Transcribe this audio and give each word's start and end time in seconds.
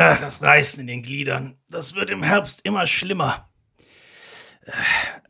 Ah, 0.00 0.16
das 0.20 0.42
Reißen 0.42 0.80
in 0.80 0.86
den 0.86 1.02
Gliedern. 1.02 1.56
Das 1.68 1.94
wird 1.94 2.10
im 2.10 2.22
Herbst 2.22 2.60
immer 2.64 2.86
schlimmer. 2.86 3.48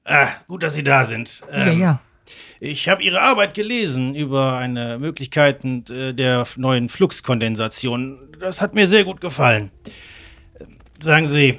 Ah, 0.04 0.28
gut, 0.48 0.62
dass 0.62 0.74
Sie 0.74 0.82
da 0.82 1.04
sind. 1.04 1.42
Ähm, 1.50 1.66
ja, 1.66 1.72
ja. 1.72 2.00
Ich 2.60 2.88
habe 2.88 3.02
Ihre 3.02 3.20
Arbeit 3.20 3.54
gelesen 3.54 4.14
über 4.14 4.56
eine 4.56 4.98
Möglichkeit 4.98 5.64
äh, 5.64 6.12
der 6.12 6.46
neuen 6.56 6.88
Fluxkondensation. 6.88 8.36
Das 8.38 8.60
hat 8.60 8.74
mir 8.74 8.86
sehr 8.86 9.04
gut 9.04 9.20
gefallen. 9.20 9.70
Sagen 11.02 11.26
Sie, 11.26 11.58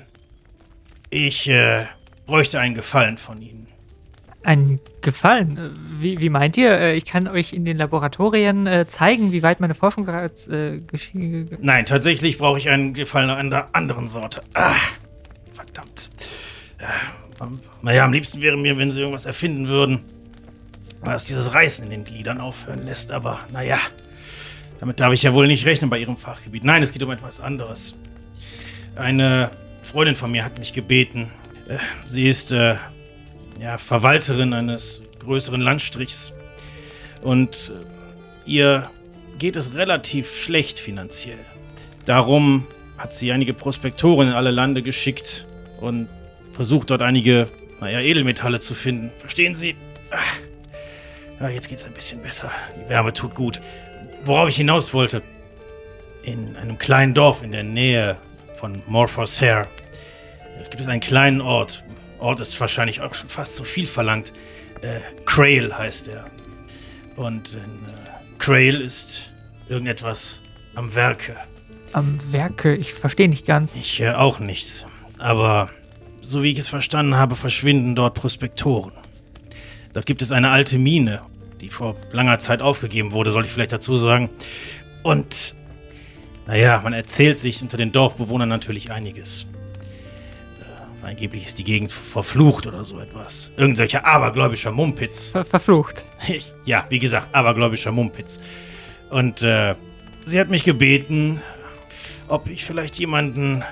ich 1.09 1.47
äh, 1.49 1.85
bräuchte 2.25 2.59
einen 2.59 2.75
Gefallen 2.75 3.17
von 3.17 3.41
Ihnen. 3.41 3.70
Ein 4.43 4.79
Gefallen? 5.01 5.71
Wie, 5.99 6.19
wie 6.19 6.29
meint 6.29 6.57
ihr? 6.57 6.71
Äh, 6.71 6.95
ich 6.95 7.05
kann 7.05 7.27
euch 7.27 7.53
in 7.53 7.65
den 7.65 7.77
Laboratorien 7.77 8.65
äh, 8.65 8.87
zeigen, 8.87 9.31
wie 9.31 9.43
weit 9.43 9.59
meine 9.59 9.75
Forschung 9.75 10.05
bereits 10.05 10.47
äh, 10.47 10.79
geschieht. 10.81 11.63
Nein, 11.63 11.85
tatsächlich 11.85 12.37
brauche 12.37 12.57
ich 12.57 12.69
einen 12.69 12.93
Gefallen 12.93 13.29
einer 13.29 13.69
anderen 13.73 14.07
Sorte. 14.07 14.41
Ah, 14.53 14.75
verdammt. 15.53 16.09
Ja, 16.80 17.49
naja, 17.81 18.05
am 18.05 18.13
liebsten 18.13 18.41
wäre 18.41 18.57
mir, 18.57 18.77
wenn 18.77 18.91
Sie 18.91 18.99
irgendwas 18.99 19.25
erfinden 19.25 19.67
würden, 19.67 20.02
was 21.02 21.25
dieses 21.25 21.53
Reißen 21.53 21.85
in 21.85 21.91
den 21.91 22.03
Gliedern 22.03 22.39
aufhören 22.39 22.85
lässt. 22.85 23.11
Aber 23.11 23.39
naja, 23.52 23.80
damit 24.80 24.99
darf 24.99 25.13
ich 25.13 25.23
ja 25.23 25.33
wohl 25.33 25.47
nicht 25.47 25.66
rechnen 25.66 25.89
bei 25.89 25.99
Ihrem 25.99 26.17
Fachgebiet. 26.17 26.63
Nein, 26.63 26.81
es 26.81 26.91
geht 26.94 27.03
um 27.03 27.11
etwas 27.11 27.39
anderes. 27.39 27.95
Eine 28.95 29.52
Freundin 29.83 30.16
von 30.16 30.31
mir 30.31 30.44
hat 30.44 30.58
mich 30.59 30.73
gebeten. 30.73 31.31
Äh, 31.67 31.77
sie 32.08 32.27
ist 32.27 32.52
äh, 32.52 32.75
ja, 33.61 33.77
Verwalterin 33.77 34.53
eines 34.53 35.03
größeren 35.20 35.61
Landstrichs. 35.61 36.33
Und 37.21 37.71
äh, 38.45 38.49
ihr 38.49 38.89
geht 39.38 39.55
es 39.55 39.75
relativ 39.75 40.35
schlecht 40.35 40.79
finanziell. 40.79 41.38
Darum 42.05 42.66
hat 42.97 43.13
sie 43.13 43.31
einige 43.31 43.53
Prospektoren 43.53 44.29
in 44.29 44.33
alle 44.33 44.52
Lande 44.52 44.81
geschickt 44.81 45.45
und 45.79 46.09
versucht 46.53 46.89
dort 46.89 47.02
einige, 47.02 47.47
naja, 47.80 47.99
Edelmetalle 47.99 48.59
zu 48.59 48.73
finden. 48.73 49.11
Verstehen 49.19 49.53
Sie? 49.53 49.75
Ah, 51.39 51.49
jetzt 51.49 51.69
geht's 51.69 51.86
ein 51.86 51.93
bisschen 51.93 52.21
besser. 52.21 52.52
Die 52.75 52.89
Wärme 52.89 53.14
tut 53.14 53.33
gut. 53.33 53.61
Worauf 54.25 54.49
ich 54.49 54.55
hinaus 54.55 54.93
wollte. 54.93 55.21
In 56.23 56.55
einem 56.55 56.77
kleinen 56.77 57.16
Dorf 57.16 57.41
in 57.41 57.52
der 57.52 57.64
Nähe 57.64 58.17
von 58.59 58.83
Morphosare 58.86 59.67
gibt 60.69 60.81
es 60.81 60.88
einen 60.88 61.02
kleinen 61.02 61.41
Ort, 61.41 61.83
Ort 62.22 62.39
ist 62.39 62.59
wahrscheinlich 62.59 63.02
auch 63.02 63.14
schon 63.14 63.30
fast 63.30 63.55
zu 63.55 63.64
viel 63.64 63.88
verlangt. 63.88 64.31
Äh, 64.81 65.00
Crail 65.25 65.77
heißt 65.77 66.08
er. 66.08 66.25
Und 67.16 67.53
in 67.53 67.59
äh, 67.59 68.38
Crail 68.39 68.80
ist 68.80 69.31
irgendetwas 69.69 70.39
am 70.75 70.94
Werke. 70.95 71.36
Am 71.94 72.19
Werke? 72.31 72.75
Ich 72.75 72.94
verstehe 72.94 73.27
nicht 73.27 73.45
ganz. 73.45 73.75
Ich 73.75 73.99
äh, 73.99 74.11
auch 74.11 74.39
nicht. 74.39 74.86
Aber 75.17 75.69
so 76.22 76.44
wie 76.44 76.52
ich 76.52 76.59
es 76.59 76.67
verstanden 76.67 77.16
habe, 77.16 77.36
verschwinden 77.36 77.95
dort 77.95 78.14
Prospektoren. 78.14 78.94
Dort 79.94 80.05
gibt 80.05 80.22
es 80.22 80.31
eine 80.31 80.52
alte 80.52 80.77
Mine, 80.77 81.22
die 81.59 81.69
vor 81.69 81.95
langer 82.11 82.39
Zeit 82.39 82.61
aufgegeben 82.61 83.11
wurde, 83.11 83.31
soll 83.31 83.45
ich 83.45 83.52
vielleicht 83.52 83.73
dazu 83.73 83.97
sagen. 83.97 84.30
Und 85.03 85.55
naja, 86.47 86.81
man 86.83 86.94
erzählt 86.94 87.38
sich 87.38 87.61
unter 87.61 87.77
den 87.77 87.92
Dorfbewohnern 87.92 88.47
natürlich 88.47 88.92
einiges. 88.92 89.47
Angeblich 91.03 91.47
ist 91.47 91.57
die 91.57 91.63
Gegend 91.63 91.91
verflucht 91.91 92.67
oder 92.67 92.83
so 92.83 92.99
etwas. 92.99 93.52
Irgendwelcher 93.57 94.05
abergläubischer 94.05 94.71
Mumpitz. 94.71 95.31
Ver 95.31 95.43
verflucht? 95.43 96.05
ja, 96.66 96.85
wie 96.89 96.99
gesagt, 96.99 97.33
abergläubischer 97.33 97.91
Mumpitz. 97.91 98.39
Und 99.09 99.41
äh, 99.41 99.75
sie 100.25 100.39
hat 100.39 100.49
mich 100.49 100.63
gebeten, 100.63 101.41
ob 102.27 102.47
ich 102.47 102.66
vielleicht 102.66 102.99
jemanden 102.99 103.63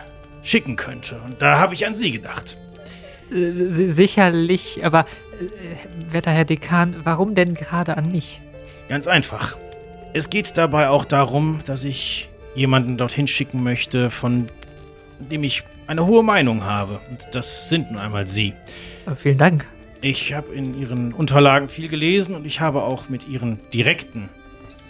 schicken 0.43 0.75
könnte. 0.75 1.21
Und 1.25 1.41
da 1.41 1.59
habe 1.59 1.73
ich 1.75 1.85
an 1.85 1.95
sie 1.95 2.11
gedacht. 2.11 2.57
Sicherlich, 3.31 4.83
aber 4.83 5.01
äh, 5.39 6.13
werter 6.13 6.31
Herr 6.31 6.45
Dekan, 6.45 6.95
warum 7.03 7.35
denn 7.35 7.53
gerade 7.53 7.95
an 7.95 8.11
mich? 8.11 8.41
Ganz 8.89 9.05
einfach. 9.05 9.55
Es 10.13 10.31
geht 10.31 10.57
dabei 10.57 10.89
auch 10.89 11.05
darum, 11.05 11.61
dass 11.65 11.83
ich 11.83 12.27
jemanden 12.55 12.97
dorthin 12.97 13.27
schicken 13.27 13.61
möchte, 13.63 14.09
von 14.09 14.49
dem 15.19 15.43
ich 15.43 15.63
eine 15.87 16.05
hohe 16.05 16.23
Meinung 16.23 16.63
habe. 16.63 16.99
Und 17.09 17.27
das 17.33 17.69
sind 17.69 17.91
nun 17.91 17.99
einmal 17.99 18.27
Sie. 18.27 18.53
Vielen 19.15 19.37
Dank. 19.37 19.65
Ich 20.01 20.33
habe 20.33 20.53
in 20.53 20.79
Ihren 20.79 21.13
Unterlagen 21.13 21.67
viel 21.67 21.89
gelesen 21.89 22.35
und 22.35 22.45
ich 22.45 22.61
habe 22.61 22.83
auch 22.83 23.09
mit 23.09 23.27
Ihren 23.27 23.59
direkten 23.73 24.29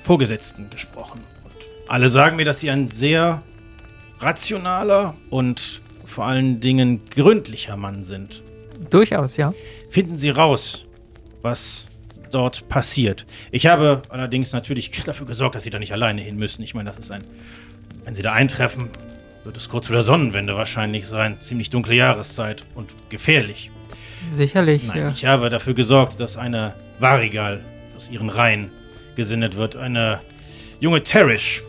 Vorgesetzten 0.03 0.69
gesprochen. 0.69 1.21
Und 1.43 1.53
alle 1.87 2.09
sagen 2.09 2.35
mir, 2.35 2.45
dass 2.45 2.59
Sie 2.59 2.69
ein 2.69 2.91
sehr 2.91 3.41
rationaler 4.19 5.15
und 5.29 5.81
vor 6.05 6.25
allen 6.25 6.59
Dingen 6.59 7.01
gründlicher 7.09 7.75
Mann 7.75 8.03
sind. 8.03 8.43
Durchaus, 8.89 9.37
ja. 9.37 9.53
Finden 9.89 10.17
Sie 10.17 10.29
raus, 10.29 10.85
was 11.41 11.87
dort 12.31 12.69
passiert. 12.69 13.25
Ich 13.51 13.65
habe 13.65 14.01
allerdings 14.09 14.51
natürlich 14.51 14.91
dafür 15.05 15.27
gesorgt, 15.27 15.55
dass 15.55 15.63
Sie 15.63 15.69
da 15.69 15.79
nicht 15.79 15.93
alleine 15.93 16.21
hin 16.21 16.37
müssen. 16.37 16.61
Ich 16.63 16.73
meine, 16.73 16.89
das 16.89 16.99
ist 16.99 17.11
ein. 17.11 17.23
Wenn 18.05 18.15
Sie 18.15 18.21
da 18.21 18.33
eintreffen, 18.33 18.89
wird 19.43 19.57
es 19.57 19.69
kurz 19.69 19.87
vor 19.87 19.95
der 19.95 20.03
Sonnenwende 20.03 20.55
wahrscheinlich 20.55 21.07
sein. 21.07 21.39
Ziemlich 21.39 21.69
dunkle 21.69 21.95
Jahreszeit 21.95 22.63
und 22.75 22.89
gefährlich. 23.09 23.71
Sicherlich, 24.31 24.83
Nein, 24.83 24.97
ja. 24.97 25.11
Ich 25.11 25.25
habe 25.25 25.49
dafür 25.49 25.73
gesorgt, 25.73 26.19
dass 26.19 26.37
eine 26.37 26.73
Varigal 26.99 27.61
aus 27.95 28.09
ihren 28.09 28.29
Reihen 28.29 28.69
gesendet 29.15 29.55
wird. 29.55 29.75
Eine 29.75 30.19
junge 30.79 31.03
Terish, 31.03 31.63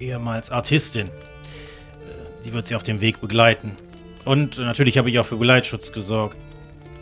ehemals 0.00 0.50
Artistin. 0.50 1.06
Äh, 1.06 1.10
die 2.44 2.52
wird 2.52 2.66
sie 2.66 2.76
auf 2.76 2.82
dem 2.82 3.00
Weg 3.00 3.20
begleiten. 3.20 3.72
Und 4.24 4.58
natürlich 4.58 4.98
habe 4.98 5.10
ich 5.10 5.18
auch 5.18 5.26
für 5.26 5.38
Geleitschutz 5.38 5.92
gesorgt. 5.92 6.36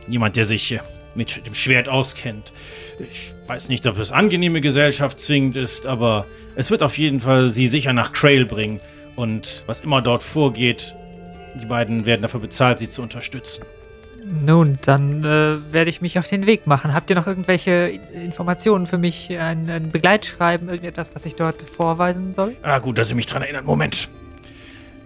Jemand, 0.08 0.36
der 0.36 0.46
sich 0.46 0.72
äh, 0.72 0.80
mit 1.14 1.46
dem 1.46 1.54
Schwert 1.54 1.88
auskennt. 1.88 2.52
Ich 2.98 3.32
weiß 3.46 3.68
nicht, 3.68 3.86
ob 3.86 3.98
es 3.98 4.12
angenehme 4.12 4.60
Gesellschaft 4.60 5.20
zwingend 5.20 5.56
ist, 5.56 5.86
aber 5.86 6.26
es 6.56 6.70
wird 6.70 6.82
auf 6.82 6.98
jeden 6.98 7.20
Fall 7.20 7.48
sie 7.50 7.66
sicher 7.66 7.92
nach 7.92 8.12
Crail 8.12 8.44
bringen 8.44 8.80
und 9.20 9.62
was 9.66 9.82
immer 9.82 10.02
dort 10.02 10.22
vorgeht, 10.22 10.94
die 11.60 11.66
beiden 11.66 12.06
werden 12.06 12.22
dafür 12.22 12.40
bezahlt, 12.40 12.78
sie 12.78 12.88
zu 12.88 13.02
unterstützen. 13.02 13.64
Nun, 14.24 14.78
dann 14.82 15.24
äh, 15.24 15.72
werde 15.72 15.90
ich 15.90 16.00
mich 16.00 16.18
auf 16.18 16.26
den 16.26 16.46
Weg 16.46 16.66
machen. 16.66 16.94
Habt 16.94 17.10
ihr 17.10 17.16
noch 17.16 17.26
irgendwelche 17.26 18.00
Informationen 18.12 18.86
für 18.86 18.98
mich? 18.98 19.30
Ein, 19.30 19.68
ein, 19.70 19.90
Begleitschreiben, 19.90 20.68
irgendetwas, 20.68 21.14
was 21.14 21.24
ich 21.24 21.36
dort 21.36 21.62
vorweisen 21.62 22.34
soll? 22.34 22.54
Ah, 22.62 22.78
gut, 22.78 22.98
dass 22.98 23.08
Sie 23.08 23.14
mich 23.14 23.26
daran 23.26 23.42
erinnern. 23.42 23.64
Moment. 23.64 24.08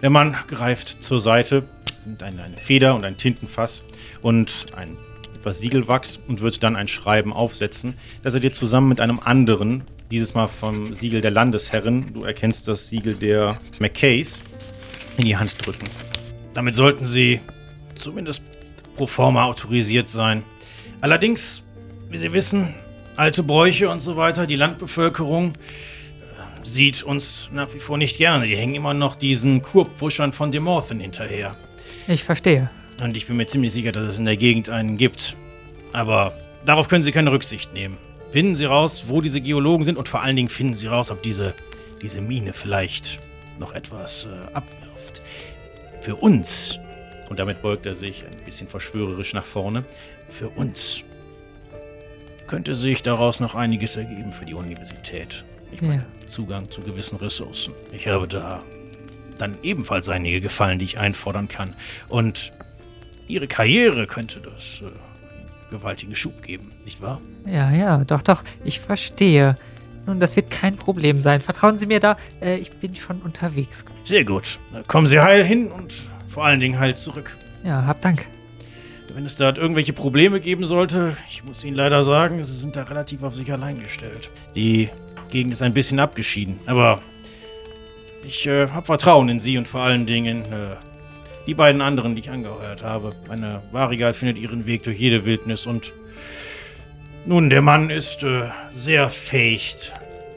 Der 0.01 0.09
Mann 0.09 0.35
greift 0.47 1.01
zur 1.01 1.19
Seite, 1.19 1.63
nimmt 2.05 2.21
eine, 2.23 2.43
eine 2.43 2.57
Feder 2.57 2.93
und 2.95 3.05
ein 3.05 3.17
Tintenfass 3.17 3.83
und 4.21 4.67
ein 4.75 4.97
etwas 5.35 5.59
Siegelwachs 5.59 6.19
und 6.27 6.41
wird 6.41 6.63
dann 6.63 6.75
ein 6.75 6.87
Schreiben 6.87 7.31
aufsetzen, 7.31 7.95
das 8.21 8.33
er 8.33 8.39
dir 8.39 8.51
zusammen 8.51 8.89
mit 8.89 8.99
einem 8.99 9.19
anderen 9.19 9.83
dieses 10.11 10.33
Mal 10.33 10.47
vom 10.47 10.93
Siegel 10.93 11.21
der 11.21 11.31
Landesherren, 11.31 12.13
du 12.13 12.23
erkennst 12.23 12.67
das 12.67 12.89
Siegel 12.89 13.15
der 13.15 13.57
McKays, 13.79 14.43
in 15.17 15.25
die 15.25 15.37
Hand 15.37 15.55
drücken. 15.65 15.87
Damit 16.53 16.75
sollten 16.75 17.05
sie 17.05 17.41
zumindest 17.95 18.43
pro 18.95 19.07
forma 19.07 19.45
autorisiert 19.45 20.09
sein. 20.09 20.43
Allerdings, 21.01 21.63
wie 22.09 22.17
Sie 22.17 22.33
wissen, 22.33 22.73
alte 23.15 23.43
Bräuche 23.43 23.89
und 23.89 23.99
so 23.99 24.17
weiter, 24.17 24.47
die 24.47 24.55
Landbevölkerung 24.55 25.53
äh, 25.53 26.65
sieht 26.65 27.03
uns 27.03 27.49
nach 27.51 27.73
wie 27.73 27.79
vor 27.79 27.97
nicht 27.97 28.17
gerne. 28.17 28.47
Die 28.47 28.55
hängen 28.55 28.75
immer 28.75 28.93
noch 28.93 29.15
diesen 29.15 29.61
Kurpfuschern 29.61 30.33
von 30.33 30.51
Demorthen 30.51 30.99
hinterher. 30.99 31.55
Ich 32.07 32.23
verstehe. 32.23 32.69
Und 33.01 33.17
ich 33.17 33.27
bin 33.27 33.37
mir 33.37 33.45
ziemlich 33.45 33.73
sicher, 33.73 33.91
dass 33.91 34.03
es 34.03 34.17
in 34.17 34.25
der 34.25 34.37
Gegend 34.37 34.69
einen 34.69 34.97
gibt. 34.97 35.35
Aber 35.91 36.33
darauf 36.65 36.87
können 36.87 37.03
Sie 37.03 37.11
keine 37.11 37.31
Rücksicht 37.31 37.73
nehmen. 37.73 37.97
Finden 38.35 38.55
Sie 38.55 38.65
raus, 38.65 39.05
wo 39.07 39.21
diese 39.21 39.39
Geologen 39.39 39.85
sind 39.85 39.97
und 39.97 40.09
vor 40.09 40.21
allen 40.21 40.35
Dingen 40.35 40.49
finden 40.49 40.73
Sie 40.73 40.87
raus, 40.87 41.09
ob 41.09 41.23
diese, 41.23 41.53
diese 42.01 42.19
Mine 42.19 42.51
vielleicht 42.51 43.17
noch 43.59 43.73
etwas 43.73 44.25
äh, 44.25 44.53
abwirft. 44.53 45.21
Für 46.01 46.17
uns, 46.17 46.77
und 47.29 47.39
damit 47.39 47.61
beugt 47.61 47.85
er 47.85 47.95
sich 47.95 48.25
ein 48.25 48.35
bisschen 48.43 48.67
verschwörerisch 48.67 49.33
nach 49.33 49.45
vorne, 49.45 49.85
für 50.27 50.49
uns 50.49 50.99
könnte 52.45 52.75
sich 52.75 53.01
daraus 53.03 53.39
noch 53.39 53.55
einiges 53.55 53.95
ergeben 53.95 54.33
für 54.33 54.43
die 54.43 54.53
Universität. 54.53 55.45
Ich 55.71 55.81
meine, 55.81 56.01
ja. 56.01 56.27
Zugang 56.27 56.69
zu 56.69 56.81
gewissen 56.81 57.15
Ressourcen. 57.15 57.73
Ich 57.93 58.09
habe 58.09 58.27
da 58.27 58.61
dann 59.37 59.57
ebenfalls 59.63 60.09
einige 60.09 60.41
Gefallen, 60.41 60.79
die 60.79 60.83
ich 60.83 60.99
einfordern 60.99 61.47
kann. 61.47 61.73
Und 62.09 62.51
Ihre 63.29 63.47
Karriere 63.47 64.07
könnte 64.07 64.41
das 64.41 64.81
äh, 64.81 64.91
gewaltigen 65.69 66.15
Schub 66.15 66.41
geben, 66.43 66.71
nicht 66.85 67.01
wahr? 67.01 67.21
Ja, 67.45 67.71
ja, 67.71 68.03
doch, 68.05 68.21
doch, 68.21 68.43
ich 68.63 68.79
verstehe. 68.79 69.57
Nun, 70.07 70.19
das 70.19 70.35
wird 70.35 70.51
kein 70.51 70.77
Problem 70.77 71.19
sein. 71.19 71.41
Vertrauen 71.41 71.79
Sie 71.79 71.87
mir 71.87 71.99
da, 71.99 72.17
äh, 72.41 72.57
ich 72.57 72.71
bin 72.71 72.95
schon 72.95 73.21
unterwegs. 73.21 73.85
Sehr 74.03 74.23
gut. 74.23 74.59
Kommen 74.87 75.07
Sie 75.07 75.19
heil 75.19 75.43
hin 75.43 75.71
und 75.71 75.93
vor 76.27 76.45
allen 76.45 76.59
Dingen 76.59 76.79
heil 76.79 76.95
zurück. 76.95 77.35
Ja, 77.63 77.85
hab 77.85 78.01
Dank. 78.01 78.23
Wenn 79.15 79.25
es 79.25 79.35
dort 79.37 79.57
irgendwelche 79.57 79.93
Probleme 79.93 80.39
geben 80.41 80.65
sollte, 80.65 81.15
ich 81.29 81.43
muss 81.43 81.63
Ihnen 81.63 81.75
leider 81.75 82.03
sagen, 82.03 82.41
Sie 82.43 82.57
sind 82.57 82.75
da 82.75 82.83
relativ 82.83 83.23
auf 83.23 83.33
sich 83.33 83.51
allein 83.51 83.81
gestellt. 83.81 84.29
Die 84.55 84.89
Gegend 85.31 85.53
ist 85.53 85.61
ein 85.61 85.73
bisschen 85.73 85.99
abgeschieden, 85.99 86.59
aber 86.65 87.01
Ich 88.25 88.45
äh, 88.47 88.67
habe 88.69 88.85
Vertrauen 88.85 89.29
in 89.29 89.39
Sie 89.39 89.57
und 89.57 89.67
vor 89.67 89.81
allen 89.81 90.05
Dingen 90.05 90.41
äh, 90.51 90.75
die 91.47 91.53
beiden 91.53 91.81
anderen, 91.81 92.15
die 92.15 92.21
ich 92.21 92.29
angeheuert 92.29 92.83
habe. 92.83 93.13
Meine 93.27 93.61
Varigal 93.71 94.13
findet 94.13 94.37
ihren 94.37 94.65
Weg 94.65 94.83
durch 94.83 94.97
jede 94.97 95.25
Wildnis 95.25 95.65
und 95.65 95.91
nun, 97.27 97.49
der 97.49 97.63
Mann 97.63 97.89
ist 97.89 98.21
äh, 98.21 98.49
sehr 98.75 99.09
fähig 99.09 99.91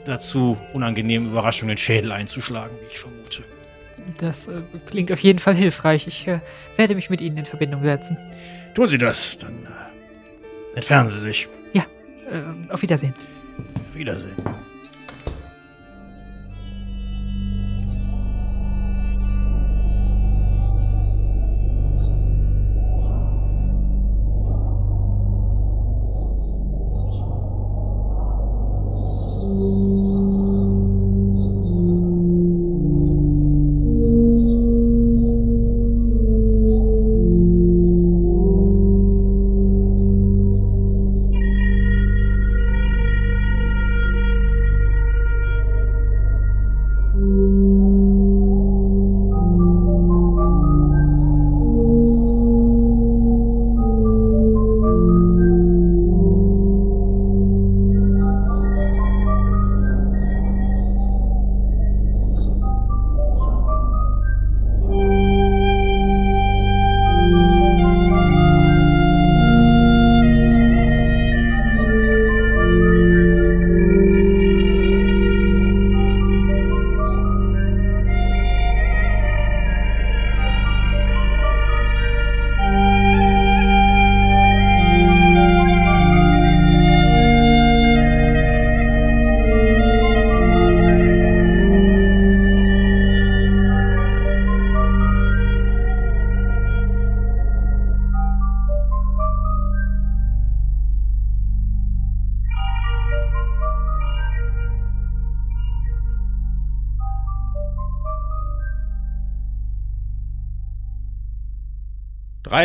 dazu, 0.05 0.57
unangenehme 0.73 1.27
Überraschungen 1.27 1.73
in 1.73 1.77
Schädel 1.77 2.11
einzuschlagen, 2.11 2.75
wie 2.81 2.91
ich 2.91 2.99
vermute. 2.99 3.43
Das 4.17 4.47
äh, 4.47 4.61
klingt 4.87 5.11
auf 5.11 5.19
jeden 5.19 5.37
Fall 5.37 5.53
hilfreich. 5.53 6.07
Ich 6.07 6.27
äh, 6.27 6.39
werde 6.77 6.95
mich 6.95 7.11
mit 7.11 7.21
Ihnen 7.21 7.37
in 7.37 7.45
Verbindung 7.45 7.83
setzen. 7.83 8.17
Tun 8.73 8.89
Sie 8.89 8.97
das, 8.97 9.37
dann 9.37 9.53
äh, 9.53 10.77
entfernen 10.77 11.09
Sie 11.09 11.19
sich. 11.19 11.47
Ja, 11.73 11.83
äh, 11.83 12.71
auf 12.73 12.81
Wiedersehen. 12.81 13.13
Wiedersehen. 13.93 14.35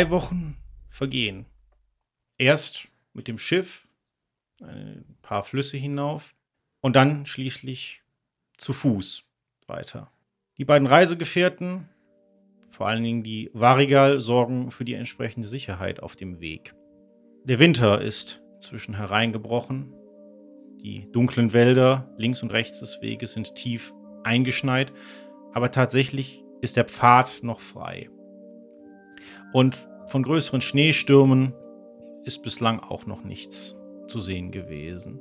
Wochen 0.09 0.57
vergehen. 0.89 1.45
Erst 2.37 2.87
mit 3.13 3.27
dem 3.27 3.37
Schiff 3.37 3.87
ein 4.61 5.17
paar 5.21 5.43
Flüsse 5.43 5.77
hinauf 5.77 6.35
und 6.81 6.95
dann 6.95 7.25
schließlich 7.25 8.01
zu 8.57 8.73
Fuß 8.73 9.23
weiter. 9.67 10.11
Die 10.57 10.65
beiden 10.65 10.87
Reisegefährten, 10.87 11.89
vor 12.69 12.87
allen 12.87 13.03
Dingen 13.03 13.23
die 13.23 13.49
Varigal, 13.53 14.21
sorgen 14.21 14.71
für 14.71 14.85
die 14.85 14.93
entsprechende 14.93 15.47
Sicherheit 15.47 16.01
auf 16.01 16.15
dem 16.15 16.39
Weg. 16.39 16.73
Der 17.43 17.59
Winter 17.59 18.01
ist 18.01 18.41
zwischen 18.59 18.95
hereingebrochen. 18.95 19.93
Die 20.81 21.11
dunklen 21.11 21.53
Wälder 21.53 22.13
links 22.17 22.43
und 22.43 22.51
rechts 22.51 22.79
des 22.79 23.01
Weges 23.01 23.33
sind 23.33 23.55
tief 23.55 23.93
eingeschneit, 24.23 24.93
aber 25.53 25.71
tatsächlich 25.71 26.43
ist 26.61 26.77
der 26.77 26.85
Pfad 26.85 27.43
noch 27.43 27.59
frei. 27.59 28.09
Und 29.53 29.87
von 30.07 30.23
größeren 30.23 30.61
Schneestürmen 30.61 31.53
ist 32.23 32.43
bislang 32.43 32.79
auch 32.79 33.05
noch 33.05 33.23
nichts 33.23 33.75
zu 34.07 34.21
sehen 34.21 34.51
gewesen. 34.51 35.19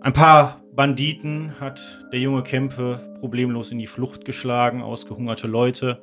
Ein 0.00 0.12
paar 0.12 0.62
Banditen 0.72 1.60
hat 1.60 2.06
der 2.12 2.20
junge 2.20 2.42
Kempe 2.42 3.16
problemlos 3.20 3.70
in 3.70 3.78
die 3.78 3.86
Flucht 3.86 4.24
geschlagen, 4.24 4.82
ausgehungerte 4.82 5.46
Leute, 5.46 6.02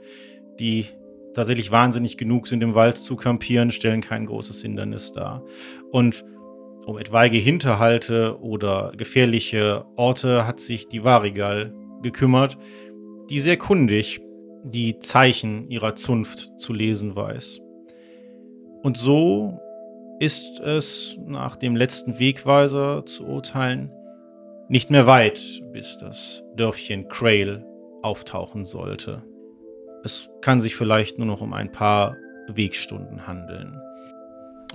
die 0.59 0.85
tatsächlich 1.33 1.71
wahnsinnig 1.71 2.17
genug 2.17 2.47
sind, 2.47 2.61
im 2.61 2.75
Wald 2.75 2.97
zu 2.97 3.15
kampieren, 3.15 3.71
stellen 3.71 4.01
kein 4.01 4.25
großes 4.25 4.61
Hindernis 4.61 5.13
dar. 5.13 5.43
Und 5.91 6.23
um 6.85 6.97
etwaige 6.97 7.37
Hinterhalte 7.37 8.39
oder 8.39 8.91
gefährliche 8.95 9.85
Orte 9.95 10.47
hat 10.47 10.59
sich 10.59 10.87
die 10.87 11.03
Varigal 11.03 11.73
gekümmert, 12.01 12.57
die 13.29 13.39
sehr 13.39 13.57
kundig 13.57 14.21
die 14.71 14.99
Zeichen 14.99 15.69
ihrer 15.69 15.95
Zunft 15.95 16.51
zu 16.57 16.73
lesen 16.73 17.15
weiß. 17.15 17.61
Und 18.83 18.97
so 18.97 19.59
ist 20.19 20.59
es 20.59 21.17
nach 21.25 21.55
dem 21.55 21.75
letzten 21.75 22.19
Wegweiser 22.19 23.05
zu 23.05 23.25
urteilen 23.27 23.91
nicht 24.69 24.89
mehr 24.89 25.07
weit, 25.07 25.61
bis 25.71 25.97
das 25.97 26.43
Dörfchen 26.55 27.07
Crail 27.07 27.65
auftauchen 28.01 28.65
sollte. 28.65 29.23
Es 30.03 30.29
kann 30.41 30.61
sich 30.61 30.75
vielleicht 30.75 31.17
nur 31.17 31.27
noch 31.27 31.41
um 31.41 31.53
ein 31.53 31.71
paar 31.71 32.15
Wegstunden 32.49 33.27
handeln. 33.27 33.79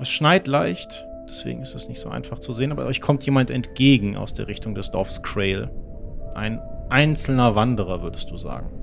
Es 0.01 0.09
schneit 0.09 0.47
leicht, 0.47 1.07
deswegen 1.29 1.61
ist 1.61 1.75
es 1.75 1.89
nicht 1.89 2.01
so 2.01 2.09
einfach 2.09 2.39
zu 2.39 2.53
sehen, 2.53 2.73
aber 2.73 2.87
euch 2.87 3.01
kommt 3.01 3.25
jemand 3.25 3.51
entgegen 3.51 4.17
aus 4.17 4.33
der 4.35 4.49
Richtung 4.49 4.75
des 4.75 4.91
Dorfs 4.91 5.23
Crail. 5.23 5.71
Ein 6.35 6.61
einzelner 6.89 7.55
Wanderer, 7.55 8.03
würdest 8.03 8.31
du 8.31 8.37
sagen. 8.37 8.82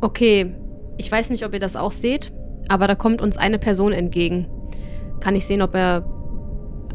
Okay, 0.00 0.54
ich 0.96 1.10
weiß 1.10 1.30
nicht, 1.30 1.44
ob 1.44 1.52
ihr 1.54 1.60
das 1.60 1.76
auch 1.76 1.92
seht, 1.92 2.32
aber 2.68 2.86
da 2.86 2.94
kommt 2.94 3.20
uns 3.20 3.36
eine 3.36 3.58
Person 3.58 3.92
entgegen. 3.92 4.46
Kann 5.20 5.34
ich 5.34 5.46
sehen, 5.46 5.62
ob 5.62 5.74
er 5.74 6.04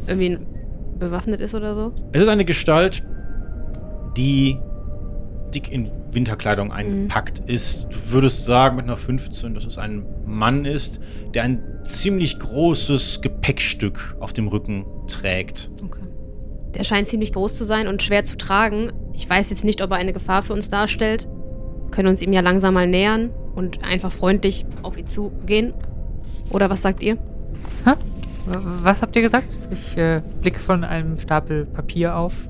irgendwie 0.07 0.37
bewaffnet 0.99 1.41
ist 1.41 1.53
oder 1.53 1.75
so? 1.75 1.93
Es 2.13 2.21
ist 2.21 2.29
eine 2.29 2.45
Gestalt, 2.45 3.03
die 4.15 4.57
dick 5.53 5.71
in 5.71 5.91
Winterkleidung 6.11 6.71
eingepackt 6.71 7.41
mhm. 7.41 7.53
ist. 7.53 7.87
Du 7.89 8.11
würdest 8.11 8.45
sagen 8.45 8.75
mit 8.77 8.85
einer 8.85 8.97
15, 8.97 9.53
dass 9.53 9.65
es 9.65 9.77
ein 9.77 10.05
Mann 10.25 10.65
ist, 10.65 10.99
der 11.33 11.43
ein 11.43 11.61
ziemlich 11.83 12.39
großes 12.39 13.21
Gepäckstück 13.21 14.15
auf 14.19 14.33
dem 14.33 14.47
Rücken 14.47 14.85
trägt. 15.07 15.69
Okay. 15.83 15.99
Der 16.75 16.83
scheint 16.83 17.07
ziemlich 17.07 17.33
groß 17.33 17.55
zu 17.55 17.65
sein 17.65 17.87
und 17.87 18.01
schwer 18.01 18.23
zu 18.23 18.37
tragen. 18.37 18.93
Ich 19.13 19.29
weiß 19.29 19.49
jetzt 19.49 19.63
nicht, 19.63 19.81
ob 19.81 19.91
er 19.91 19.97
eine 19.97 20.13
Gefahr 20.13 20.43
für 20.43 20.53
uns 20.53 20.69
darstellt 20.69 21.27
können 21.93 22.09
uns 22.09 22.21
ihm 22.21 22.33
ja 22.33 22.41
langsam 22.41 22.73
mal 22.73 22.87
nähern 22.87 23.29
und 23.55 23.83
einfach 23.83 24.11
freundlich 24.11 24.65
auf 24.81 24.97
ihn 24.97 25.07
zugehen. 25.07 25.73
Oder 26.49 26.69
was 26.69 26.81
sagt 26.81 27.01
ihr? 27.01 27.17
Hä? 27.85 27.93
Was 28.45 29.01
habt 29.01 29.15
ihr 29.15 29.21
gesagt? 29.21 29.59
Ich 29.71 29.97
äh, 29.97 30.21
blicke 30.41 30.59
von 30.59 30.83
einem 30.83 31.17
Stapel 31.17 31.65
Papier 31.65 32.17
auf. 32.17 32.49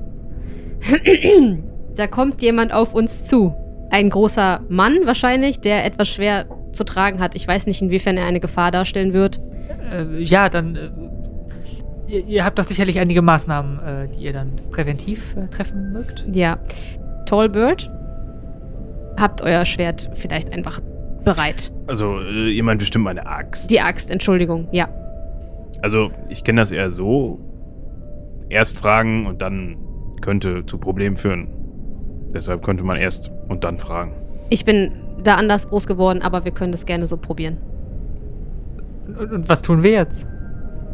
da 1.94 2.06
kommt 2.06 2.42
jemand 2.42 2.72
auf 2.72 2.94
uns 2.94 3.24
zu. 3.24 3.54
Ein 3.90 4.10
großer 4.10 4.62
Mann 4.68 4.98
wahrscheinlich, 5.04 5.60
der 5.60 5.84
etwas 5.84 6.08
schwer 6.08 6.46
zu 6.72 6.84
tragen 6.84 7.20
hat. 7.20 7.36
Ich 7.36 7.46
weiß 7.46 7.66
nicht, 7.66 7.80
inwiefern 7.80 8.16
er 8.16 8.26
eine 8.26 8.40
Gefahr 8.40 8.72
darstellen 8.72 9.12
wird. 9.12 9.40
Äh, 9.92 10.20
ja, 10.20 10.48
dann. 10.48 10.74
Äh, 10.74 10.90
ihr, 12.08 12.26
ihr, 12.26 12.44
habt 12.44 12.58
doch 12.58 12.64
sicherlich 12.64 12.98
einige 12.98 13.22
Maßnahmen, 13.22 13.78
äh, 13.78 14.08
die 14.08 14.24
ihr 14.24 14.32
dann 14.32 14.56
präventiv 14.72 15.36
äh, 15.36 15.46
treffen 15.48 15.92
mögt. 15.92 16.26
Ja. 16.32 16.58
Tallbird, 17.26 17.88
habt 19.18 19.42
euer 19.42 19.64
Schwert 19.64 20.10
vielleicht 20.14 20.52
einfach 20.52 20.80
bereit. 21.24 21.72
Also, 21.86 22.20
äh, 22.20 22.50
ihr 22.50 22.62
meint 22.64 22.78
bestimmt 22.78 23.04
meine 23.04 23.26
Axt. 23.26 23.70
Die 23.70 23.80
Axt, 23.80 24.10
Entschuldigung, 24.10 24.68
ja. 24.72 24.88
Also, 25.82 26.10
ich 26.28 26.44
kenne 26.44 26.60
das 26.60 26.70
eher 26.70 26.90
so. 26.90 27.38
Erst 28.48 28.76
fragen 28.76 29.26
und 29.26 29.42
dann 29.42 29.76
könnte 30.20 30.64
zu 30.66 30.78
Problemen 30.78 31.16
führen. 31.16 31.48
Deshalb 32.32 32.62
könnte 32.62 32.82
man 32.84 32.96
erst 32.96 33.30
und 33.48 33.64
dann 33.64 33.78
fragen. 33.78 34.12
Ich 34.50 34.64
bin 34.64 34.92
da 35.22 35.36
anders 35.36 35.68
groß 35.68 35.86
geworden, 35.86 36.20
aber 36.22 36.44
wir 36.44 36.52
können 36.52 36.72
das 36.72 36.86
gerne 36.86 37.06
so 37.06 37.16
probieren. 37.16 37.58
Und, 39.06 39.32
und 39.32 39.48
was 39.48 39.62
tun 39.62 39.82
wir 39.82 39.92
jetzt? 39.92 40.26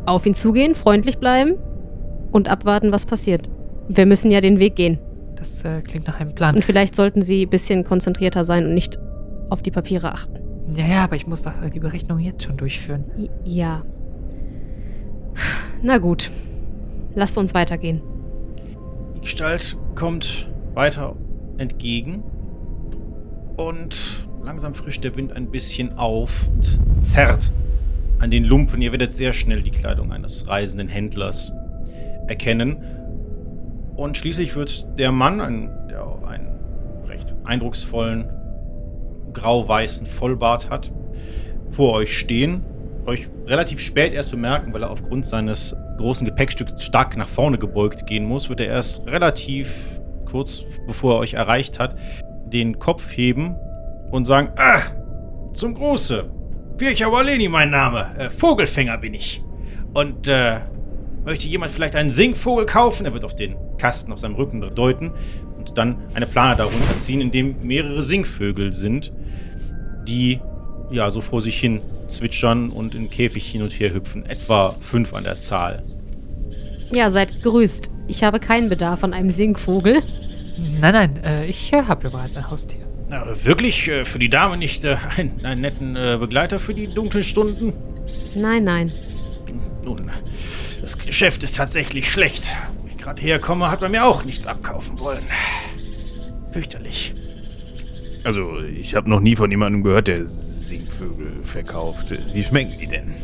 Auf 0.07 0.27
ihn 0.27 0.35
zugehen, 0.35 0.75
freundlich 0.75 1.19
bleiben 1.19 1.55
und 2.33 2.49
abwarten, 2.49 2.93
was 2.93 3.07
passiert. 3.07 3.49
Wir 3.89 4.07
müssen 4.07 4.31
ja 4.31 4.41
den 4.41 4.59
Weg 4.59 4.77
gehen. 4.77 4.99
Das 5.41 5.65
äh, 5.65 5.81
klingt 5.81 6.07
nach 6.07 6.21
einem 6.21 6.35
Plan. 6.35 6.55
Und 6.55 6.65
vielleicht 6.65 6.95
sollten 6.95 7.23
Sie 7.23 7.47
ein 7.47 7.51
bisschen 7.51 7.83
konzentrierter 7.83 8.45
sein 8.45 8.67
und 8.67 8.75
nicht 8.75 8.99
auf 9.49 9.63
die 9.63 9.71
Papiere 9.71 10.13
achten. 10.13 10.39
Ja, 10.77 10.87
ja, 10.87 11.05
aber 11.05 11.17
ich 11.17 11.27
muss 11.27 11.43
doch 11.43 11.53
die 11.73 11.81
Berechnung 11.81 12.19
jetzt 12.21 12.45
schon 12.45 12.57
durchführen. 12.57 13.05
Ja. 13.45 13.83
Na 15.83 15.99
gut. 15.99 16.31
Lasst 17.15 17.37
uns 17.39 17.55
weitergehen. 17.55 18.03
Die 19.17 19.23
Gestalt 19.23 19.77
kommt 19.97 20.49
weiter 20.75 21.17
entgegen 21.59 22.23
und 23.57 24.27
langsam 24.45 24.75
frischt 24.75 25.03
der 25.03 25.17
Wind 25.17 25.33
ein 25.33 25.51
bisschen 25.51 25.99
auf 25.99 26.49
und 26.49 26.79
zerrt 27.03 27.51
an 28.21 28.31
den 28.31 28.45
Lumpen. 28.45 28.81
Ihr 28.81 28.93
werdet 28.93 29.17
sehr 29.17 29.33
schnell 29.33 29.63
die 29.63 29.71
Kleidung 29.71 30.13
eines 30.13 30.47
reisenden 30.47 30.89
Händlers 30.89 31.51
erkennen. 32.29 32.77
Und 34.01 34.17
schließlich 34.17 34.57
wird 34.57 34.99
der 34.99 35.13
Mann, 35.13 35.43
ein, 35.43 35.89
der 35.91 36.07
einen 36.27 36.59
recht 37.07 37.35
eindrucksvollen 37.45 38.31
grau-weißen 39.35 40.07
Vollbart 40.07 40.71
hat, 40.71 40.91
vor 41.69 41.93
euch 41.93 42.19
stehen, 42.19 42.65
euch 43.05 43.29
relativ 43.45 43.79
spät 43.79 44.15
erst 44.15 44.31
bemerken, 44.31 44.73
weil 44.73 44.85
er 44.85 44.91
aufgrund 44.91 45.27
seines 45.27 45.77
großen 45.99 46.27
Gepäckstücks 46.27 46.83
stark 46.83 47.19
nach 47.19 47.29
vorne 47.29 47.59
gebeugt 47.59 48.07
gehen 48.07 48.25
muss, 48.25 48.49
wird 48.49 48.61
er 48.61 48.69
erst 48.69 49.07
relativ 49.07 50.01
kurz 50.25 50.65
bevor 50.87 51.17
er 51.17 51.19
euch 51.19 51.35
erreicht 51.35 51.79
hat, 51.79 51.95
den 52.47 52.79
Kopf 52.79 53.15
heben 53.15 53.55
und 54.11 54.25
sagen, 54.25 54.49
ah, 54.57 54.81
zum 55.53 55.75
Gruße. 55.75 56.31
Vircha 56.79 57.13
Waleni 57.13 57.51
mein 57.51 57.69
Name. 57.69 58.13
Äh, 58.17 58.31
Vogelfänger 58.31 58.97
bin 58.97 59.13
ich. 59.13 59.45
Und 59.93 60.27
äh, 60.27 60.61
möchte 61.25 61.49
jemand 61.49 61.73
vielleicht 61.73 61.97
einen 61.97 62.11
Singvogel 62.11 62.67
kaufen? 62.67 63.07
Er 63.07 63.13
wird 63.13 63.25
auf 63.25 63.35
den 63.35 63.57
Kasten 63.79 64.13
auf 64.13 64.19
seinem 64.19 64.35
Rücken 64.35 64.61
deuten 64.75 65.13
und 65.57 65.77
dann 65.77 65.99
eine 66.15 66.27
Plane 66.27 66.57
darunter 66.57 66.97
ziehen, 66.99 67.21
in 67.21 67.31
dem 67.31 67.57
mehrere 67.63 68.03
Singvögel 68.03 68.73
sind, 68.73 69.13
die 70.07 70.41
ja 70.91 71.11
so 71.11 71.21
vor 71.21 71.41
sich 71.41 71.59
hin 71.59 71.81
zwitschern 72.09 72.71
und 72.71 72.95
im 72.95 73.11
Käfig 73.11 73.47
hin 73.47 73.63
und 73.63 73.73
her 73.73 73.95
hüpfen. 73.95 74.27
Etwa 74.27 74.77
fünf 74.81 75.15
an 75.15 75.25
der 75.25 75.39
Zahl. 75.39 75.83
Ja, 76.93 77.11
seid 77.11 77.43
gegrüßt. 77.43 77.91
Ich 78.09 78.25
habe 78.25 78.41
keinen 78.41 78.69
Bedarf 78.69 79.05
an 79.05 79.15
einem 79.15 79.31
Singvogel. 79.31 80.03
Nein, 80.81 80.93
nein, 80.93 81.17
äh, 81.25 81.47
ich 81.47 81.73
äh, 81.73 81.83
habe 81.85 82.11
bereits 82.11 82.37
ein 82.37 82.51
Haustier. 82.51 82.81
Na, 83.09 83.25
wirklich 83.45 83.89
äh, 83.89 84.05
für 84.05 84.19
die 84.19 84.29
Dame 84.29 84.57
nicht 84.57 84.85
äh, 84.85 84.97
einen, 85.17 85.45
einen 85.45 85.61
netten 85.61 85.97
äh, 85.97 86.17
Begleiter 86.19 86.59
für 86.59 86.75
die 86.75 86.87
dunklen 86.87 87.23
Stunden? 87.23 87.73
Nein, 88.35 88.65
nein. 88.65 88.93
Nun, 89.85 90.11
das 90.81 90.99
Geschäft 90.99 91.43
ist 91.43 91.57
tatsächlich 91.57 92.11
schlecht. 92.11 92.47
Wo 92.81 92.89
ich 92.89 92.99
gerade 92.99 93.21
herkomme, 93.23 93.71
hat 93.71 93.81
man 93.81 93.91
mir 93.91 94.05
auch 94.05 94.25
nichts 94.25 94.47
abkaufen 94.47 94.99
wollen. 94.99 95.23
Fürchterlich. 96.53 97.15
Also, 98.25 98.59
ich 98.61 98.95
habe 98.95 99.09
noch 99.09 99.21
nie 99.21 99.37
von 99.37 99.51
jemandem 99.51 99.83
gehört, 99.83 100.09
der 100.09 100.27
Singvögel 100.27 101.43
verkauft. 101.43 102.15
Wie 102.33 102.43
schmecken 102.43 102.79
die 102.79 102.87
denn? 102.87 103.15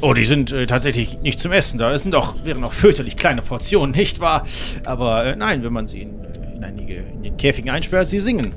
Oh, 0.00 0.12
die 0.12 0.24
sind 0.24 0.52
äh, 0.52 0.66
tatsächlich 0.66 1.18
nicht 1.20 1.38
zum 1.38 1.52
Essen 1.52 1.78
da. 1.78 1.92
Es 1.92 2.02
sind 2.02 2.12
doch, 2.12 2.44
wären 2.44 2.60
noch 2.60 2.72
fürchterlich 2.72 3.16
kleine 3.16 3.42
Portionen, 3.42 3.94
nicht 3.94 4.20
wahr? 4.20 4.46
Aber 4.84 5.24
äh, 5.24 5.36
nein, 5.36 5.62
wenn 5.62 5.72
man 5.72 5.86
sie 5.86 6.02
in, 6.02 6.22
in 6.54 6.64
einige 6.64 6.96
in 6.96 7.22
den 7.22 7.36
Käfigen 7.36 7.70
einsperrt, 7.70 8.08
sie 8.08 8.20
singen. 8.20 8.54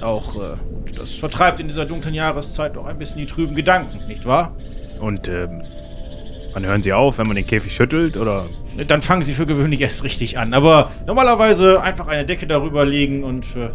Auch, 0.00 0.36
äh, 0.36 0.56
und 0.60 0.98
das 0.98 1.12
vertreibt 1.12 1.60
in 1.60 1.68
dieser 1.68 1.86
dunklen 1.86 2.14
Jahreszeit 2.14 2.76
auch 2.76 2.86
ein 2.86 2.98
bisschen 2.98 3.18
die 3.18 3.26
trüben 3.26 3.54
Gedanken, 3.54 4.06
nicht 4.06 4.24
wahr? 4.24 4.56
Und, 5.00 5.28
ähm, 5.28 5.62
wann 6.56 6.64
hören 6.64 6.82
sie 6.82 6.94
auf, 6.94 7.18
wenn 7.18 7.26
man 7.26 7.36
den 7.36 7.46
Käfig 7.46 7.76
schüttelt, 7.76 8.16
oder? 8.16 8.48
Dann 8.88 9.02
fangen 9.02 9.20
sie 9.20 9.34
für 9.34 9.44
gewöhnlich 9.44 9.82
erst 9.82 10.02
richtig 10.04 10.38
an. 10.38 10.54
Aber 10.54 10.90
normalerweise 11.06 11.82
einfach 11.82 12.08
eine 12.08 12.24
Decke 12.24 12.46
darüber 12.46 12.86
legen 12.86 13.24
und 13.24 13.44
äh, 13.56 13.68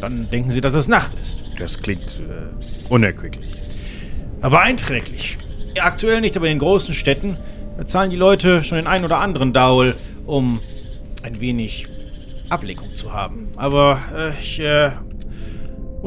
dann 0.00 0.30
denken 0.30 0.52
sie, 0.52 0.60
dass 0.60 0.74
es 0.74 0.86
Nacht 0.86 1.14
ist. 1.20 1.40
Das 1.58 1.82
klingt 1.82 2.20
äh, 2.20 2.88
unerquicklich. 2.88 3.50
Aber 4.42 4.60
einträglich. 4.60 5.38
Ja, 5.76 5.86
aktuell 5.86 6.20
nicht, 6.20 6.36
aber 6.36 6.46
in 6.46 6.52
den 6.52 6.58
großen 6.60 6.94
Städten 6.94 7.36
zahlen 7.84 8.10
die 8.10 8.16
Leute 8.16 8.62
schon 8.62 8.76
den 8.76 8.86
einen 8.86 9.04
oder 9.04 9.18
anderen 9.18 9.52
Daul, 9.52 9.96
um 10.24 10.60
ein 11.24 11.40
wenig 11.40 11.88
Ablenkung 12.48 12.94
zu 12.94 13.12
haben. 13.12 13.48
Aber 13.56 13.98
äh, 14.14 14.30
ich 14.40 14.60
äh, 14.60 14.92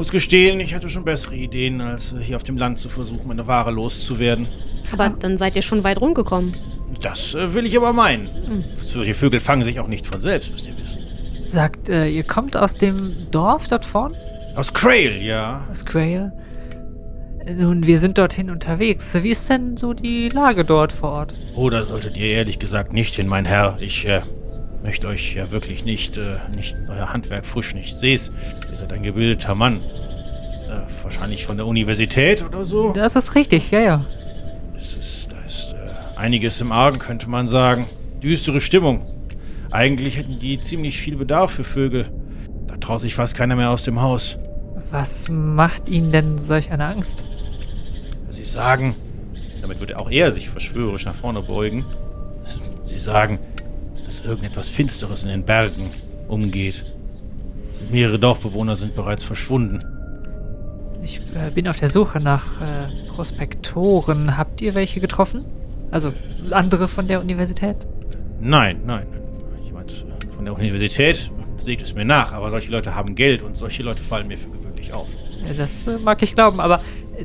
muss 0.00 0.10
gestehen, 0.10 0.60
ich 0.60 0.72
hatte 0.72 0.88
schon 0.88 1.04
bessere 1.04 1.34
Ideen, 1.34 1.82
als 1.82 2.14
äh, 2.14 2.22
hier 2.22 2.36
auf 2.36 2.42
dem 2.42 2.56
Land 2.56 2.78
zu 2.78 2.88
versuchen, 2.88 3.28
meine 3.28 3.46
Ware 3.46 3.70
loszuwerden. 3.70 4.48
Aber 4.92 5.10
dann 5.10 5.36
seid 5.36 5.56
ihr 5.56 5.62
schon 5.62 5.84
weit 5.84 6.00
rumgekommen. 6.00 6.52
Das 7.02 7.34
äh, 7.34 7.52
will 7.52 7.66
ich 7.66 7.76
aber 7.76 7.92
meinen. 7.92 8.30
Solche 8.78 9.12
Vögel 9.12 9.40
fangen 9.40 9.62
sich 9.62 9.78
auch 9.78 9.88
nicht 9.88 10.06
von 10.06 10.18
selbst, 10.18 10.52
müsst 10.52 10.66
ihr 10.66 10.72
wissen. 10.80 11.02
Sagt, 11.46 11.90
äh, 11.90 12.08
ihr 12.08 12.22
kommt 12.22 12.56
aus 12.56 12.78
dem 12.78 13.30
Dorf 13.30 13.68
dort 13.68 13.84
vorn? 13.84 14.16
Aus 14.56 14.72
Crail, 14.72 15.20
ja. 15.20 15.66
Aus 15.70 15.84
Grail? 15.84 16.32
Äh, 17.44 17.52
Nun, 17.52 17.86
wir 17.86 17.98
sind 17.98 18.16
dorthin 18.16 18.48
unterwegs. 18.48 19.12
Wie 19.22 19.28
ist 19.28 19.50
denn 19.50 19.76
so 19.76 19.92
die 19.92 20.30
Lage 20.30 20.64
dort 20.64 20.94
vor 20.94 21.10
Ort? 21.10 21.34
Oder 21.56 21.84
solltet 21.84 22.16
ihr 22.16 22.28
ehrlich 22.28 22.58
gesagt 22.58 22.94
nicht 22.94 23.16
hin, 23.16 23.28
mein 23.28 23.44
Herr. 23.44 23.76
Ich 23.80 24.08
äh, 24.08 24.22
möchte 24.82 25.08
euch 25.08 25.34
ja 25.34 25.50
wirklich 25.50 25.84
nicht, 25.84 26.16
äh, 26.16 26.36
nicht 26.54 26.76
euer 26.88 27.12
Handwerk 27.12 27.46
frisch 27.46 27.74
nicht. 27.74 27.96
Seh's, 27.96 28.32
ihr 28.70 28.76
seid 28.76 28.92
ein 28.92 29.02
gebildeter 29.02 29.54
Mann. 29.54 29.80
Äh, 30.68 31.02
wahrscheinlich 31.02 31.46
von 31.46 31.56
der 31.56 31.66
Universität 31.66 32.42
oder 32.42 32.64
so. 32.64 32.92
Das 32.92 33.16
ist 33.16 33.34
richtig, 33.34 33.70
ja, 33.70 33.80
ja. 33.80 34.04
Es 34.76 34.96
ist, 34.96 35.32
da 35.32 35.38
ist 35.46 35.74
äh, 35.74 36.18
einiges 36.18 36.60
im 36.60 36.72
Argen, 36.72 36.98
könnte 36.98 37.28
man 37.28 37.46
sagen. 37.46 37.86
Düstere 38.22 38.60
Stimmung. 38.60 39.04
Eigentlich 39.70 40.16
hätten 40.16 40.38
die 40.38 40.60
ziemlich 40.60 40.98
viel 40.98 41.16
Bedarf 41.16 41.52
für 41.52 41.64
Vögel. 41.64 42.10
Da 42.66 42.76
traut 42.76 43.00
sich 43.00 43.14
fast 43.14 43.34
keiner 43.34 43.56
mehr 43.56 43.70
aus 43.70 43.84
dem 43.84 44.00
Haus. 44.00 44.38
Was 44.90 45.28
macht 45.28 45.88
Ihnen 45.88 46.10
denn 46.10 46.38
solch 46.38 46.70
eine 46.70 46.86
Angst? 46.86 47.24
Sie 48.30 48.44
sagen, 48.44 48.96
damit 49.60 49.78
würde 49.78 49.98
auch 49.98 50.10
er 50.10 50.32
sich 50.32 50.50
verschwörerisch 50.50 51.04
nach 51.04 51.14
vorne 51.14 51.42
beugen. 51.42 51.84
Sie 52.82 52.98
sagen, 52.98 53.38
dass 54.10 54.22
irgendetwas 54.22 54.68
Finsteres 54.68 55.22
in 55.22 55.28
den 55.28 55.44
Bergen 55.44 55.88
umgeht. 56.26 56.84
Mehrere 57.92 58.18
Dorfbewohner 58.18 58.74
sind 58.74 58.96
bereits 58.96 59.22
verschwunden. 59.22 59.78
Ich 61.00 61.20
äh, 61.36 61.52
bin 61.54 61.68
auf 61.68 61.78
der 61.78 61.88
Suche 61.88 62.18
nach 62.18 62.60
äh, 62.60 63.06
Prospektoren. 63.06 64.36
Habt 64.36 64.60
ihr 64.62 64.74
welche 64.74 64.98
getroffen? 64.98 65.44
Also 65.92 66.12
andere 66.50 66.88
von 66.88 67.06
der 67.06 67.20
Universität? 67.20 67.76
Nein, 68.40 68.80
nein. 68.84 69.06
Jemand 69.64 70.04
von 70.34 70.44
der 70.44 70.54
Universität 70.54 71.30
seht 71.58 71.80
es 71.80 71.94
mir 71.94 72.04
nach, 72.04 72.32
aber 72.32 72.50
solche 72.50 72.72
Leute 72.72 72.96
haben 72.96 73.14
Geld 73.14 73.42
und 73.42 73.56
solche 73.56 73.84
Leute 73.84 74.02
fallen 74.02 74.26
mir 74.26 74.38
für 74.38 74.50
gewöhnlich 74.50 74.92
auf. 74.92 75.06
Äh, 75.48 75.54
Das 75.54 75.86
äh, 75.86 75.98
mag 75.98 76.20
ich 76.22 76.34
glauben, 76.34 76.58
aber 76.58 76.80
äh, 77.16 77.24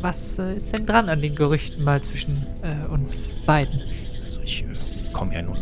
was 0.00 0.40
äh, 0.40 0.56
ist 0.56 0.76
denn 0.76 0.84
dran 0.84 1.08
an 1.08 1.20
den 1.20 1.36
Gerüchten 1.36 1.84
mal 1.84 2.02
zwischen 2.02 2.44
uns 2.90 3.36
beiden? 3.46 3.80
Also 4.24 4.40
ich 4.42 4.64
komme 5.12 5.32
ja 5.32 5.42
nun 5.42 5.58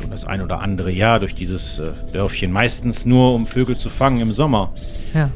schon 0.00 0.10
das 0.10 0.24
ein 0.24 0.40
oder 0.40 0.60
andere 0.60 0.90
Jahr 0.90 1.20
durch 1.20 1.34
dieses 1.34 1.78
äh, 1.78 1.92
Dörfchen, 2.12 2.50
meistens 2.50 3.06
nur 3.06 3.34
um 3.34 3.46
Vögel 3.46 3.76
zu 3.76 3.90
fangen 3.90 4.20
im 4.20 4.32
Sommer. 4.32 4.72
Ja. 5.14 5.30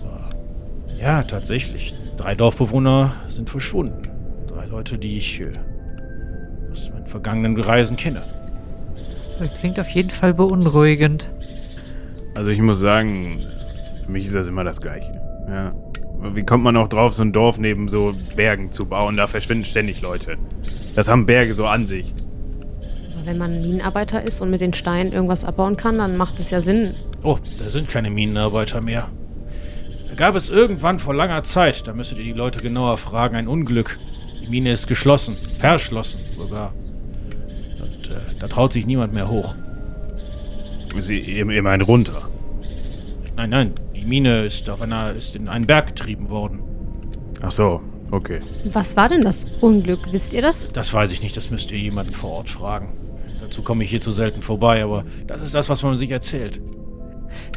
Aber 0.00 0.28
ja, 1.00 1.22
tatsächlich. 1.22 1.94
Drei 2.16 2.34
Dorfbewohner 2.34 3.14
sind 3.28 3.50
verschwunden. 3.50 4.02
Drei 4.46 4.66
Leute, 4.66 4.98
die 4.98 5.18
ich 5.18 5.40
äh, 5.40 5.52
aus 6.70 6.90
meinen 6.90 7.06
vergangenen 7.06 7.60
Reisen 7.60 7.96
kenne. 7.96 8.22
Das 9.12 9.40
äh, 9.40 9.48
klingt 9.48 9.78
auf 9.78 9.88
jeden 9.90 10.10
Fall 10.10 10.34
beunruhigend. 10.34 11.30
Also 12.36 12.50
ich 12.50 12.60
muss 12.60 12.80
sagen, 12.80 13.38
für 14.04 14.10
mich 14.10 14.26
ist 14.26 14.34
das 14.34 14.46
immer 14.46 14.64
das 14.64 14.80
Gleiche. 14.80 15.12
Ja. 15.48 15.72
Wie 16.32 16.42
kommt 16.42 16.64
man 16.64 16.76
auch 16.76 16.88
drauf, 16.88 17.14
so 17.14 17.22
ein 17.22 17.32
Dorf 17.32 17.58
neben 17.58 17.88
so 17.88 18.12
Bergen 18.34 18.72
zu 18.72 18.86
bauen? 18.86 19.16
Da 19.16 19.26
verschwinden 19.26 19.64
ständig 19.64 20.00
Leute. 20.00 20.36
Das 20.94 21.08
haben 21.08 21.26
Berge 21.26 21.52
so 21.54 21.66
an 21.66 21.86
sich. 21.86 22.14
Wenn 23.24 23.38
man 23.38 23.62
Minenarbeiter 23.62 24.22
ist 24.22 24.40
und 24.42 24.50
mit 24.50 24.60
den 24.60 24.74
Steinen 24.74 25.12
irgendwas 25.12 25.44
abbauen 25.44 25.76
kann, 25.76 25.98
dann 25.98 26.16
macht 26.16 26.38
es 26.40 26.50
ja 26.50 26.60
Sinn. 26.60 26.94
Oh, 27.22 27.38
da 27.58 27.70
sind 27.70 27.88
keine 27.88 28.10
Minenarbeiter 28.10 28.80
mehr. 28.80 29.08
Da 30.08 30.14
gab 30.14 30.34
es 30.34 30.50
irgendwann 30.50 30.98
vor 30.98 31.14
langer 31.14 31.42
Zeit, 31.42 31.86
da 31.86 31.94
müsstet 31.94 32.18
ihr 32.18 32.24
die 32.24 32.32
Leute 32.32 32.60
genauer 32.60 32.98
fragen, 32.98 33.34
ein 33.34 33.48
Unglück. 33.48 33.98
Die 34.42 34.48
Mine 34.48 34.72
ist 34.72 34.86
geschlossen, 34.86 35.36
verschlossen 35.58 36.20
sogar. 36.36 36.74
Und 37.80 38.10
äh, 38.10 38.38
da 38.38 38.46
traut 38.46 38.72
sich 38.72 38.86
niemand 38.86 39.14
mehr 39.14 39.28
hoch. 39.28 39.54
Sie, 40.98 41.18
ihr, 41.18 41.48
ihr 41.48 41.62
meint 41.62 41.88
runter. 41.88 42.28
Nein, 43.36 43.50
nein, 43.50 43.72
die 43.96 44.04
Mine 44.04 44.44
ist 44.44 44.68
auf 44.68 44.82
einer, 44.82 45.12
ist 45.12 45.34
in 45.34 45.48
einen 45.48 45.66
Berg 45.66 45.88
getrieben 45.88 46.28
worden. 46.28 46.60
Ach 47.40 47.50
so, 47.50 47.80
okay. 48.10 48.40
Was 48.72 48.96
war 48.96 49.08
denn 49.08 49.22
das 49.22 49.46
Unglück? 49.60 50.12
Wisst 50.12 50.32
ihr 50.32 50.42
das? 50.42 50.70
Das 50.72 50.92
weiß 50.92 51.10
ich 51.10 51.22
nicht, 51.22 51.36
das 51.36 51.50
müsst 51.50 51.72
ihr 51.72 51.78
jemanden 51.78 52.12
vor 52.12 52.30
Ort 52.30 52.50
fragen. 52.50 52.92
Dazu 53.44 53.62
komme 53.62 53.84
ich 53.84 53.90
hier 53.90 54.00
zu 54.00 54.10
selten 54.12 54.42
vorbei, 54.42 54.82
aber 54.82 55.04
das 55.26 55.42
ist 55.42 55.54
das, 55.54 55.68
was 55.68 55.82
man 55.82 55.96
sich 55.96 56.10
erzählt. 56.10 56.60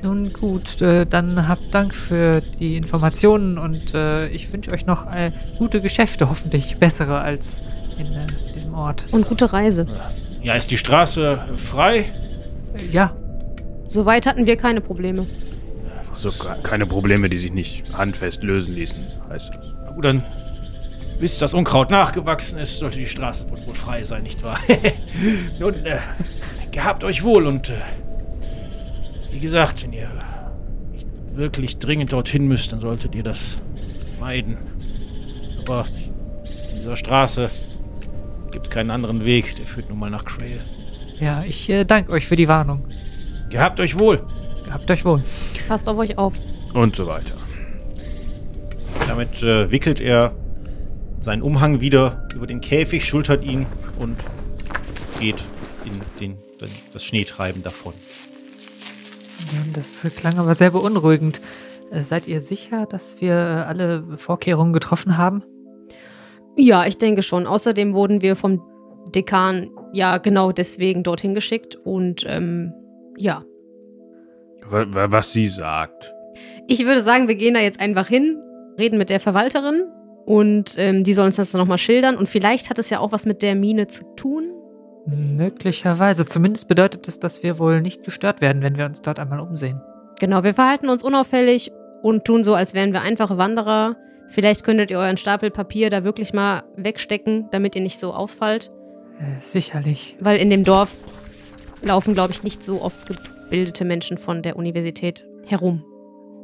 Nun 0.03 0.33
gut, 0.33 0.81
äh, 0.81 1.05
dann 1.05 1.47
habt 1.47 1.73
Dank 1.73 1.95
für 1.95 2.41
die 2.59 2.77
Informationen 2.77 3.57
und 3.57 3.93
äh, 3.93 4.27
ich 4.29 4.51
wünsche 4.51 4.71
euch 4.71 4.85
noch 4.85 5.11
äh, 5.11 5.31
gute 5.57 5.81
Geschäfte, 5.81 6.29
hoffentlich 6.29 6.77
bessere 6.77 7.19
als 7.19 7.61
in 7.97 8.07
äh, 8.07 8.25
diesem 8.53 8.73
Ort. 8.73 9.07
Und 9.11 9.27
gute 9.27 9.51
Reise. 9.53 9.87
Ja, 10.43 10.55
ist 10.55 10.71
die 10.71 10.77
Straße 10.77 11.39
frei? 11.55 12.05
Äh, 12.75 12.85
ja, 12.91 13.13
Soweit 13.89 14.25
hatten 14.25 14.45
wir 14.45 14.57
keine 14.57 14.81
Probleme. 14.81 15.25
So, 16.13 16.29
ke- 16.29 16.57
keine 16.61 16.85
Probleme, 16.85 17.29
die 17.29 17.37
sich 17.37 17.53
nicht 17.53 17.97
handfest 17.97 18.43
lösen 18.43 18.73
ließen, 18.73 18.97
heißt 19.29 19.49
das. 19.55 19.65
Na 19.85 19.91
gut, 19.93 20.03
dann, 20.03 20.23
bis 21.19 21.37
das 21.37 21.53
Unkraut 21.53 21.89
nachgewachsen 21.89 22.59
ist, 22.59 22.77
sollte 22.77 22.99
die 22.99 23.07
Straße 23.07 23.49
wohl, 23.49 23.65
wohl 23.65 23.75
frei 23.75 24.03
sein, 24.03 24.23
nicht 24.23 24.43
wahr? 24.43 24.59
Nun, 25.59 25.73
äh, 25.85 25.99
gehabt 26.71 27.03
euch 27.03 27.23
wohl 27.23 27.47
und, 27.47 27.69
äh, 27.69 27.75
wie 29.31 29.39
gesagt, 29.39 29.83
wenn 29.83 29.93
ihr 29.93 30.09
nicht 30.91 31.07
wirklich 31.33 31.77
dringend 31.79 32.13
dorthin 32.13 32.47
müsst, 32.47 32.71
dann 32.71 32.79
solltet 32.79 33.15
ihr 33.15 33.23
das 33.23 33.57
meiden. 34.19 34.57
Aber 35.65 35.85
in 36.69 36.77
dieser 36.77 36.95
Straße 36.95 37.49
gibt 38.51 38.69
keinen 38.69 38.91
anderen 38.91 39.25
Weg, 39.25 39.55
der 39.55 39.65
führt 39.65 39.89
nun 39.89 39.99
mal 39.99 40.09
nach 40.09 40.25
Crail. 40.25 40.61
Ja, 41.19 41.43
ich 41.43 41.69
äh, 41.69 41.83
danke 41.83 42.11
euch 42.11 42.27
für 42.27 42.35
die 42.35 42.47
Warnung. 42.47 42.85
Gehabt 43.49 43.79
euch 43.79 43.99
wohl. 43.99 44.23
Habt 44.69 44.89
euch 44.91 45.05
wohl. 45.05 45.23
Passt 45.67 45.87
auf 45.87 45.97
euch 45.97 46.17
auf. 46.17 46.39
Und 46.73 46.95
so 46.95 47.07
weiter. 47.07 47.35
Damit 49.07 49.41
äh, 49.41 49.71
wickelt 49.71 50.01
er 50.01 50.33
seinen 51.27 51.41
Umhang 51.41 51.81
wieder 51.81 52.25
über 52.33 52.47
den 52.47 52.61
Käfig, 52.61 53.03
schultert 53.03 53.43
ihn 53.43 53.65
und 53.99 54.15
geht 55.19 55.43
in 55.83 55.91
den, 56.21 56.37
den, 56.61 56.69
das 56.93 57.03
Schneetreiben 57.03 57.61
davon. 57.63 57.93
Das 59.73 60.07
klang 60.15 60.39
aber 60.39 60.55
sehr 60.55 60.71
beunruhigend. 60.71 61.41
Äh, 61.91 62.01
Seid 62.01 62.27
ihr 62.27 62.39
sicher, 62.39 62.85
dass 62.85 63.19
wir 63.19 63.33
äh, 63.33 63.67
alle 63.67 64.05
Vorkehrungen 64.15 64.71
getroffen 64.71 65.17
haben? 65.17 65.43
Ja, 66.55 66.85
ich 66.85 66.97
denke 66.97 67.23
schon. 67.23 67.45
Außerdem 67.45 67.93
wurden 67.93 68.21
wir 68.21 68.37
vom 68.37 68.61
Dekan 69.13 69.69
ja 69.91 70.19
genau 70.19 70.53
deswegen 70.53 71.03
dorthin 71.03 71.33
geschickt. 71.35 71.75
Und 71.75 72.23
ähm, 72.25 72.71
ja, 73.17 73.43
Wa- 74.65 74.85
wa- 74.87 75.11
Was 75.11 75.33
sie 75.33 75.49
sagt. 75.49 76.13
ich 76.69 76.85
würde 76.85 77.01
sagen, 77.01 77.27
wir 77.27 77.35
gehen 77.35 77.53
da 77.53 77.59
jetzt 77.59 77.81
einfach 77.81 78.07
hin, 78.07 78.37
reden 78.79 78.97
mit 78.97 79.09
der 79.09 79.19
Verwalterin 79.19 79.83
und 80.27 80.73
ähm, 80.75 81.05
die 81.05 81.13
soll 81.13 81.25
uns 81.25 81.37
das 81.37 81.53
dann 81.53 81.61
nochmal 81.61 81.77
schildern. 81.77 82.17
Und 82.17 82.27
vielleicht 82.27 82.69
hat 82.69 82.77
es 82.79 82.89
ja 82.89 82.99
auch 82.99 83.13
was 83.13 83.25
mit 83.25 83.41
der 83.41 83.55
Mine 83.55 83.87
zu 83.87 84.03
tun. 84.17 84.51
Möglicherweise. 85.05 86.25
Zumindest 86.25 86.67
bedeutet 86.67 87.07
es, 87.07 87.21
dass 87.21 87.43
wir 87.43 87.59
wohl 87.59 87.81
nicht 87.81 88.03
gestört 88.03 88.41
werden, 88.41 88.61
wenn 88.61 88.77
wir 88.77 88.85
uns 88.85 89.01
dort 89.01 89.19
einmal 89.19 89.39
umsehen. 89.39 89.79
Genau, 90.19 90.43
wir 90.43 90.53
verhalten 90.53 90.89
uns 90.89 91.01
unauffällig 91.01 91.71
und 92.01 92.25
tun 92.25 92.43
so, 92.43 92.55
als 92.55 92.73
wären 92.73 92.91
wir 92.91 93.03
einfache 93.03 93.37
Wanderer. 93.37 93.95
Vielleicht 94.27 94.65
könntet 94.65 94.91
ihr 94.91 94.99
euren 94.99 95.15
Stapel 95.15 95.49
Papier 95.49 95.89
da 95.89 96.03
wirklich 96.03 96.33
mal 96.33 96.63
wegstecken, 96.75 97.47
damit 97.51 97.77
ihr 97.77 97.81
nicht 97.81 97.97
so 97.97 98.13
ausfallt. 98.13 98.69
Äh, 99.19 99.39
sicherlich. 99.39 100.17
Weil 100.19 100.41
in 100.41 100.49
dem 100.49 100.65
Dorf 100.65 100.93
laufen, 101.81 102.15
glaube 102.15 102.33
ich, 102.33 102.43
nicht 102.43 102.65
so 102.65 102.81
oft 102.81 103.07
gebildete 103.07 103.85
Menschen 103.85 104.17
von 104.17 104.41
der 104.41 104.57
Universität 104.57 105.25
herum. 105.45 105.85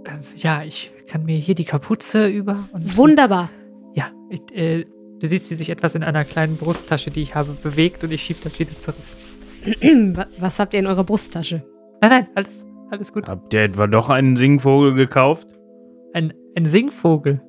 Äh, 0.06 0.12
ja, 0.38 0.64
ich 0.64 0.90
kann 1.10 1.26
mir 1.26 1.36
hier 1.36 1.56
die 1.56 1.66
Kapuze 1.66 2.28
über 2.28 2.64
und. 2.72 2.96
Wunderbar. 2.96 3.50
Ich, 4.34 4.58
äh, 4.58 4.86
du 5.20 5.28
siehst, 5.28 5.52
wie 5.52 5.56
sich 5.56 5.70
etwas 5.70 5.94
in 5.94 6.04
einer 6.04 6.26
kleinen 6.26 6.58
Brusttasche, 6.58 7.12
die 7.12 7.22
ich 7.22 7.36
habe, 7.36 7.56
bewegt 7.62 8.04
und 8.04 8.12
ich 8.12 8.24
schiebe 8.24 8.40
das 8.44 8.58
wieder 8.58 8.78
zurück. 8.80 8.98
Wa- 10.16 10.26
Was 10.40 10.58
habt 10.60 10.74
ihr 10.74 10.80
in 10.80 10.88
eurer 10.88 11.04
Brusttasche? 11.04 11.64
Nein, 12.02 12.10
nein, 12.12 12.28
alles, 12.34 12.66
alles 12.90 13.14
gut. 13.14 13.28
Habt 13.28 13.54
ihr 13.54 13.62
etwa 13.62 13.86
doch 13.88 14.10
einen 14.10 14.36
Singvogel 14.36 14.96
gekauft? 14.96 15.48
Ein, 16.14 16.34
ein 16.58 16.66
Singvogel. 16.66 17.42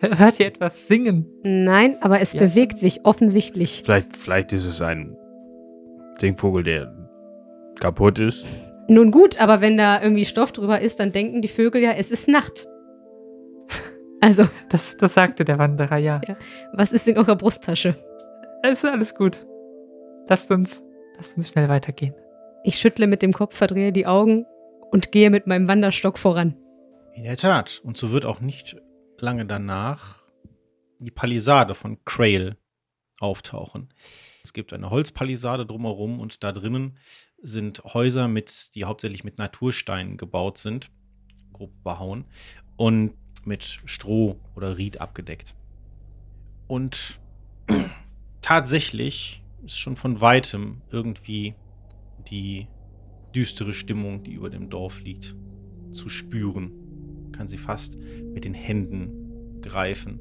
Hört 0.00 0.40
ihr 0.40 0.46
etwas 0.46 0.88
singen? 0.88 1.26
Nein, 1.44 1.96
aber 2.00 2.20
es 2.20 2.32
Ja. 2.32 2.40
bewegt 2.40 2.78
sich 2.78 3.04
offensichtlich. 3.04 3.82
Vielleicht, 3.84 4.16
vielleicht 4.16 4.52
ist 4.54 4.64
es 4.66 4.80
ein 4.82 5.16
Singvogel, 6.20 6.62
der 6.64 6.94
kaputt 7.80 8.18
ist. 8.18 8.44
Nun 8.88 9.10
gut, 9.10 9.40
aber 9.40 9.60
wenn 9.60 9.76
da 9.78 10.02
irgendwie 10.02 10.24
Stoff 10.24 10.52
drüber 10.52 10.80
ist, 10.80 11.00
dann 11.00 11.12
denken 11.12 11.40
die 11.42 11.48
Vögel 11.48 11.82
ja, 11.82 11.92
es 11.92 12.10
ist 12.10 12.28
Nacht. 12.28 12.66
Also, 14.24 14.48
Das, 14.70 14.96
das 14.96 15.12
sagte 15.12 15.44
der 15.44 15.58
Wanderer, 15.58 15.98
ja. 15.98 16.18
Ja. 16.26 16.38
was 16.72 16.92
ist 16.92 17.06
in 17.06 17.18
eurer 17.18 17.36
Brusttasche? 17.36 17.94
Es 18.62 18.78
ist 18.78 18.90
alles 18.90 19.14
gut. 19.14 19.44
Lasst 20.30 20.50
uns, 20.50 20.82
lasst 21.16 21.36
uns 21.36 21.50
schnell 21.50 21.68
weitergehen. 21.68 22.14
Ich 22.64 22.78
schüttle 22.78 23.06
mit 23.06 23.20
dem 23.20 23.34
Kopf, 23.34 23.54
verdrehe 23.54 23.92
die 23.92 24.06
Augen 24.06 24.46
und 24.90 25.12
gehe 25.12 25.28
mit 25.28 25.46
meinem 25.46 25.68
Wanderstock 25.68 26.18
voran. 26.18 26.56
In 27.12 27.24
der 27.24 27.36
Tat. 27.36 27.82
Und 27.84 27.98
so 27.98 28.12
wird 28.12 28.24
auch 28.24 28.40
nicht 28.40 28.76
lange 29.18 29.44
danach 29.44 30.20
die 31.00 31.10
Palisade 31.10 31.74
von 31.74 32.02
Crail 32.06 32.56
auftauchen. 33.20 33.92
Es 34.42 34.54
gibt 34.54 34.72
eine 34.72 34.88
Holzpalisade 34.88 35.66
drumherum 35.66 36.18
und 36.18 36.42
da 36.42 36.52
drinnen 36.52 36.96
sind 37.42 37.84
Häuser 37.84 38.26
mit, 38.26 38.74
die 38.74 38.84
hauptsächlich 38.86 39.22
mit 39.22 39.36
Natursteinen 39.36 40.16
gebaut 40.16 40.56
sind, 40.56 40.90
grob 41.52 41.72
behauen, 41.84 42.24
und 42.76 43.12
mit 43.46 43.62
Stroh 43.84 44.36
oder 44.54 44.78
Ried 44.78 45.00
abgedeckt. 45.00 45.54
Und 46.66 47.20
tatsächlich 48.40 49.42
ist 49.64 49.78
schon 49.78 49.96
von 49.96 50.20
weitem 50.20 50.82
irgendwie 50.90 51.54
die 52.28 52.68
düstere 53.34 53.74
Stimmung, 53.74 54.22
die 54.22 54.32
über 54.32 54.50
dem 54.50 54.70
Dorf 54.70 55.00
liegt, 55.00 55.34
zu 55.90 56.08
spüren. 56.08 56.72
Man 57.22 57.32
kann 57.32 57.48
sie 57.48 57.58
fast 57.58 57.96
mit 57.96 58.44
den 58.44 58.54
Händen 58.54 59.60
greifen. 59.60 60.20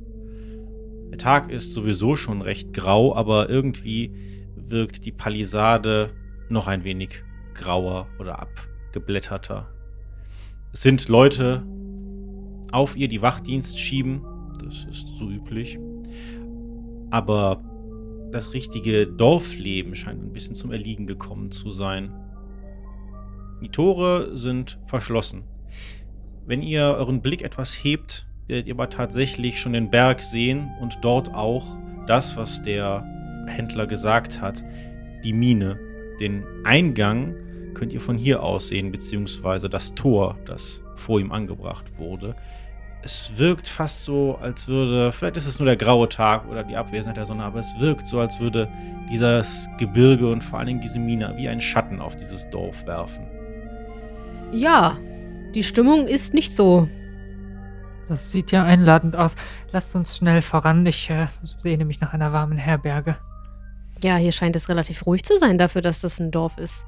Der 1.12 1.18
Tag 1.18 1.52
ist 1.52 1.74
sowieso 1.74 2.16
schon 2.16 2.42
recht 2.42 2.74
grau, 2.74 3.16
aber 3.16 3.50
irgendwie 3.50 4.12
wirkt 4.56 5.06
die 5.06 5.12
Palisade 5.12 6.12
noch 6.50 6.68
ein 6.68 6.84
wenig 6.84 7.24
grauer 7.54 8.08
oder 8.20 8.40
abgeblätterter. 8.40 9.70
Es 10.72 10.82
sind 10.82 11.08
Leute 11.08 11.64
auf 12.74 12.96
ihr, 12.96 13.08
die 13.08 13.22
Wachdienst 13.22 13.80
schieben. 13.80 14.22
Das 14.64 14.86
ist 14.86 15.08
so 15.18 15.30
üblich. 15.30 15.80
Aber 17.12 17.62
das 18.32 18.54
richtige 18.54 19.06
Dorfleben 19.06 19.96
scheint 19.96 20.24
ein 20.24 20.34
bisschen 20.34 20.56
zum 20.56 20.72
Erliegen 20.72 21.06
gekommen 21.06 21.52
zu 21.52 21.72
sein. 21.72 22.12
Die 23.62 23.70
Tore 23.70 24.36
sind 24.36 24.80
verschlossen. 24.88 25.44
Wenn 26.46 26.62
ihr 26.62 26.82
euren 26.82 27.22
Blick 27.22 27.44
etwas 27.44 27.74
hebt, 27.74 28.28
werdet 28.48 28.68
ihr 28.68 28.74
aber 28.74 28.90
tatsächlich 28.90 29.60
schon 29.60 29.74
den 29.74 29.90
Berg 29.90 30.22
sehen 30.22 30.72
und 30.82 30.98
dort 31.02 31.34
auch 31.34 31.78
das, 32.08 32.36
was 32.36 32.62
der 32.64 33.06
Händler 33.48 33.88
gesagt 33.88 34.42
hat, 34.42 34.64
die 35.24 35.34
Mine. 35.34 35.80
Den 36.20 36.44
Eingang 36.64 37.36
könnt 37.74 37.94
ihr 37.94 38.02
von 38.02 38.18
hier 38.18 38.44
aus 38.44 38.68
sehen, 38.68 38.92
beziehungsweise 38.92 39.70
das 39.70 39.96
Tor, 39.96 40.38
das 40.46 40.84
vor 40.96 41.20
ihm 41.20 41.32
angebracht 41.32 41.86
wurde. 41.98 42.36
Es 43.04 43.34
wirkt 43.36 43.68
fast 43.68 44.06
so, 44.06 44.38
als 44.42 44.68
würde, 44.70 45.12
vielleicht 45.12 45.36
ist 45.36 45.46
es 45.46 45.60
nur 45.60 45.66
der 45.66 45.76
graue 45.76 46.08
Tag 46.08 46.48
oder 46.48 46.64
die 46.64 46.78
Abwesenheit 46.78 47.18
der 47.18 47.26
Sonne, 47.26 47.44
aber 47.44 47.60
es 47.60 47.78
wirkt 47.78 48.08
so, 48.08 48.22
als 48.22 48.40
würde 48.40 48.70
dieses 49.10 49.68
Gebirge 49.78 50.32
und 50.32 50.42
vor 50.42 50.60
allen 50.60 50.68
Dingen 50.68 50.82
diese 50.82 51.00
Mine 51.00 51.34
wie 51.36 51.50
ein 51.50 51.60
Schatten 51.60 52.00
auf 52.00 52.16
dieses 52.16 52.50
Dorf 52.50 52.86
werfen. 52.86 53.28
Ja, 54.52 54.98
die 55.54 55.64
Stimmung 55.64 56.08
ist 56.08 56.34
nicht 56.34 56.56
so. 56.56 56.88
Das 58.08 58.32
sieht 58.32 58.54
ja 58.54 58.64
einladend 58.64 59.18
aus. 59.18 59.36
Lasst 59.72 59.96
uns 59.98 60.18
schnell 60.18 60.42
voran. 60.42 60.86
Ich 60.86 61.10
äh, 61.10 61.28
sehne 61.60 61.84
mich 61.84 62.00
nach 62.00 62.14
einer 62.14 62.32
warmen 62.32 62.58
Herberge. 62.58 63.18
Ja, 64.02 64.16
hier 64.16 64.32
scheint 64.32 64.56
es 64.56 64.70
relativ 64.70 65.06
ruhig 65.06 65.24
zu 65.24 65.38
sein 65.38 65.58
dafür, 65.58 65.82
dass 65.82 66.02
das 66.02 66.20
ein 66.20 66.32
Dorf 66.32 66.58
ist. 66.58 66.86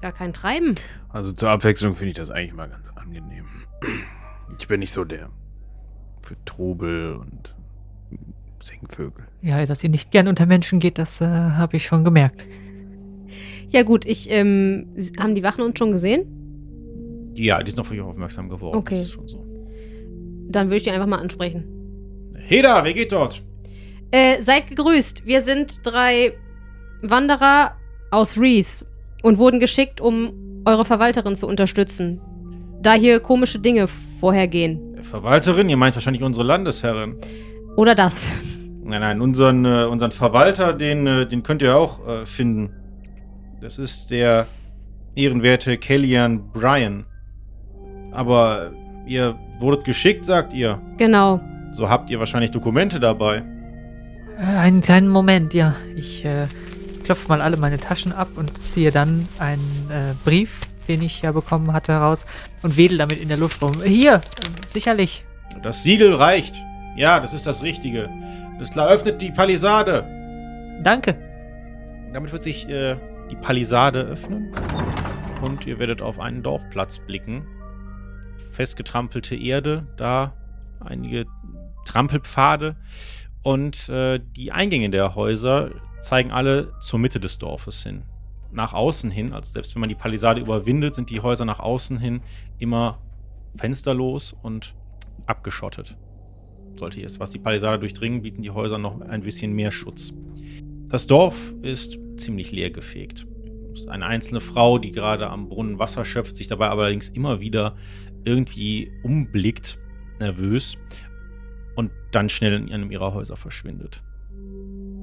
Gar 0.00 0.12
kein 0.12 0.32
Treiben. 0.32 0.76
Also 1.08 1.32
zur 1.32 1.50
Abwechslung 1.50 1.94
finde 1.94 2.10
ich 2.10 2.16
das 2.16 2.30
eigentlich 2.30 2.54
mal 2.54 2.68
ganz 2.68 2.88
angenehm. 2.94 3.46
Ich 4.58 4.68
bin 4.68 4.80
nicht 4.80 4.92
so 4.92 5.04
der 5.04 5.30
für 6.22 6.36
Trubel 6.44 7.16
und 7.16 7.54
Singvögel. 8.60 9.26
Ja, 9.42 9.64
dass 9.66 9.84
ihr 9.84 9.90
nicht 9.90 10.10
gern 10.10 10.26
unter 10.26 10.46
Menschen 10.46 10.78
geht, 10.78 10.98
das 10.98 11.20
äh, 11.20 11.26
habe 11.26 11.76
ich 11.76 11.84
schon 11.84 12.02
gemerkt. 12.02 12.46
Ja 13.70 13.82
gut, 13.82 14.04
ich, 14.06 14.30
ähm, 14.30 14.88
haben 15.18 15.34
die 15.34 15.42
Wachen 15.42 15.62
uns 15.62 15.78
schon 15.78 15.92
gesehen? 15.92 17.32
Ja, 17.34 17.62
die 17.62 17.70
sind 17.70 17.80
auf 17.80 17.90
euch 17.90 18.00
aufmerksam 18.00 18.48
geworden. 18.48 18.78
Okay. 18.78 18.98
Das 18.98 19.06
ist 19.06 19.12
schon 19.12 19.28
so. 19.28 19.44
Dann 20.48 20.68
würde 20.68 20.76
ich 20.76 20.82
die 20.84 20.90
einfach 20.90 21.06
mal 21.06 21.18
ansprechen. 21.18 21.64
Heda, 22.46 22.84
wer 22.84 22.94
geht 22.94 23.12
dort? 23.12 23.42
Äh, 24.10 24.40
seid 24.40 24.68
gegrüßt. 24.68 25.26
Wir 25.26 25.42
sind 25.42 25.80
drei 25.84 26.34
Wanderer 27.02 27.76
aus 28.10 28.38
Reese 28.38 28.86
und 29.22 29.38
wurden 29.38 29.58
geschickt, 29.58 30.00
um 30.00 30.62
eure 30.64 30.84
Verwalterin 30.84 31.36
zu 31.36 31.46
unterstützen. 31.46 32.20
Da 32.80 32.94
hier 32.94 33.20
komische 33.20 33.58
Dinge 33.58 33.88
vorhergehen. 34.24 35.02
Verwalterin, 35.02 35.68
ihr 35.68 35.76
meint 35.76 35.94
wahrscheinlich 35.96 36.22
unsere 36.22 36.46
Landesherrin. 36.46 37.16
Oder 37.76 37.94
das. 37.94 38.32
Nein, 38.82 39.02
nein, 39.02 39.20
unseren, 39.20 39.66
äh, 39.66 39.84
unseren 39.84 40.12
Verwalter, 40.12 40.72
den, 40.72 41.06
äh, 41.06 41.26
den 41.26 41.42
könnt 41.42 41.60
ihr 41.60 41.76
auch 41.76 42.08
äh, 42.08 42.24
finden. 42.24 42.70
Das 43.60 43.78
ist 43.78 44.10
der 44.10 44.46
ehrenwerte 45.14 45.76
Kellyanne 45.76 46.38
Bryan. 46.54 47.04
Aber 48.12 48.72
ihr 49.06 49.38
wurdet 49.58 49.84
geschickt, 49.84 50.24
sagt 50.24 50.54
ihr. 50.54 50.80
Genau. 50.96 51.38
So 51.72 51.90
habt 51.90 52.08
ihr 52.08 52.18
wahrscheinlich 52.18 52.50
Dokumente 52.50 53.00
dabei. 53.00 53.42
Äh, 54.38 54.42
einen 54.42 54.80
kleinen 54.80 55.08
Moment, 55.08 55.52
ja. 55.52 55.74
Ich 55.96 56.24
äh, 56.24 56.46
klopfe 57.04 57.28
mal 57.28 57.42
alle 57.42 57.58
meine 57.58 57.78
Taschen 57.78 58.12
ab 58.12 58.28
und 58.36 58.56
ziehe 58.56 58.90
dann 58.90 59.28
einen 59.38 59.90
äh, 59.90 60.14
Brief 60.24 60.62
den 60.88 61.02
ich 61.02 61.22
ja 61.22 61.32
bekommen 61.32 61.72
hatte, 61.72 61.92
raus 61.94 62.26
und 62.62 62.76
wedel 62.76 62.98
damit 62.98 63.20
in 63.20 63.28
der 63.28 63.36
Luft 63.36 63.62
rum. 63.62 63.82
Hier, 63.82 64.22
sicherlich. 64.66 65.24
Das 65.62 65.82
Siegel 65.82 66.14
reicht. 66.14 66.56
Ja, 66.96 67.20
das 67.20 67.32
ist 67.32 67.46
das 67.46 67.62
Richtige. 67.62 68.08
Das 68.58 68.70
klar 68.70 68.88
öffnet 68.88 69.20
die 69.20 69.30
Palisade. 69.30 70.04
Danke. 70.82 71.16
Damit 72.12 72.32
wird 72.32 72.42
sich 72.42 72.68
äh, 72.68 72.96
die 73.30 73.36
Palisade 73.36 74.00
öffnen 74.00 74.52
und 75.42 75.66
ihr 75.66 75.78
werdet 75.78 76.02
auf 76.02 76.20
einen 76.20 76.42
Dorfplatz 76.42 76.98
blicken. 76.98 77.46
Festgetrampelte 78.52 79.34
Erde, 79.34 79.86
da 79.96 80.34
einige 80.80 81.26
Trampelpfade 81.84 82.76
und 83.42 83.88
äh, 83.88 84.20
die 84.36 84.52
Eingänge 84.52 84.90
der 84.90 85.14
Häuser 85.14 85.70
zeigen 86.00 86.30
alle 86.30 86.72
zur 86.80 86.98
Mitte 86.98 87.20
des 87.20 87.38
Dorfes 87.38 87.82
hin. 87.82 88.02
Nach 88.54 88.72
außen 88.72 89.10
hin, 89.10 89.32
also 89.32 89.52
selbst 89.52 89.74
wenn 89.74 89.80
man 89.80 89.88
die 89.88 89.96
Palisade 89.96 90.40
überwindet, 90.40 90.94
sind 90.94 91.10
die 91.10 91.20
Häuser 91.20 91.44
nach 91.44 91.58
außen 91.58 91.98
hin 91.98 92.22
immer 92.58 92.98
fensterlos 93.56 94.34
und 94.42 94.74
abgeschottet. 95.26 95.96
Sollte 96.78 97.00
jetzt 97.00 97.20
was 97.20 97.30
die 97.30 97.38
Palisade 97.38 97.80
durchdringen, 97.80 98.22
bieten 98.22 98.42
die 98.42 98.50
Häuser 98.50 98.78
noch 98.78 99.00
ein 99.00 99.22
bisschen 99.22 99.52
mehr 99.52 99.70
Schutz. 99.70 100.12
Das 100.88 101.06
Dorf 101.06 101.52
ist 101.62 101.98
ziemlich 102.16 102.52
leer 102.52 102.70
gefegt. 102.70 103.26
Eine 103.88 104.06
einzelne 104.06 104.40
Frau, 104.40 104.78
die 104.78 104.92
gerade 104.92 105.28
am 105.28 105.48
Brunnen 105.48 105.80
Wasser 105.80 106.04
schöpft, 106.04 106.36
sich 106.36 106.46
dabei 106.46 106.68
allerdings 106.68 107.08
immer 107.08 107.40
wieder 107.40 107.74
irgendwie 108.24 108.92
umblickt, 109.02 109.78
nervös, 110.20 110.78
und 111.74 111.90
dann 112.12 112.28
schnell 112.28 112.52
in 112.54 112.72
einem 112.72 112.92
ihrer 112.92 113.14
Häuser 113.14 113.36
verschwindet. 113.36 114.02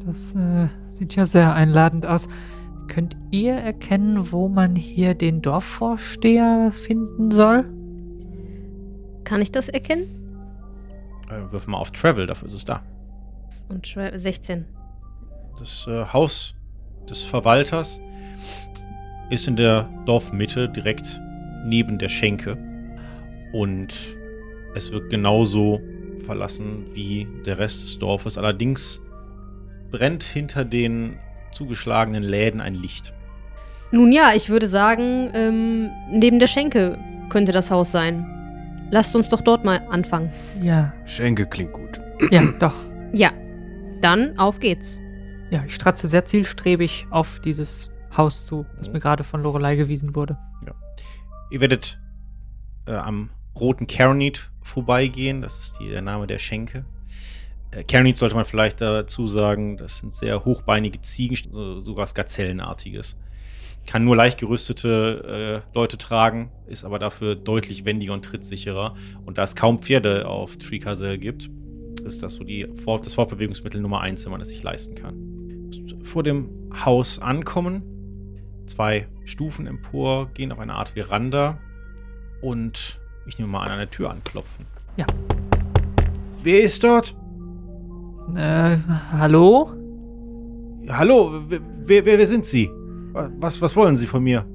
Das 0.05 0.35
äh, 0.35 0.67
sieht 0.91 1.15
ja 1.15 1.25
sehr 1.25 1.53
einladend 1.53 2.05
aus. 2.05 2.27
Könnt 2.91 3.15
ihr 3.32 3.54
erkennen, 3.54 4.34
wo 4.34 4.49
man 4.49 4.75
hier 4.75 5.15
den 5.15 5.41
Dorfvorsteher 5.41 6.73
finden 6.73 7.32
soll? 7.32 7.63
Kann 9.23 9.41
ich 9.41 9.49
das 9.49 9.69
erkennen? 9.69 10.10
Äh, 11.30 11.49
wirf 11.54 11.67
mal 11.67 11.77
auf 11.77 11.91
Travel, 11.91 12.27
dafür 12.27 12.49
ist 12.49 12.54
es 12.54 12.65
da. 12.65 12.84
Und 13.69 13.89
Tra 13.89 14.19
16. 14.19 14.65
Das 15.58 15.88
äh, 15.88 16.04
Haus 16.12 16.54
des 17.10 17.23
Verwalters 17.23 18.01
ist 19.30 19.47
in 19.47 19.56
der 19.56 19.88
Dorfmitte 20.06 20.67
direkt 20.67 21.21
neben 21.63 21.97
der 21.97 22.10
Schenke. 22.10 22.58
Und 23.54 24.17
es 24.75 24.91
wird 24.91 25.10
genauso 25.10 25.80
verlassen 26.25 26.88
wie 26.93 27.25
der 27.45 27.58
Rest 27.58 27.84
des 27.84 27.99
Dorfes. 27.99 28.38
Allerdings 28.38 28.99
brennt 29.91 30.23
hinter 30.23 30.65
den 30.65 31.17
zugeschlagenen 31.51 32.23
Läden 32.23 32.61
ein 32.61 32.75
Licht. 32.75 33.13
Nun 33.91 34.11
ja, 34.11 34.31
ich 34.33 34.49
würde 34.49 34.67
sagen, 34.67 35.29
ähm, 35.33 35.89
neben 36.11 36.39
der 36.39 36.47
Schenke 36.47 36.97
könnte 37.29 37.51
das 37.51 37.71
Haus 37.71 37.91
sein. 37.91 38.25
Lasst 38.89 39.15
uns 39.15 39.29
doch 39.29 39.41
dort 39.41 39.63
mal 39.65 39.81
anfangen. 39.89 40.31
Ja, 40.61 40.93
Schenke 41.05 41.45
klingt 41.45 41.73
gut. 41.73 42.01
ja, 42.31 42.43
doch. 42.59 42.75
Ja, 43.13 43.31
dann 44.01 44.37
auf 44.37 44.59
geht's. 44.59 44.99
Ja, 45.49 45.63
ich 45.65 45.75
stratze 45.75 46.07
sehr 46.07 46.25
zielstrebig 46.25 47.05
auf 47.09 47.39
dieses 47.39 47.89
Haus 48.15 48.45
zu, 48.45 48.65
das 48.77 48.91
mir 48.91 48.99
gerade 48.99 49.23
von 49.23 49.41
Lorelei 49.41 49.75
gewiesen 49.75 50.15
wurde. 50.15 50.37
Ihr 51.51 51.59
werdet 51.59 51.99
äh, 52.87 52.93
am 52.93 53.29
roten 53.59 53.85
Caronit 53.85 54.49
vorbeigehen. 54.63 55.41
Das 55.41 55.57
ist 55.57 55.79
die, 55.79 55.89
der 55.89 56.01
Name 56.01 56.25
der 56.25 56.39
Schenke. 56.39 56.85
Äh, 57.71 57.84
Caronit 57.84 58.17
sollte 58.17 58.36
man 58.36 58.45
vielleicht 58.45 58.81
dazu 58.81 59.27
sagen, 59.27 59.77
das 59.77 59.97
sind 59.99 60.13
sehr 60.13 60.45
hochbeinige 60.45 61.01
Ziegen, 61.01 61.38
so, 61.51 61.79
sogar 61.79 62.03
was 62.03 62.13
Gazellenartiges. 62.13 63.17
Kann 63.88 64.05
nur 64.05 64.15
leicht 64.15 64.39
gerüstete 64.39 65.63
äh, 65.73 65.75
Leute 65.75 65.97
tragen, 65.97 66.51
ist 66.67 66.84
aber 66.84 66.99
dafür 66.99 67.36
deutlich 67.36 67.84
wendiger 67.84 68.13
und 68.13 68.23
trittsicherer. 68.23 68.95
Und 69.25 69.38
da 69.38 69.43
es 69.43 69.55
kaum 69.55 69.79
Pferde 69.79 70.27
auf 70.27 70.57
Tricasel 70.57 71.17
gibt, 71.17 71.49
ist 72.05 72.21
das 72.21 72.36
so 72.36 72.43
die 72.43 72.67
Fort 72.84 73.05
das 73.05 73.15
Fortbewegungsmittel 73.15 73.81
Nummer 73.81 74.01
eins, 74.01 74.23
wenn 74.25 74.31
man 74.31 74.41
es 74.41 74.49
sich 74.49 74.62
leisten 74.62 74.95
kann. 74.95 75.71
Vor 76.03 76.21
dem 76.21 76.49
Haus 76.86 77.19
ankommen, 77.19 77.81
zwei 78.67 79.07
Stufen 79.25 79.65
empor, 79.65 80.29
gehen 80.34 80.51
auf 80.51 80.60
eine 80.60 80.73
Art 80.73 80.89
Veranda 80.89 81.57
und 82.41 82.99
ich 83.25 83.39
nehme 83.39 83.51
mal 83.51 83.63
an 83.63 83.71
eine 83.71 83.89
Tür 83.89 84.12
anklopfen. 84.12 84.65
Wer 86.43 86.62
ist 86.62 86.84
dort? 86.84 87.15
Äh, 88.36 88.77
hallo? 89.12 89.71
Hallo, 90.89 91.43
wer, 91.47 91.60
wer, 91.86 92.05
wer 92.05 92.27
sind 92.27 92.45
Sie? 92.45 92.69
Was, 93.13 93.62
was 93.62 93.75
wollen 93.75 93.95
Sie 93.97 94.07
von 94.07 94.23
mir? 94.23 94.45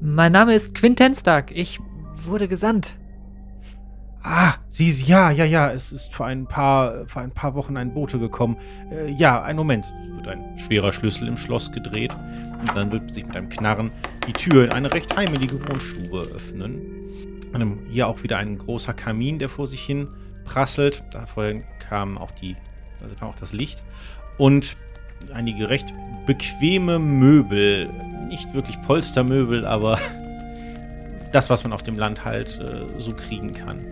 Mein 0.00 0.32
Name 0.32 0.54
ist 0.54 0.74
Quintenstark. 0.74 1.50
Ich 1.50 1.78
wurde 2.24 2.48
gesandt. 2.48 2.96
Ah, 4.22 4.54
Sie, 4.68 4.90
ja, 4.90 5.30
ja, 5.30 5.44
ja, 5.44 5.72
es 5.72 5.92
ist 5.92 6.14
vor 6.14 6.26
ein 6.26 6.46
paar, 6.46 7.06
vor 7.06 7.22
ein 7.22 7.30
paar 7.30 7.54
Wochen 7.54 7.76
ein 7.76 7.94
Bote 7.94 8.18
gekommen. 8.18 8.56
Äh, 8.90 9.12
ja, 9.12 9.42
einen 9.42 9.58
Moment. 9.58 9.90
Es 10.02 10.16
wird 10.16 10.28
ein 10.28 10.58
schwerer 10.58 10.92
Schlüssel 10.92 11.28
im 11.28 11.36
Schloss 11.36 11.72
gedreht 11.72 12.14
und 12.60 12.76
dann 12.76 12.90
wird 12.90 13.10
sich 13.10 13.26
mit 13.26 13.36
einem 13.36 13.48
Knarren 13.48 13.90
die 14.26 14.32
Tür 14.32 14.64
in 14.64 14.72
eine 14.72 14.92
recht 14.92 15.16
heimelige 15.16 15.60
Wohnstube 15.68 16.28
öffnen. 16.34 16.80
Hier 17.88 18.06
auch 18.06 18.22
wieder 18.22 18.36
ein 18.36 18.58
großer 18.58 18.92
Kamin, 18.92 19.38
der 19.38 19.48
vor 19.48 19.66
sich 19.66 19.80
hin 19.80 20.08
prasselt. 20.44 21.02
Da 21.12 21.26
vorhin 21.26 21.64
kam 21.78 22.18
auch 22.18 22.30
die, 22.30 22.56
also 23.02 23.14
kam 23.14 23.28
auch 23.28 23.36
das 23.36 23.52
Licht. 23.52 23.82
Und 24.36 24.76
einige 25.32 25.68
recht 25.68 25.92
bequeme 26.26 26.98
Möbel. 26.98 27.88
Nicht 28.28 28.52
wirklich 28.54 28.80
Polstermöbel, 28.82 29.66
aber 29.66 29.98
das, 31.32 31.50
was 31.50 31.64
man 31.64 31.72
auf 31.72 31.82
dem 31.82 31.96
Land 31.96 32.24
halt 32.24 32.58
äh, 32.60 32.86
so 32.98 33.12
kriegen 33.12 33.54
kann. 33.54 33.84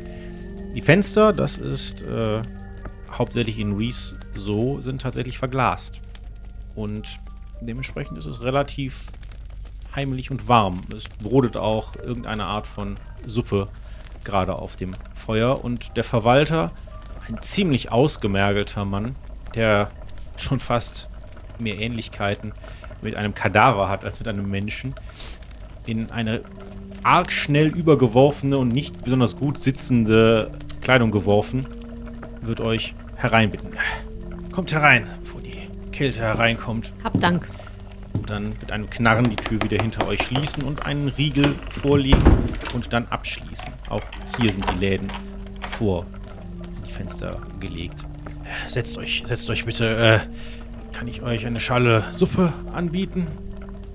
Die 0.74 0.82
Fenster, 0.82 1.32
das 1.32 1.56
ist 1.56 2.02
äh, 2.02 2.42
hauptsächlich 3.10 3.58
in 3.58 3.76
Reese 3.76 4.18
so, 4.34 4.80
sind 4.80 5.00
tatsächlich 5.00 5.38
verglast. 5.38 6.00
Und 6.74 7.18
dementsprechend 7.60 8.18
ist 8.18 8.26
es 8.26 8.42
relativ 8.42 9.06
heimlich 9.94 10.30
und 10.30 10.48
warm. 10.48 10.82
Es 10.94 11.08
brodelt 11.08 11.56
auch 11.56 11.96
irgendeine 11.96 12.44
Art 12.44 12.66
von 12.66 12.98
Suppe 13.24 13.68
gerade 14.22 14.56
auf 14.56 14.76
dem 14.76 14.94
Feuer. 15.14 15.64
Und 15.64 15.96
der 15.96 16.04
Verwalter, 16.04 16.72
ein 17.28 17.42
ziemlich 17.42 17.90
ausgemergelter 17.92 18.84
Mann, 18.84 19.16
der 19.54 19.90
schon 20.36 20.60
fast 20.60 21.08
mehr 21.58 21.78
Ähnlichkeiten 21.78 22.52
mit 23.02 23.14
einem 23.16 23.34
Kadaver 23.34 23.88
hat 23.88 24.04
als 24.04 24.18
mit 24.18 24.28
einem 24.28 24.50
Menschen, 24.50 24.94
in 25.86 26.10
eine 26.10 26.42
arg 27.02 27.32
schnell 27.32 27.68
übergeworfene 27.68 28.58
und 28.58 28.68
nicht 28.68 29.04
besonders 29.04 29.36
gut 29.36 29.58
sitzende 29.58 30.50
Kleidung 30.80 31.10
geworfen, 31.10 31.66
wird 32.42 32.60
euch 32.60 32.94
hereinbitten. 33.16 33.72
Kommt 34.52 34.72
herein, 34.72 35.06
bevor 35.22 35.40
die 35.40 35.68
Kälte 35.92 36.20
hereinkommt. 36.20 36.92
Hab 37.04 37.20
Dank. 37.20 37.48
Und 38.12 38.30
dann 38.30 38.48
mit 38.48 38.72
einem 38.72 38.88
Knarren 38.88 39.30
die 39.30 39.36
Tür 39.36 39.62
wieder 39.62 39.80
hinter 39.80 40.06
euch 40.06 40.22
schließen 40.22 40.62
und 40.64 40.86
einen 40.86 41.08
Riegel 41.08 41.54
vorlegen 41.70 42.22
und 42.72 42.92
dann 42.92 43.06
abschließen. 43.08 43.72
Auch 43.88 44.02
hier 44.38 44.52
sind 44.52 44.64
die 44.72 44.78
Läden 44.78 45.08
vor 45.70 46.06
Fenster 46.96 47.40
gelegt. 47.60 48.04
Setzt 48.68 48.96
euch, 48.98 49.22
setzt 49.26 49.48
euch 49.50 49.64
bitte. 49.64 49.96
Äh, 49.96 50.20
kann 50.96 51.08
ich 51.08 51.22
euch 51.22 51.46
eine 51.46 51.60
Schale 51.60 52.04
Suppe 52.10 52.52
anbieten? 52.72 53.26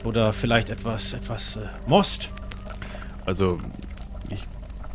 Oder 0.04 0.34
vielleicht 0.34 0.70
etwas, 0.70 1.14
etwas 1.14 1.56
äh, 1.56 1.62
Most? 1.88 2.30
Also, 3.26 3.60
ich 4.30 4.48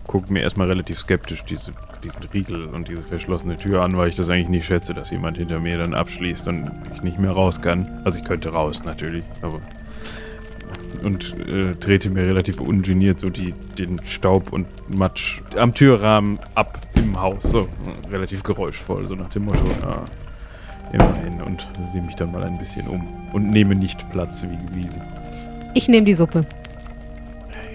gucke 0.07 0.33
mir 0.33 0.41
erstmal 0.41 0.69
relativ 0.69 0.99
skeptisch 0.99 1.45
diese, 1.45 1.73
diesen 2.03 2.23
Riegel 2.33 2.67
und 2.67 2.89
diese 2.89 3.03
verschlossene 3.03 3.57
Tür 3.57 3.83
an, 3.83 3.97
weil 3.97 4.09
ich 4.09 4.17
das 4.17 4.31
eigentlich 4.31 4.49
nicht 4.49 4.67
schätze, 4.67 4.95
dass 4.95 5.11
jemand 5.11 5.39
hinter 5.39 5.61
mir 5.61 5.79
dann 5.79 5.95
abschließt 5.95 6.49
und 6.49 6.71
ich 6.95 7.03
nicht 7.03 7.19
mehr 7.19 7.33
raus 7.33 7.61
kann. 7.61 8.03
Also 8.05 8.19
ich 8.19 8.25
könnte 8.25 8.51
raus, 8.51 8.83
natürlich, 8.85 9.25
aber... 9.43 9.61
Und 11.03 11.35
äh, 11.47 11.75
trete 11.75 12.11
mir 12.11 12.23
relativ 12.23 12.61
ungeniert 12.61 13.21
so 13.21 13.31
die, 13.31 13.55
den 13.79 14.01
Staub 14.05 14.53
und 14.53 14.67
Matsch 14.95 15.41
am 15.57 15.75
Türrahmen 15.75 16.39
ab 16.55 16.81
im 16.95 17.21
Haus. 17.21 17.45
So, 17.45 17.69
relativ 18.11 18.43
geräuschvoll, 18.43 19.07
so 19.07 19.15
nach 19.15 19.29
dem 19.31 19.45
Motto, 19.45 19.67
ja, 19.83 20.05
immerhin. 20.93 21.43
Und 21.43 21.69
sehe 21.93 22.03
mich 22.03 22.17
dann 22.17 22.33
mal 22.33 22.43
ein 22.43 22.59
bisschen 22.59 22.87
um 22.89 23.07
und 23.33 23.51
nehme 23.51 23.75
nicht 23.75 24.11
Platz 24.11 24.43
wie 24.43 24.67
gewiesen. 24.69 25.01
Ich 25.75 25.89
nehme 25.89 26.07
die 26.07 26.15
Suppe. 26.15 26.47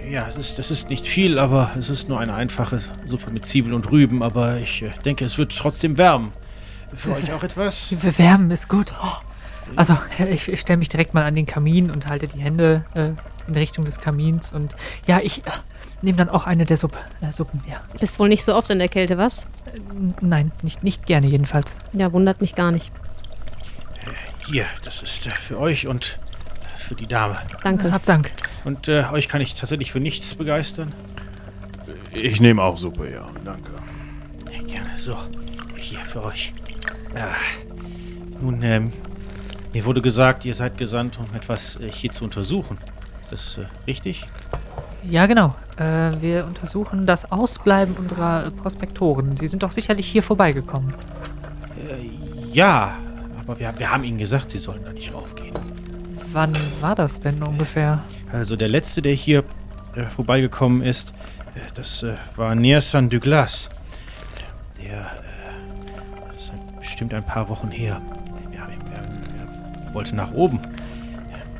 Ja, 0.09 0.25
es 0.27 0.35
ist, 0.35 0.59
das 0.59 0.71
ist 0.71 0.89
nicht 0.89 1.07
viel, 1.07 1.39
aber 1.39 1.71
es 1.77 1.89
ist 1.89 2.09
nur 2.09 2.19
eine 2.19 2.33
einfache 2.33 2.79
Suppe 3.05 3.31
mit 3.31 3.45
Zwiebeln 3.45 3.73
und 3.73 3.91
Rüben. 3.91 4.23
Aber 4.23 4.57
ich 4.57 4.81
äh, 4.81 4.89
denke, 5.05 5.23
es 5.23 5.37
wird 5.37 5.55
trotzdem 5.55 5.97
wärmen. 5.97 6.31
Für 6.95 7.11
euch 7.13 7.31
auch 7.31 7.43
etwas? 7.43 7.93
Wir 8.01 8.17
wärmen 8.17 8.51
ist 8.51 8.67
gut. 8.67 8.91
Oh. 9.01 9.30
Also, 9.75 9.97
ich, 10.29 10.47
ich 10.47 10.59
stelle 10.59 10.77
mich 10.77 10.89
direkt 10.89 11.13
mal 11.13 11.23
an 11.23 11.35
den 11.35 11.45
Kamin 11.45 11.91
und 11.91 12.07
halte 12.07 12.27
die 12.27 12.39
Hände 12.39 12.85
äh, 12.93 13.11
in 13.47 13.55
Richtung 13.55 13.85
des 13.85 13.99
Kamins. 13.99 14.51
Und 14.51 14.75
ja, 15.07 15.19
ich 15.21 15.45
äh, 15.45 15.51
nehme 16.01 16.17
dann 16.17 16.29
auch 16.29 16.45
eine 16.45 16.65
der 16.65 16.77
Suppe, 16.77 16.97
äh, 17.21 17.31
Suppen, 17.31 17.63
ja. 17.67 17.81
Bist 17.99 18.19
wohl 18.19 18.29
nicht 18.29 18.43
so 18.43 18.55
oft 18.55 18.69
in 18.69 18.79
der 18.79 18.89
Kälte, 18.89 19.17
was? 19.17 19.45
Äh, 19.65 19.79
nein, 20.21 20.51
nicht, 20.61 20.83
nicht 20.83 21.05
gerne 21.05 21.27
jedenfalls. 21.27 21.77
Ja, 21.93 22.11
wundert 22.11 22.41
mich 22.41 22.55
gar 22.55 22.71
nicht. 22.71 22.91
Hier, 24.47 24.65
das 24.83 25.01
ist 25.01 25.27
äh, 25.27 25.31
für 25.31 25.59
euch 25.59 25.87
und 25.87 26.19
für 26.77 26.95
die 26.95 27.07
Dame. 27.07 27.37
Danke. 27.63 27.91
Hab 27.91 28.05
Dank. 28.05 28.31
Und 28.65 28.87
äh, 28.87 29.05
euch 29.11 29.27
kann 29.27 29.41
ich 29.41 29.55
tatsächlich 29.55 29.91
für 29.91 29.99
nichts 29.99 30.35
begeistern. 30.35 30.93
Ich 32.11 32.41
nehme 32.41 32.61
auch 32.61 32.77
Suppe, 32.77 33.09
ja. 33.09 33.27
Danke. 33.45 33.71
Ja, 34.51 34.61
gerne. 34.63 34.97
So, 34.97 35.15
hier 35.77 35.99
für 35.99 36.25
euch. 36.25 36.53
Ah, 37.15 37.35
nun, 38.41 38.61
ähm, 38.63 38.91
mir 39.73 39.85
wurde 39.85 40.01
gesagt, 40.01 40.45
ihr 40.45 40.53
seid 40.53 40.77
gesandt, 40.77 41.19
um 41.19 41.35
etwas 41.35 41.79
äh, 41.79 41.89
hier 41.89 42.11
zu 42.11 42.23
untersuchen. 42.23 42.77
Ist 43.21 43.31
das 43.31 43.57
äh, 43.57 43.65
richtig? 43.87 44.25
Ja, 45.03 45.25
genau. 45.25 45.55
Äh, 45.77 46.11
wir 46.21 46.45
untersuchen 46.45 47.05
das 47.07 47.31
Ausbleiben 47.31 47.95
unserer 47.95 48.51
Prospektoren. 48.51 49.35
Sie 49.35 49.47
sind 49.47 49.63
doch 49.63 49.71
sicherlich 49.71 50.07
hier 50.07 50.23
vorbeigekommen. 50.23 50.93
Äh, 51.89 52.53
ja, 52.53 52.95
aber 53.39 53.59
wir, 53.59 53.73
wir 53.77 53.91
haben 53.91 54.03
ihnen 54.03 54.17
gesagt, 54.17 54.51
sie 54.51 54.59
sollen 54.59 54.83
da 54.83 54.93
nicht 54.93 55.13
raufgehen. 55.13 55.55
Wann 56.33 56.53
war 56.79 56.95
das 56.95 57.19
denn 57.19 57.41
ungefähr? 57.41 58.03
Also 58.31 58.55
der 58.55 58.69
letzte, 58.69 59.01
der 59.01 59.13
hier 59.13 59.43
äh, 59.95 60.03
vorbeigekommen 60.03 60.81
ist, 60.81 61.13
äh, 61.55 61.59
das 61.73 62.03
äh, 62.03 62.15
war 62.35 62.55
Nersan 62.55 63.09
Douglas. 63.09 63.69
Der 64.81 65.01
äh, 65.01 66.37
ist 66.37 66.51
bestimmt 66.79 67.13
ein 67.13 67.25
paar 67.25 67.49
Wochen 67.49 67.69
her. 67.71 68.01
Wollte 69.93 70.15
nach 70.15 70.31
oben. 70.33 70.59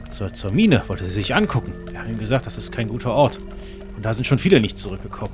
Zur, 0.10 0.34
zur 0.34 0.52
Mine, 0.52 0.84
wollte 0.88 1.06
sie 1.06 1.12
sich 1.12 1.36
angucken. 1.36 1.72
Wir 1.90 2.00
haben 2.00 2.10
ihm 2.10 2.18
gesagt, 2.18 2.46
das 2.46 2.58
ist 2.58 2.72
kein 2.72 2.88
guter 2.88 3.12
Ort. 3.12 3.40
Und 3.96 4.06
da 4.06 4.14
sind 4.14 4.26
schon 4.26 4.40
viele 4.40 4.60
nicht 4.60 4.78
zurückgekommen. 4.78 5.34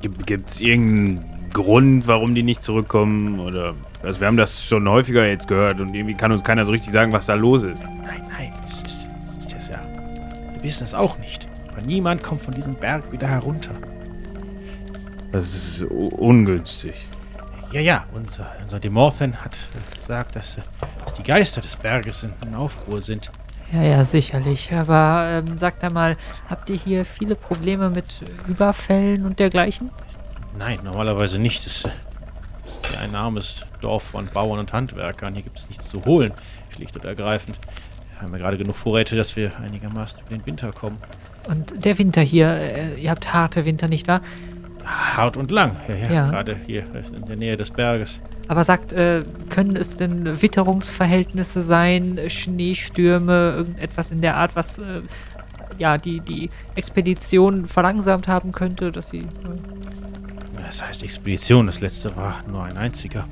Gibt 0.00 0.50
es 0.50 0.60
irgendeinen 0.60 1.24
Grund, 1.52 2.06
warum 2.06 2.34
die 2.34 2.42
nicht 2.42 2.62
zurückkommen? 2.62 3.40
Oder. 3.40 3.74
Also, 4.02 4.20
wir 4.20 4.26
haben 4.26 4.36
das 4.36 4.64
schon 4.64 4.88
häufiger 4.88 5.26
jetzt 5.26 5.48
gehört 5.48 5.80
und 5.80 5.94
irgendwie 5.94 6.14
kann 6.14 6.30
uns 6.30 6.44
keiner 6.44 6.64
so 6.64 6.70
richtig 6.70 6.92
sagen, 6.92 7.12
was 7.12 7.26
da 7.26 7.34
los 7.34 7.64
ist. 7.64 7.84
Nein, 7.84 8.22
nein, 8.36 8.52
es 8.64 8.82
ist, 8.82 9.08
es 9.26 9.36
ist 9.38 9.52
das 9.52 9.68
ja. 9.68 9.82
Wir 10.52 10.62
wissen 10.62 10.84
es 10.84 10.94
auch 10.94 11.18
nicht. 11.18 11.48
Aber 11.68 11.82
niemand 11.82 12.22
kommt 12.22 12.42
von 12.42 12.54
diesem 12.54 12.74
Berg 12.74 13.10
wieder 13.10 13.26
herunter. 13.26 13.72
Das 15.32 15.54
ist 15.54 15.82
ungünstig. 15.82 16.94
Ja, 17.70 17.80
ja, 17.80 18.04
unser, 18.14 18.46
unser 18.62 18.80
Demorthen 18.80 19.44
hat 19.44 19.68
gesagt, 19.94 20.36
dass, 20.36 20.56
äh, 20.56 20.62
dass 21.04 21.14
die 21.14 21.22
Geister 21.22 21.60
des 21.60 21.76
Berges 21.76 22.22
in, 22.22 22.32
in 22.46 22.54
Aufruhr 22.54 23.02
sind. 23.02 23.30
Ja, 23.72 23.82
ja, 23.82 24.04
sicherlich. 24.04 24.72
Aber 24.72 25.44
ähm, 25.46 25.56
sagt 25.56 25.84
einmal, 25.84 26.16
habt 26.48 26.70
ihr 26.70 26.76
hier 26.76 27.04
viele 27.04 27.34
Probleme 27.34 27.90
mit 27.90 28.22
Überfällen 28.46 29.26
und 29.26 29.38
dergleichen? 29.38 29.90
Nein, 30.58 30.78
normalerweise 30.82 31.38
nicht. 31.38 31.66
Es 31.66 31.84
äh, 31.84 31.90
ist 32.66 32.86
hier 32.86 33.00
ein 33.00 33.14
armes 33.14 33.66
Dorf 33.82 34.04
von 34.04 34.26
Bauern 34.26 34.60
und 34.60 34.72
Handwerkern. 34.72 35.34
Hier 35.34 35.42
gibt 35.42 35.58
es 35.58 35.68
nichts 35.68 35.88
zu 35.88 36.04
holen, 36.06 36.32
schlicht 36.74 36.96
und 36.96 37.04
ergreifend. 37.04 37.60
Wir 38.12 38.22
haben 38.22 38.32
ja 38.32 38.38
gerade 38.38 38.56
genug 38.56 38.76
Vorräte, 38.76 39.14
dass 39.14 39.36
wir 39.36 39.56
einigermaßen 39.58 40.20
über 40.20 40.30
den 40.30 40.46
Winter 40.46 40.72
kommen. 40.72 40.96
Und 41.46 41.84
der 41.84 41.98
Winter 41.98 42.22
hier, 42.22 42.48
äh, 42.48 42.94
ihr 42.94 43.10
habt 43.10 43.32
harte 43.32 43.64
Winter, 43.66 43.88
nicht 43.88 44.08
wahr? 44.08 44.22
Hart 44.88 45.36
und 45.36 45.50
lang. 45.50 45.76
Ja, 45.88 45.94
ja, 45.94 46.10
Ja. 46.12 46.30
gerade 46.30 46.56
hier 46.66 46.84
in 47.14 47.26
der 47.26 47.36
Nähe 47.36 47.56
des 47.56 47.70
Berges. 47.70 48.20
Aber 48.48 48.64
sagt, 48.64 48.92
äh, 48.94 49.22
können 49.50 49.76
es 49.76 49.96
denn 49.96 50.40
Witterungsverhältnisse 50.40 51.60
sein, 51.62 52.18
Schneestürme, 52.28 53.52
irgendetwas 53.56 54.10
in 54.10 54.20
der 54.22 54.36
Art, 54.36 54.56
was 54.56 54.78
äh, 54.78 55.02
ja 55.76 55.98
die, 55.98 56.20
die 56.20 56.48
Expedition 56.74 57.66
verlangsamt 57.66 58.28
haben 58.28 58.52
könnte, 58.52 58.90
dass 58.90 59.08
sie. 59.10 59.18
Äh, 59.20 60.62
Das 60.66 60.82
heißt 60.82 61.02
Expedition, 61.02 61.66
das 61.66 61.80
letzte 61.80 62.16
war 62.16 62.42
nur 62.50 62.64
ein 62.64 62.76
einziger. 62.78 63.26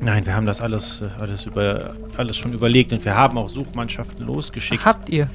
Nein, 0.00 0.26
wir 0.26 0.34
haben 0.34 0.46
das 0.46 0.60
alles, 0.60 1.00
äh, 1.02 1.08
alles, 1.20 1.44
über, 1.46 1.94
alles 2.16 2.36
schon 2.36 2.52
überlegt 2.54 2.92
und 2.92 3.04
wir 3.04 3.14
haben 3.14 3.36
auch 3.38 3.48
Suchmannschaften 3.48 4.26
losgeschickt. 4.26 4.84
habt 4.84 5.08
ihr? 5.10 5.28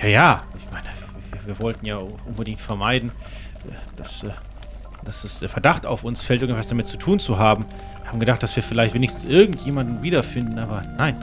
Ja, 0.00 0.08
ja. 0.08 0.42
Ich 0.58 0.66
meine, 0.72 0.86
wir, 1.32 1.46
wir 1.46 1.58
wollten 1.62 1.86
ja 1.86 1.98
unbedingt 2.26 2.60
vermeiden, 2.60 3.12
dass, 3.96 4.22
äh, 4.22 4.30
dass 5.04 5.24
es 5.24 5.38
der 5.38 5.48
Verdacht 5.48 5.86
auf 5.86 6.04
uns 6.04 6.22
fällt, 6.22 6.42
irgendwas 6.42 6.66
damit 6.68 6.86
zu 6.86 6.96
tun 6.96 7.18
zu 7.18 7.38
haben. 7.38 7.66
Wir 8.02 8.10
haben 8.10 8.20
gedacht, 8.20 8.42
dass 8.42 8.54
wir 8.56 8.62
vielleicht 8.62 8.94
wenigstens 8.94 9.24
irgendjemanden 9.24 10.02
wiederfinden, 10.02 10.58
aber 10.58 10.82
nein. 10.98 11.16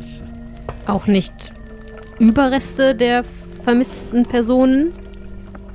Es, 0.00 0.20
äh, 0.20 0.90
Auch 0.90 1.06
nicht 1.06 1.52
Überreste 2.18 2.94
der 2.94 3.24
vermissten 3.64 4.24
Personen? 4.26 4.92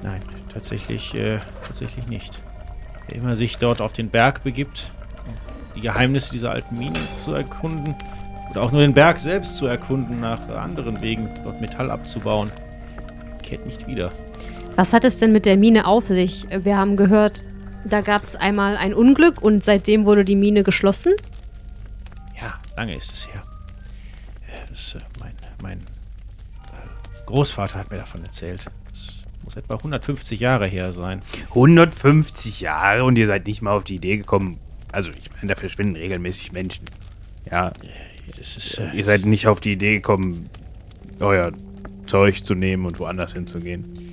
nein, 0.04 0.22
tatsächlich, 0.52 1.14
äh, 1.14 1.40
tatsächlich 1.66 2.08
nicht. 2.08 2.42
Wer 3.08 3.18
immer 3.18 3.36
sich 3.36 3.58
dort 3.58 3.82
auf 3.82 3.94
den 3.94 4.10
Berg 4.10 4.44
begibt, 4.44 4.92
um 5.28 5.34
die 5.76 5.82
Geheimnisse 5.82 6.32
dieser 6.32 6.52
alten 6.52 6.78
Mine 6.78 7.00
zu 7.18 7.34
erkunden, 7.34 7.96
oder 8.50 8.64
auch 8.64 8.72
nur 8.72 8.82
den 8.82 8.94
Berg 8.94 9.20
selbst 9.20 9.56
zu 9.56 9.66
erkunden, 9.66 10.20
nach 10.20 10.50
anderen 10.50 11.00
Wegen 11.02 11.30
dort 11.44 11.62
Metall 11.62 11.90
abzubauen, 11.92 12.52
kehrt 13.44 13.66
nicht 13.66 13.88
wieder. 13.88 14.12
Was 14.76 14.94
hat 14.94 15.04
es 15.04 15.18
denn 15.18 15.32
mit 15.32 15.46
der 15.46 15.58
Mine 15.58 15.86
auf 15.86 16.08
sich? 16.08 16.48
Wir 16.64 16.78
haben 16.78 16.96
gehört, 16.98 17.44
da 17.86 18.02
gab 18.02 18.24
es 18.24 18.36
einmal 18.36 18.78
ein 18.78 18.94
Unglück 18.94 19.42
und 19.42 19.64
seitdem 19.64 20.06
wurde 20.06 20.26
die 20.26 20.36
Mine 20.36 20.64
geschlossen. 20.64 21.14
Ja, 22.42 22.54
lange 22.76 22.96
ist 22.96 23.12
es 23.12 23.28
her. 23.28 23.44
Äh, 24.48 24.68
Das, 24.70 24.96
äh, 24.96 25.00
mein 25.20 25.34
mein 25.62 25.78
äh, 25.80 27.26
Großvater 27.26 27.80
hat 27.80 27.92
mir 27.92 27.98
davon 27.98 28.24
erzählt. 28.24 28.66
Das 28.90 29.24
muss 29.44 29.56
etwa 29.56 29.76
150 29.76 30.40
Jahre 30.40 30.66
her 30.68 30.94
sein. 30.94 31.22
150 31.50 32.62
Jahre 32.62 33.04
und 33.04 33.18
ihr 33.18 33.28
seid 33.28 33.46
nicht 33.48 33.62
mal 33.62 33.76
auf 33.76 33.84
die 33.84 33.96
Idee 33.96 34.18
gekommen. 34.18 34.58
Also, 34.92 35.12
ich 35.12 35.30
meine, 35.36 35.48
da 35.50 35.56
verschwinden 35.56 35.96
regelmäßig 35.96 36.52
Menschen. 36.54 36.86
Ja, 37.50 37.72
Das 38.38 38.58
ist, 38.58 38.80
äh, 38.80 38.90
ihr 38.94 39.06
seid 39.06 39.26
nicht 39.26 39.48
auf 39.48 39.60
die 39.60 39.74
Idee 39.74 39.94
gekommen, 39.94 40.50
euer 41.20 41.52
Zeug 42.08 42.44
zu 42.44 42.56
nehmen 42.56 42.86
und 42.86 43.00
woanders 43.00 43.34
hinzugehen. 43.34 44.11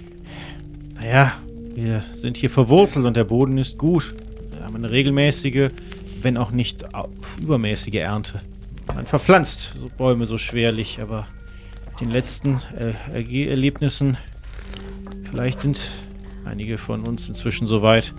Naja, 1.00 1.32
wir 1.74 2.02
sind 2.16 2.36
hier 2.36 2.50
verwurzelt 2.50 3.06
und 3.06 3.16
der 3.16 3.24
Boden 3.24 3.56
ist 3.56 3.78
gut. 3.78 4.14
Wir 4.50 4.64
haben 4.64 4.74
eine 4.74 4.90
regelmäßige, 4.90 5.70
wenn 6.22 6.36
auch 6.36 6.50
nicht 6.50 6.84
übermäßige 7.40 7.94
Ernte. 7.94 8.40
Man 8.94 9.06
verpflanzt 9.06 9.74
so 9.78 9.86
Bäume 9.96 10.24
so 10.24 10.38
schwerlich, 10.38 10.98
aber 11.00 11.26
mit 11.90 12.00
den 12.00 12.10
letzten 12.10 12.60
äh, 12.76 13.48
Erlebnissen, 13.48 14.16
vielleicht 15.30 15.60
sind 15.60 15.80
einige 16.44 16.78
von 16.78 17.06
uns 17.06 17.28
inzwischen 17.28 17.68
so 17.68 17.82
weit. 17.82 18.12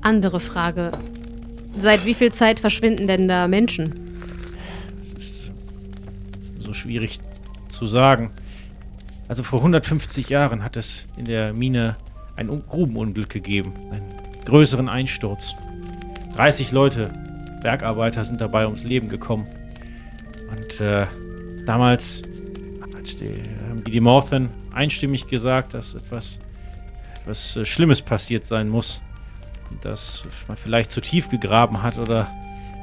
Andere 0.00 0.40
Frage. 0.40 0.92
Seit 1.76 2.06
wie 2.06 2.14
viel 2.14 2.32
Zeit 2.32 2.60
verschwinden 2.60 3.06
denn 3.06 3.28
da 3.28 3.46
Menschen? 3.46 3.94
Es 5.02 5.12
ist 5.12 5.52
so 6.58 6.72
schwierig 6.72 7.18
zu 7.68 7.86
sagen. 7.86 8.30
Also 9.30 9.44
vor 9.44 9.60
150 9.60 10.28
Jahren 10.28 10.64
hat 10.64 10.76
es 10.76 11.06
in 11.16 11.24
der 11.24 11.52
Mine 11.52 11.94
ein 12.34 12.50
Un 12.50 12.64
Grubenunglück 12.68 13.30
gegeben. 13.30 13.72
Einen 13.92 14.12
größeren 14.44 14.88
Einsturz. 14.88 15.54
30 16.34 16.72
Leute, 16.72 17.06
Bergarbeiter, 17.62 18.24
sind 18.24 18.40
dabei 18.40 18.64
ums 18.66 18.82
Leben 18.82 19.08
gekommen. 19.08 19.46
Und 20.50 20.80
äh, 20.80 21.06
damals 21.64 22.22
hat 22.92 23.20
die, 23.20 23.40
haben 23.68 23.84
die 23.84 23.92
Demorthen 23.92 24.50
einstimmig 24.74 25.28
gesagt, 25.28 25.74
dass 25.74 25.94
etwas, 25.94 26.40
etwas 27.22 27.54
äh, 27.56 27.64
Schlimmes 27.64 28.02
passiert 28.02 28.44
sein 28.44 28.68
muss. 28.68 29.00
Dass 29.80 30.24
man 30.48 30.56
vielleicht 30.56 30.90
zu 30.90 31.00
tief 31.00 31.28
gegraben 31.28 31.84
hat 31.84 31.98
oder 32.00 32.28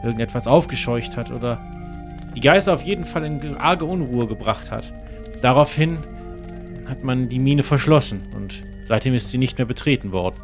irgendetwas 0.01 0.47
aufgescheucht 0.47 1.17
hat 1.17 1.29
oder 1.29 1.59
die 2.37 2.39
Geister 2.39 2.73
auf 2.73 2.83
jeden 2.83 3.03
Fall 3.03 3.25
in 3.25 3.41
ge- 3.41 3.57
arge 3.57 3.83
Unruhe 3.83 4.27
gebracht 4.27 4.71
hat. 4.71 4.93
Daraufhin 5.41 5.97
hat 6.87 7.03
man 7.03 7.29
die 7.29 7.39
Mine 7.39 7.63
verschlossen 7.63 8.21
und 8.33 8.63
seitdem 8.85 9.13
ist 9.13 9.29
sie 9.29 9.37
nicht 9.37 9.57
mehr 9.57 9.67
betreten 9.67 10.11
worden. 10.11 10.35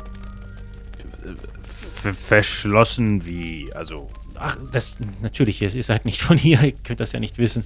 Ver 1.66 2.14
verschlossen 2.14 3.26
wie, 3.26 3.72
also. 3.74 4.10
Ach, 4.36 4.58
das 4.72 4.98
natürlich, 5.22 5.62
ihr, 5.62 5.84
seid 5.84 6.06
nicht 6.06 6.22
von 6.22 6.38
hier, 6.38 6.62
ihr 6.62 6.72
könnt 6.72 7.00
das 7.00 7.14
ja 7.14 7.20
nicht 7.20 7.38
wissen. 7.38 7.66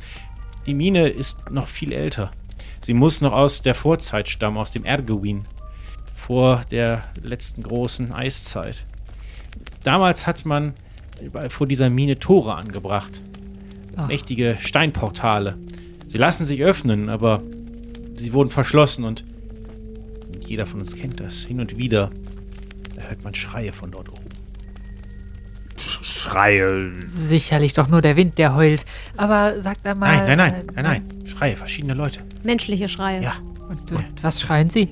Die 0.66 0.74
Mine 0.74 1.08
ist 1.08 1.38
noch 1.50 1.68
viel 1.68 1.92
älter. 1.92 2.32
Sie 2.82 2.94
muss 2.94 3.22
noch 3.22 3.34
aus 3.34 3.62
der 3.62 3.74
Vorzeit 3.74 4.30
stammen, 4.30 4.58
aus 4.58 4.72
dem 4.72 4.86
Ergewin, 4.86 5.46
vor 6.16 6.62
der 6.72 7.04
letzten 7.22 7.63
großen 7.63 8.12
Eiszeit. 8.12 8.86
Damals 9.84 10.28
hat 10.28 10.46
man 10.46 10.74
vor 11.50 11.68
dieser 11.68 11.90
Mine 11.90 12.20
Tore 12.20 12.54
angebracht. 12.56 13.22
Ach. 13.96 14.08
Mächtige 14.08 14.58
Steinportale. 14.60 15.58
Sie 16.08 16.18
lassen 16.18 16.46
sich 16.46 16.62
öffnen, 16.62 17.10
aber 17.10 17.42
sie 18.17 18.34
wurden 18.34 18.49
verschlossen 18.49 19.03
und 19.03 19.23
jeder 20.45 20.65
von 20.65 20.80
uns 20.80 20.95
kennt 20.95 21.19
das. 21.19 21.36
Hin 21.43 21.60
und 21.60 21.77
wieder, 21.77 22.10
da 22.95 23.03
hört 23.03 23.23
man 23.23 23.36
Schreie 23.36 23.71
von 23.73 23.91
dort 23.91 24.10
oben. 24.10 24.21
Sch 25.77 25.99
Schreie. 26.03 26.91
Sicherlich 27.06 27.73
doch 27.73 27.88
nur 27.88 28.01
der 28.01 28.15
Wind, 28.15 28.38
der 28.38 28.56
heult. 28.56 28.86
Aber 29.15 29.62
sagt 29.62 29.86
einmal. 29.86 30.25
Nein, 30.25 30.38
nein, 30.38 30.38
nein, 30.38 30.53
äh, 30.53 30.82
nein, 30.82 31.03
nein. 31.17 31.27
Schreie, 31.27 31.56
verschiedene 31.56 31.93
Leute. 31.93 32.21
Menschliche 32.43 32.89
Schreie. 32.89 33.21
Ja, 33.21 33.36
Und, 33.69 33.91
und 33.91 34.06
was 34.23 34.41
schreien 34.41 34.69
sie? 34.69 34.89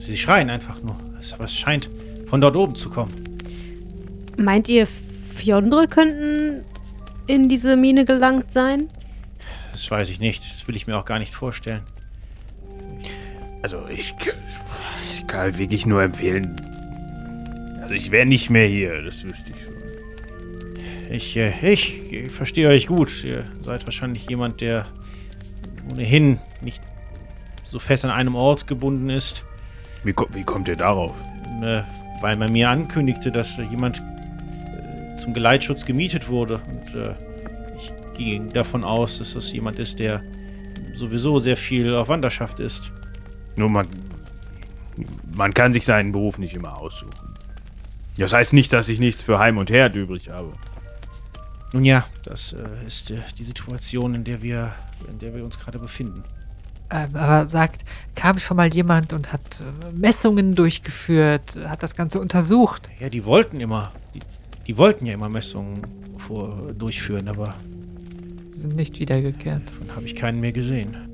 sie 0.00 0.16
schreien 0.16 0.48
einfach 0.50 0.80
nur. 0.82 0.96
Aber 1.32 1.44
es 1.44 1.54
scheint 1.56 1.90
von 2.26 2.40
dort 2.40 2.54
oben 2.56 2.74
zu 2.76 2.90
kommen. 2.90 3.12
Meint 4.36 4.68
ihr, 4.68 4.86
Fjondre 5.34 5.88
könnten 5.88 6.64
in 7.26 7.48
diese 7.48 7.76
Mine 7.76 8.04
gelangt 8.04 8.52
sein? 8.52 8.88
Das 9.72 9.90
weiß 9.90 10.08
ich 10.10 10.20
nicht. 10.20 10.44
Das 10.44 10.68
will 10.68 10.76
ich 10.76 10.86
mir 10.86 10.96
auch 10.98 11.04
gar 11.04 11.18
nicht 11.18 11.34
vorstellen. 11.34 11.82
Also 13.62 13.86
ich, 13.88 14.14
ich 15.10 15.26
kann 15.26 15.56
wirklich 15.58 15.86
nur 15.86 16.02
empfehlen. 16.02 16.56
Also 17.80 17.94
ich 17.94 18.10
wäre 18.10 18.26
nicht 18.26 18.50
mehr 18.50 18.66
hier, 18.66 19.02
das 19.02 19.24
wüsste 19.24 19.52
ich 19.52 19.64
schon. 19.64 19.74
Ich, 21.10 21.36
äh, 21.36 21.72
ich 21.72 22.12
äh, 22.12 22.28
verstehe 22.28 22.68
euch 22.68 22.86
gut. 22.86 23.24
Ihr 23.24 23.44
seid 23.64 23.86
wahrscheinlich 23.86 24.28
jemand, 24.28 24.60
der 24.60 24.86
ohnehin 25.90 26.38
nicht 26.60 26.82
so 27.64 27.78
fest 27.78 28.04
an 28.04 28.10
einem 28.10 28.34
Ort 28.34 28.66
gebunden 28.66 29.10
ist. 29.10 29.44
Wie, 30.04 30.14
wie 30.32 30.44
kommt 30.44 30.68
ihr 30.68 30.76
darauf? 30.76 31.14
äh, 31.62 31.82
weil 32.20 32.36
man 32.36 32.52
mir 32.52 32.70
ankündigte, 32.70 33.30
dass 33.30 33.56
jemand 33.56 33.98
äh, 33.98 35.14
zum 35.16 35.34
Geleitschutz 35.34 35.84
gemietet 35.84 36.28
wurde. 36.28 36.60
Und 36.68 36.94
äh, 36.94 37.14
ich 37.76 37.92
ging 38.14 38.48
davon 38.50 38.84
aus, 38.84 39.18
dass 39.18 39.34
das 39.34 39.52
jemand 39.52 39.78
ist, 39.78 39.98
der 39.98 40.22
sowieso 40.94 41.38
sehr 41.38 41.56
viel 41.56 41.94
auf 41.94 42.08
Wanderschaft 42.08 42.60
ist. 42.60 42.90
Nur 43.58 43.68
man, 43.68 43.86
man 45.34 45.52
kann 45.52 45.72
sich 45.72 45.84
seinen 45.84 46.12
Beruf 46.12 46.38
nicht 46.38 46.54
immer 46.54 46.78
aussuchen. 46.78 47.12
Das 48.16 48.32
heißt 48.32 48.52
nicht, 48.52 48.72
dass 48.72 48.88
ich 48.88 48.98
nichts 48.98 49.22
für 49.22 49.38
Heim 49.38 49.58
und 49.58 49.70
Herd 49.70 49.94
übrig 49.94 50.30
habe. 50.30 50.52
Nun 51.72 51.84
ja, 51.84 52.06
das 52.24 52.52
äh, 52.52 52.86
ist 52.86 53.10
äh, 53.10 53.18
die 53.36 53.44
Situation, 53.44 54.14
in 54.14 54.24
der 54.24 54.42
wir, 54.42 54.72
in 55.10 55.18
der 55.18 55.34
wir 55.34 55.44
uns 55.44 55.58
gerade 55.58 55.78
befinden. 55.78 56.24
Ähm, 56.90 57.14
aber 57.14 57.46
sagt, 57.46 57.84
kam 58.14 58.38
schon 58.38 58.56
mal 58.56 58.72
jemand 58.72 59.12
und 59.12 59.32
hat 59.32 59.60
äh, 59.60 59.96
Messungen 59.96 60.54
durchgeführt, 60.54 61.58
hat 61.66 61.82
das 61.82 61.94
Ganze 61.94 62.20
untersucht. 62.20 62.90
Ja, 62.98 63.10
die 63.10 63.24
wollten 63.24 63.60
immer, 63.60 63.90
die, 64.14 64.20
die 64.66 64.76
wollten 64.78 65.04
ja 65.04 65.14
immer 65.14 65.28
Messungen 65.28 65.82
vor, 66.16 66.72
durchführen, 66.72 67.28
aber 67.28 67.54
Sie 68.48 68.62
sind 68.62 68.76
nicht 68.76 68.98
wiedergekehrt. 68.98 69.70
davon 69.70 69.94
habe 69.94 70.06
ich 70.06 70.16
keinen 70.16 70.40
mehr 70.40 70.52
gesehen. 70.52 71.07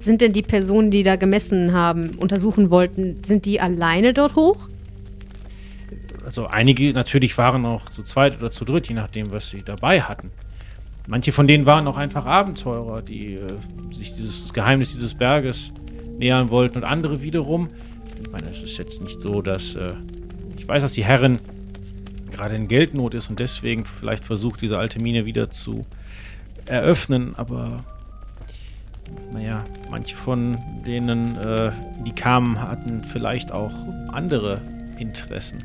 Sind 0.00 0.22
denn 0.22 0.32
die 0.32 0.42
Personen, 0.42 0.90
die 0.90 1.02
da 1.02 1.16
gemessen 1.16 1.74
haben, 1.74 2.12
untersuchen 2.16 2.70
wollten, 2.70 3.22
sind 3.22 3.44
die 3.44 3.60
alleine 3.60 4.14
dort 4.14 4.34
hoch? 4.34 4.56
Also 6.24 6.46
einige 6.46 6.94
natürlich 6.94 7.36
waren 7.36 7.66
auch 7.66 7.90
zu 7.90 8.02
zweit 8.02 8.38
oder 8.38 8.50
zu 8.50 8.64
dritt, 8.64 8.88
je 8.88 8.94
nachdem, 8.94 9.30
was 9.30 9.50
sie 9.50 9.62
dabei 9.62 10.00
hatten. 10.00 10.30
Manche 11.06 11.32
von 11.32 11.46
denen 11.46 11.66
waren 11.66 11.86
auch 11.86 11.98
einfach 11.98 12.24
Abenteurer, 12.24 13.02
die 13.02 13.34
äh, 13.34 13.46
sich 13.92 14.14
dieses 14.14 14.52
Geheimnis 14.54 14.92
dieses 14.92 15.12
Berges 15.12 15.72
nähern 16.18 16.50
wollten 16.50 16.78
und 16.78 16.84
andere 16.84 17.20
wiederum. 17.20 17.68
Ich 18.22 18.30
meine, 18.30 18.48
es 18.50 18.62
ist 18.62 18.78
jetzt 18.78 19.02
nicht 19.02 19.20
so, 19.20 19.42
dass 19.42 19.74
äh, 19.74 19.92
ich 20.56 20.66
weiß, 20.66 20.82
dass 20.82 20.92
die 20.94 21.04
Herrin 21.04 21.36
gerade 22.30 22.54
in 22.54 22.68
Geldnot 22.68 23.12
ist 23.12 23.28
und 23.28 23.38
deswegen 23.38 23.84
vielleicht 23.84 24.24
versucht, 24.24 24.62
diese 24.62 24.78
alte 24.78 24.98
Mine 25.02 25.26
wieder 25.26 25.50
zu 25.50 25.82
eröffnen, 26.64 27.34
aber 27.36 27.84
naja, 29.32 29.64
manche 29.90 30.16
von 30.16 30.56
denen, 30.84 31.36
äh, 31.36 31.72
die 32.04 32.12
kamen, 32.12 32.60
hatten 32.60 33.04
vielleicht 33.04 33.52
auch 33.52 33.72
andere 34.12 34.60
Interessen. 34.98 35.58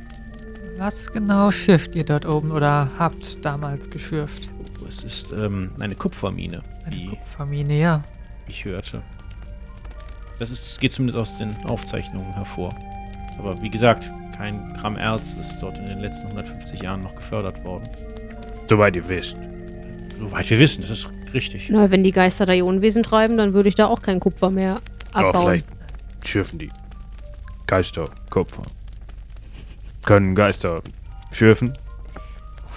Was 0.77 1.11
genau 1.11 1.51
schürft 1.51 1.95
ihr 1.95 2.03
dort 2.03 2.25
oben 2.25 2.51
oder 2.51 2.89
habt 2.99 3.43
damals 3.45 3.89
geschürft? 3.89 4.49
Es 4.87 5.03
ist 5.03 5.31
ähm, 5.31 5.71
eine 5.79 5.95
Kupfermine, 5.95 6.61
Eine 6.85 7.09
Kupfermine, 7.09 7.79
ja. 7.79 8.03
ich 8.47 8.65
hörte. 8.65 9.01
Das 10.37 10.51
ist, 10.51 10.79
geht 10.79 10.91
zumindest 10.91 11.17
aus 11.17 11.37
den 11.37 11.55
Aufzeichnungen 11.65 12.33
hervor. 12.33 12.75
Aber 13.39 13.59
wie 13.61 13.69
gesagt, 13.69 14.11
kein 14.37 14.73
Gramm 14.73 14.97
Erz 14.97 15.35
ist 15.35 15.59
dort 15.59 15.77
in 15.77 15.85
den 15.85 15.99
letzten 15.99 16.27
150 16.27 16.81
Jahren 16.81 17.01
noch 17.01 17.15
gefördert 17.15 17.63
worden. 17.63 17.89
Soweit 18.69 18.95
ihr 18.95 19.07
wisst. 19.07 19.37
Soweit 20.19 20.49
wir 20.49 20.59
wissen, 20.59 20.81
das 20.81 20.89
ist 20.91 21.07
richtig. 21.33 21.67
Na, 21.69 21.89
wenn 21.91 22.03
die 22.03 22.11
Geister 22.11 22.45
da 22.45 22.53
ihr 22.53 22.65
Unwesen 22.65 23.03
treiben, 23.03 23.37
dann 23.37 23.53
würde 23.53 23.69
ich 23.69 23.75
da 23.75 23.87
auch 23.87 24.01
kein 24.01 24.19
Kupfer 24.19 24.49
mehr 24.49 24.81
Aber 25.13 25.29
abbauen. 25.29 25.43
vielleicht 25.63 25.65
schürfen 26.27 26.59
die 26.59 26.69
Geister 27.67 28.09
Kupfer. 28.29 28.63
Können 30.05 30.35
Geister 30.35 30.81
schürfen? 31.31 31.73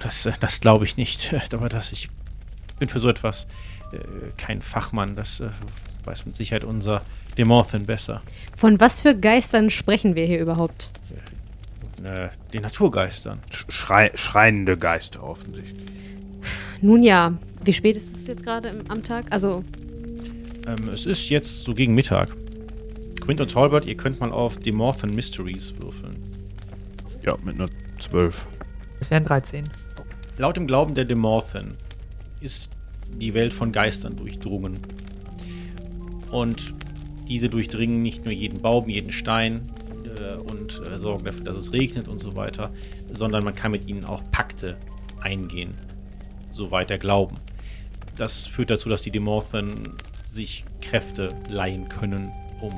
Das, 0.03 0.25
äh, 0.27 0.33
das 0.41 0.61
glaube 0.61 0.85
ich 0.85 0.97
nicht. 0.97 1.33
Aber 1.53 1.69
das, 1.69 1.93
ich 1.93 2.09
bin 2.79 2.89
für 2.89 3.01
so 3.01 3.09
etwas 3.09 3.47
äh, 3.93 3.99
kein 4.37 4.63
Fachmann. 4.63 5.15
Das 5.17 5.41
äh, 5.41 5.49
weiß 6.05 6.27
mit 6.27 6.37
Sicherheit 6.37 6.65
unser 6.65 7.03
Demorthin 7.37 7.87
besser. 7.87 8.23
Von 8.57 8.81
was 8.81 9.01
für 9.01 9.15
Geistern 9.15 9.71
sprechen 9.71 10.15
wir 10.15 10.27
hier 10.27 10.41
überhaupt? 10.41 10.91
Äh, 12.03 12.29
den 12.53 12.63
Naturgeistern. 12.63 13.41
Sch- 13.53 13.71
Schrei 13.71 14.11
schreiende 14.15 14.77
Geister 14.79 15.23
offensichtlich. 15.23 15.85
Nun 16.81 17.03
ja, 17.03 17.37
wie 17.65 17.73
spät 17.73 17.97
ist 17.97 18.15
es 18.17 18.27
jetzt 18.27 18.45
gerade 18.45 18.69
im- 18.69 18.91
am 18.91 19.03
Tag? 19.03 19.27
Also, 19.31 19.65
Ähm, 20.67 20.89
es 20.93 21.07
ist 21.07 21.31
jetzt 21.31 21.65
so 21.65 21.73
gegen 21.73 21.95
Mittag. 21.95 22.37
Quint 23.23 23.41
und 23.41 23.51
Talbot, 23.51 23.87
ihr 23.87 23.97
könnt 23.97 24.21
mal 24.21 24.31
auf 24.31 24.59
Demorphin 24.61 25.15
Mysteries 25.15 25.73
würfeln. 25.81 26.15
Ja, 27.25 27.37
mit 27.43 27.55
einer 27.55 27.69
12. 27.99 28.47
Es 29.01 29.11
wären 29.11 29.25
13. 29.25 29.65
Laut 30.37 30.57
dem 30.59 30.67
Glauben 30.67 30.95
der 30.95 31.05
Demorphin 31.07 31.75
ist 32.41 32.69
die 33.19 33.33
Welt 33.35 33.55
von 33.55 33.73
Geistern 33.73 34.15
durchdrungen. 34.17 34.79
Und 36.31 36.75
diese 37.29 37.49
durchdringen 37.49 38.03
nicht 38.03 38.25
nur 38.25 38.35
jeden 38.35 38.61
Baum, 38.61 38.89
jeden 38.91 39.11
Stein 39.13 39.71
äh, 40.21 40.37
und 40.39 40.83
äh, 40.91 40.99
sorgen 40.99 41.25
dafür, 41.25 41.45
dass 41.45 41.57
es 41.57 41.73
regnet 41.73 42.09
und 42.09 42.19
so 42.19 42.37
weiter, 42.37 42.71
sondern 43.13 43.43
man 43.45 43.55
kann 43.55 43.73
mit 43.73 43.89
ihnen 43.89 44.05
auch 44.05 44.23
Pakte 44.33 44.77
eingehen, 45.21 45.71
soweit 46.59 46.91
der 46.91 46.99
Glauben. 46.99 47.37
Das 48.17 48.47
führt 48.47 48.69
dazu, 48.69 48.91
dass 48.91 49.03
die 49.03 49.11
Demorphin 49.11 49.95
sich 50.27 50.65
Kräfte 50.83 51.29
leihen 51.49 51.89
können, 51.89 52.31
um 52.61 52.73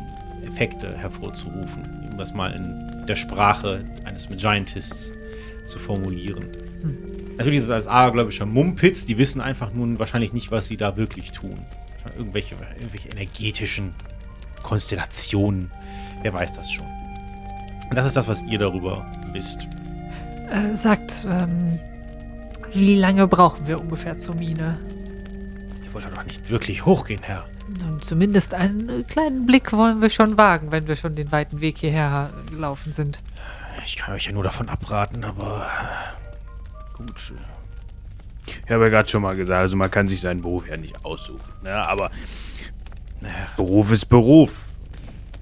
Effekte 0.47 0.97
hervorzurufen, 0.97 2.09
um 2.11 2.17
das 2.17 2.33
mal 2.33 2.53
in 2.53 3.07
der 3.07 3.17
Sprache 3.17 3.85
eines 4.05 4.29
Giantists 4.29 5.13
zu 5.67 5.79
formulieren. 5.79 6.49
Natürlich 7.37 7.59
ist 7.59 7.65
es 7.65 7.71
als 7.71 7.87
abergläubischer 7.87 8.47
Mumpitz, 8.47 9.07
die 9.07 9.17
wissen 9.19 9.41
einfach 9.41 9.73
nun 9.73 9.99
wahrscheinlich 9.99 10.33
nicht, 10.33 10.51
was 10.51 10.67
sie 10.67 10.77
da 10.77 10.97
wirklich 10.97 11.33
tun. 11.33 11.59
Irgendwelche, 12.17 12.55
irgendwelche 12.77 13.09
energetischen 13.09 13.95
Konstellationen, 14.63 15.71
wer 16.23 16.33
weiß 16.33 16.53
das 16.53 16.71
schon. 16.71 16.87
Und 17.89 17.97
das 17.97 18.07
ist 18.07 18.17
das, 18.17 18.29
was 18.29 18.43
ihr 18.43 18.59
darüber 18.59 19.11
wisst. 19.33 19.67
Äh, 20.51 20.77
sagt, 20.77 21.27
ähm, 21.29 21.79
wie 22.73 22.97
lange 22.97 23.27
brauchen 23.27 23.67
wir 23.67 23.81
ungefähr 23.81 24.19
zur 24.19 24.35
Mine? 24.35 24.79
Ihr 25.85 25.93
wollt 25.95 26.05
doch 26.05 26.25
nicht 26.25 26.51
wirklich 26.51 26.85
hochgehen, 26.85 27.21
Herr. 27.23 27.47
Nun, 27.81 28.01
zumindest 28.03 28.55
einen 28.55 29.07
kleinen 29.07 29.47
Blick 29.47 29.73
wollen 29.73 30.01
wir 30.03 30.11
schon 30.11 30.37
wagen, 30.39 30.71
wenn 30.71 30.87
wir 30.89 30.97
schon 30.97 31.15
den 31.15 31.31
weiten 31.33 31.61
Weg 31.61 31.79
hierher 31.79 32.31
gelaufen 32.49 32.93
sind. 32.93 33.21
Ich 33.85 33.97
kann 33.97 34.15
euch 34.15 34.27
ja 34.27 34.33
nur 34.33 34.43
davon 34.45 34.69
abraten, 34.69 35.25
aber 35.25 35.67
gut. 36.97 37.33
Ich 38.47 38.71
habe 38.73 38.85
ja 38.85 38.89
gerade 38.89 39.09
schon 39.09 39.23
mal 39.23 39.37
gesagt, 39.37 39.61
also 39.61 39.77
man 39.77 39.91
kann 39.91 40.09
sich 40.09 40.21
seinen 40.21 40.43
Beruf 40.43 40.67
ja 40.69 40.77
nicht 40.77 41.05
aussuchen. 41.05 41.53
Ne? 41.63 41.73
Aber 41.73 42.11
Naja, 43.21 43.35
Beruf 43.57 43.93
ist 43.93 44.07
Beruf. 44.07 44.67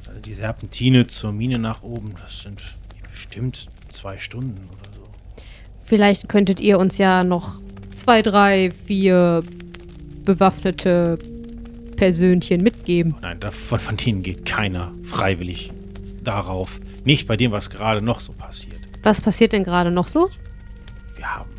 also 0.07 0.21
die 0.21 0.35
Serpentine 0.35 1.07
zur 1.07 1.33
Mine 1.33 1.59
nach 1.59 1.83
oben, 1.83 2.15
das 2.23 2.41
sind 2.41 2.63
bestimmt 3.11 3.69
zwei 3.91 4.19
Stunden 4.19 4.69
oder 4.69 4.91
so. 4.95 4.98
Vielleicht 5.89 6.29
könntet 6.29 6.61
ihr 6.61 6.79
uns 6.79 6.99
ja 6.99 7.25
noch 7.25 7.61
zwei, 7.95 8.23
drei, 8.23 8.71
vier 8.71 9.43
bewaffnete 10.25 11.19
Persönchen 11.97 12.63
mitgeben. 12.63 13.15
Nein, 13.23 13.41
davon 13.41 13.81
von 13.81 13.97
denen 13.97 14.23
geht 14.23 14.45
keiner 14.45 14.93
freiwillig 15.03 15.73
darauf. 16.23 16.79
Nicht 17.05 17.27
bei 17.27 17.37
dem, 17.37 17.51
was 17.53 17.71
gerade 17.71 18.03
noch 18.03 18.21
so 18.21 18.33
passiert. 18.33 18.79
Was 19.03 19.21
passiert 19.21 19.53
denn 19.53 19.65
gerade 19.65 19.91
noch 19.91 20.09
so? 20.09 20.29
Wir 21.17 21.35
haben 21.35 21.51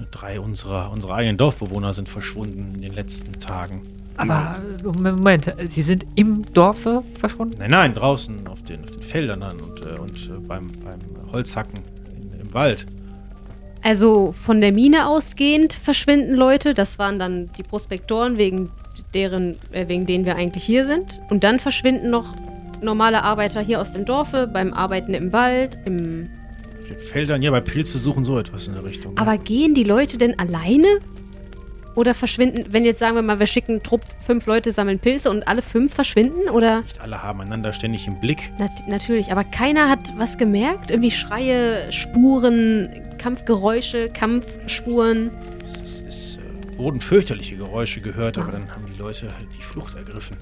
äh, 0.00 0.04
drei 0.10 0.40
unserer, 0.40 0.90
unserer 0.92 1.16
eigenen 1.16 1.36
Dorfbewohner 1.36 1.92
sind 1.92 2.08
verschwunden 2.08 2.76
in 2.76 2.82
den 2.82 2.94
letzten 2.94 3.32
Tagen. 3.34 3.82
Aber, 4.16 4.56
Moment, 4.82 5.54
Sie 5.66 5.82
sind 5.82 6.06
im 6.16 6.44
Dorfe 6.52 7.02
verschwunden? 7.14 7.56
Nein, 7.58 7.70
nein, 7.70 7.94
draußen 7.94 8.46
auf 8.48 8.62
den, 8.62 8.84
auf 8.84 8.90
den 8.90 9.02
Feldern 9.02 9.42
und, 9.42 9.80
äh, 9.84 9.98
und 9.98 10.28
äh, 10.28 10.40
beim, 10.40 10.72
beim 10.84 11.32
Holzhacken 11.32 11.80
im 12.40 12.52
Wald. 12.54 12.86
Also 13.82 14.32
von 14.32 14.60
der 14.60 14.72
Mine 14.72 15.06
ausgehend 15.06 15.72
verschwinden 15.72 16.34
Leute. 16.34 16.74
Das 16.74 16.98
waren 16.98 17.18
dann 17.18 17.50
die 17.56 17.62
Prospektoren, 17.62 18.36
wegen 18.36 18.70
deren, 19.14 19.56
äh, 19.72 19.88
wegen 19.88 20.06
denen 20.06 20.26
wir 20.26 20.36
eigentlich 20.36 20.64
hier 20.64 20.84
sind. 20.84 21.20
Und 21.30 21.44
dann 21.44 21.60
verschwinden 21.60 22.10
noch 22.10 22.34
normale 22.82 23.22
Arbeiter 23.22 23.60
hier 23.60 23.80
aus 23.80 23.92
dem 23.92 24.04
Dorfe 24.04 24.46
beim 24.46 24.72
Arbeiten 24.72 25.14
im 25.14 25.32
Wald. 25.32 25.78
Im 25.84 26.28
Feldern, 26.96 27.42
ja, 27.42 27.50
bei 27.50 27.60
Pilze 27.60 27.98
suchen 27.98 28.24
so 28.24 28.38
etwas 28.38 28.66
in 28.66 28.74
der 28.74 28.84
Richtung. 28.84 29.14
ja. 29.16 29.22
Aber 29.22 29.36
gehen 29.36 29.74
die 29.74 29.84
Leute 29.84 30.16
denn 30.16 30.38
alleine? 30.38 30.86
Oder 31.98 32.14
verschwinden, 32.14 32.66
wenn 32.72 32.84
jetzt 32.84 33.00
sagen 33.00 33.16
wir 33.16 33.22
mal, 33.22 33.40
wir 33.40 33.48
schicken 33.48 33.72
einen 33.72 33.82
Trupp, 33.82 34.02
fünf 34.20 34.46
Leute 34.46 34.70
sammeln 34.70 35.00
Pilze 35.00 35.30
und 35.30 35.48
alle 35.48 35.62
fünf 35.62 35.92
verschwinden? 35.92 36.48
Oder? 36.48 36.82
Nicht 36.82 37.00
alle 37.00 37.24
haben 37.24 37.40
einander 37.40 37.72
ständig 37.72 38.06
im 38.06 38.20
Blick. 38.20 38.52
Nat 38.56 38.70
natürlich, 38.86 39.32
aber 39.32 39.42
keiner 39.42 39.88
hat 39.88 40.16
was 40.16 40.38
gemerkt? 40.38 40.92
Irgendwie 40.92 41.10
Schreie, 41.10 41.92
Spuren, 41.92 42.88
Kampfgeräusche, 43.18 44.10
Kampfspuren. 44.10 45.32
Es 45.66 45.80
ist, 45.80 46.00
ist, 46.02 46.36
äh, 46.36 46.78
wurden 46.78 47.00
fürchterliche 47.00 47.56
Geräusche 47.56 48.00
gehört, 48.00 48.38
aber 48.38 48.52
dann 48.52 48.70
haben 48.70 48.86
die 48.86 48.96
Leute 48.96 49.26
halt 49.34 49.48
die 49.58 49.62
Flucht 49.62 49.96
ergriffen. 49.96 50.36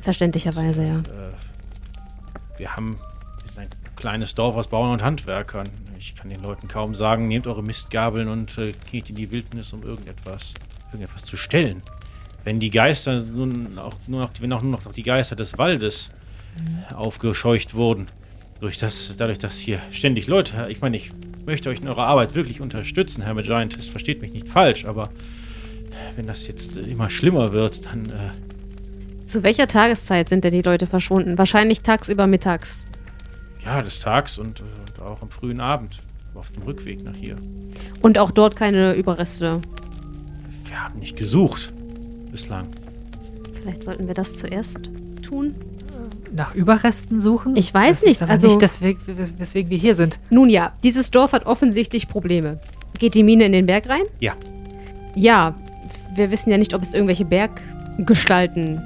Verständlicherweise, 0.00 0.86
ja. 0.86 0.94
Und, 0.94 1.08
äh, 1.08 2.58
wir 2.58 2.76
haben 2.76 3.00
ein 3.56 3.68
kleines 3.96 4.36
Dorf 4.36 4.54
aus 4.54 4.68
Bauern 4.68 4.92
und 4.92 5.02
Handwerkern. 5.02 5.68
Ich 5.98 6.14
kann 6.14 6.28
den 6.28 6.40
Leuten 6.40 6.68
kaum 6.68 6.94
sagen, 6.94 7.26
nehmt 7.26 7.48
eure 7.48 7.64
Mistgabeln 7.64 8.28
und 8.28 8.56
äh, 8.58 8.70
geht 8.92 9.10
in 9.10 9.16
die 9.16 9.32
Wildnis, 9.32 9.72
um 9.72 9.82
irgendetwas, 9.82 10.54
irgendetwas 10.94 11.24
zu 11.24 11.36
stellen. 11.36 11.82
Wenn 12.44 12.60
die 12.60 12.70
Geister 12.70 13.20
nun 13.20 13.78
auch 13.78 13.94
nur 14.06 14.20
noch, 14.20 14.30
wenn 14.40 14.52
auch 14.52 14.62
nur 14.62 14.72
noch 14.72 14.92
die 14.92 15.02
Geister 15.02 15.36
des 15.36 15.58
Waldes 15.58 16.10
aufgescheucht 16.94 17.74
wurden, 17.74 18.08
durch 18.60 18.78
das, 18.78 19.14
dadurch, 19.16 19.38
dass 19.38 19.58
hier 19.58 19.80
ständig 19.90 20.26
Leute, 20.26 20.68
ich 20.70 20.80
meine, 20.80 20.96
ich 20.96 21.10
möchte 21.44 21.68
euch 21.68 21.80
in 21.80 21.88
eurer 21.88 22.06
Arbeit 22.06 22.34
wirklich 22.34 22.60
unterstützen, 22.60 23.22
Herr 23.22 23.34
Giantist, 23.34 23.90
versteht 23.90 24.22
mich 24.22 24.32
nicht 24.32 24.48
falsch, 24.48 24.84
aber 24.84 25.10
wenn 26.16 26.26
das 26.26 26.46
jetzt 26.46 26.76
äh, 26.76 26.80
immer 26.80 27.10
schlimmer 27.10 27.52
wird, 27.52 27.84
dann 27.86 28.06
äh, 28.06 29.26
Zu 29.26 29.42
welcher 29.42 29.68
Tageszeit 29.68 30.28
sind 30.28 30.44
denn 30.44 30.52
die 30.52 30.62
Leute 30.62 30.86
verschwunden? 30.86 31.38
Wahrscheinlich 31.38 31.82
tagsüber 31.82 32.26
mittags. 32.26 32.84
ja, 33.64 33.82
des 33.82 33.98
Tags 34.00 34.38
und, 34.38 34.60
äh, 34.60 34.62
und 34.62 35.02
auch 35.02 35.22
am 35.22 35.30
frühen 35.30 35.60
Abend 35.60 36.00
auf 36.34 36.50
dem 36.50 36.62
Rückweg 36.62 37.02
nach 37.04 37.16
hier. 37.16 37.36
Und 38.02 38.18
auch 38.18 38.30
dort 38.30 38.56
keine 38.56 38.94
Überreste. 38.94 39.60
Wir 40.74 40.82
haben 40.82 40.98
nicht 40.98 41.16
gesucht 41.16 41.72
bislang. 42.32 42.66
Vielleicht 43.62 43.84
sollten 43.84 44.08
wir 44.08 44.14
das 44.14 44.34
zuerst 44.36 44.90
tun. 45.22 45.54
Nach 46.34 46.52
Überresten 46.52 47.16
suchen? 47.16 47.54
Ich 47.54 47.72
weiß 47.72 47.98
das 47.98 48.02
nicht, 48.04 48.14
Ist 48.16 48.22
aber 48.24 48.32
also- 48.32 48.48
nicht 48.48 48.60
deswegen, 48.60 48.98
wes- 49.06 49.38
weswegen 49.38 49.70
wir 49.70 49.78
hier 49.78 49.94
sind. 49.94 50.18
Nun 50.30 50.48
ja, 50.48 50.72
dieses 50.82 51.12
Dorf 51.12 51.30
hat 51.30 51.46
offensichtlich 51.46 52.08
Probleme. 52.08 52.58
Geht 52.98 53.14
die 53.14 53.22
Mine 53.22 53.44
in 53.44 53.52
den 53.52 53.66
Berg 53.66 53.88
rein? 53.88 54.02
Ja. 54.18 54.32
Ja, 55.14 55.54
wir 56.16 56.32
wissen 56.32 56.50
ja 56.50 56.58
nicht, 56.58 56.74
ob 56.74 56.82
es 56.82 56.92
irgendwelche 56.92 57.24
Berggestalten 57.24 58.80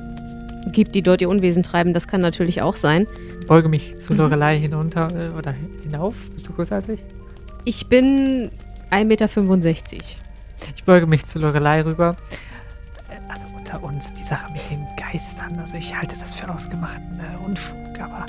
gibt, 0.73 0.95
die 0.95 1.01
dort 1.01 1.23
ihr 1.23 1.31
Unwesen 1.31 1.63
treiben. 1.63 1.95
Das 1.95 2.07
kann 2.07 2.21
natürlich 2.21 2.61
auch 2.61 2.77
sein. 2.77 3.07
Beuge 3.47 3.71
mich 3.71 3.97
zu 3.99 4.13
Mhm. 4.13 4.19
Lorelei 4.19 4.59
hinunter 4.59 5.09
äh, 5.19 5.35
oder 5.35 5.55
hinauf. 5.85 6.17
Bist 6.35 6.47
du 6.49 6.53
größer 6.53 6.75
als 6.75 6.89
ich? 6.91 7.01
Ich 7.65 7.87
bin 7.87 8.51
1,65 8.91 9.05
Meter. 9.07 10.05
Ich 10.77 10.85
beuge 10.85 11.07
mich 11.07 11.25
zu 11.25 11.39
Lorelei 11.39 11.83
rüber. 11.83 12.17
Äh, 13.09 13.17
Also 13.31 13.47
unter 13.57 13.83
uns, 13.83 14.13
die 14.13 14.23
Sache 14.23 14.51
mit 14.53 14.63
den 14.71 14.87
Geistern. 14.97 15.59
Also 15.59 15.77
ich 15.77 15.95
halte 15.97 16.17
das 16.19 16.35
für 16.37 16.49
ausgemachten 16.49 17.21
äh, 17.21 17.45
Unfug, 17.45 17.99
aber 18.01 18.27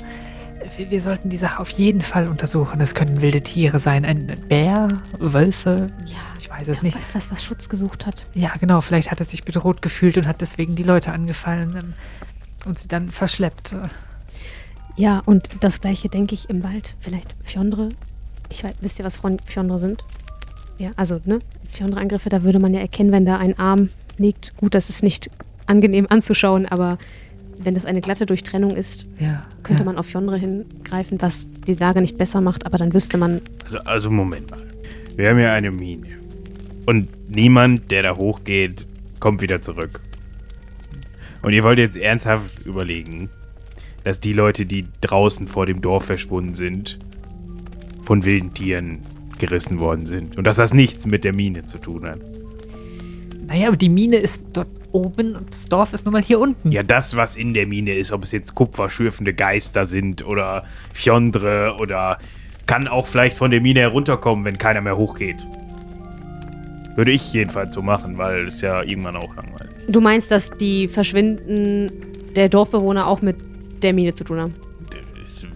äh, 0.60 0.68
wir, 0.78 0.90
wir 0.90 1.00
sollten 1.00 1.28
die 1.28 1.36
Sache 1.36 1.60
auf 1.60 1.70
jeden 1.70 2.00
Fall 2.00 2.28
untersuchen. 2.28 2.80
Es 2.80 2.94
können 2.94 3.20
wilde 3.20 3.40
Tiere 3.42 3.78
sein, 3.78 4.04
ein 4.04 4.26
Bär, 4.48 4.88
Wölfe. 5.18 5.88
Ja, 6.06 6.16
Ich 6.38 6.50
weiß 6.50 6.68
es 6.68 6.82
nicht. 6.82 6.96
etwas, 6.96 7.30
was 7.30 7.42
Schutz 7.42 7.68
gesucht 7.68 8.06
hat. 8.06 8.26
Ja, 8.34 8.52
genau. 8.60 8.80
Vielleicht 8.80 9.10
hat 9.10 9.20
es 9.20 9.30
sich 9.30 9.44
bedroht 9.44 9.82
gefühlt 9.82 10.18
und 10.18 10.26
hat 10.26 10.40
deswegen 10.40 10.74
die 10.74 10.82
Leute 10.82 11.12
angefallen 11.12 11.78
ähm, 11.82 11.94
und 12.66 12.78
sie 12.78 12.88
dann 12.88 13.08
verschleppt. 13.08 13.74
Ja, 14.96 15.22
und 15.24 15.48
das 15.60 15.80
gleiche 15.80 16.08
denke 16.10 16.34
ich 16.34 16.50
im 16.50 16.62
Wald. 16.62 16.94
Vielleicht 17.00 17.34
Fjöndre. 17.42 17.88
Ich 18.50 18.64
weiß, 18.64 18.72
wisst 18.80 18.98
ihr, 18.98 19.04
was 19.04 19.20
Fjöndre 19.46 19.78
sind? 19.78 20.04
Ja, 20.80 20.92
also, 20.96 21.20
ne? 21.26 21.40
Fjöndre-Angriffe, 21.70 22.30
da 22.30 22.42
würde 22.42 22.58
man 22.58 22.72
ja 22.72 22.80
erkennen, 22.80 23.12
wenn 23.12 23.26
da 23.26 23.36
ein 23.36 23.58
Arm 23.58 23.90
liegt. 24.16 24.56
Gut, 24.56 24.74
das 24.74 24.88
ist 24.88 25.02
nicht 25.02 25.30
angenehm 25.66 26.06
anzuschauen, 26.08 26.64
aber 26.64 26.96
wenn 27.58 27.74
das 27.74 27.84
eine 27.84 28.00
glatte 28.00 28.24
Durchtrennung 28.24 28.70
ist, 28.70 29.04
Ja. 29.18 29.46
könnte 29.62 29.82
ja. 29.82 29.86
man 29.86 29.98
auf 29.98 30.06
Fjöndre 30.06 30.38
hingreifen, 30.38 31.20
was 31.20 31.48
die 31.66 31.74
Lage 31.74 32.00
nicht 32.00 32.16
besser 32.16 32.40
macht, 32.40 32.64
aber 32.64 32.78
dann 32.78 32.94
wüsste 32.94 33.18
man, 33.18 33.42
Also, 33.66 33.78
also 33.80 34.10
Moment 34.10 34.50
mal. 34.50 34.66
Wir 35.16 35.28
haben 35.28 35.38
ja 35.38 35.52
eine 35.52 35.70
Mine. 35.70 36.06
Und 36.86 37.10
niemand, 37.28 37.90
der 37.90 38.02
da 38.02 38.16
hochgeht, 38.16 38.86
kommt 39.20 39.42
wieder 39.42 39.60
zurück. 39.60 40.00
Und 41.42 41.52
ihr 41.52 41.62
wollt 41.62 41.78
jetzt 41.78 41.98
ernsthaft 41.98 42.64
überlegen, 42.64 43.28
dass 44.02 44.18
die 44.18 44.32
Leute, 44.32 44.64
die 44.64 44.86
draußen 45.02 45.46
vor 45.46 45.66
dem 45.66 45.82
Dorf 45.82 46.06
verschwunden 46.06 46.54
sind, 46.54 46.98
von 48.00 48.24
wilden 48.24 48.54
Tieren 48.54 49.00
gerissen 49.40 49.80
worden 49.80 50.06
sind. 50.06 50.36
Und 50.36 50.46
dass 50.46 50.56
das 50.56 50.72
nichts 50.72 51.06
mit 51.06 51.24
der 51.24 51.34
Mine 51.34 51.64
zu 51.64 51.78
tun 51.78 52.06
hat. 52.06 52.20
Naja, 53.48 53.66
aber 53.66 53.76
die 53.76 53.88
Mine 53.88 54.16
ist 54.16 54.42
dort 54.52 54.68
oben 54.92 55.34
und 55.34 55.52
das 55.52 55.64
Dorf 55.64 55.92
ist 55.92 56.04
nun 56.04 56.12
mal 56.12 56.22
hier 56.22 56.38
unten. 56.38 56.70
Ja, 56.70 56.84
das, 56.84 57.16
was 57.16 57.34
in 57.34 57.54
der 57.54 57.66
Mine 57.66 57.94
ist, 57.94 58.12
ob 58.12 58.22
es 58.22 58.30
jetzt 58.30 58.54
kupferschürfende 58.54 59.34
Geister 59.34 59.84
sind 59.86 60.24
oder 60.24 60.64
Fjondre 60.92 61.76
oder 61.80 62.18
kann 62.66 62.86
auch 62.86 63.06
vielleicht 63.06 63.36
von 63.36 63.50
der 63.50 63.60
Mine 63.60 63.80
herunterkommen, 63.80 64.44
wenn 64.44 64.58
keiner 64.58 64.80
mehr 64.80 64.96
hochgeht. 64.96 65.36
Würde 66.94 67.10
ich 67.10 67.32
jedenfalls 67.32 67.74
so 67.74 67.82
machen, 67.82 68.18
weil 68.18 68.46
es 68.46 68.60
ja 68.60 68.82
irgendwann 68.82 69.16
auch 69.16 69.34
langweilig. 69.34 69.70
du 69.88 70.00
meinst, 70.00 70.30
dass 70.30 70.50
die 70.50 70.86
Verschwinden 70.86 71.90
der 72.36 72.48
Dorfbewohner 72.48 73.06
auch 73.06 73.22
mit 73.22 73.36
der 73.82 73.92
Mine 73.92 74.14
zu 74.14 74.24
tun 74.24 74.40
haben. 74.40 74.54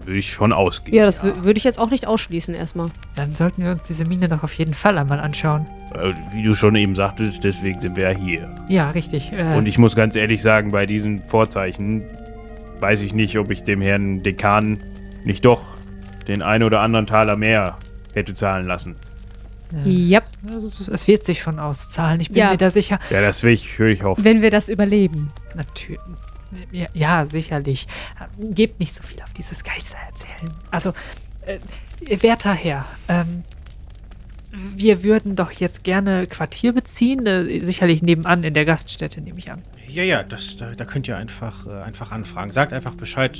Würde 0.05 0.19
ich 0.19 0.31
schon 0.31 0.53
ausgehen. 0.53 0.95
Ja, 0.95 1.05
das 1.05 1.23
wü- 1.23 1.43
würde 1.43 1.57
ich 1.57 1.63
jetzt 1.63 1.79
auch 1.79 1.89
nicht 1.89 2.05
ausschließen 2.07 2.53
erstmal. 2.53 2.89
Dann 3.15 3.33
sollten 3.33 3.63
wir 3.63 3.71
uns 3.71 3.83
diese 3.87 4.05
Mine 4.05 4.27
doch 4.29 4.43
auf 4.43 4.53
jeden 4.53 4.73
Fall 4.73 4.97
einmal 4.97 5.19
anschauen. 5.19 5.65
Äh, 5.93 6.13
Wie 6.33 6.43
du 6.43 6.53
schon 6.53 6.75
eben 6.75 6.95
sagtest, 6.95 7.43
deswegen 7.43 7.81
sind 7.81 7.95
wir 7.95 8.11
ja 8.11 8.17
hier. 8.17 8.55
Ja, 8.67 8.91
richtig. 8.91 9.31
Äh, 9.33 9.55
Und 9.57 9.67
ich 9.67 9.77
muss 9.77 9.95
ganz 9.95 10.15
ehrlich 10.15 10.41
sagen, 10.41 10.71
bei 10.71 10.85
diesen 10.85 11.23
Vorzeichen 11.27 12.03
weiß 12.81 13.01
ich 13.01 13.13
nicht, 13.13 13.37
ob 13.39 13.49
ich 13.51 13.63
dem 13.63 13.81
Herrn 13.81 14.21
Dekan 14.21 14.79
nicht 15.23 15.43
doch 15.45 15.63
den 16.27 16.41
ein 16.41 16.61
oder 16.63 16.81
anderen 16.81 17.07
Taler 17.07 17.35
mehr 17.35 17.77
hätte 18.13 18.33
zahlen 18.33 18.67
lassen. 18.67 18.95
Ja, 19.83 20.21
also, 20.47 20.69
es 20.93 21.07
wird 21.07 21.23
sich 21.23 21.41
schon 21.41 21.59
auszahlen. 21.59 22.21
Ich 22.21 22.29
bin 22.29 22.37
Ja. 22.37 22.51
mir 22.51 22.57
da 22.57 22.69
sicher. 22.69 22.99
Ja, 23.09 23.19
das 23.21 23.41
will 23.43 23.51
ich, 23.51 23.77
würde 23.79 23.93
ich 23.93 24.03
hoffen. 24.03 24.23
wenn 24.23 24.41
wir 24.41 24.51
das 24.51 24.69
überleben. 24.69 25.31
Natürlich. 25.55 25.99
Ja, 26.71 26.87
ja, 26.93 27.25
sicherlich. 27.25 27.87
Gebt 28.39 28.79
nicht 28.79 28.93
so 28.93 29.03
viel 29.03 29.21
auf 29.21 29.33
dieses 29.33 29.63
Geister 29.63 29.97
erzählen. 30.07 30.53
Also, 30.71 30.93
äh, 31.45 31.59
werter 32.21 32.53
Herr, 32.53 32.85
ähm, 33.07 33.43
wir 34.51 35.03
würden 35.03 35.35
doch 35.35 35.51
jetzt 35.51 35.83
gerne 35.83 36.27
Quartier 36.27 36.73
beziehen. 36.73 37.25
Äh, 37.25 37.63
sicherlich 37.63 38.01
nebenan 38.01 38.43
in 38.43 38.53
der 38.53 38.65
Gaststätte, 38.65 39.21
nehme 39.21 39.39
ich 39.39 39.51
an. 39.51 39.61
Ja, 39.87 40.03
ja, 40.03 40.23
das, 40.23 40.57
da, 40.57 40.71
da 40.71 40.85
könnt 40.85 41.07
ihr 41.07 41.17
einfach, 41.17 41.67
äh, 41.67 41.81
einfach 41.81 42.11
anfragen. 42.11 42.51
Sagt 42.51 42.73
einfach 42.73 42.93
Bescheid. 42.93 43.39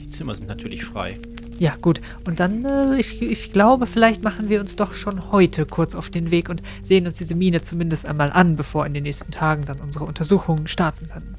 Die 0.00 0.08
Zimmer 0.08 0.34
sind 0.34 0.48
natürlich 0.48 0.84
frei. 0.84 1.18
Ja, 1.58 1.76
gut. 1.80 2.00
Und 2.26 2.40
dann, 2.40 2.64
äh, 2.64 2.98
ich, 2.98 3.22
ich 3.22 3.52
glaube, 3.52 3.86
vielleicht 3.86 4.22
machen 4.22 4.48
wir 4.48 4.60
uns 4.60 4.76
doch 4.76 4.92
schon 4.92 5.32
heute 5.32 5.66
kurz 5.66 5.94
auf 5.94 6.10
den 6.10 6.30
Weg 6.30 6.48
und 6.48 6.62
sehen 6.82 7.06
uns 7.06 7.18
diese 7.18 7.34
Mine 7.34 7.60
zumindest 7.60 8.06
einmal 8.06 8.30
an, 8.32 8.56
bevor 8.56 8.86
in 8.86 8.94
den 8.94 9.04
nächsten 9.04 9.30
Tagen 9.30 9.64
dann 9.64 9.80
unsere 9.80 10.04
Untersuchungen 10.04 10.66
starten 10.66 11.08
können. 11.08 11.34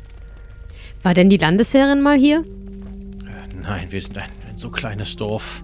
War 1.05 1.13
denn 1.13 1.29
die 1.29 1.37
Landesherrin 1.37 2.01
mal 2.01 2.17
hier? 2.17 2.39
Äh, 2.39 3.55
nein, 3.61 3.85
wir 3.91 4.01
sind 4.01 4.17
ein, 4.17 4.23
ein 4.49 4.57
so 4.57 4.71
kleines 4.71 5.15
Dorf. 5.15 5.63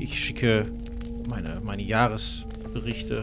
Ich 0.00 0.18
schicke 0.18 0.64
meine, 1.30 1.60
meine 1.62 1.82
Jahresberichte 1.82 3.22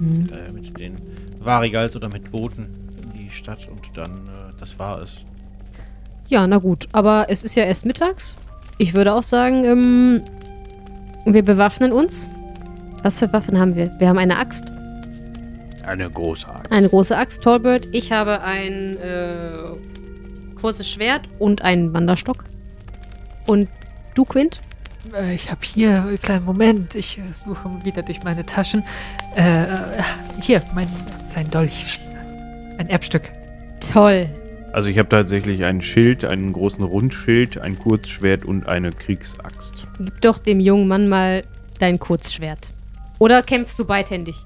äh, 0.00 0.50
mit 0.50 0.78
den 0.78 0.94
Varigals 1.38 1.96
oder 1.96 2.08
mit 2.08 2.30
Booten 2.30 2.66
in 3.02 3.20
die 3.20 3.30
Stadt 3.30 3.68
und 3.70 3.94
dann, 3.94 4.10
äh, 4.26 4.54
das 4.58 4.78
war 4.78 5.02
es. 5.02 5.18
Ja, 6.28 6.46
na 6.46 6.56
gut. 6.56 6.88
Aber 6.92 7.26
es 7.28 7.44
ist 7.44 7.56
ja 7.56 7.64
erst 7.64 7.84
mittags. 7.84 8.34
Ich 8.78 8.94
würde 8.94 9.14
auch 9.14 9.22
sagen, 9.22 9.64
ähm, 9.66 10.22
wir 11.26 11.42
bewaffnen 11.42 11.92
uns. 11.92 12.30
Was 13.02 13.18
für 13.18 13.30
Waffen 13.34 13.58
haben 13.60 13.76
wir? 13.76 13.94
Wir 13.98 14.08
haben 14.08 14.16
eine 14.18 14.38
Axt, 14.38 14.64
Eine 15.86 16.08
großartige. 16.08 16.74
eine 16.74 16.88
große 16.88 17.14
Axt, 17.18 17.42
Tallbird. 17.42 17.86
Ich 17.92 18.12
habe 18.12 18.40
ein 18.40 18.96
äh, 18.96 19.76
kurzes 20.60 20.90
Schwert 20.90 21.22
und 21.38 21.62
einen 21.62 21.92
Wanderstock. 21.92 22.44
Und 23.46 23.68
du, 24.14 24.24
Quint? 24.24 24.60
Äh, 25.14 25.34
ich 25.34 25.50
habe 25.50 25.60
hier, 25.62 26.02
einen 26.02 26.20
kleinen 26.20 26.44
Moment, 26.44 26.94
ich 26.94 27.18
äh, 27.18 27.32
suche 27.32 27.68
wieder 27.84 28.02
durch 28.02 28.22
meine 28.22 28.44
Taschen. 28.44 28.84
Äh, 29.36 29.64
äh, 29.64 30.02
hier, 30.40 30.62
mein 30.74 30.88
kleinen 31.32 31.50
Dolch. 31.50 32.00
Ein 32.78 32.88
Erbstück. 32.88 33.30
Toll. 33.92 34.28
Also 34.72 34.88
ich 34.88 34.98
habe 34.98 35.08
tatsächlich 35.08 35.64
ein 35.64 35.82
Schild, 35.82 36.24
einen 36.24 36.52
großen 36.52 36.84
Rundschild, 36.84 37.58
ein 37.58 37.78
Kurzschwert 37.78 38.44
und 38.44 38.68
eine 38.68 38.90
Kriegsaxt. 38.90 39.86
Gib 39.98 40.20
doch 40.20 40.38
dem 40.38 40.60
jungen 40.60 40.86
Mann 40.86 41.08
mal 41.08 41.42
dein 41.78 41.98
Kurzschwert. 41.98 42.70
Oder 43.18 43.42
kämpfst 43.42 43.78
du 43.78 43.84
beidhändig? 43.84 44.36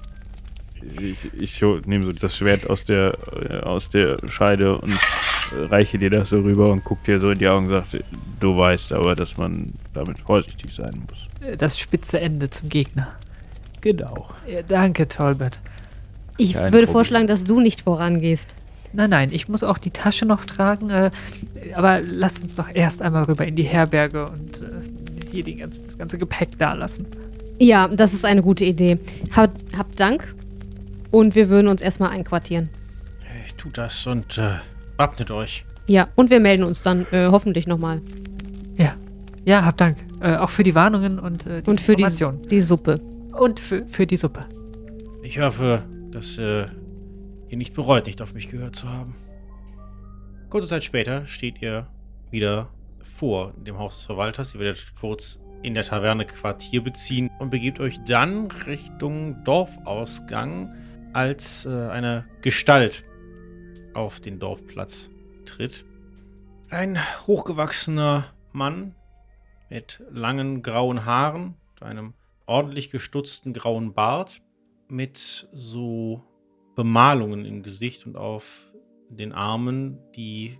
Ich, 0.99 1.31
ich 1.33 1.61
nehme 1.85 2.03
so 2.03 2.11
das 2.11 2.35
Schwert 2.37 2.69
aus 2.69 2.85
der, 2.85 3.17
aus 3.63 3.89
der 3.89 4.17
Scheide 4.27 4.77
und 4.77 4.93
reiche 5.69 5.97
dir 5.97 6.09
das 6.09 6.29
so 6.29 6.39
rüber 6.39 6.69
und 6.69 6.83
guck 6.83 7.03
dir 7.03 7.19
so 7.19 7.31
in 7.31 7.39
die 7.39 7.47
Augen 7.47 7.67
und 7.67 7.71
sag, 7.71 8.01
du 8.39 8.57
weißt 8.57 8.93
aber, 8.93 9.15
dass 9.15 9.37
man 9.37 9.71
damit 9.93 10.19
vorsichtig 10.19 10.73
sein 10.73 11.03
muss. 11.09 11.57
Das 11.57 11.77
spitze 11.77 12.19
Ende 12.19 12.49
zum 12.49 12.69
Gegner. 12.69 13.07
Genau. 13.81 14.27
Ja, 14.47 14.61
danke, 14.61 15.07
Tolbert. 15.07 15.59
Ich 16.37 16.53
Kein 16.53 16.63
würde 16.63 16.85
Problem. 16.85 16.87
vorschlagen, 16.87 17.27
dass 17.27 17.43
du 17.43 17.59
nicht 17.59 17.81
vorangehst. 17.81 18.55
Nein, 18.93 19.09
nein, 19.09 19.29
ich 19.31 19.47
muss 19.49 19.63
auch 19.63 19.77
die 19.77 19.91
Tasche 19.91 20.25
noch 20.25 20.45
tragen. 20.45 20.89
Äh, 20.89 21.11
aber 21.75 22.01
lasst 22.01 22.41
uns 22.41 22.55
doch 22.55 22.69
erst 22.73 23.01
einmal 23.01 23.23
rüber 23.23 23.45
in 23.45 23.55
die 23.55 23.63
Herberge 23.63 24.27
und 24.27 24.61
äh, 24.61 24.65
hier 25.31 25.43
die 25.43 25.55
ganze, 25.55 25.81
das 25.81 25.97
ganze 25.97 26.17
Gepäck 26.17 26.57
da 26.57 26.73
lassen. 26.73 27.05
Ja, 27.59 27.87
das 27.87 28.13
ist 28.13 28.25
eine 28.25 28.41
gute 28.41 28.65
Idee. 28.65 28.99
Habt, 29.35 29.61
habt 29.77 29.99
Dank. 29.99 30.33
Und 31.11 31.35
wir 31.35 31.49
würden 31.49 31.67
uns 31.67 31.81
erstmal 31.81 32.09
einquartieren. 32.09 32.69
tut 33.57 33.77
das 33.77 34.05
und 34.07 34.37
äh, 34.37 34.55
wappnet 34.97 35.31
euch. 35.31 35.65
Ja, 35.87 36.07
und 36.15 36.29
wir 36.29 36.39
melden 36.39 36.63
uns 36.63 36.81
dann 36.81 37.05
äh, 37.11 37.27
hoffentlich 37.27 37.67
nochmal. 37.67 38.01
Ja. 38.77 38.95
Ja, 39.45 39.63
hab 39.63 39.77
Dank. 39.77 39.97
Äh, 40.21 40.37
auch 40.37 40.49
für 40.49 40.63
die 40.63 40.73
Warnungen 40.73 41.19
und 41.19 41.45
äh, 41.45 41.61
die 41.61 41.69
Und 41.69 41.79
für 41.79 41.95
die, 41.95 42.07
die 42.49 42.61
Suppe. 42.61 42.99
Und 43.31 43.59
für, 43.59 43.85
für 43.87 44.07
die 44.07 44.17
Suppe. 44.17 44.45
Ich 45.21 45.39
hoffe, 45.39 45.83
dass 46.11 46.37
äh, 46.37 46.65
ihr 47.49 47.57
nicht 47.57 47.73
bereut, 47.73 48.07
nicht 48.07 48.21
auf 48.21 48.33
mich 48.33 48.49
gehört 48.49 48.75
zu 48.75 48.89
haben. 48.89 49.15
Kurze 50.49 50.67
Zeit 50.67 50.83
später 50.83 51.27
steht 51.27 51.61
ihr 51.61 51.87
wieder 52.31 52.69
vor 53.03 53.53
dem 53.57 53.77
Haus 53.77 53.95
des 53.95 54.05
Verwalters. 54.05 54.55
Ihr 54.55 54.61
werdet 54.61 54.93
kurz 54.99 55.39
in 55.61 55.73
der 55.73 55.83
Taverne 55.83 56.25
Quartier 56.25 56.83
beziehen 56.83 57.29
und 57.39 57.49
begebt 57.49 57.79
euch 57.79 57.99
dann 58.05 58.51
Richtung 58.51 59.43
Dorfausgang, 59.43 60.73
als 61.13 61.65
äh, 61.65 61.69
eine 61.69 62.25
Gestalt 62.41 63.03
auf 63.95 64.19
den 64.19 64.39
Dorfplatz 64.39 65.09
tritt. 65.45 65.85
Ein 66.69 66.99
hochgewachsener 67.27 68.33
Mann 68.51 68.95
mit 69.69 70.01
langen 70.11 70.61
grauen 70.61 71.05
Haaren, 71.05 71.55
einem 71.81 72.13
ordentlich 72.45 72.91
gestutzten 72.91 73.53
grauen 73.53 73.93
Bart, 73.93 74.41
mit 74.87 75.49
so 75.51 76.23
Bemalungen 76.75 77.45
im 77.45 77.63
Gesicht 77.63 78.05
und 78.05 78.17
auf 78.17 78.71
den 79.09 79.31
Armen, 79.31 79.97
die 80.15 80.59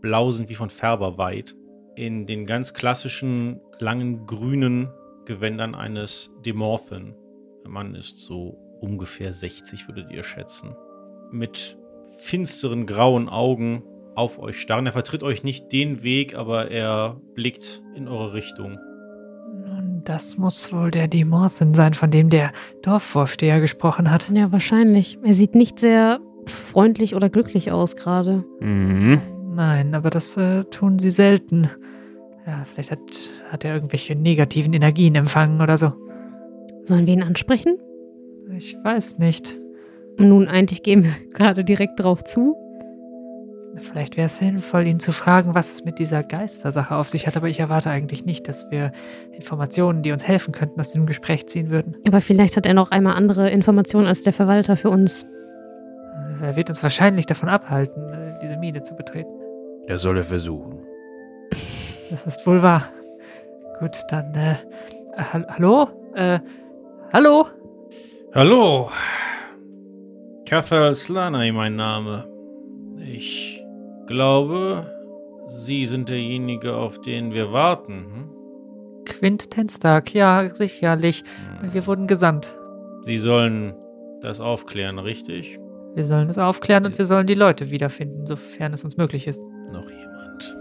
blau 0.00 0.30
sind 0.30 0.48
wie 0.48 0.54
von 0.54 0.70
Färberweid. 0.70 1.56
In 1.96 2.26
den 2.26 2.46
ganz 2.46 2.74
klassischen 2.74 3.60
langen 3.78 4.26
grünen 4.26 4.88
Gewändern 5.24 5.74
eines 5.74 6.30
Demorphen. 6.44 7.14
Der 7.62 7.70
Mann 7.70 7.94
ist 7.94 8.18
so 8.18 8.56
ungefähr 8.80 9.32
60, 9.32 9.88
würdet 9.88 10.10
ihr 10.10 10.22
schätzen. 10.22 10.74
Mit 11.30 11.76
finsteren 12.20 12.86
grauen 12.86 13.28
Augen 13.28 13.82
auf 14.14 14.38
euch 14.38 14.60
starren. 14.60 14.86
Er 14.86 14.92
vertritt 14.92 15.22
euch 15.22 15.42
nicht 15.42 15.72
den 15.72 16.02
Weg, 16.02 16.34
aber 16.36 16.70
er 16.70 17.16
blickt 17.34 17.82
in 17.94 18.08
eure 18.08 18.34
Richtung. 18.34 18.78
Nun, 19.64 20.02
das 20.04 20.36
muss 20.36 20.72
wohl 20.72 20.90
der 20.90 21.08
Demorthen 21.08 21.74
sein, 21.74 21.94
von 21.94 22.10
dem 22.10 22.28
der 22.30 22.52
Dorfvorsteher 22.82 23.60
gesprochen 23.60 24.10
hat. 24.10 24.30
Ja, 24.32 24.52
wahrscheinlich. 24.52 25.18
Er 25.24 25.34
sieht 25.34 25.54
nicht 25.54 25.78
sehr 25.78 26.20
freundlich 26.46 27.14
oder 27.14 27.28
glücklich 27.28 27.72
aus 27.72 27.96
gerade. 27.96 28.44
Mhm. 28.60 29.20
Nein, 29.54 29.94
aber 29.94 30.10
das 30.10 30.36
äh, 30.36 30.64
tun 30.64 30.98
sie 30.98 31.10
selten. 31.10 31.68
Ja, 32.46 32.64
vielleicht 32.64 32.90
hat, 32.90 33.00
hat 33.50 33.64
er 33.64 33.74
irgendwelche 33.74 34.14
negativen 34.14 34.72
Energien 34.72 35.14
empfangen 35.14 35.60
oder 35.60 35.76
so. 35.76 35.92
Sollen 36.84 37.06
wir 37.06 37.14
ihn 37.14 37.22
ansprechen? 37.22 37.78
Ich 38.56 38.76
weiß 38.82 39.18
nicht. 39.18 39.54
Nun, 40.20 40.48
eigentlich 40.48 40.82
gehen 40.82 41.04
wir 41.04 41.12
gerade 41.34 41.64
direkt 41.64 41.98
drauf 41.98 42.22
zu. 42.24 42.56
Vielleicht 43.76 44.16
wäre 44.16 44.26
es 44.26 44.36
sinnvoll, 44.36 44.86
ihn 44.86 44.98
zu 44.98 45.12
fragen, 45.12 45.54
was 45.54 45.72
es 45.72 45.84
mit 45.84 45.98
dieser 45.98 46.22
Geistersache 46.22 46.94
auf 46.94 47.08
sich 47.08 47.26
hat, 47.26 47.36
aber 47.36 47.48
ich 47.48 47.60
erwarte 47.60 47.88
eigentlich 47.88 48.26
nicht, 48.26 48.46
dass 48.46 48.70
wir 48.70 48.92
Informationen, 49.32 50.02
die 50.02 50.12
uns 50.12 50.26
helfen 50.26 50.52
könnten, 50.52 50.78
aus 50.78 50.92
dem 50.92 51.06
Gespräch 51.06 51.46
ziehen 51.46 51.70
würden. 51.70 51.96
Aber 52.06 52.20
vielleicht 52.20 52.56
hat 52.56 52.66
er 52.66 52.74
noch 52.74 52.90
einmal 52.90 53.14
andere 53.14 53.48
Informationen 53.48 54.06
als 54.06 54.22
der 54.22 54.32
Verwalter 54.32 54.76
für 54.76 54.90
uns. 54.90 55.24
Er 56.42 56.56
wird 56.56 56.68
uns 56.68 56.82
wahrscheinlich 56.82 57.26
davon 57.26 57.48
abhalten, 57.48 58.12
äh, 58.12 58.38
diese 58.42 58.56
Mine 58.56 58.82
zu 58.82 58.94
betreten. 58.94 59.30
Er 59.86 59.98
versuchen. 60.24 60.80
Das 62.10 62.26
ist 62.26 62.46
wohl 62.46 62.60
wahr. 62.60 62.84
Gut, 63.78 63.96
dann, 64.10 64.34
äh, 64.34 64.56
ha 65.16 65.44
hallo? 65.48 65.88
Äh, 66.14 66.40
hallo? 67.12 67.46
Hallo. 68.34 68.90
Cathal 70.50 70.92
Slanai, 70.94 71.52
mein 71.52 71.76
Name. 71.76 72.26
Ich 72.98 73.62
glaube, 74.08 74.84
Sie 75.46 75.86
sind 75.86 76.08
derjenige, 76.08 76.74
auf 76.74 77.00
den 77.00 77.32
wir 77.32 77.52
warten. 77.52 78.06
Hm? 78.12 79.04
Quint 79.04 79.52
Tenstag, 79.52 80.12
ja, 80.12 80.48
sicherlich. 80.48 81.22
Hm. 81.60 81.72
Wir 81.72 81.86
wurden 81.86 82.08
gesandt. 82.08 82.52
Sie 83.02 83.18
sollen 83.18 83.76
das 84.22 84.40
aufklären, 84.40 84.98
richtig? 84.98 85.60
Wir 85.94 86.02
sollen 86.02 86.28
es 86.28 86.36
aufklären 86.36 86.84
und 86.84 86.98
wir 86.98 87.04
sollen 87.04 87.28
die 87.28 87.34
Leute 87.34 87.70
wiederfinden, 87.70 88.26
sofern 88.26 88.72
es 88.72 88.82
uns 88.82 88.96
möglich 88.96 89.28
ist. 89.28 89.44
Noch 89.70 89.88
jemand. 89.88 90.56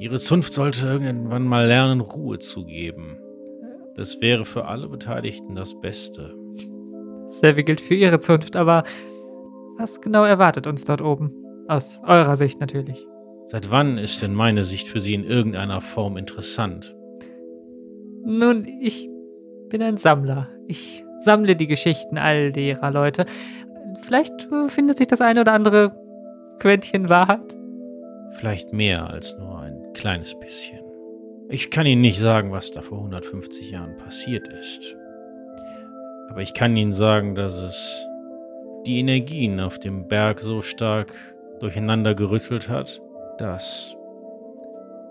Ihre 0.00 0.18
Zunft 0.18 0.54
sollte 0.54 0.86
irgendwann 0.86 1.44
mal 1.44 1.66
lernen, 1.66 2.00
Ruhe 2.00 2.38
zu 2.38 2.64
geben. 2.64 3.18
Das 3.94 4.22
wäre 4.22 4.46
für 4.46 4.64
alle 4.64 4.88
Beteiligten 4.88 5.54
das 5.54 5.78
Beste. 5.78 6.34
Dasselbe 7.32 7.64
gilt 7.64 7.80
für 7.80 7.94
Ihre 7.94 8.20
Zunft, 8.20 8.56
aber 8.56 8.84
was 9.78 10.02
genau 10.02 10.22
erwartet 10.22 10.66
uns 10.66 10.84
dort 10.84 11.00
oben? 11.00 11.32
Aus 11.66 12.02
eurer 12.06 12.36
Sicht 12.36 12.60
natürlich. 12.60 13.06
Seit 13.46 13.70
wann 13.70 13.96
ist 13.96 14.20
denn 14.20 14.34
meine 14.34 14.64
Sicht 14.64 14.86
für 14.86 15.00
Sie 15.00 15.14
in 15.14 15.24
irgendeiner 15.24 15.80
Form 15.80 16.18
interessant? 16.18 16.94
Nun, 18.24 18.66
ich 18.82 19.08
bin 19.70 19.82
ein 19.82 19.96
Sammler. 19.96 20.48
Ich 20.66 21.02
sammle 21.20 21.56
die 21.56 21.66
Geschichten 21.66 22.18
all 22.18 22.52
derer 22.52 22.90
Leute. 22.90 23.24
Vielleicht 24.02 24.48
findet 24.66 24.98
sich 24.98 25.06
das 25.06 25.22
eine 25.22 25.40
oder 25.40 25.54
andere 25.54 25.96
Quäntchen 26.58 27.08
Wahrheit. 27.08 27.56
Vielleicht 28.32 28.74
mehr 28.74 29.08
als 29.08 29.34
nur 29.38 29.58
ein 29.58 29.92
kleines 29.94 30.38
bisschen. 30.38 30.80
Ich 31.48 31.70
kann 31.70 31.86
Ihnen 31.86 32.02
nicht 32.02 32.18
sagen, 32.18 32.52
was 32.52 32.70
da 32.72 32.82
vor 32.82 32.98
150 32.98 33.70
Jahren 33.70 33.96
passiert 33.96 34.48
ist. 34.48 34.96
Aber 36.32 36.40
ich 36.40 36.54
kann 36.54 36.74
Ihnen 36.78 36.94
sagen, 36.94 37.34
dass 37.34 37.54
es 37.58 38.08
die 38.86 38.98
Energien 38.98 39.60
auf 39.60 39.78
dem 39.78 40.08
Berg 40.08 40.40
so 40.40 40.62
stark 40.62 41.12
durcheinander 41.60 42.14
gerüttelt 42.14 42.70
hat, 42.70 43.02
dass 43.36 43.94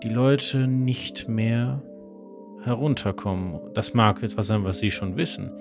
die 0.02 0.08
Leute 0.08 0.66
nicht 0.66 1.28
mehr 1.28 1.80
herunterkommen. 2.64 3.60
Das 3.72 3.94
mag 3.94 4.20
etwas 4.24 4.48
sein, 4.48 4.64
was 4.64 4.80
Sie 4.80 4.90
schon 4.90 5.16
wissen. 5.16 5.52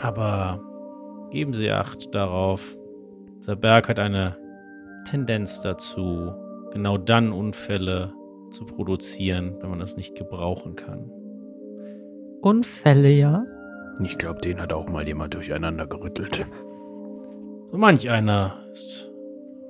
Aber 0.00 0.62
geben 1.30 1.52
Sie 1.52 1.70
Acht 1.70 2.14
darauf. 2.14 2.74
Dieser 3.40 3.56
Berg 3.56 3.90
hat 3.90 3.98
eine 3.98 4.38
Tendenz 5.04 5.60
dazu, 5.60 6.32
genau 6.72 6.96
dann 6.96 7.30
Unfälle 7.30 8.14
zu 8.48 8.64
produzieren, 8.64 9.58
wenn 9.60 9.68
man 9.68 9.82
es 9.82 9.98
nicht 9.98 10.14
gebrauchen 10.14 10.76
kann. 10.76 11.10
Unfälle, 12.44 13.10
ja? 13.10 13.44
Ich 14.02 14.18
glaube, 14.18 14.40
den 14.40 14.60
hat 14.60 14.72
auch 14.72 14.88
mal 14.88 15.06
jemand 15.06 15.34
durcheinander 15.34 15.86
gerüttelt. 15.86 16.46
So 17.70 17.78
manch 17.78 18.10
einer 18.10 18.58
ist 18.72 19.10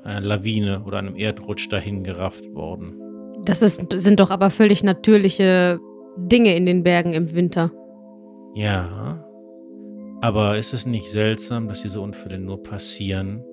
einer 0.03 0.21
Lawine 0.21 0.83
oder 0.85 0.99
einem 0.99 1.17
Erdrutsch 1.17 1.69
dahin 1.71 2.03
gerafft 2.03 2.53
worden. 2.55 3.01
Das 3.45 3.63
ist, 3.63 3.81
sind 3.93 4.21
doch 4.21 4.31
aber 4.31 4.51
völlig 4.51 4.83
natürliche 4.83 5.79
Dinge 6.17 6.57
in 6.57 6.67
den 6.67 6.83
Bergen 6.83 7.13
im 7.13 7.35
Winter. 7.35 7.71
Ja, 8.55 9.25
aber 10.21 10.59
ist 10.59 10.73
es 10.73 10.87
nicht 10.87 11.11
seltsam, 11.11 11.69
dass 11.69 11.83
diese 11.83 12.01
Unfälle 12.01 12.39
nur 12.39 12.63
passieren, 12.63 13.45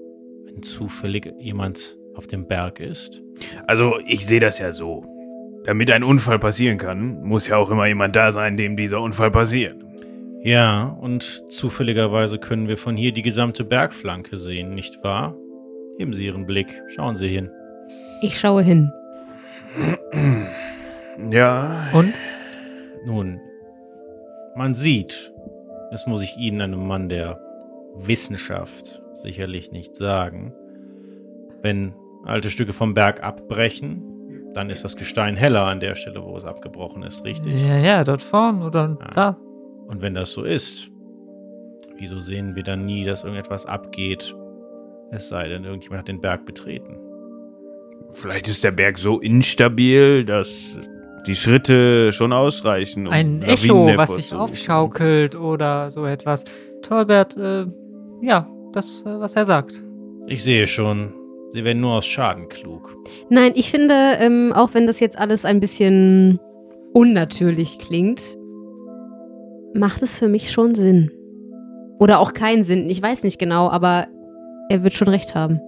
wenn 0.45 0.63
zufällig 0.63 1.33
jemand 1.37 1.97
auf 2.15 2.27
dem 2.27 2.47
Berg 2.47 2.79
ist? 2.79 3.21
Also, 3.67 3.99
ich 4.07 4.25
sehe 4.25 4.39
das 4.39 4.59
ja 4.59 4.71
so. 4.71 5.03
Damit 5.63 5.91
ein 5.91 6.03
Unfall 6.03 6.39
passieren 6.39 6.77
kann, 6.77 7.21
muss 7.21 7.47
ja 7.47 7.57
auch 7.57 7.69
immer 7.69 7.85
jemand 7.85 8.15
da 8.15 8.31
sein, 8.31 8.57
dem 8.57 8.75
dieser 8.75 9.01
Unfall 9.01 9.29
passiert. 9.29 9.75
Ja, 10.43 10.97
und 10.99 11.23
zufälligerweise 11.51 12.39
können 12.39 12.67
wir 12.67 12.77
von 12.77 12.97
hier 12.97 13.11
die 13.11 13.21
gesamte 13.21 13.63
Bergflanke 13.63 14.37
sehen, 14.37 14.73
nicht 14.73 15.03
wahr? 15.03 15.35
Heben 15.99 16.13
Sie 16.15 16.25
Ihren 16.25 16.47
Blick, 16.47 16.81
schauen 16.87 17.15
Sie 17.17 17.27
hin. 17.27 17.51
Ich 18.21 18.39
schaue 18.39 18.63
hin. 18.63 18.91
Ja. 21.29 21.89
Und? 21.93 22.13
Nun, 23.05 23.39
man 24.55 24.73
sieht, 24.73 25.31
das 25.91 26.07
muss 26.07 26.23
ich 26.23 26.37
Ihnen, 26.37 26.61
einem 26.61 26.87
Mann 26.87 27.07
der 27.07 27.39
Wissenschaft, 27.95 29.01
sicherlich 29.15 29.71
nicht 29.71 29.95
sagen, 29.95 30.53
wenn 31.61 31.93
alte 32.25 32.49
Stücke 32.49 32.73
vom 32.73 32.93
Berg 32.93 33.23
abbrechen, 33.23 34.10
dann 34.53 34.69
ist 34.69 34.83
das 34.83 34.95
Gestein 34.95 35.35
heller 35.37 35.65
an 35.65 35.79
der 35.79 35.95
Stelle, 35.95 36.23
wo 36.23 36.35
es 36.35 36.45
abgebrochen 36.45 37.03
ist, 37.03 37.23
richtig? 37.23 37.59
Ja, 37.59 37.77
ja, 37.77 38.03
dort 38.03 38.21
vorn 38.21 38.61
oder 38.63 38.97
Ah. 39.01 39.11
da. 39.13 39.37
Und 39.87 40.01
wenn 40.01 40.13
das 40.15 40.31
so 40.33 40.43
ist, 40.43 40.89
wieso 41.97 42.19
sehen 42.19 42.55
wir 42.55 42.63
dann 42.63 42.85
nie, 42.85 43.03
dass 43.05 43.23
irgendetwas 43.23 43.65
abgeht? 43.65 44.35
Es 45.11 45.29
sei 45.29 45.47
denn, 45.47 45.63
irgendjemand 45.65 45.99
hat 45.99 46.07
den 46.07 46.21
Berg 46.21 46.45
betreten. 46.45 46.97
Vielleicht 48.11 48.47
ist 48.47 48.63
der 48.63 48.71
Berg 48.71 48.97
so 48.97 49.19
instabil, 49.19 50.25
dass 50.25 50.77
die 51.27 51.35
Schritte 51.35 52.11
schon 52.11 52.33
ausreichen. 52.33 53.07
um 53.07 53.13
Ein 53.13 53.41
Echo, 53.41 53.91
was 53.95 54.15
sich 54.15 54.33
aufschaukelt 54.33 55.35
oder 55.35 55.91
so 55.91 56.05
etwas. 56.05 56.45
Torbert, 56.81 57.37
äh, 57.37 57.65
ja, 58.21 58.47
das, 58.73 59.03
äh, 59.05 59.19
was 59.19 59.35
er 59.35 59.45
sagt. 59.45 59.81
Ich 60.27 60.43
sehe 60.43 60.65
schon, 60.67 61.13
Sie 61.51 61.65
werden 61.65 61.81
nur 61.81 61.93
aus 61.93 62.05
Schaden 62.05 62.47
klug. 62.47 62.95
Nein, 63.29 63.51
ich 63.55 63.69
finde, 63.71 63.93
ähm, 64.19 64.53
auch 64.55 64.73
wenn 64.73 64.87
das 64.87 64.99
jetzt 64.99 65.19
alles 65.19 65.43
ein 65.43 65.59
bisschen 65.59 66.39
unnatürlich 66.93 67.77
klingt, 67.77 68.37
macht 69.73 70.01
es 70.01 70.17
für 70.17 70.29
mich 70.29 70.51
schon 70.51 70.75
Sinn. 70.75 71.11
Oder 71.99 72.19
auch 72.19 72.33
keinen 72.33 72.63
Sinn. 72.63 72.89
Ich 72.89 73.01
weiß 73.01 73.23
nicht 73.23 73.37
genau, 73.37 73.69
aber 73.69 74.07
er 74.69 74.83
wird 74.83 74.93
schon 74.93 75.09
recht 75.09 75.35
haben. 75.35 75.59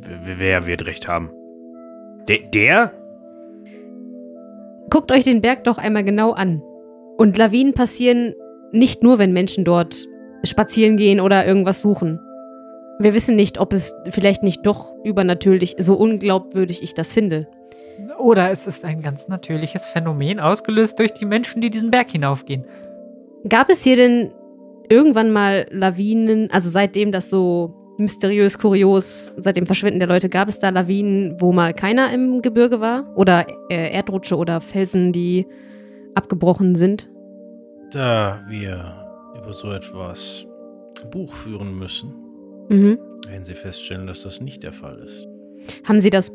W 0.00 0.34
wer 0.38 0.66
wird 0.66 0.86
recht 0.86 1.06
haben? 1.06 1.30
De 2.28 2.40
der? 2.52 2.92
Guckt 4.90 5.12
euch 5.12 5.24
den 5.24 5.42
Berg 5.42 5.64
doch 5.64 5.78
einmal 5.78 6.04
genau 6.04 6.32
an. 6.32 6.62
Und 7.18 7.36
Lawinen 7.36 7.74
passieren 7.74 8.34
nicht 8.72 9.02
nur, 9.02 9.18
wenn 9.18 9.32
Menschen 9.32 9.64
dort 9.64 10.06
spazieren 10.44 10.96
gehen 10.96 11.20
oder 11.20 11.46
irgendwas 11.46 11.82
suchen. 11.82 12.20
Wir 12.98 13.12
wissen 13.12 13.36
nicht, 13.36 13.58
ob 13.58 13.72
es 13.72 13.94
vielleicht 14.10 14.42
nicht 14.42 14.64
doch 14.64 14.94
übernatürlich, 15.04 15.76
so 15.78 15.94
unglaubwürdig 15.94 16.82
ich 16.82 16.94
das 16.94 17.12
finde. 17.12 17.46
Oder 18.18 18.50
es 18.50 18.66
ist 18.66 18.84
ein 18.84 19.02
ganz 19.02 19.28
natürliches 19.28 19.86
Phänomen, 19.86 20.40
ausgelöst 20.40 20.98
durch 20.98 21.12
die 21.12 21.26
Menschen, 21.26 21.60
die 21.60 21.70
diesen 21.70 21.90
Berg 21.90 22.10
hinaufgehen. 22.10 22.64
Gab 23.48 23.70
es 23.70 23.82
hier 23.82 23.96
denn 23.96 24.32
irgendwann 24.88 25.30
mal 25.30 25.66
Lawinen, 25.70 26.50
also 26.50 26.70
seitdem 26.70 27.12
das 27.12 27.30
so 27.30 27.74
mysteriös, 27.98 28.58
kurios, 28.58 29.32
seit 29.36 29.56
dem 29.56 29.66
Verschwinden 29.66 30.00
der 30.00 30.08
Leute, 30.08 30.28
gab 30.28 30.48
es 30.48 30.58
da 30.58 30.68
Lawinen, 30.68 31.40
wo 31.40 31.52
mal 31.52 31.74
keiner 31.74 32.12
im 32.12 32.42
Gebirge 32.42 32.80
war? 32.80 33.04
Oder 33.14 33.46
äh, 33.70 33.92
Erdrutsche 33.92 34.36
oder 34.36 34.60
Felsen, 34.60 35.12
die 35.12 35.46
abgebrochen 36.14 36.74
sind? 36.74 37.08
Da 37.92 38.42
wir 38.48 38.94
über 39.36 39.52
so 39.52 39.70
etwas 39.70 40.46
Buch 41.10 41.32
führen 41.32 41.78
müssen, 41.78 42.25
Mhm. 42.68 42.98
werden 43.28 43.44
Sie 43.44 43.54
feststellen, 43.54 44.06
dass 44.06 44.22
das 44.22 44.40
nicht 44.40 44.62
der 44.62 44.72
Fall 44.72 44.98
ist. 45.00 45.28
Haben 45.84 46.00
Sie 46.00 46.10
das 46.10 46.30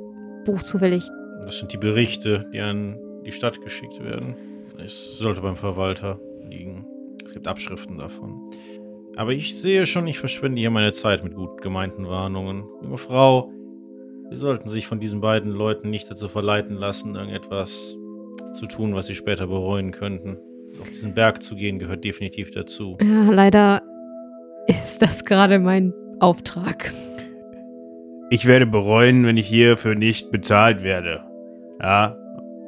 Buch 0.46 0.64
zufällig? 0.64 1.04
Das 1.44 1.60
sind 1.60 1.72
die 1.74 1.78
Berichte, 1.78 2.46
die 2.54 2.60
an 2.60 2.98
die 3.26 3.32
Stadt 3.32 3.62
geschickt 3.62 4.04
werden. 4.04 4.36
Es 4.84 5.18
sollte 5.18 5.42
beim 5.42 5.56
Verwalter 5.56 6.20
liegen. 6.50 6.86
Es 7.26 7.34
gibt 7.34 7.48
Abschriften 7.48 7.98
davon. 7.98 8.50
Aber 9.16 9.34
ich 9.34 9.60
sehe 9.60 9.86
schon, 9.86 10.08
ich 10.08 10.20
verschwende 10.20 10.60
hier 10.60 10.72
meine 10.72 10.94
Zeit 10.94 11.24
mit 11.24 11.36
gut 11.36 11.62
gemeinten 11.62 12.08
Warnungen. 12.08 12.64
Junge 12.82 12.98
Frau, 12.98 13.52
Sie 14.30 14.38
sollten 14.38 14.70
sich 14.70 14.88
von 14.88 15.00
diesen 15.02 15.20
beiden 15.20 15.52
Leuten 15.52 15.90
nicht 15.90 16.10
dazu 16.10 16.30
verleiten 16.30 16.76
lassen, 16.78 17.16
irgendetwas 17.16 17.98
zu 18.54 18.66
tun, 18.66 18.96
was 18.96 19.08
Sie 19.08 19.16
später 19.16 19.48
bereuen 19.48 19.92
könnten. 19.92 20.38
Auf 20.80 20.90
diesen 20.90 21.14
Berg 21.14 21.44
zu 21.44 21.56
gehen 21.56 21.80
gehört 21.80 22.06
definitiv 22.06 22.52
dazu. 22.52 22.98
Ja, 23.02 23.30
leider 23.30 23.82
ist 24.68 25.02
das 25.02 25.26
gerade 25.26 25.60
mein 25.60 25.94
Auftrag. 26.22 26.94
Ich 28.30 28.48
werde 28.48 28.68
bereuen, 28.68 29.26
wenn 29.26 29.38
ich 29.38 29.48
hierfür 29.48 29.96
nicht 29.96 30.32
bezahlt 30.32 30.84
werde. 30.84 31.24
Ja, 31.82 32.16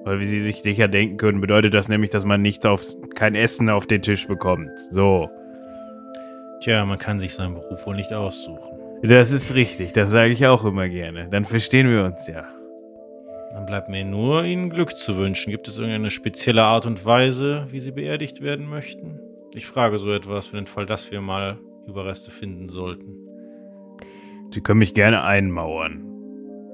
weil 0.03 0.19
wie 0.19 0.25
Sie 0.25 0.41
sich 0.41 0.63
sicher 0.63 0.87
denken 0.87 1.17
können, 1.17 1.39
bedeutet 1.39 1.75
das 1.75 1.87
nämlich, 1.87 2.09
dass 2.09 2.25
man 2.25 2.41
nichts 2.41 2.65
auf, 2.65 2.83
kein 3.13 3.35
Essen 3.35 3.69
auf 3.69 3.85
den 3.85 4.01
Tisch 4.01 4.27
bekommt. 4.27 4.71
So. 4.89 5.29
Tja, 6.61 6.83
man 6.85 6.97
kann 6.97 7.19
sich 7.19 7.35
seinen 7.35 7.53
Beruf 7.53 7.85
wohl 7.85 7.95
nicht 7.95 8.11
aussuchen. 8.11 8.79
Das 9.03 9.31
ist 9.31 9.53
richtig, 9.53 9.93
das 9.93 10.09
sage 10.09 10.31
ich 10.31 10.47
auch 10.47 10.65
immer 10.65 10.89
gerne. 10.89 11.27
Dann 11.29 11.45
verstehen 11.45 11.89
wir 11.89 12.05
uns 12.05 12.25
ja. 12.27 12.45
Dann 13.53 13.67
bleibt 13.67 13.87
mir 13.87 14.03
nur, 14.03 14.45
Ihnen 14.45 14.71
Glück 14.71 14.97
zu 14.97 15.15
wünschen. 15.17 15.51
Gibt 15.51 15.67
es 15.67 15.77
irgendeine 15.77 16.09
spezielle 16.09 16.63
Art 16.63 16.87
und 16.87 17.05
Weise, 17.05 17.67
wie 17.69 17.79
Sie 17.79 17.91
beerdigt 17.91 18.41
werden 18.41 18.67
möchten? 18.67 19.19
Ich 19.53 19.67
frage 19.67 19.99
so 19.99 20.11
etwas 20.11 20.47
für 20.47 20.55
den 20.55 20.65
Fall, 20.65 20.87
dass 20.87 21.11
wir 21.11 21.21
mal 21.21 21.59
Überreste 21.85 22.31
finden 22.31 22.69
sollten. 22.69 23.22
Sie 24.53 24.61
können 24.61 24.79
mich 24.79 24.93
gerne 24.93 25.23
einmauern. 25.23 26.03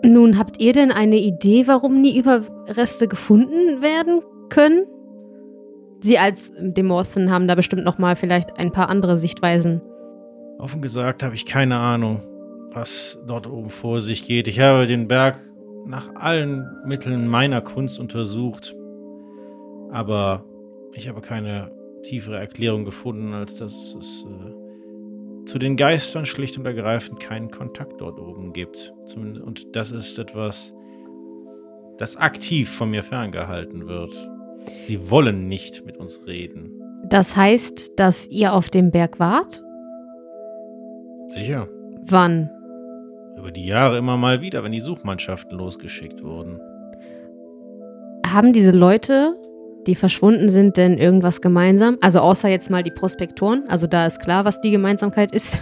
Nun, 0.03 0.38
habt 0.38 0.61
ihr 0.61 0.73
denn 0.73 0.91
eine 0.91 1.17
Idee, 1.17 1.67
warum 1.67 2.01
nie 2.01 2.17
Überreste 2.17 3.07
gefunden 3.07 3.82
werden 3.82 4.21
können? 4.49 4.86
Sie 6.01 6.17
als 6.17 6.53
Demorthen 6.59 7.32
haben 7.32 7.47
da 7.47 7.55
bestimmt 7.55 7.84
noch 7.84 7.97
mal 7.97 8.15
vielleicht 8.15 8.57
ein 8.57 8.71
paar 8.71 8.89
andere 8.89 9.17
Sichtweisen. 9.17 9.82
Offen 10.57 10.82
gesagt 10.82 11.23
habe 11.23 11.36
ich 11.36 11.45
keine 11.45 11.77
Ahnung, 11.77 12.21
was 12.71 13.19
dort 13.27 13.47
oben 13.47 13.69
vor 13.69 13.99
sich 13.99 14.25
geht. 14.25 14.47
Ich 14.47 14.59
habe 14.59 14.88
den 14.88 15.07
Berg 15.07 15.38
nach 15.86 16.15
allen 16.15 16.65
Mitteln 16.86 17.27
meiner 17.27 17.61
Kunst 17.61 17.99
untersucht, 17.99 18.75
aber 19.91 20.43
ich 20.93 21.09
habe 21.09 21.21
keine 21.21 21.71
tiefere 22.03 22.38
Erklärung 22.38 22.86
gefunden, 22.86 23.34
als 23.34 23.55
dass 23.55 23.95
es 23.95 24.25
äh, 24.25 24.59
zu 25.50 25.58
den 25.58 25.78
Geistern 25.78 26.28
schlicht 26.28 26.58
und 26.60 26.66
ergreifend 26.66 27.20
keinen 27.20 27.50
Kontakt 27.50 28.00
dort 28.00 28.20
oben 28.20 28.54
gibt. 28.54 28.93
Und 29.16 29.76
das 29.76 29.89
ist 29.89 30.20
etwas, 30.20 30.76
das 31.97 32.18
aktiv 32.18 32.70
von 32.70 32.91
mir 32.91 33.04
ferngehalten 33.04 33.88
wird. 33.88 34.12
Sie 34.86 35.10
wollen 35.10 35.47
nicht 35.47 35.86
mit 35.86 35.97
uns 35.97 36.22
reden. 36.28 36.72
Das 37.06 37.36
heißt, 37.36 37.93
dass 38.00 38.28
ihr 38.28 38.54
auf 38.54 38.70
dem 38.70 38.91
Berg 38.91 39.20
wart? 39.20 39.64
Sicher. 41.30 41.68
Wann? 42.06 42.50
Über 43.36 43.52
die 43.52 43.66
Jahre 43.66 43.97
immer 43.97 44.18
mal 44.18 44.41
wieder, 44.41 44.64
wenn 44.64 44.72
die 44.72 44.80
Suchmannschaften 44.80 45.58
losgeschickt 45.58 46.24
wurden. 46.24 46.60
Haben 48.28 48.54
diese 48.54 48.72
Leute, 48.72 49.36
die 49.90 49.96
verschwunden 49.96 50.50
sind, 50.50 50.78
denn 50.78 50.98
irgendwas 50.98 51.42
gemeinsam? 51.42 51.98
Also 52.00 52.20
außer 52.20 52.48
jetzt 52.48 52.70
mal 52.70 52.84
die 52.84 52.92
Prospektoren, 52.92 53.64
also 53.68 53.88
da 53.88 54.06
ist 54.06 54.20
klar, 54.20 54.46
was 54.46 54.62
die 54.62 54.72
Gemeinsamkeit 54.72 55.34
ist. 55.34 55.62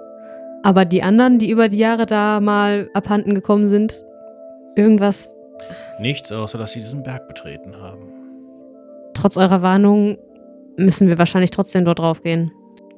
Aber 0.62 0.84
die 0.84 1.02
anderen, 1.02 1.38
die 1.38 1.50
über 1.50 1.68
die 1.68 1.78
Jahre 1.78 2.06
da 2.06 2.40
mal 2.40 2.88
abhanden 2.94 3.34
gekommen 3.34 3.66
sind, 3.66 4.04
irgendwas, 4.76 5.28
Nichts, 5.98 6.32
außer 6.32 6.58
dass 6.58 6.72
sie 6.72 6.80
diesen 6.80 7.02
Berg 7.02 7.28
betreten 7.28 7.76
haben. 7.80 8.12
trotz 9.14 9.36
eurer 9.36 9.62
Warnung, 9.62 10.18
müssen 10.76 11.08
wir 11.08 11.18
wahrscheinlich 11.18 11.50
trotzdem 11.50 11.84
dort 11.84 11.98
drauf 11.98 12.22
gehen. 12.22 12.50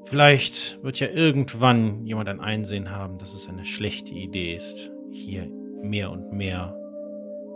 Vielleicht 0.07 0.83
wird 0.83 1.01
ja 1.01 1.09
irgendwann 1.09 2.05
jemand 2.07 2.29
ein 2.29 2.41
Einsehen 2.41 2.91
haben, 2.91 3.19
dass 3.19 3.35
es 3.35 3.49
eine 3.49 3.65
schlechte 3.65 4.15
Idee 4.15 4.55
ist, 4.55 4.93
hier 5.11 5.47
mehr 5.83 6.11
und 6.11 6.33
mehr 6.33 6.77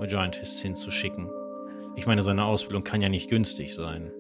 Giantess 0.06 0.60
hinzuschicken. 0.60 1.28
Ich 1.98 2.06
meine, 2.06 2.22
so 2.22 2.30
eine 2.30 2.44
Ausbildung 2.44 2.84
kann 2.84 3.02
ja 3.02 3.08
nicht 3.08 3.28
günstig 3.28 3.74
sein. 3.74 4.12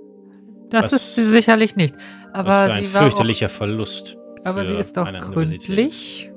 Das 0.68 0.86
Was- 0.86 0.94
ist 0.94 1.14
sie 1.14 1.24
sicherlich 1.24 1.76
nicht. 1.76 1.94
Aber 2.32 2.48
Was 2.50 2.66
für 2.66 2.72
ein 2.78 2.84
sie 2.84 2.92
war 2.94 3.00
auch, 3.00 3.04
fürchterlicher 3.04 3.48
Verlust. 3.48 4.18
aber 4.44 4.60
für 4.60 4.64
sie 4.66 4.74
ist 4.74 4.96
doch 4.96 5.06
gründlich. 5.32 6.30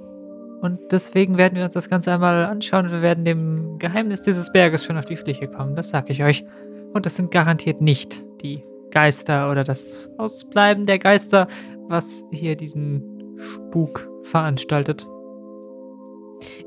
Und 0.61 0.79
deswegen 0.91 1.37
werden 1.37 1.55
wir 1.55 1.65
uns 1.65 1.73
das 1.73 1.89
Ganze 1.89 2.13
einmal 2.13 2.45
anschauen. 2.45 2.91
Wir 2.91 3.01
werden 3.01 3.25
dem 3.25 3.79
Geheimnis 3.79 4.21
dieses 4.21 4.51
Berges 4.51 4.85
schon 4.85 4.97
auf 4.97 5.05
die 5.05 5.17
Schliche 5.17 5.47
kommen. 5.47 5.75
Das 5.75 5.89
sage 5.89 6.11
ich 6.11 6.23
euch. 6.23 6.45
Und 6.93 7.07
das 7.07 7.15
sind 7.15 7.31
garantiert 7.31 7.81
nicht 7.81 8.21
die 8.43 8.63
Geister 8.91 9.49
oder 9.49 9.63
das 9.63 10.11
Ausbleiben 10.19 10.85
der 10.85 10.99
Geister, 10.99 11.47
was 11.87 12.23
hier 12.31 12.55
diesen 12.55 13.03
Spuk 13.37 14.07
veranstaltet. 14.23 15.07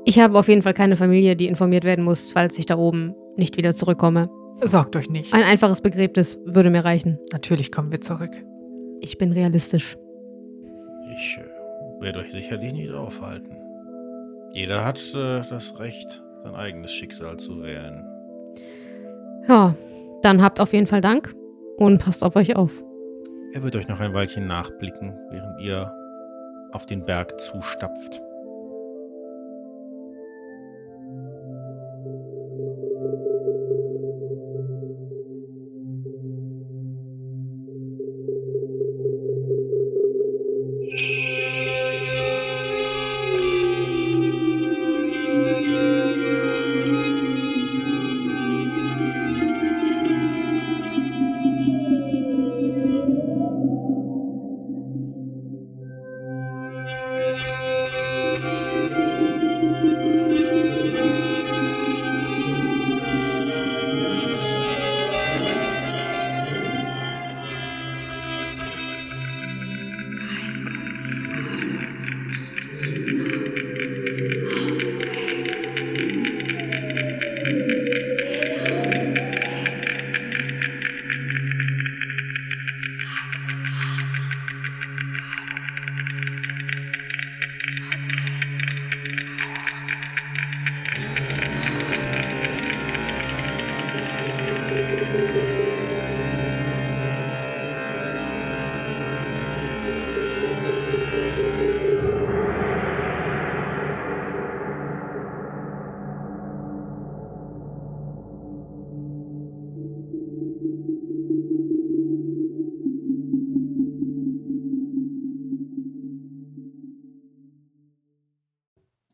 Ich 0.03 0.19
habe 0.19 0.37
auf 0.37 0.49
jeden 0.49 0.61
Fall 0.63 0.73
keine 0.73 0.97
Familie, 0.97 1.37
die 1.37 1.47
informiert 1.47 1.85
werden 1.85 2.03
muss, 2.03 2.31
falls 2.31 2.59
ich 2.59 2.65
da 2.65 2.77
oben 2.77 3.15
nicht 3.37 3.55
wieder 3.57 3.73
zurückkomme. 3.75 4.29
Sorgt 4.61 4.95
euch 4.95 5.09
nicht. 5.09 5.33
Ein 5.33 5.43
einfaches 5.43 5.81
Begräbnis 5.81 6.39
würde 6.45 6.69
mir 6.69 6.85
reichen. 6.85 7.19
Natürlich 7.31 7.71
kommen 7.71 7.91
wir 7.91 8.01
zurück. 8.01 8.31
Ich 9.01 9.17
bin 9.17 9.31
realistisch. 9.31 9.97
Ich 11.11 11.37
äh, 11.37 12.01
werde 12.01 12.19
euch 12.19 12.31
sicherlich 12.31 12.73
nicht 12.73 12.91
aufhalten. 12.91 13.55
Jeder 14.51 14.85
hat 14.85 14.99
äh, 15.13 15.41
das 15.49 15.77
Recht, 15.79 16.23
sein 16.43 16.55
eigenes 16.55 16.91
Schicksal 16.91 17.37
zu 17.37 17.61
wählen. 17.61 18.03
Ja, 19.47 19.75
dann 20.21 20.41
habt 20.41 20.59
auf 20.59 20.73
jeden 20.73 20.87
Fall 20.87 21.01
Dank 21.01 21.35
und 21.77 21.99
passt 21.99 22.23
auf 22.23 22.35
euch 22.35 22.55
auf. 22.55 22.71
Er 23.53 23.63
wird 23.63 23.75
euch 23.75 23.87
noch 23.87 23.99
ein 23.99 24.13
Weilchen 24.13 24.47
nachblicken, 24.47 25.13
während 25.29 25.61
ihr 25.61 25.91
auf 26.71 26.85
den 26.85 27.05
Berg 27.05 27.39
zustapft. 27.39 28.21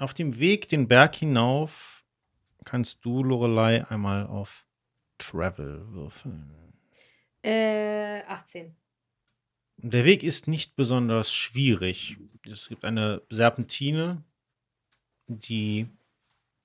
Auf 0.02 0.16
dem 0.16 0.40
Weg 0.40 0.68
den 0.68 0.88
Berg 0.88 1.14
hinauf 1.14 2.04
kannst 2.66 3.06
du, 3.06 3.22
Lorelei, 3.22 3.88
einmal 3.88 4.26
auf 4.26 4.66
Travel 5.20 5.86
würfeln. 5.90 6.74
Äh, 7.44 8.24
18. 8.24 8.76
Der 9.78 10.04
Weg 10.04 10.24
ist 10.24 10.48
nicht 10.48 10.76
besonders 10.76 11.32
schwierig. 11.32 12.18
Es 12.50 12.68
gibt 12.68 12.84
eine 12.84 13.22
Serpentine, 13.30 14.24
die 15.28 15.88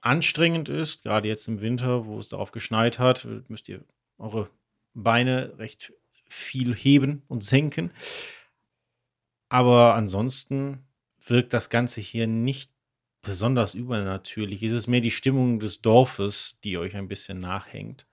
anstrengend 0.00 0.70
ist, 0.70 1.02
gerade 1.02 1.28
jetzt 1.28 1.46
im 1.46 1.60
Winter, 1.60 2.06
wo 2.06 2.18
es 2.18 2.30
darauf 2.30 2.52
geschneit 2.52 2.98
hat, 2.98 3.28
müsst 3.48 3.68
ihr 3.68 3.84
eure 4.16 4.48
Beine 4.94 5.58
recht 5.58 5.92
viel 6.26 6.74
heben 6.74 7.22
und 7.28 7.44
senken. 7.44 7.90
Aber 9.50 9.94
ansonsten 9.94 10.86
wirkt 11.26 11.52
das 11.52 11.68
Ganze 11.68 12.00
hier 12.00 12.26
nicht 12.26 12.75
besonders 13.26 13.74
übernatürlich. 13.74 14.62
Es 14.62 14.72
ist 14.72 14.86
mehr 14.86 15.00
die 15.00 15.10
Stimmung 15.10 15.58
des 15.60 15.82
Dorfes, 15.82 16.58
die 16.64 16.78
euch 16.78 16.96
ein 16.96 17.08
bisschen 17.08 17.40
nachhängt. 17.40 18.06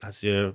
Als 0.00 0.22
ihr 0.22 0.54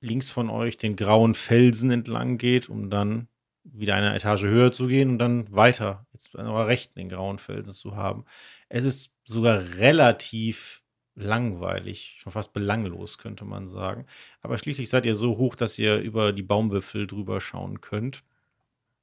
links 0.00 0.30
von 0.30 0.50
euch 0.50 0.76
den 0.76 0.96
grauen 0.96 1.34
Felsen 1.34 1.90
entlang 1.90 2.38
geht, 2.38 2.68
um 2.68 2.90
dann 2.90 3.28
wieder 3.64 3.94
eine 3.94 4.14
Etage 4.14 4.44
höher 4.44 4.72
zu 4.72 4.86
gehen 4.86 5.10
und 5.10 5.18
dann 5.18 5.52
weiter, 5.52 6.06
jetzt 6.12 6.34
an 6.36 6.46
eurer 6.46 6.66
Rechten 6.68 6.98
den 6.98 7.08
grauen 7.08 7.38
Felsen 7.38 7.72
zu 7.72 7.96
haben. 7.96 8.24
Es 8.68 8.84
ist 8.84 9.12
sogar 9.24 9.58
relativ 9.76 10.82
langweilig, 11.16 12.16
schon 12.18 12.32
fast 12.32 12.52
belanglos, 12.52 13.18
könnte 13.18 13.44
man 13.44 13.68
sagen. 13.68 14.06
Aber 14.40 14.58
schließlich 14.58 14.88
seid 14.88 15.06
ihr 15.06 15.16
so 15.16 15.38
hoch, 15.38 15.54
dass 15.54 15.78
ihr 15.78 15.98
über 15.98 16.32
die 16.32 16.42
Baumwipfel 16.42 17.06
drüber 17.06 17.40
schauen 17.40 17.80
könnt 17.80 18.22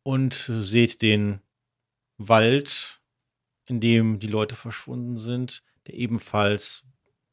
und 0.04 0.34
seht 0.34 1.02
den 1.02 1.42
Wald, 2.18 3.02
in 3.66 3.80
dem 3.80 4.20
die 4.20 4.28
Leute 4.28 4.56
verschwunden 4.56 5.18
sind, 5.18 5.64
der 5.88 5.96
ebenfalls 5.96 6.84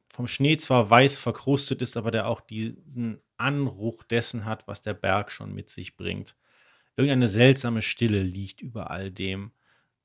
vom 0.09 0.27
Schnee 0.27 0.57
zwar 0.57 0.91
weiß 0.91 1.21
verkrustet 1.21 1.83
ist, 1.83 1.97
aber 1.97 2.11
der 2.11 2.27
auch 2.27 2.41
diesen 2.41 3.21
Anruch 3.37 4.03
dessen 4.05 4.45
hat, 4.45 4.67
was 4.67 4.83
der 4.83 4.95
Berg 4.95 5.31
schon 5.31 5.55
mit 5.55 5.71
sich 5.71 5.97
bringt. 5.97 6.37
Irgendeine 6.97 7.29
seltsame 7.29 7.83
Stille 7.83 8.23
liegt 8.23 8.61
über 8.61 8.91
all 8.91 9.11
dem. 9.11 9.53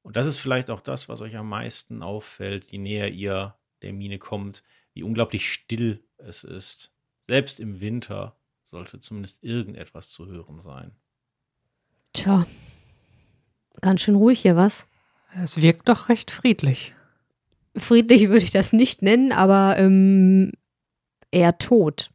Und 0.04 0.16
das 0.16 0.28
ist 0.28 0.38
vielleicht 0.38 0.70
auch 0.70 0.82
das, 0.82 1.10
was 1.10 1.22
euch 1.22 1.36
am 1.36 1.50
meisten 1.50 2.04
auffällt, 2.04 2.72
je 2.72 2.78
näher 2.78 3.12
ihr 3.12 3.56
der 3.82 3.92
Mine 3.92 4.20
kommt, 4.20 4.64
wie 4.94 5.04
unglaublich 5.04 5.52
still 5.52 6.04
es 6.18 6.44
ist. 6.44 6.94
Selbst 7.28 7.60
im 7.60 7.82
Winter 7.82 8.38
sollte 8.64 9.00
zumindest 9.00 9.44
irgendetwas 9.44 10.10
zu 10.10 10.28
hören 10.28 10.62
sein. 10.62 10.92
Tja, 12.14 12.46
ganz 13.82 14.02
schön 14.02 14.16
ruhig 14.16 14.42
hier, 14.42 14.56
was? 14.56 14.88
Es 15.42 15.62
wirkt 15.62 15.90
doch 15.90 16.10
recht 16.10 16.32
friedlich. 16.32 16.94
Friedlich 17.76 18.30
würde 18.30 18.44
ich 18.44 18.52
das 18.52 18.74
nicht 18.74 19.02
nennen, 19.02 19.32
aber 19.32 19.78
ähm, 19.78 20.54
eher 21.32 21.58
tot. 21.58 22.10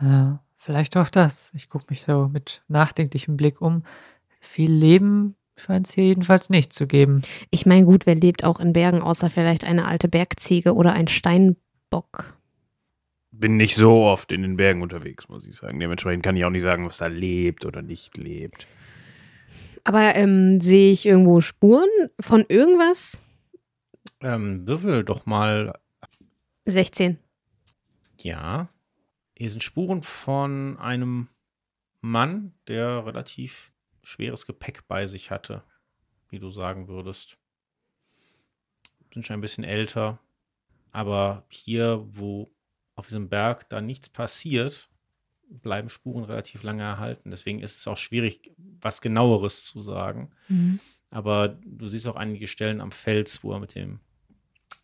Ja, 0.00 0.44
vielleicht 0.56 0.96
auch 0.96 1.08
das. 1.08 1.52
Ich 1.56 1.68
gucke 1.68 1.86
mich 1.90 2.02
so 2.02 2.28
mit 2.28 2.62
nachdenklichem 2.68 3.36
Blick 3.36 3.60
um. 3.60 3.82
Viel 4.40 4.70
Leben 4.70 5.34
scheint 5.56 5.88
es 5.88 5.94
hier 5.94 6.04
jedenfalls 6.04 6.50
nicht 6.50 6.72
zu 6.72 6.86
geben. 6.86 7.22
Ich 7.50 7.66
meine, 7.66 7.84
gut, 7.84 8.06
wer 8.06 8.14
lebt 8.14 8.44
auch 8.44 8.60
in 8.60 8.72
Bergen, 8.72 9.02
außer 9.02 9.28
vielleicht 9.28 9.64
eine 9.64 9.86
alte 9.86 10.08
Bergziege 10.08 10.74
oder 10.74 10.92
ein 10.92 11.08
Steinbock? 11.08 12.36
Bin 13.32 13.56
nicht 13.56 13.76
so 13.76 14.04
oft 14.04 14.32
in 14.32 14.42
den 14.42 14.56
Bergen 14.56 14.82
unterwegs, 14.82 15.28
muss 15.28 15.46
ich 15.46 15.56
sagen. 15.56 15.78
Dementsprechend 15.78 16.24
kann 16.24 16.36
ich 16.36 16.44
auch 16.44 16.50
nicht 16.50 16.62
sagen, 16.62 16.86
was 16.86 16.98
da 16.98 17.06
lebt 17.06 17.64
oder 17.64 17.82
nicht 17.82 18.16
lebt. 18.16 18.66
Aber 19.88 20.14
ähm, 20.16 20.60
sehe 20.60 20.92
ich 20.92 21.06
irgendwo 21.06 21.40
Spuren 21.40 21.88
von 22.20 22.44
irgendwas? 22.46 23.22
Ähm, 24.20 24.68
würfel 24.68 25.02
doch 25.02 25.24
mal. 25.24 25.80
16. 26.66 27.18
Ja. 28.20 28.68
Hier 29.34 29.48
sind 29.48 29.64
Spuren 29.64 30.02
von 30.02 30.76
einem 30.76 31.28
Mann, 32.02 32.52
der 32.66 33.06
relativ 33.06 33.72
schweres 34.02 34.44
Gepäck 34.44 34.86
bei 34.88 35.06
sich 35.06 35.30
hatte, 35.30 35.62
wie 36.28 36.38
du 36.38 36.50
sagen 36.50 36.88
würdest. 36.88 37.38
Sind 39.14 39.24
schon 39.24 39.38
ein 39.38 39.40
bisschen 39.40 39.64
älter. 39.64 40.18
Aber 40.92 41.46
hier, 41.48 42.06
wo 42.10 42.50
auf 42.94 43.06
diesem 43.06 43.30
Berg 43.30 43.70
da 43.70 43.80
nichts 43.80 44.10
passiert, 44.10 44.90
bleiben 45.48 45.88
Spuren 45.88 46.24
relativ 46.24 46.62
lange 46.62 46.82
erhalten. 46.82 47.30
Deswegen 47.30 47.60
ist 47.60 47.78
es 47.78 47.86
auch 47.86 47.96
schwierig, 47.96 48.52
was 48.80 49.00
genaueres 49.00 49.64
zu 49.64 49.82
sagen. 49.82 50.30
Mhm. 50.48 50.80
Aber 51.10 51.48
du 51.48 51.88
siehst 51.88 52.06
auch 52.06 52.16
einige 52.16 52.46
Stellen 52.46 52.80
am 52.80 52.92
Fels, 52.92 53.42
wo 53.42 53.52
er 53.52 53.60
mit 53.60 53.74
dem 53.74 54.00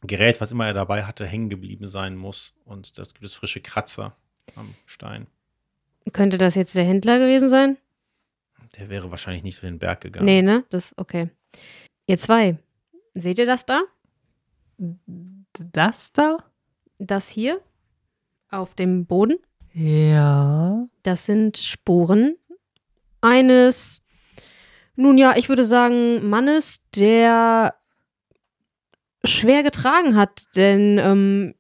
Gerät, 0.03 0.41
was 0.41 0.53
immer 0.53 0.67
er 0.67 0.75
dabei 0.75 1.05
hatte, 1.05 1.27
hängen 1.27 1.51
geblieben 1.51 1.87
sein 1.87 2.17
muss. 2.17 2.55
Und 2.65 2.99
da 2.99 3.05
gibt 3.05 3.25
es 3.25 3.35
frische 3.35 3.61
Kratzer 3.61 4.17
am 4.55 4.75
Stein. 4.87 5.27
Könnte 6.13 6.39
das 6.39 6.55
jetzt 6.55 6.75
der 6.75 6.85
Händler 6.85 7.19
gewesen 7.19 7.49
sein? 7.49 7.79
Der 8.79 8.89
wäre 8.89 9.11
wahrscheinlich 9.11 9.43
nicht 9.43 9.59
auf 9.59 9.63
den 9.63 9.79
Berg 9.79 10.01
gegangen. 10.01 10.27
Nee, 10.27 10.43
ne? 10.43 10.65
Das, 10.69 10.95
okay. 10.97 11.31
Ihr 12.07 12.19
zwei, 12.19 12.59
seht 13.15 13.39
ihr 13.39 13.47
das 13.47 13.65
da? 13.67 13.83
Das 15.73 16.13
da? 16.13 16.39
Das 16.99 17.29
hier? 17.29 17.61
Auf 18.51 18.75
dem 18.75 19.07
Boden? 19.07 19.37
Ja. 19.75 20.87
Das 21.03 21.27
sind 21.27 21.59
Spuren 21.59 22.37
eines, 23.21 24.03
nun 24.97 25.19
ja, 25.19 25.37
ich 25.37 25.49
würde 25.49 25.65
sagen, 25.65 26.29
Mannes, 26.29 26.81
der 26.95 27.75
schwer 29.25 29.63
getragen 29.63 30.17
hat. 30.17 30.45
Denn 30.55 30.99
ähm, 30.99 31.55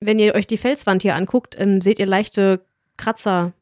wenn 0.00 0.18
ihr 0.18 0.34
euch 0.34 0.46
die 0.46 0.58
Felswand 0.58 1.02
hier 1.02 1.14
anguckt, 1.14 1.54
ähm, 1.58 1.80
seht 1.80 1.98
ihr 1.98 2.06
leichte 2.06 2.64
Kratzer. 2.96 3.54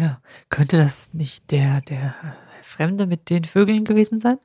Ja. 0.00 0.20
Könnte 0.50 0.76
das 0.76 1.14
nicht 1.14 1.50
der, 1.50 1.80
der 1.82 2.14
Fremde 2.62 3.06
mit 3.06 3.30
den 3.30 3.44
Vögeln 3.44 3.84
gewesen 3.84 4.18
sein? 4.18 4.38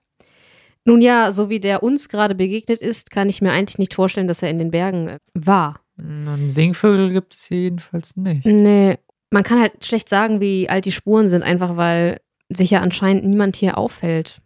Nun 0.85 1.01
ja, 1.01 1.31
so 1.31 1.49
wie 1.49 1.59
der 1.59 1.81
uns 1.81 2.09
gerade 2.09 2.35
begegnet 2.35 2.79
ist, 2.81 3.09
kann 3.09 3.29
ich 3.29 3.41
mir 3.41 3.51
eigentlich 3.51 3.79
nicht 3.79 3.93
vorstellen, 3.93 4.27
dass 4.27 4.41
er 4.41 4.49
in 4.49 4.59
den 4.59 4.71
Bergen 4.71 5.07
äh, 5.07 5.19
war. 5.33 5.82
Einen 5.97 6.49
Singvögel 6.49 7.11
gibt 7.11 7.35
es 7.35 7.45
hier 7.45 7.61
jedenfalls 7.61 8.15
nicht. 8.15 8.45
Nee, 8.45 8.97
man 9.29 9.43
kann 9.43 9.59
halt 9.59 9.85
schlecht 9.85 10.09
sagen, 10.09 10.41
wie 10.41 10.69
alt 10.69 10.85
die 10.85 10.91
Spuren 10.91 11.27
sind, 11.27 11.43
einfach 11.43 11.77
weil 11.77 12.19
sich 12.49 12.71
ja 12.71 12.81
anscheinend 12.81 13.25
niemand 13.25 13.55
hier 13.55 13.77
aufhält. 13.77 14.41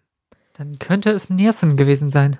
Dann 0.53 0.79
könnte 0.79 1.11
es 1.11 1.29
Niersen 1.29 1.77
gewesen 1.77 2.11
sein. 2.11 2.37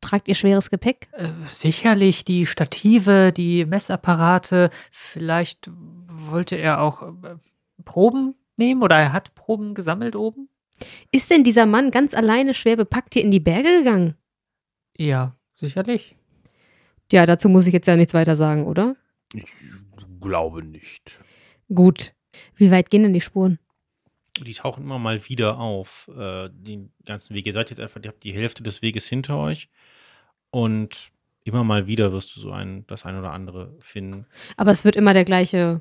Tragt 0.00 0.28
ihr 0.28 0.34
schweres 0.34 0.70
Gepäck? 0.70 1.08
Äh, 1.12 1.30
sicherlich 1.50 2.24
die 2.24 2.46
Stative, 2.46 3.32
die 3.32 3.64
Messapparate. 3.64 4.70
Vielleicht 4.90 5.70
wollte 6.06 6.56
er 6.56 6.80
auch 6.80 7.02
äh, 7.02 7.36
Proben 7.84 8.34
nehmen 8.56 8.82
oder 8.82 8.96
er 8.96 9.12
hat 9.12 9.34
Proben 9.34 9.74
gesammelt 9.74 10.14
oben? 10.14 10.48
Ist 11.10 11.30
denn 11.30 11.44
dieser 11.44 11.66
Mann 11.66 11.90
ganz 11.90 12.14
alleine 12.14 12.54
schwer 12.54 12.76
bepackt 12.76 13.14
hier 13.14 13.24
in 13.24 13.30
die 13.30 13.40
Berge 13.40 13.78
gegangen? 13.78 14.14
Ja, 14.96 15.36
sicherlich. 15.54 16.16
Ja, 17.10 17.26
dazu 17.26 17.48
muss 17.48 17.66
ich 17.66 17.72
jetzt 17.72 17.86
ja 17.86 17.96
nichts 17.96 18.14
weiter 18.14 18.36
sagen, 18.36 18.66
oder? 18.66 18.96
Ich 19.34 19.44
glaube 20.20 20.62
nicht. 20.62 21.20
Gut. 21.74 22.14
Wie 22.54 22.70
weit 22.70 22.90
gehen 22.90 23.02
denn 23.02 23.14
die 23.14 23.20
Spuren? 23.20 23.58
Die 24.40 24.54
tauchen 24.54 24.84
immer 24.84 24.98
mal 24.98 25.28
wieder 25.28 25.58
auf, 25.58 26.10
äh, 26.16 26.48
den 26.52 26.92
ganzen 27.04 27.34
Weg. 27.34 27.46
Ihr 27.46 27.52
seid 27.52 27.70
jetzt 27.70 27.80
einfach, 27.80 28.00
ihr 28.02 28.08
habt 28.08 28.22
die 28.22 28.32
Hälfte 28.32 28.62
des 28.62 28.82
Weges 28.82 29.08
hinter 29.08 29.38
euch 29.38 29.68
und 30.50 31.10
immer 31.44 31.64
mal 31.64 31.86
wieder 31.86 32.12
wirst 32.12 32.36
du 32.36 32.40
so 32.40 32.52
ein, 32.52 32.86
das 32.86 33.04
ein 33.04 33.18
oder 33.18 33.32
andere 33.32 33.76
finden. 33.80 34.26
Aber 34.56 34.70
es 34.70 34.84
wird 34.84 34.96
immer 34.96 35.14
der 35.14 35.24
gleiche. 35.24 35.80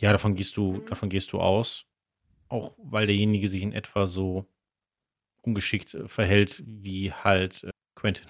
Ja, 0.00 0.12
davon 0.12 0.34
gehst 0.34 0.56
du, 0.56 0.80
davon 0.88 1.08
gehst 1.08 1.32
du 1.32 1.40
aus. 1.40 1.86
Auch 2.48 2.74
weil 2.78 3.06
derjenige 3.06 3.48
sich 3.48 3.62
in 3.62 3.72
etwa 3.72 4.06
so 4.06 4.46
ungeschickt 5.42 5.94
äh, 5.94 6.08
verhält 6.08 6.62
wie 6.66 7.12
halt 7.12 7.64
äh, 7.64 7.70
Quentin. 7.94 8.26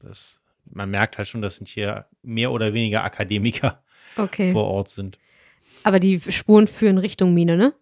Das, 0.00 0.41
man 0.70 0.90
merkt 0.90 1.18
halt 1.18 1.28
schon, 1.28 1.42
das 1.42 1.56
sind 1.56 1.68
hier 1.68 2.06
mehr 2.22 2.52
oder 2.52 2.72
weniger 2.74 3.04
Akademiker 3.04 3.82
Okay. 4.16 4.52
vor 4.52 4.64
Ort 4.66 4.88
sind. 4.88 5.18
Aber 5.84 5.98
die 6.00 6.20
Spuren 6.20 6.68
führen 6.68 6.98
Richtung 6.98 7.34
Mine, 7.34 7.56
ne? 7.56 7.74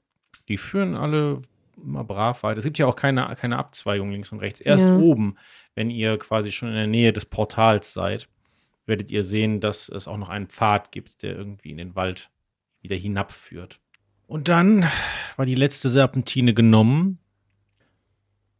Die 0.48 0.56
führen 0.56 0.94
alle 0.94 1.42
immer 1.82 2.04
brav 2.04 2.42
weiter. 2.42 2.58
Es 2.58 2.64
gibt 2.64 2.78
ja 2.78 2.86
auch 2.86 2.96
keine, 2.96 3.34
keine 3.38 3.58
Abzweigung 3.58 4.10
links 4.10 4.32
und 4.32 4.40
rechts. 4.40 4.60
Erst 4.60 4.88
Ja. 4.88 4.96
oben, 4.96 5.36
wenn 5.74 5.90
ihr 5.90 6.18
quasi 6.18 6.52
schon 6.52 6.68
in 6.68 6.74
der 6.74 6.86
Nähe 6.86 7.12
des 7.12 7.24
Portals 7.26 7.92
seid, 7.92 8.28
werdet 8.86 9.10
ihr 9.10 9.24
sehen, 9.24 9.60
dass 9.60 9.88
es 9.88 10.08
auch 10.08 10.16
noch 10.16 10.28
einen 10.28 10.48
Pfad 10.48 10.92
gibt, 10.92 11.22
der 11.22 11.36
irgendwie 11.36 11.70
in 11.70 11.76
den 11.78 11.94
Wald 11.94 12.30
wieder 12.80 12.96
hinabführt. 12.96 13.80
Und 14.26 14.48
dann 14.48 14.86
war 15.36 15.46
die 15.46 15.54
letzte 15.54 15.88
Serpentine 15.88 16.54
genommen 16.54 17.18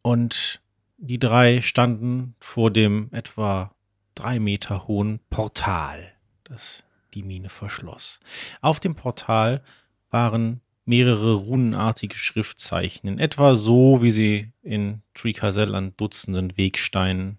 und 0.02 0.60
die 0.98 1.18
drei 1.18 1.60
standen 1.62 2.34
vor 2.40 2.70
dem 2.70 3.08
etwa 3.12 3.74
drei 4.14 4.38
Meter 4.38 4.86
hohen 4.86 5.20
Portal, 5.30 6.12
das 6.44 6.84
die 7.14 7.22
Mine 7.22 7.48
verschloss. 7.48 8.20
Auf 8.60 8.80
dem 8.80 8.94
Portal 8.94 9.62
waren 10.10 10.60
mehrere 10.84 11.34
runenartige 11.34 12.16
Schriftzeichen, 12.16 13.08
in 13.08 13.18
etwa 13.18 13.54
so, 13.54 14.02
wie 14.02 14.10
sie 14.10 14.52
in 14.62 15.02
Tricasell 15.14 15.74
an 15.74 15.94
Dutzenden 15.96 16.56
Wegsteinen 16.56 17.38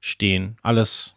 stehen. 0.00 0.56
Alles 0.62 1.14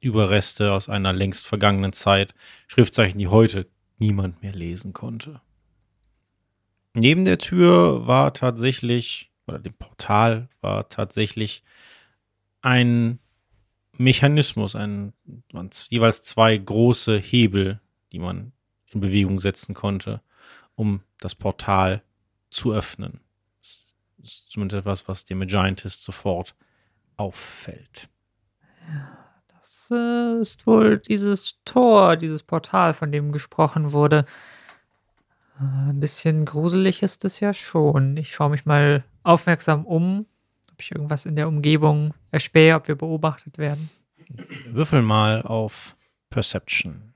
Überreste 0.00 0.72
aus 0.72 0.88
einer 0.88 1.12
längst 1.12 1.46
vergangenen 1.46 1.92
Zeit. 1.92 2.34
Schriftzeichen, 2.68 3.18
die 3.18 3.28
heute 3.28 3.66
niemand 3.98 4.42
mehr 4.42 4.52
lesen 4.52 4.92
konnte. 4.92 5.40
Neben 6.94 7.24
der 7.24 7.38
Tür 7.38 8.06
war 8.06 8.32
tatsächlich, 8.32 9.30
oder 9.46 9.58
dem 9.58 9.74
Portal 9.74 10.48
war 10.60 10.88
tatsächlich 10.88 11.62
ein 12.62 13.18
Mechanismus, 13.98 14.74
ein, 14.74 15.12
jeweils 15.88 16.22
zwei 16.22 16.56
große 16.56 17.18
Hebel, 17.18 17.80
die 18.12 18.18
man 18.18 18.52
in 18.88 19.00
Bewegung 19.00 19.38
setzen 19.38 19.74
konnte, 19.74 20.20
um 20.74 21.02
das 21.20 21.34
Portal 21.34 22.02
zu 22.50 22.72
öffnen. 22.72 23.20
Das 23.60 23.84
ist 24.22 24.50
zumindest 24.50 24.80
etwas, 24.80 25.08
was 25.08 25.24
dem 25.24 25.46
Giantist 25.46 26.02
sofort 26.02 26.54
auffällt. 27.16 28.08
Das 29.48 29.90
äh, 29.90 30.40
ist 30.40 30.66
wohl 30.66 30.98
dieses 30.98 31.58
Tor, 31.64 32.16
dieses 32.16 32.42
Portal, 32.42 32.94
von 32.94 33.10
dem 33.10 33.32
gesprochen 33.32 33.92
wurde. 33.92 34.24
Äh, 35.58 35.90
ein 35.90 36.00
bisschen 36.00 36.44
gruselig 36.44 37.02
ist 37.02 37.24
es 37.24 37.40
ja 37.40 37.52
schon. 37.52 38.16
Ich 38.16 38.30
schaue 38.30 38.50
mich 38.50 38.66
mal 38.66 39.04
aufmerksam 39.22 39.84
um, 39.84 40.26
ob 40.76 40.82
ich 40.82 40.92
irgendwas 40.92 41.24
in 41.24 41.36
der 41.36 41.48
Umgebung 41.48 42.12
erspähe, 42.30 42.76
ob 42.76 42.86
wir 42.86 42.96
beobachtet 42.96 43.56
werden. 43.56 43.88
Würfel 44.68 45.00
mal 45.00 45.40
auf 45.40 45.96
Perception. 46.28 47.14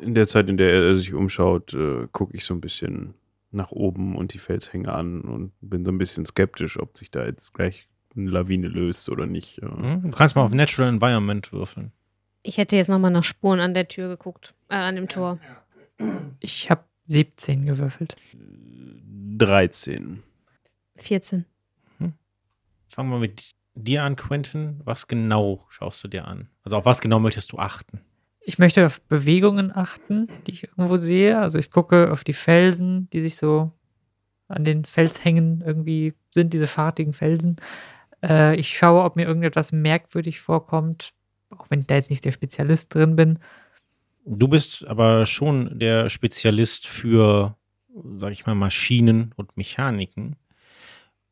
In 0.00 0.14
der 0.14 0.26
Zeit, 0.26 0.48
in 0.48 0.56
der 0.56 0.72
er 0.72 0.96
sich 0.96 1.14
umschaut, 1.14 1.74
äh, 1.74 2.08
gucke 2.10 2.36
ich 2.36 2.44
so 2.44 2.54
ein 2.54 2.60
bisschen 2.60 3.14
nach 3.52 3.70
oben 3.70 4.16
und 4.16 4.34
die 4.34 4.38
Felshänge 4.38 4.92
an 4.92 5.20
und 5.20 5.52
bin 5.60 5.84
so 5.84 5.92
ein 5.92 5.98
bisschen 5.98 6.26
skeptisch, 6.26 6.78
ob 6.80 6.96
sich 6.96 7.12
da 7.12 7.24
jetzt 7.24 7.54
gleich 7.54 7.86
eine 8.16 8.30
Lawine 8.30 8.66
löst 8.66 9.08
oder 9.08 9.26
nicht. 9.26 9.62
Ja. 9.62 9.70
Hm? 9.76 10.02
Du 10.02 10.10
kannst 10.10 10.34
mal 10.34 10.42
auf 10.42 10.50
Natural 10.50 10.88
Environment 10.88 11.52
würfeln. 11.52 11.92
Ich 12.42 12.58
hätte 12.58 12.74
jetzt 12.74 12.88
nochmal 12.88 13.12
nach 13.12 13.24
Spuren 13.24 13.60
an 13.60 13.74
der 13.74 13.86
Tür 13.86 14.08
geguckt, 14.08 14.54
äh, 14.70 14.74
an 14.74 14.96
dem 14.96 15.06
Tor. 15.06 15.38
Ich 16.40 16.68
habe 16.68 16.82
17 17.06 17.64
gewürfelt. 17.64 18.16
13. 19.38 20.24
14. 20.96 21.44
Fangen 22.88 23.10
wir 23.10 23.18
mit 23.18 23.50
dir 23.74 24.02
an, 24.02 24.16
Quentin. 24.16 24.80
Was 24.84 25.06
genau 25.06 25.66
schaust 25.68 26.02
du 26.04 26.08
dir 26.08 26.26
an? 26.26 26.48
Also 26.62 26.76
auf 26.76 26.84
was 26.84 27.00
genau 27.00 27.18
möchtest 27.20 27.52
du 27.52 27.58
achten? 27.58 28.00
Ich 28.40 28.58
möchte 28.58 28.86
auf 28.86 29.00
Bewegungen 29.02 29.74
achten, 29.74 30.28
die 30.46 30.52
ich 30.52 30.64
irgendwo 30.64 30.96
sehe. 30.96 31.38
Also 31.38 31.58
ich 31.58 31.70
gucke 31.70 32.10
auf 32.10 32.24
die 32.24 32.32
Felsen, 32.32 33.08
die 33.10 33.20
sich 33.20 33.36
so 33.36 33.72
an 34.48 34.64
den 34.64 34.84
Felshängen 34.84 35.62
irgendwie 35.64 36.14
sind, 36.30 36.54
diese 36.54 36.66
schartigen 36.66 37.12
Felsen. 37.12 37.56
Äh, 38.22 38.56
ich 38.56 38.76
schaue, 38.76 39.02
ob 39.04 39.16
mir 39.16 39.26
irgendetwas 39.26 39.72
merkwürdig 39.72 40.40
vorkommt, 40.40 41.12
auch 41.50 41.66
wenn 41.70 41.80
ich 41.80 41.86
da 41.86 41.96
jetzt 41.96 42.10
nicht 42.10 42.24
der 42.24 42.32
Spezialist 42.32 42.94
drin 42.94 43.16
bin. 43.16 43.38
Du 44.24 44.48
bist 44.48 44.86
aber 44.86 45.26
schon 45.26 45.78
der 45.78 46.08
Spezialist 46.08 46.86
für, 46.86 47.56
sag 48.18 48.32
ich 48.32 48.46
mal, 48.46 48.54
Maschinen 48.54 49.32
und 49.36 49.56
Mechaniken. 49.56 50.36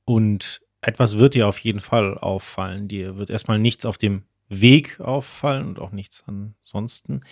Und 0.05 0.61
etwas 0.87 1.19
wird 1.19 1.35
dir 1.35 1.49
auf 1.49 1.59
jeden 1.59 1.81
Fall 1.81 2.17
auffallen. 2.17 2.87
Dir 2.89 3.17
wird 3.17 3.31
erstmal 3.31 3.59
nichts 3.59 3.85
auf 3.85 3.99
dem 3.99 4.23
Weg 4.49 5.01
auffallen 5.01 5.67
und 5.67 5.81
auch 5.81 5.91
nichts 5.91 6.25
ansonsten. 6.27 7.23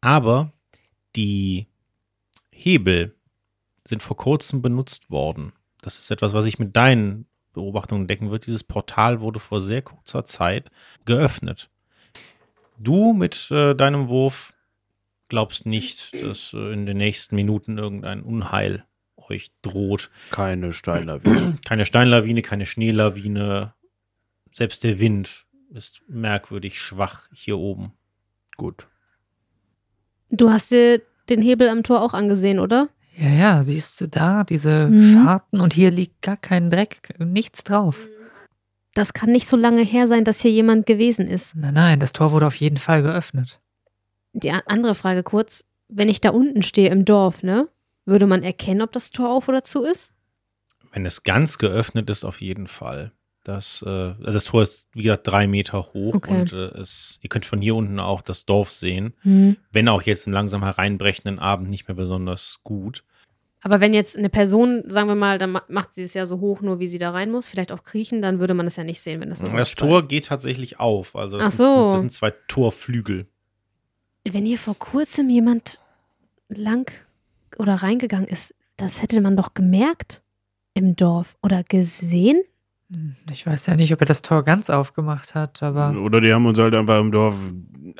Aber 0.00 0.52
die 1.14 1.68
Hebel 2.50 3.14
sind 3.86 4.02
vor 4.02 4.16
kurzem 4.16 4.62
benutzt 4.62 5.10
worden. 5.10 5.52
Das 5.80 5.98
ist 5.98 6.10
etwas, 6.10 6.32
was 6.32 6.44
ich 6.44 6.58
mit 6.58 6.74
deinen 6.74 7.26
Beobachtungen 7.52 8.02
entdecken 8.02 8.30
wird. 8.30 8.46
Dieses 8.46 8.64
Portal 8.64 9.20
wurde 9.20 9.38
vor 9.38 9.60
sehr 9.60 9.82
kurzer 9.82 10.24
Zeit 10.24 10.70
geöffnet. 11.04 11.70
Du 12.78 13.12
mit 13.12 13.48
äh, 13.52 13.74
deinem 13.74 14.08
Wurf 14.08 14.52
glaubst 15.28 15.66
nicht, 15.66 16.14
dass 16.22 16.52
äh, 16.52 16.72
in 16.72 16.86
den 16.86 16.96
nächsten 16.96 17.36
Minuten 17.36 17.78
irgendein 17.78 18.22
Unheil 18.22 18.84
euch 19.30 19.50
droht. 19.62 20.10
Keine 20.30 20.72
Steinlawine. 20.72 21.58
Keine 21.66 21.84
Steinlawine, 21.84 22.42
keine 22.42 22.66
Schneelawine. 22.66 23.74
Selbst 24.52 24.84
der 24.84 24.98
Wind 25.00 25.46
ist 25.74 26.02
merkwürdig 26.08 26.80
schwach 26.80 27.28
hier 27.32 27.58
oben. 27.58 27.92
Gut. 28.56 28.88
Du 30.30 30.50
hast 30.50 30.70
dir 30.70 31.00
den 31.28 31.42
Hebel 31.42 31.68
am 31.68 31.82
Tor 31.82 32.02
auch 32.02 32.14
angesehen, 32.14 32.58
oder? 32.58 32.88
Ja, 33.16 33.28
ja, 33.28 33.62
siehst 33.62 34.00
du 34.00 34.08
da, 34.08 34.44
diese 34.44 34.88
Mhm. 34.88 35.12
Scharten 35.12 35.60
und 35.60 35.72
hier 35.74 35.90
liegt 35.90 36.22
gar 36.22 36.36
kein 36.36 36.70
Dreck, 36.70 37.14
nichts 37.18 37.64
drauf. 37.64 38.06
Das 38.94 39.12
kann 39.12 39.30
nicht 39.30 39.46
so 39.46 39.56
lange 39.56 39.82
her 39.82 40.06
sein, 40.06 40.24
dass 40.24 40.40
hier 40.40 40.50
jemand 40.50 40.86
gewesen 40.86 41.26
ist. 41.26 41.54
Nein, 41.56 41.74
nein, 41.74 42.00
das 42.00 42.12
Tor 42.12 42.32
wurde 42.32 42.46
auf 42.46 42.54
jeden 42.56 42.78
Fall 42.78 43.02
geöffnet. 43.02 43.60
Die 44.32 44.50
andere 44.50 44.94
Frage 44.94 45.22
kurz. 45.22 45.64
Wenn 45.88 46.08
ich 46.08 46.20
da 46.20 46.30
unten 46.30 46.62
stehe 46.62 46.90
im 46.90 47.04
Dorf, 47.04 47.42
ne? 47.42 47.68
Würde 48.08 48.26
man 48.26 48.42
erkennen, 48.42 48.80
ob 48.82 48.92
das 48.92 49.10
Tor 49.10 49.30
auf 49.30 49.48
oder 49.48 49.64
zu 49.64 49.84
ist? 49.84 50.12
Wenn 50.92 51.04
es 51.04 51.22
ganz 51.24 51.58
geöffnet 51.58 52.08
ist, 52.08 52.24
auf 52.24 52.40
jeden 52.40 52.66
Fall. 52.66 53.12
Das, 53.44 53.82
äh, 53.86 53.88
also 53.88 54.22
das 54.32 54.44
Tor 54.44 54.62
ist, 54.62 54.88
wie 54.92 55.02
gesagt, 55.02 55.26
drei 55.26 55.46
Meter 55.46 55.92
hoch 55.92 56.14
Okay. 56.14 56.40
und 56.40 56.52
äh, 56.54 56.68
es, 56.80 57.18
ihr 57.22 57.28
könnt 57.28 57.44
von 57.46 57.60
hier 57.60 57.74
unten 57.74 58.00
auch 58.00 58.22
das 58.22 58.46
Dorf 58.46 58.72
sehen. 58.72 59.12
Hm. 59.22 59.56
Wenn 59.70 59.88
auch 59.88 60.02
jetzt 60.02 60.26
im 60.26 60.32
langsam 60.32 60.64
hereinbrechenden 60.64 61.38
Abend 61.38 61.68
nicht 61.68 61.86
mehr 61.88 61.94
besonders 61.94 62.60
gut. 62.64 63.04
Aber 63.60 63.80
wenn 63.80 63.92
jetzt 63.92 64.16
eine 64.16 64.28
Person, 64.30 64.84
sagen 64.86 65.08
wir 65.08 65.14
mal, 65.14 65.38
dann 65.38 65.50
ma- 65.52 65.64
macht 65.68 65.94
sie 65.94 66.04
es 66.04 66.14
ja 66.14 66.24
so 66.26 66.40
hoch, 66.40 66.60
nur 66.62 66.78
wie 66.78 66.86
sie 66.86 66.98
da 66.98 67.10
rein 67.10 67.30
muss, 67.30 67.48
vielleicht 67.48 67.72
auch 67.72 67.84
kriechen, 67.84 68.22
dann 68.22 68.38
würde 68.40 68.54
man 68.54 68.64
das 68.66 68.76
ja 68.76 68.84
nicht 68.84 69.00
sehen, 69.02 69.20
wenn 69.20 69.30
das 69.30 69.40
so 69.40 69.46
Das 69.54 69.74
Tor 69.74 70.06
geht 70.08 70.26
tatsächlich 70.26 70.78
auf. 70.80 71.14
Also 71.16 71.36
das, 71.38 71.46
Ach 71.46 71.50
sind, 71.50 71.58
so. 71.74 71.88
das 71.90 72.00
sind 72.00 72.12
zwei 72.12 72.30
Torflügel. 72.48 73.26
Wenn 74.26 74.46
hier 74.46 74.58
vor 74.58 74.78
kurzem 74.78 75.28
jemand 75.28 75.80
lang 76.48 76.90
oder 77.58 77.74
reingegangen 77.76 78.28
ist, 78.28 78.54
das 78.76 79.02
hätte 79.02 79.20
man 79.20 79.36
doch 79.36 79.54
gemerkt 79.54 80.22
im 80.74 80.96
Dorf 80.96 81.36
oder 81.42 81.62
gesehen. 81.64 82.40
Hm, 82.90 83.16
Ich 83.32 83.46
weiß 83.46 83.66
ja 83.66 83.76
nicht, 83.76 83.92
ob 83.92 84.00
er 84.00 84.06
das 84.06 84.22
Tor 84.22 84.44
ganz 84.44 84.70
aufgemacht 84.70 85.34
hat, 85.34 85.62
aber 85.62 85.98
Oder 86.00 86.20
die 86.20 86.32
haben 86.32 86.46
uns 86.46 86.58
halt 86.58 86.74
einfach 86.74 86.98
im 87.00 87.10
Dorf 87.12 87.34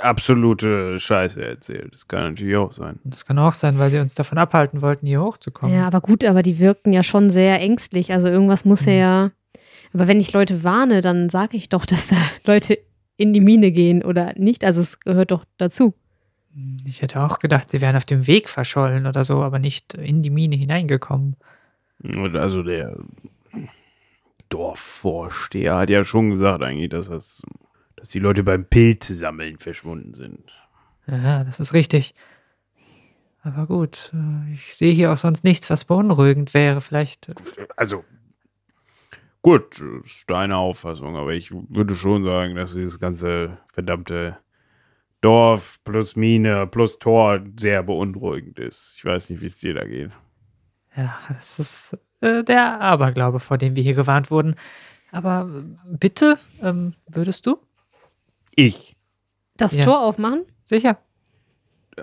absolute 0.08 0.98
Scheiße 0.98 1.44
erzählt. 1.44 1.92
Das 1.92 2.08
kann 2.08 2.22
natürlich 2.34 2.56
auch 2.56 2.72
sein. 2.72 2.98
das 3.04 3.24
kann 3.26 3.38
auch 3.38 3.52
sein, 3.54 3.78
weil 3.78 3.90
sie 3.90 3.98
uns 3.98 4.14
davon 4.14 4.38
abhalten 4.38 4.80
wollten, 4.82 5.06
hier 5.06 5.20
hochzukommen. 5.22 5.74
Ja, 5.74 5.86
aber 5.86 6.00
gut, 6.00 6.24
aber 6.24 6.42
die 6.42 6.58
wirkten 6.58 6.92
ja 6.92 7.02
schon 7.02 7.30
sehr 7.30 7.60
ängstlich. 7.60 8.12
Also 8.12 8.28
irgendwas 8.28 8.64
muss 8.64 8.82
Mhm. 8.86 8.88
ja 8.92 8.94
ja. 8.94 9.30
Aber 9.94 10.06
wenn 10.06 10.20
ich 10.20 10.32
Leute 10.32 10.64
warne, 10.64 11.00
dann 11.00 11.30
sage 11.30 11.56
ich 11.56 11.68
doch, 11.70 11.86
dass 11.86 12.08
da 12.08 12.16
Leute 12.46 12.78
in 13.16 13.32
die 13.32 13.40
Mine 13.40 13.72
gehen 13.72 14.02
oder 14.04 14.34
nicht. 14.36 14.64
Also 14.64 14.80
es 14.80 15.00
gehört 15.00 15.30
doch 15.30 15.44
dazu. 15.56 15.94
Ich 16.84 17.02
hätte 17.02 17.20
auch 17.20 17.38
gedacht, 17.38 17.70
sie 17.70 17.80
wären 17.80 17.96
auf 17.96 18.04
dem 18.04 18.26
Weg 18.26 18.48
verschollen 18.48 19.06
oder 19.06 19.24
so, 19.24 19.42
aber 19.42 19.58
nicht 19.58 19.94
in 19.94 20.22
die 20.22 20.30
Mine 20.30 20.56
hineingekommen. 20.56 21.36
Also 22.34 22.62
der 22.62 22.96
Dorfvorsteher 24.48 25.76
hat 25.76 25.90
ja 25.90 26.04
schon 26.04 26.30
gesagt 26.30 26.62
eigentlich, 26.62 26.90
dass 26.90 27.08
das, 27.08 27.42
dass 27.96 28.08
die 28.10 28.18
Leute 28.18 28.42
beim 28.42 28.64
Pilze 28.64 29.14
sammeln 29.14 29.58
verschwunden 29.58 30.14
sind. 30.14 30.52
Ja, 31.06 31.44
das 31.44 31.60
ist 31.60 31.74
richtig. 31.74 32.14
Aber 33.42 33.66
gut, 33.66 34.12
äh, 34.14 34.52
ich 34.52 34.74
sehe 34.74 34.92
hier 34.92 35.12
auch 35.12 35.16
sonst 35.16 35.44
nichts, 35.44 35.70
was 35.70 35.84
beunruhigend 35.84 36.54
wäre. 36.54 36.80
Vielleicht. 36.80 37.28
äh, 37.28 37.34
Also 37.76 38.04
gut, 39.42 39.80
das 39.80 40.10
ist 40.10 40.30
deine 40.30 40.56
Auffassung, 40.56 41.16
aber 41.16 41.32
ich 41.32 41.50
würde 41.52 41.94
schon 41.94 42.24
sagen, 42.24 42.56
dass 42.56 42.74
dieses 42.74 42.98
ganze 42.98 43.58
verdammte 43.72 44.38
Dorf 45.20 45.80
plus 45.84 46.16
Mine 46.16 46.66
plus 46.66 46.98
Tor 46.98 47.40
sehr 47.58 47.82
beunruhigend 47.82 48.58
ist. 48.58 48.94
Ich 48.96 49.04
weiß 49.04 49.30
nicht, 49.30 49.42
wie 49.42 49.46
es 49.46 49.58
dir 49.58 49.74
da 49.74 49.84
geht. 49.84 50.10
Ja, 50.96 51.18
das 51.28 51.58
ist 51.58 51.98
äh, 52.20 52.44
der 52.44 52.80
Aberglaube, 52.80 53.40
vor 53.40 53.58
dem 53.58 53.74
wir 53.74 53.82
hier 53.82 53.94
gewarnt 53.94 54.30
wurden. 54.30 54.54
Aber 55.10 55.48
äh, 55.52 55.96
bitte, 55.96 56.38
ähm, 56.62 56.94
würdest 57.06 57.46
du? 57.46 57.58
Ich. 58.54 58.96
Das 59.56 59.76
Ja. 59.76 59.84
Tor 59.84 60.00
aufmachen? 60.00 60.44
Sicher. 60.64 60.98
Äh, 61.96 62.02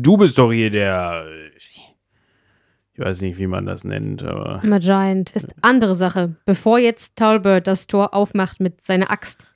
Du 0.00 0.16
bist 0.16 0.38
doch 0.38 0.52
hier 0.52 0.70
der. 0.70 1.26
Ich 1.56 3.04
weiß 3.04 3.20
nicht, 3.20 3.38
wie 3.38 3.46
man 3.46 3.66
das 3.66 3.84
nennt, 3.84 4.24
aber. 4.24 4.60
Immer 4.64 4.80
Giant 4.80 5.30
ist 5.30 5.46
andere 5.62 5.94
Sache. 5.94 6.34
Bevor 6.44 6.80
jetzt 6.80 7.14
Talbert 7.14 7.68
das 7.68 7.86
Tor 7.86 8.14
aufmacht 8.14 8.58
mit 8.58 8.84
seiner 8.84 9.10
Axt, 9.12 9.46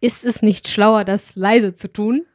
ist 0.00 0.26
es 0.26 0.42
nicht 0.42 0.68
schlauer, 0.68 1.04
das 1.04 1.34
leise 1.36 1.74
zu 1.74 1.90
tun? 1.90 2.26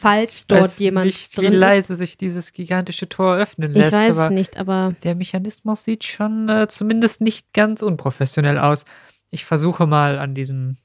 Falls 0.00 0.46
dort 0.46 0.62
weiß 0.62 0.78
jemand 0.78 1.06
nicht, 1.06 1.36
wie 1.36 1.40
drin 1.42 1.54
ist. 1.54 1.58
leise 1.58 1.94
sich 1.96 2.16
dieses 2.16 2.52
gigantische 2.52 3.08
Tor 3.08 3.34
öffnen 3.36 3.72
Ich 3.72 3.78
lässt. 3.78 3.92
weiß 3.92 4.10
es 4.12 4.18
aber 4.18 4.32
nicht, 4.32 4.56
aber 4.56 4.94
der 5.02 5.16
Mechanismus 5.16 5.82
sieht 5.82 6.04
schon 6.04 6.48
äh, 6.48 6.68
zumindest 6.68 7.20
nicht 7.20 7.52
ganz 7.52 7.82
unprofessionell 7.82 8.58
aus. 8.58 8.84
Ich 9.28 9.44
versuche 9.44 9.88
mal 9.88 10.20
an 10.20 10.34
diesem 10.34 10.76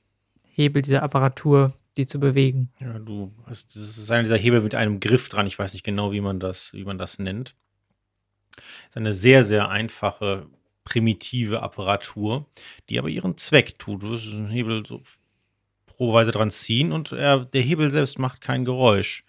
Hebel 0.56 0.82
dieser 0.82 1.04
Apparatur, 1.04 1.74
die 1.96 2.08
zu 2.08 2.20
bewegen. 2.20 2.72
Ja, 2.80 2.98
du 2.98 3.32
hast, 3.46 3.76
das 3.76 4.00
ist 4.00 4.10
einer 4.10 4.24
dieser 4.24 4.38
Hebel 4.38 4.62
mit 4.62 4.74
einem 4.74 5.00
Griff 5.00 5.30
dran. 5.30 5.46
Ich 5.46 5.60
weiß 5.60 5.74
nicht 5.74 5.84
genau, 5.84 6.12
wie 6.12 6.22
man 6.22 6.40
das, 6.40 6.74
wie 6.74 6.84
man 6.84 6.98
das 6.98 7.20
nennt. 7.20 7.54
Das 8.56 8.64
ist 8.90 8.98
eine 8.98 9.14
sehr, 9.14 9.44
sehr 9.44 9.70
einfache 9.70 10.48
primitive 10.86 11.62
Apparatur, 11.62 12.48
die 12.90 12.98
aber 12.98 13.10
ihren 13.10 13.38
Zweck 13.38 13.78
tut. 13.78 14.02
Du 14.02 14.10
wirst 14.10 14.34
den 14.34 14.50
Hebel 14.50 14.84
so 14.88 15.02
probeweise 15.96 16.32
dran 16.32 16.52
ziehen 16.52 16.92
und 16.92 17.12
er, 17.12 17.46
der 17.46 17.62
Hebel 17.62 17.92
selbst 17.92 18.20
macht 18.20 18.42
kein 18.42 18.66
Geräusch. 18.66 19.24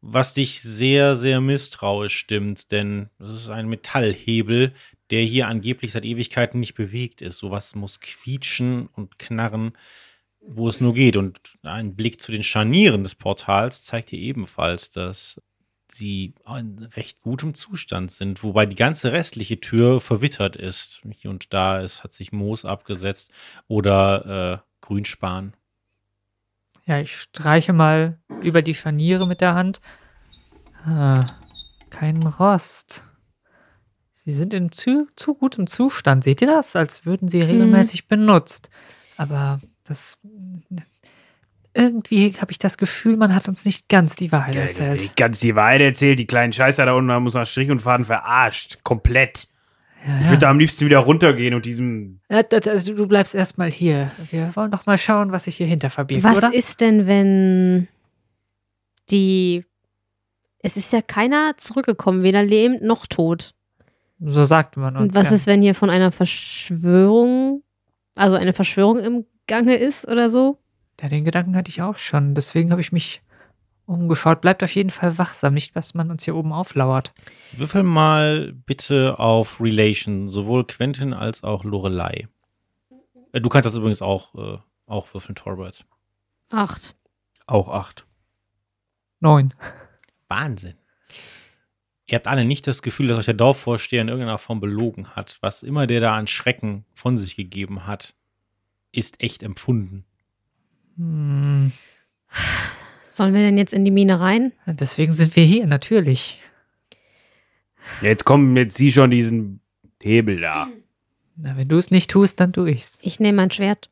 Was 0.00 0.34
dich 0.34 0.60
sehr, 0.60 1.14
sehr 1.14 1.40
misstrauisch 1.40 2.16
stimmt, 2.16 2.72
denn 2.72 3.08
das 3.18 3.30
ist 3.30 3.48
ein 3.48 3.68
Metallhebel, 3.68 4.72
der 5.10 5.22
hier 5.22 5.46
angeblich 5.46 5.92
seit 5.92 6.04
Ewigkeiten 6.04 6.58
nicht 6.58 6.74
bewegt 6.74 7.22
ist. 7.22 7.38
Sowas 7.38 7.76
muss 7.76 8.00
quietschen 8.00 8.88
und 8.88 9.18
knarren, 9.18 9.72
wo 10.40 10.68
es 10.68 10.80
nur 10.80 10.94
geht. 10.94 11.16
Und 11.16 11.56
ein 11.62 11.94
Blick 11.94 12.20
zu 12.20 12.32
den 12.32 12.42
Scharnieren 12.42 13.04
des 13.04 13.14
Portals 13.14 13.84
zeigt 13.84 14.10
dir 14.10 14.18
ebenfalls, 14.18 14.90
dass 14.90 15.40
sie 15.88 16.34
in 16.46 16.78
recht 16.96 17.20
gutem 17.20 17.54
Zustand 17.54 18.10
sind, 18.10 18.42
wobei 18.42 18.66
die 18.66 18.76
ganze 18.76 19.12
restliche 19.12 19.60
Tür 19.60 20.00
verwittert 20.00 20.56
ist. 20.56 21.02
Hier 21.10 21.30
und 21.30 21.52
da 21.52 21.80
ist, 21.80 22.02
hat 22.02 22.12
sich 22.12 22.32
Moos 22.32 22.64
abgesetzt 22.64 23.30
oder 23.68 24.62
äh, 24.62 24.70
Grünspan. 24.80 25.52
Ja, 26.84 26.98
ich 26.98 27.16
streiche 27.16 27.72
mal 27.72 28.18
über 28.42 28.62
die 28.62 28.74
Scharniere 28.74 29.26
mit 29.26 29.40
der 29.40 29.54
Hand. 29.54 29.80
Ah, 30.84 31.26
kein 31.90 32.22
Rost. 32.22 33.06
Sie 34.10 34.32
sind 34.32 34.54
in 34.54 34.72
zu, 34.72 35.08
zu 35.16 35.34
gutem 35.34 35.66
Zustand. 35.66 36.24
Seht 36.24 36.40
ihr 36.42 36.48
das? 36.48 36.76
Als 36.76 37.06
würden 37.06 37.28
sie 37.28 37.42
regelmäßig 37.42 38.08
benutzt. 38.08 38.70
Aber 39.16 39.60
das. 39.84 40.18
Irgendwie 41.74 42.34
habe 42.40 42.52
ich 42.52 42.58
das 42.58 42.76
Gefühl, 42.76 43.16
man 43.16 43.34
hat 43.34 43.48
uns 43.48 43.64
nicht 43.64 43.88
ganz 43.88 44.14
die 44.14 44.30
Wahrheit 44.30 44.56
erzählt. 44.56 45.00
Nicht 45.00 45.16
ganz 45.16 45.40
die 45.40 45.54
Wahrheit 45.54 45.80
erzählt, 45.80 46.18
die 46.18 46.26
kleinen 46.26 46.52
Scheißer 46.52 46.84
da 46.84 46.92
unten 46.92 47.10
haben 47.10 47.24
uns 47.24 47.34
nach 47.34 47.46
Strich 47.46 47.70
und 47.70 47.80
Faden 47.80 48.04
verarscht. 48.04 48.84
Komplett. 48.84 49.48
Ja, 50.06 50.16
Ich 50.18 50.24
ja. 50.24 50.30
würde 50.30 50.38
da 50.40 50.50
am 50.50 50.58
liebsten 50.58 50.84
wieder 50.86 50.98
runtergehen 50.98 51.54
und 51.54 51.64
diesem. 51.66 52.20
Ja, 52.30 52.42
das- 52.42 52.66
also 52.66 52.94
du 52.94 53.06
bleibst 53.06 53.34
erstmal 53.34 53.70
hier. 53.70 54.10
Wir 54.30 54.54
wollen 54.56 54.70
doch 54.70 54.86
mal 54.86 54.98
schauen, 54.98 55.32
was 55.32 55.44
sich 55.44 55.56
hier 55.56 55.66
hinter 55.66 55.90
verbirgt, 55.90 56.24
Was 56.24 56.38
oder? 56.38 56.52
ist 56.54 56.80
denn, 56.80 57.06
wenn 57.06 57.88
die. 59.10 59.64
Es 60.64 60.76
ist 60.76 60.92
ja 60.92 61.02
keiner 61.02 61.54
zurückgekommen, 61.56 62.22
weder 62.22 62.42
lebend 62.42 62.82
noch 62.82 63.06
tot. 63.06 63.54
so 64.24 64.44
sagt 64.44 64.76
man 64.76 64.96
uns. 64.96 65.04
Und 65.06 65.14
was 65.16 65.30
ja. 65.30 65.34
ist, 65.34 65.46
wenn 65.48 65.60
hier 65.62 65.74
von 65.74 65.90
einer 65.90 66.12
Verschwörung, 66.12 67.62
also 68.14 68.36
eine 68.36 68.52
Verschwörung 68.52 68.98
im 69.00 69.24
Gange 69.48 69.74
ist 69.76 70.06
oder 70.06 70.28
so? 70.30 70.58
Ja, 71.00 71.08
den 71.08 71.24
Gedanken 71.24 71.56
hatte 71.56 71.68
ich 71.70 71.82
auch 71.82 71.98
schon. 71.98 72.32
Deswegen 72.34 72.70
habe 72.70 72.80
ich 72.80 72.92
mich 72.92 73.22
umgeschaut. 73.92 74.40
Bleibt 74.40 74.62
auf 74.62 74.74
jeden 74.74 74.90
Fall 74.90 75.18
wachsam, 75.18 75.54
nicht, 75.54 75.74
was 75.74 75.94
man 75.94 76.10
uns 76.10 76.24
hier 76.24 76.34
oben 76.34 76.52
auflauert. 76.52 77.12
Würfel 77.52 77.82
mal 77.82 78.52
bitte 78.52 79.18
auf 79.18 79.60
Relation, 79.60 80.28
sowohl 80.28 80.66
Quentin 80.66 81.12
als 81.12 81.44
auch 81.44 81.64
Lorelei. 81.64 82.28
Äh, 83.32 83.40
Du 83.40 83.48
kannst 83.48 83.66
das 83.66 83.76
übrigens 83.76 84.02
auch, 84.02 84.34
äh, 84.34 84.58
auch 84.86 85.12
würfeln, 85.14 85.34
Torbert. 85.34 85.86
Acht. 86.50 86.94
Auch 87.46 87.68
acht. 87.68 88.06
Neun. 89.20 89.54
Wahnsinn. 90.28 90.74
Ihr 92.06 92.16
habt 92.16 92.26
alle 92.26 92.44
nicht 92.44 92.66
das 92.66 92.82
Gefühl, 92.82 93.08
dass 93.08 93.18
euch 93.18 93.24
der 93.24 93.34
Dorfvorsteher 93.34 94.02
in 94.02 94.08
irgendeiner 94.08 94.38
Form 94.38 94.60
belogen 94.60 95.16
hat. 95.16 95.38
Was 95.40 95.62
immer 95.62 95.86
der 95.86 96.00
da 96.00 96.14
an 96.14 96.26
Schrecken 96.26 96.84
von 96.94 97.16
sich 97.16 97.36
gegeben 97.36 97.86
hat, 97.86 98.14
ist 98.90 99.22
echt 99.22 99.42
empfunden. 99.42 100.04
Hm, 100.96 101.72
Sollen 103.12 103.34
wir 103.34 103.42
denn 103.42 103.58
jetzt 103.58 103.74
in 103.74 103.84
die 103.84 103.90
Mine 103.90 104.20
rein? 104.20 104.52
deswegen 104.64 105.12
sind 105.12 105.36
wir 105.36 105.44
hier, 105.44 105.66
natürlich. 105.66 106.40
Jetzt 108.00 108.24
kommen 108.24 108.56
jetzt 108.56 108.78
sie 108.78 108.90
schon 108.90 109.10
diesen 109.10 109.60
Hebel 110.02 110.40
da. 110.40 110.68
Na, 111.36 111.54
wenn 111.58 111.68
du 111.68 111.76
es 111.76 111.90
nicht 111.90 112.10
tust, 112.10 112.40
dann 112.40 112.54
tu 112.54 112.64
ich's. 112.64 112.98
Ich 113.02 113.20
nehme 113.20 113.36
mein 113.36 113.50
Schwert. 113.50 113.90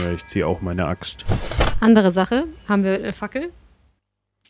Ja, 0.00 0.14
ich 0.14 0.24
ziehe 0.28 0.46
auch 0.46 0.62
meine 0.62 0.86
Axt. 0.86 1.26
Andere 1.80 2.10
Sache. 2.10 2.46
Haben 2.66 2.84
wir 2.84 2.94
eine 2.94 3.12
Fackel? 3.12 3.52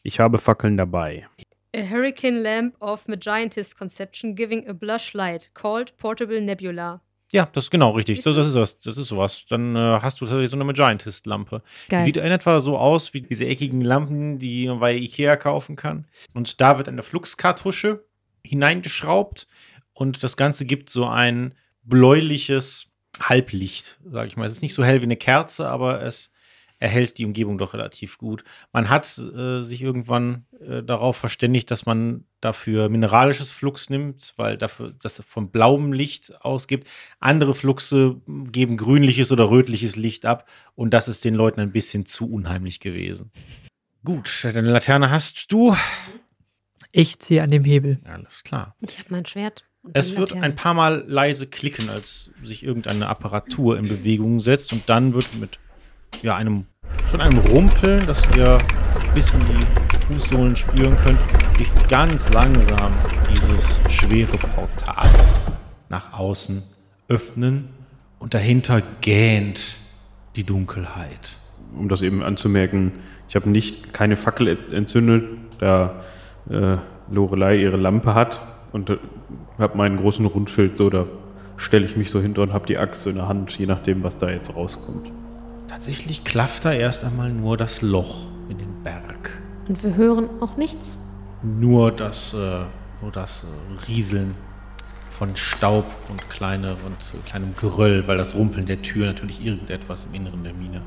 Ich 0.05 0.21
habe 0.21 0.39
Fackeln 0.39 0.77
dabei. 0.77 1.27
A 1.75 1.83
hurricane 1.91 2.41
lamp 2.41 2.81
of 2.81 3.09
Magiantist 3.09 3.77
conception 3.77 4.37
giving 4.37 4.69
a 4.69 4.75
blush 4.75 5.13
light 5.13 5.51
called 5.55 5.97
Portable 5.97 6.41
Nebula. 6.41 7.01
Ja, 7.33 7.49
das 7.53 7.65
ist 7.65 7.71
genau 7.71 7.91
richtig. 7.91 8.23
Das, 8.23 8.37
das 8.37 8.47
ist 8.47 8.55
was. 8.55 8.79
Das 8.81 8.97
ist 8.97 9.09
sowas. 9.09 9.45
Dann 9.49 9.75
äh, 9.75 9.99
hast 10.01 10.21
du 10.21 10.27
tatsächlich 10.27 10.51
so 10.51 10.57
eine. 10.57 10.65
Die 10.73 11.91
Geil. 11.91 12.03
sieht 12.03 12.17
in 12.17 12.25
etwa 12.25 12.61
so 12.61 12.79
aus 12.79 13.15
wie 13.15 13.23
diese 13.23 13.47
eckigen 13.47 13.81
Lampen, 13.81 14.39
die 14.39 14.69
man 14.69 14.79
bei 14.79 14.95
Ikea 14.95 15.37
kaufen 15.37 15.75
kann. 15.75 16.07
Und 16.35 16.61
da 16.61 16.79
wird 16.79 16.89
eine 16.89 17.03
Fluxkartusche 17.03 18.05
hineingeschraubt 18.45 19.49
und 19.93 20.23
das 20.23 20.37
Ganze 20.37 20.67
gibt 20.67 20.89
so 20.89 21.07
ein 21.07 21.55
bläuliches 21.83 22.93
Halblicht, 23.19 23.99
sage 24.05 24.29
ich 24.29 24.37
mal. 24.37 24.45
Es 24.45 24.53
ist 24.53 24.63
nicht 24.63 24.75
so 24.75 24.85
hell 24.85 25.01
wie 25.01 25.05
eine 25.05 25.17
Kerze, 25.17 25.69
aber 25.69 26.03
es 26.03 26.33
erhält 26.79 27.19
die 27.19 27.25
Umgebung 27.25 27.59
doch 27.59 27.75
relativ 27.75 28.19
gut. 28.19 28.45
Man 28.73 28.89
hat 28.89 29.05
äh, 29.19 29.63
sich 29.63 29.83
irgendwann 29.83 30.45
äh, 30.61 30.83
darauf 30.83 31.17
verständigt, 31.17 31.71
dass 31.71 31.87
man 31.87 32.25
dafür 32.41 32.89
mineralisches 32.89 33.51
Flux 33.51 33.89
nimmt, 33.89 34.35
weil 34.37 34.59
dafür 34.59 34.93
das 35.01 35.23
von 35.27 35.51
blauem 35.51 35.93
Licht 35.93 36.43
ausgibt. 36.43 36.87
Andere 37.19 37.55
Fluxe 37.55 38.21
geben 38.27 38.77
grünliches 38.77 39.33
oder 39.33 39.51
rötliches 39.51 39.97
Licht 39.97 40.27
ab 40.27 40.49
und 40.75 40.93
das 40.93 41.09
ist 41.09 41.25
den 41.25 41.35
Leuten 41.35 41.61
ein 41.61 41.73
bisschen 41.73 42.05
zu 42.05 42.31
unheimlich 42.31 42.81
gewesen. 42.81 43.31
Gut, 44.05 44.41
deine 44.45 44.71
Laterne 44.71 45.11
hast 45.11 45.51
du. 45.51 45.75
Ich 46.93 47.19
ziehe 47.19 47.43
an 47.43 47.51
dem 47.51 47.65
Hebel. 47.65 47.99
Alles 48.05 48.45
klar. 48.45 48.77
Ich 48.81 48.99
habe 48.99 49.09
mein 49.11 49.27
Schwert. 49.27 49.65
Es 49.93 50.17
wird 50.17 50.33
ein 50.33 50.55
paar 50.55 50.75
Mal 50.75 51.05
leise 51.07 51.47
klicken, 51.47 51.91
als 51.91 52.31
sich 52.43 52.63
irgendeine 52.63 53.09
Apparatur 53.09 53.79
in 53.79 53.89
Bewegung 53.89 54.41
setzt 54.41 54.73
und 54.73 54.89
dann 54.89 55.15
wird 55.15 55.35
mit 55.37 55.59
ja, 56.23 56.37
einem 56.37 56.65
schon 57.11 57.21
einem 57.21 57.39
Rumpeln, 57.39 58.07
das 58.07 58.23
ihr 58.37 58.59
bis 59.15 59.33
in 59.33 59.41
die 59.41 60.07
Fußsohlen 60.07 60.57
spüren 60.57 60.97
könnt, 61.05 61.19
sich 61.59 61.69
ganz 61.89 62.31
langsam 62.33 62.93
dieses 63.33 63.81
schwere 63.89 64.37
Portal 64.37 65.09
nach 65.89 66.13
außen 66.19 66.63
öffnen 67.09 67.69
und 68.19 68.35
dahinter 68.35 68.83
gähnt 69.01 69.77
die 70.37 70.45
Dunkelheit. 70.45 71.37
Um 71.77 71.89
das 71.89 72.03
eben 72.03 72.23
anzumerken, 72.23 72.93
ich 73.29 73.37
habe 73.37 73.49
nicht 73.49 73.93
keine 73.93 74.17
Fackel 74.17 74.49
ent- 74.49 74.73
entzündet, 74.73 75.25
da 75.59 76.03
äh, 76.51 76.77
Lorelei 77.11 77.57
ihre 77.57 77.77
Lampe 77.77 78.15
hat 78.15 78.41
und 78.73 78.91
äh, 78.91 78.99
habe 79.59 79.77
meinen 79.77 79.97
großen 79.97 80.27
Rundschild 80.27 80.77
so, 80.77 80.91
da 80.91 81.07
stelle 81.57 81.87
ich 81.87 81.97
mich 81.97 82.11
so 82.11 82.21
hinter 82.21 82.43
und 82.43 82.53
habe 82.53 82.67
die 82.67 82.79
Axt 82.79 83.07
in 83.07 83.17
der 83.17 83.29
Hand, 83.29 83.59
je 83.59 83.67
nachdem, 83.67 84.03
was 84.03 84.19
da 84.19 84.29
jetzt 84.29 84.55
rauskommt. 84.55 85.11
Tatsächlich 85.77 86.25
klafft 86.25 86.65
da 86.65 86.73
erst 86.73 87.05
einmal 87.05 87.31
nur 87.31 87.59
das 87.59 87.83
Loch 87.83 88.17
in 88.49 88.57
den 88.57 88.83
Berg. 88.83 89.43
Und 89.69 89.83
wir 89.85 89.95
hören 89.95 90.31
auch 90.41 90.57
nichts. 90.57 90.99
nur 91.43 91.93
das, 91.93 92.33
äh, 92.33 92.63
nur 93.03 93.13
das 93.13 93.47
Rieseln 93.87 94.37
von 95.11 95.37
Staub 95.37 95.85
und, 96.09 96.31
kleine, 96.31 96.77
und 96.87 96.97
kleinem 97.27 97.55
Geröll, 97.61 98.09
weil 98.09 98.17
das 98.17 98.35
Rumpeln 98.35 98.65
der 98.65 98.81
Tür 98.81 99.05
natürlich 99.05 99.45
irgendetwas 99.45 100.07
im 100.07 100.15
Inneren 100.15 100.45
der 100.45 100.55
Mine 100.55 100.81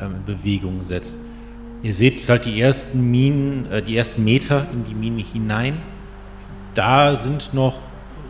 ähm, 0.00 0.14
in 0.14 0.24
Bewegung 0.24 0.84
setzt. 0.84 1.16
Ihr 1.82 1.92
seht 1.92 2.28
halt 2.28 2.44
die 2.44 2.60
ersten 2.60 3.10
Minen, 3.10 3.66
äh, 3.66 3.82
die 3.82 3.96
ersten 3.96 4.22
Meter 4.22 4.64
in 4.72 4.84
die 4.84 4.94
Mine 4.94 5.24
hinein. 5.24 5.82
Da 6.74 7.16
sind 7.16 7.52
noch 7.52 7.80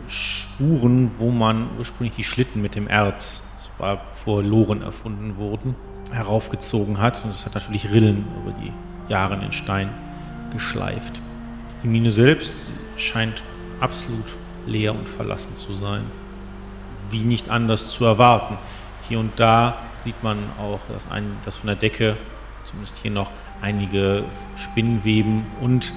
Spuren, 0.07 1.11
wo 1.19 1.29
man 1.29 1.77
ursprünglich 1.77 2.15
die 2.15 2.23
Schlitten 2.23 2.63
mit 2.63 2.73
dem 2.73 2.87
Erz, 2.87 3.47
das 3.55 3.69
war 3.77 4.01
Loren 4.25 4.81
erfunden 4.81 5.37
wurden, 5.37 5.75
heraufgezogen 6.11 6.99
hat. 6.99 7.23
Und 7.23 7.33
das 7.33 7.45
hat 7.45 7.55
natürlich 7.55 7.91
Rillen 7.91 8.25
über 8.43 8.53
die 8.53 8.73
Jahre 9.11 9.35
in 9.35 9.41
den 9.41 9.51
Stein 9.51 9.89
geschleift. 10.51 11.21
Die 11.83 11.87
Mine 11.87 12.11
selbst 12.11 12.73
scheint 12.97 13.43
absolut 13.79 14.35
leer 14.65 14.93
und 14.93 15.07
verlassen 15.07 15.55
zu 15.55 15.73
sein. 15.73 16.03
Wie 17.11 17.19
nicht 17.19 17.49
anders 17.49 17.91
zu 17.91 18.05
erwarten. 18.05 18.57
Hier 19.07 19.19
und 19.19 19.39
da 19.39 19.77
sieht 19.99 20.23
man 20.23 20.37
auch, 20.59 20.79
dass, 20.89 21.09
ein, 21.11 21.37
dass 21.43 21.57
von 21.57 21.67
der 21.67 21.75
Decke, 21.75 22.17
zumindest 22.63 22.97
hier 22.97 23.11
noch, 23.11 23.29
einige 23.61 24.23
Spinnweben 24.55 25.45
und 25.61 25.93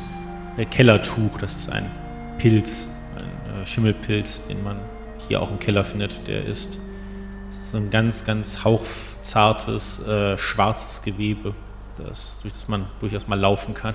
äh, 0.56 0.64
Kellertuch, 0.64 1.38
das 1.38 1.56
ist 1.56 1.70
ein 1.70 1.90
Pilz, 2.38 2.94
ein 3.16 3.62
äh, 3.62 3.66
Schimmelpilz, 3.66 4.46
den 4.46 4.62
man 4.62 4.78
hier 5.26 5.42
auch 5.42 5.50
im 5.50 5.58
Keller 5.58 5.84
findet, 5.84 6.26
der 6.28 6.44
ist, 6.44 6.78
das 7.48 7.58
ist 7.58 7.70
so 7.72 7.78
ein 7.78 7.90
ganz, 7.90 8.24
ganz 8.24 8.64
hauchzartes, 8.64 10.06
äh, 10.06 10.38
schwarzes 10.38 11.02
Gewebe, 11.02 11.54
das, 11.96 12.38
durch 12.42 12.54
das 12.54 12.68
man 12.68 12.86
durchaus 13.00 13.26
mal 13.26 13.38
laufen 13.38 13.74
kann. 13.74 13.94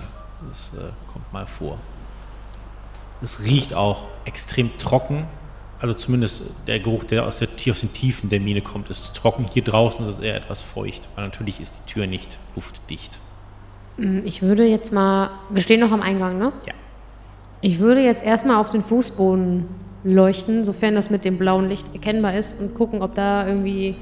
Das 0.50 0.72
äh, 0.76 0.82
kommt 1.12 1.32
mal 1.32 1.48
vor. 1.48 1.78
Es 3.22 3.44
riecht 3.46 3.74
auch 3.74 4.08
extrem 4.26 4.78
trocken. 4.78 5.26
Also 5.80 5.94
zumindest 5.96 6.44
der 6.68 6.80
Geruch, 6.80 7.04
der 7.04 7.26
aus, 7.26 7.40
der, 7.40 7.50
aus 7.70 7.80
den 7.82 7.94
Tiefen 7.94 8.30
der 8.30 8.40
Mine 8.40 8.62
kommt, 8.62 8.90
ist 8.90 9.16
trocken. 9.16 9.46
Hier 9.52 9.64
draußen 9.64 10.08
ist 10.08 10.18
es 10.18 10.20
eher 10.20 10.36
etwas 10.36 10.62
feucht, 10.62 11.10
weil 11.16 11.26
natürlich 11.26 11.60
ist 11.60 11.76
die 11.80 11.94
Tür 11.94 12.08
nicht 12.08 12.40
luftdicht. 12.56 13.20
Mm, 13.98 14.20
Ich 14.26 14.42
würde 14.42 14.66
jetzt 14.66 14.92
mal. 14.94 15.32
Wir 15.50 15.62
stehen 15.62 15.80
noch 15.80 15.92
am 15.92 16.02
Eingang, 16.02 16.38
ne? 16.38 16.54
Ja. 16.66 16.74
Ich 17.62 17.80
würde 17.80 18.02
jetzt 18.02 18.24
erstmal 18.24 18.58
auf 18.58 18.70
den 18.70 18.84
Fußboden 18.84 19.66
leuchten, 20.04 20.64
sofern 20.64 20.96
das 20.96 21.10
mit 21.10 21.26
dem 21.26 21.38
blauen 21.38 21.70
Licht 21.70 21.94
erkennbar 21.94 22.36
ist, 22.36 22.60
und 22.60 22.76
gucken, 22.76 23.02
ob 23.02 23.16
da 23.16 23.48
irgendwie 23.48 23.96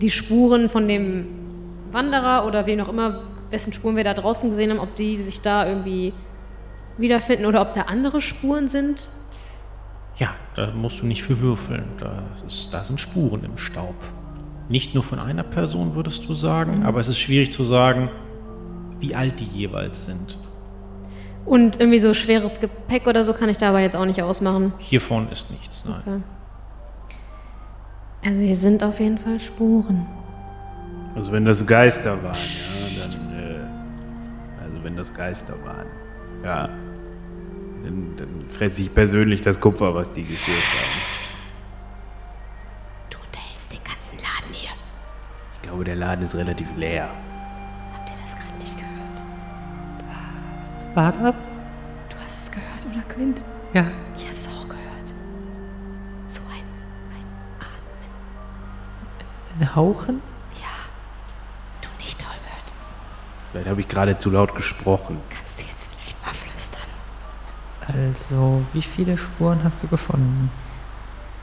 die 0.00 0.10
Spuren 0.10 0.68
von 0.68 0.88
dem 0.88 1.26
Wanderer 1.92 2.46
oder 2.46 2.66
wem 2.66 2.80
auch 2.80 2.88
immer, 2.88 3.22
wessen 3.50 3.72
Spuren 3.72 3.96
wir 3.96 4.04
da 4.04 4.14
draußen 4.14 4.50
gesehen 4.50 4.70
haben, 4.70 4.80
ob 4.80 4.94
die 4.94 5.18
sich 5.18 5.40
da 5.40 5.66
irgendwie 5.68 6.12
wiederfinden 6.96 7.46
oder 7.46 7.60
ob 7.60 7.74
da 7.74 7.82
andere 7.82 8.20
Spuren 8.20 8.68
sind. 8.68 9.08
Ja, 10.16 10.34
da 10.54 10.70
musst 10.72 11.00
du 11.00 11.06
nicht 11.06 11.22
für 11.22 11.40
würfeln. 11.40 11.84
Da, 11.98 12.22
ist, 12.46 12.72
da 12.72 12.84
sind 12.84 13.00
Spuren 13.00 13.44
im 13.44 13.56
Staub. 13.58 13.94
Nicht 14.68 14.94
nur 14.94 15.02
von 15.02 15.18
einer 15.18 15.42
Person, 15.42 15.94
würdest 15.94 16.28
du 16.28 16.34
sagen, 16.34 16.84
aber 16.84 17.00
es 17.00 17.08
ist 17.08 17.18
schwierig 17.18 17.50
zu 17.50 17.64
sagen, 17.64 18.10
wie 19.00 19.14
alt 19.14 19.40
die 19.40 19.44
jeweils 19.44 20.06
sind. 20.06 20.38
Und 21.44 21.80
irgendwie 21.80 21.98
so 21.98 22.14
schweres 22.14 22.60
Gepäck 22.60 23.06
oder 23.06 23.24
so 23.24 23.32
kann 23.32 23.48
ich 23.48 23.58
da 23.58 23.70
aber 23.70 23.80
jetzt 23.80 23.96
auch 23.96 24.04
nicht 24.04 24.22
ausmachen. 24.22 24.72
Hier 24.78 25.00
vorne 25.00 25.30
ist 25.30 25.50
nichts, 25.50 25.84
nein. 25.84 26.00
Okay. 26.06 26.20
Also 28.24 28.38
hier 28.40 28.56
sind 28.56 28.84
auf 28.84 29.00
jeden 29.00 29.18
Fall 29.18 29.40
Spuren. 29.40 30.06
Also 31.16 31.32
wenn 31.32 31.44
das 31.44 31.66
Geister 31.66 32.22
waren, 32.22 32.36
ja, 32.96 33.06
dann, 33.10 33.32
äh, 33.38 34.62
also 34.62 34.84
wenn 34.84 34.96
das 34.96 35.12
Geister 35.12 35.54
waren, 35.64 35.86
ja, 36.44 36.68
dann, 37.82 38.14
dann 38.16 38.44
fresse 38.48 38.82
ich 38.82 38.94
persönlich 38.94 39.42
das 39.42 39.60
Kupfer, 39.60 39.94
was 39.94 40.12
die 40.12 40.22
geschürft 40.22 40.62
haben. 40.72 41.00
Du 43.10 43.18
unterhältst 43.18 43.72
den 43.72 43.80
ganzen 43.84 44.18
Laden 44.18 44.52
hier. 44.54 44.70
Ich 45.56 45.62
glaube, 45.62 45.84
der 45.84 45.96
Laden 45.96 46.24
ist 46.24 46.36
relativ 46.36 46.68
leer. 46.76 47.10
War 50.94 51.12
das? 51.12 51.36
Du 52.08 52.16
hast 52.24 52.44
es 52.44 52.50
gehört, 52.50 52.86
oder 52.90 53.02
Quint? 53.14 53.44
Ja, 53.72 53.86
Ich 54.16 54.28
hab's 54.28 54.48
auch 54.48 54.68
gehört. 54.68 55.14
So 56.28 56.40
ein, 56.50 56.64
ein 57.10 57.26
Atmen. 57.60 58.10
ein 59.60 59.76
Hauchen? 59.76 60.20
Ja. 60.54 60.68
Du 61.80 61.88
nicht, 61.98 62.18
Tolbert. 62.18 62.72
Vielleicht 63.50 63.68
habe 63.68 63.80
ich 63.80 63.88
gerade 63.88 64.18
zu 64.18 64.30
laut 64.30 64.54
gesprochen. 64.54 65.18
Kannst 65.30 65.60
du 65.60 65.64
jetzt 65.66 65.86
vielleicht 65.86 66.20
mal 66.24 66.34
flüstern? 66.34 66.80
Also, 67.86 68.62
wie 68.72 68.82
viele 68.82 69.18
Spuren 69.18 69.62
hast 69.64 69.82
du 69.82 69.88
gefunden? 69.88 70.50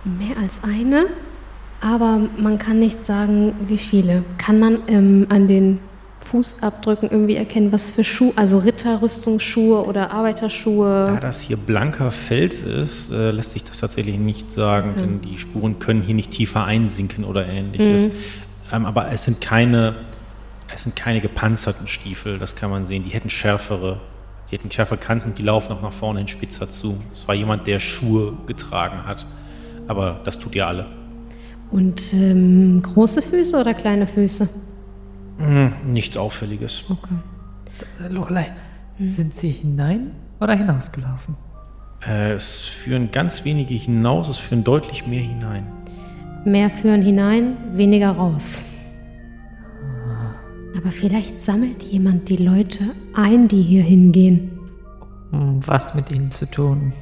Mehr 0.05 0.37
als 0.37 0.63
eine, 0.63 1.07
aber 1.81 2.19
man 2.37 2.57
kann 2.57 2.79
nicht 2.79 3.05
sagen, 3.05 3.53
wie 3.67 3.77
viele. 3.77 4.23
Kann 4.37 4.59
man 4.59 4.79
ähm, 4.87 5.27
an 5.29 5.47
den 5.47 5.79
Fußabdrücken 6.29 7.09
irgendwie 7.09 7.35
erkennen, 7.35 7.71
was 7.71 7.89
für 7.91 8.03
Schuhe, 8.03 8.33
also 8.35 8.59
Ritterrüstungsschuhe 8.59 9.83
oder 9.85 10.07
Da 10.07 10.11
Arbeiterschuhe? 10.11 11.17
das 11.21 11.41
hier 11.41 11.57
blanker 11.57 12.11
Fels 12.11 12.63
ist, 12.63 13.11
äh, 13.11 13.31
lässt 13.31 13.51
sich 13.51 13.63
das 13.63 13.79
tatsächlich 13.79 14.17
nicht 14.17 14.51
sagen, 14.51 14.91
Okay. 14.91 15.01
denn 15.01 15.21
die 15.21 15.37
Spuren 15.39 15.79
können 15.79 16.01
hier 16.01 16.15
nicht 16.15 16.31
tiefer 16.31 16.65
einsinken 16.65 17.23
oder 17.25 17.47
ähnliches. 17.47 18.11
Ähm, 18.71 18.85
aber 18.85 19.11
es 19.11 19.25
sind 19.25 19.41
keine, 19.41 19.95
es 20.73 20.83
sind 20.83 20.95
keine 20.95 21.19
gepanzerten 21.19 21.87
Stiefel, 21.87 22.37
das 22.37 22.55
kann 22.55 22.69
man 22.69 22.85
sehen. 22.85 23.03
Die 23.03 23.09
hätten 23.09 23.29
schärfere, 23.29 23.99
die 24.51 24.55
hätten 24.57 24.69
schärfere 24.71 24.97
Kanten, 24.99 25.33
die 25.33 25.41
laufen 25.43 25.73
auch 25.73 25.81
nach 25.81 25.93
vorne 25.93 26.19
hin 26.19 26.27
spitzer 26.27 26.69
zu. 26.69 26.99
Es 27.11 27.27
war 27.27 27.33
jemand, 27.35 27.65
der 27.65 27.79
Schuhe 27.79 28.33
getragen 28.45 29.05
hat. 29.05 29.25
Aber 29.87 30.19
das 30.23 30.37
tut 30.37 30.53
ihr 30.55 30.67
alle. 30.67 30.85
Und 31.71 32.13
ähm, 32.13 32.81
große 32.83 33.21
Füße 33.23 33.57
oder 33.59 33.73
kleine 33.73 34.05
Füße? 34.07 34.47
Hm, 35.39 35.71
nichts 35.85 36.17
Auffälliges. 36.17 36.83
Okay. 36.89 37.15
Äh, 38.03 38.11
Lorelei, 38.11 38.51
sind 39.07 39.33
sie 39.33 39.49
hinein 39.49 40.11
oder 40.39 40.53
hinausgelaufen? 40.55 41.35
Äh, 42.05 42.33
es 42.33 42.65
führen 42.65 43.11
ganz 43.11 43.45
wenige 43.45 43.73
hinaus, 43.73 44.29
es 44.29 44.37
führen 44.37 44.63
deutlich 44.63 45.07
mehr 45.07 45.21
hinein. 45.21 45.65
Mehr 46.45 46.69
führen 46.69 47.01
hinein, 47.01 47.57
weniger 47.75 48.11
raus. 48.11 48.65
Aber 50.77 50.91
vielleicht 50.91 51.41
sammelt 51.41 51.83
jemand 51.83 52.29
die 52.29 52.37
Leute 52.37 52.95
ein, 53.13 53.47
die 53.47 53.61
hier 53.61 53.83
hingehen. 53.83 54.59
Um 55.31 55.65
was 55.67 55.95
mit 55.95 56.11
ihnen 56.11 56.31
zu 56.31 56.45
tun? 56.49 56.93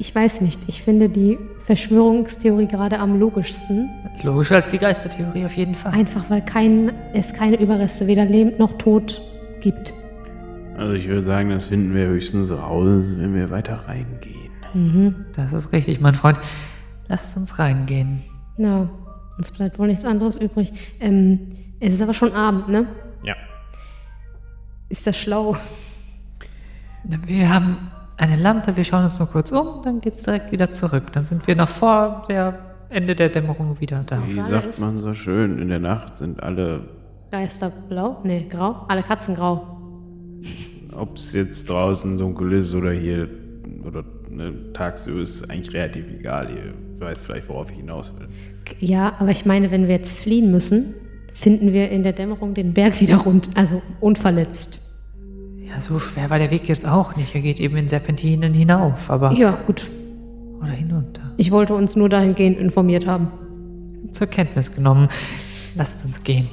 Ich 0.00 0.14
weiß 0.14 0.40
nicht. 0.40 0.58
Ich 0.66 0.82
finde 0.82 1.10
die 1.10 1.38
Verschwörungstheorie 1.66 2.66
gerade 2.66 2.98
am 2.98 3.20
logischsten. 3.20 3.90
Logischer 4.22 4.56
als 4.56 4.70
die 4.70 4.78
Geistertheorie 4.78 5.44
auf 5.44 5.52
jeden 5.52 5.74
Fall. 5.74 5.92
Einfach 5.92 6.30
weil 6.30 6.42
kein, 6.42 6.90
es 7.12 7.34
keine 7.34 7.60
Überreste, 7.60 8.06
weder 8.06 8.24
lebend 8.24 8.58
noch 8.58 8.78
tot, 8.78 9.20
gibt. 9.60 9.92
Also 10.78 10.94
ich 10.94 11.06
würde 11.06 11.22
sagen, 11.22 11.50
das 11.50 11.66
finden 11.66 11.94
wir 11.94 12.06
höchstens 12.06 12.50
raus, 12.50 13.14
wenn 13.18 13.34
wir 13.34 13.50
weiter 13.50 13.74
reingehen. 13.86 14.50
Mhm. 14.72 15.26
Das 15.36 15.52
ist 15.52 15.70
richtig, 15.70 16.00
mein 16.00 16.14
Freund. 16.14 16.40
Lasst 17.08 17.36
uns 17.36 17.58
reingehen. 17.58 18.22
Na, 18.56 18.88
uns 19.36 19.50
bleibt 19.50 19.78
wohl 19.78 19.88
nichts 19.88 20.06
anderes 20.06 20.36
übrig. 20.36 20.72
Ähm, 20.98 21.52
es 21.78 21.92
ist 21.92 22.00
aber 22.00 22.14
schon 22.14 22.32
Abend, 22.32 22.70
ne? 22.70 22.86
Ja. 23.22 23.34
Ist 24.88 25.06
das 25.06 25.18
schlau? 25.18 25.58
Wir 27.04 27.52
haben 27.52 27.90
eine 28.20 28.36
Lampe, 28.36 28.76
wir 28.76 28.84
schauen 28.84 29.04
uns 29.04 29.18
nur 29.18 29.28
kurz 29.28 29.50
um, 29.50 29.82
dann 29.82 30.00
geht's 30.00 30.22
direkt 30.22 30.52
wieder 30.52 30.70
zurück. 30.72 31.12
Dann 31.12 31.24
sind 31.24 31.46
wir 31.46 31.56
noch 31.56 31.68
vor 31.68 32.24
der 32.28 32.58
Ende 32.90 33.14
der 33.14 33.28
Dämmerung 33.28 33.80
wieder 33.80 34.02
da. 34.04 34.22
Wie 34.26 34.40
sagt 34.42 34.78
man 34.78 34.96
so 34.96 35.14
schön, 35.14 35.58
in 35.58 35.68
der 35.68 35.78
Nacht 35.78 36.18
sind 36.18 36.42
alle, 36.42 36.88
Geisterblau? 37.30 38.20
Nee, 38.24 38.46
grau? 38.48 38.84
Alle 38.88 39.02
Katzen 39.02 39.34
grau. 39.36 39.78
ob 40.96 41.16
es 41.16 41.32
jetzt 41.32 41.70
draußen 41.70 42.18
dunkel 42.18 42.52
ist 42.54 42.74
oder 42.74 42.92
hier 42.92 43.28
oder 43.84 44.04
ne, 44.28 44.72
tagsüber 44.72 45.20
ist 45.20 45.48
eigentlich 45.50 45.72
relativ 45.74 46.04
egal. 46.10 46.50
Ihr 46.50 46.74
weißt 47.00 47.24
vielleicht, 47.24 47.48
worauf 47.48 47.70
ich 47.70 47.76
hinaus 47.76 48.12
will. 48.18 48.28
Ja, 48.80 49.14
aber 49.18 49.30
ich 49.30 49.46
meine, 49.46 49.70
wenn 49.70 49.88
wir 49.88 49.94
jetzt 49.94 50.18
fliehen 50.18 50.50
müssen, 50.50 50.94
finden 51.32 51.72
wir 51.72 51.90
in 51.90 52.02
der 52.02 52.12
Dämmerung 52.12 52.54
den 52.54 52.74
Berg 52.74 53.00
wieder 53.00 53.16
rund, 53.16 53.50
also 53.54 53.80
unverletzt. 54.00 54.89
Ja, 55.70 55.80
so 55.80 56.00
schwer 56.00 56.30
war 56.30 56.38
der 56.38 56.50
Weg 56.50 56.68
jetzt 56.68 56.86
auch 56.86 57.14
nicht. 57.14 57.34
Er 57.34 57.42
geht 57.42 57.60
eben 57.60 57.76
in 57.76 57.86
Serpentinen 57.86 58.52
hinauf, 58.52 59.08
aber. 59.08 59.32
Ja, 59.32 59.56
gut. 59.66 59.88
Oder 60.60 60.72
hinunter. 60.72 61.22
Ich 61.36 61.52
wollte 61.52 61.74
uns 61.74 61.94
nur 61.94 62.08
dahingehend 62.08 62.58
informiert 62.58 63.06
haben. 63.06 63.30
Zur 64.12 64.26
Kenntnis 64.26 64.74
genommen. 64.74 65.08
Lasst 65.76 66.04
uns 66.04 66.24
gehen. 66.24 66.48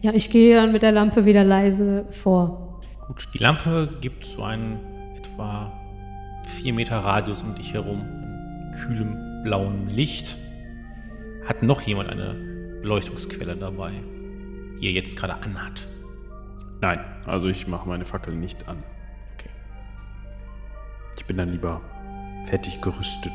Ja, 0.00 0.12
ich 0.14 0.30
gehe 0.30 0.54
dann 0.56 0.72
mit 0.72 0.82
der 0.82 0.92
Lampe 0.92 1.26
wieder 1.26 1.42
leise 1.42 2.06
vor. 2.10 2.80
Gut, 3.08 3.28
die 3.34 3.38
Lampe 3.38 3.88
gibt 4.00 4.24
so 4.24 4.44
einen 4.44 4.78
etwa 5.16 5.72
4 6.46 6.72
Meter 6.72 6.98
Radius 6.98 7.42
um 7.42 7.54
dich 7.56 7.74
herum 7.74 8.00
in 8.00 8.72
kühlem 8.80 9.42
blauem 9.42 9.88
Licht. 9.88 10.36
Hat 11.46 11.64
noch 11.64 11.80
jemand 11.80 12.10
eine 12.10 12.36
Beleuchtungsquelle 12.80 13.56
dabei, 13.56 13.90
die 14.80 14.86
er 14.86 14.92
jetzt 14.92 15.16
gerade 15.16 15.34
anhat? 15.42 15.86
Nein, 16.82 16.98
also 17.26 17.46
ich 17.46 17.68
mache 17.68 17.88
meine 17.88 18.04
Fackel 18.04 18.34
nicht 18.34 18.68
an. 18.68 18.82
Okay. 19.34 19.48
Ich 21.16 21.24
bin 21.24 21.36
dann 21.36 21.52
lieber 21.52 21.80
fertig 22.46 22.80
gerüstet. 22.80 23.32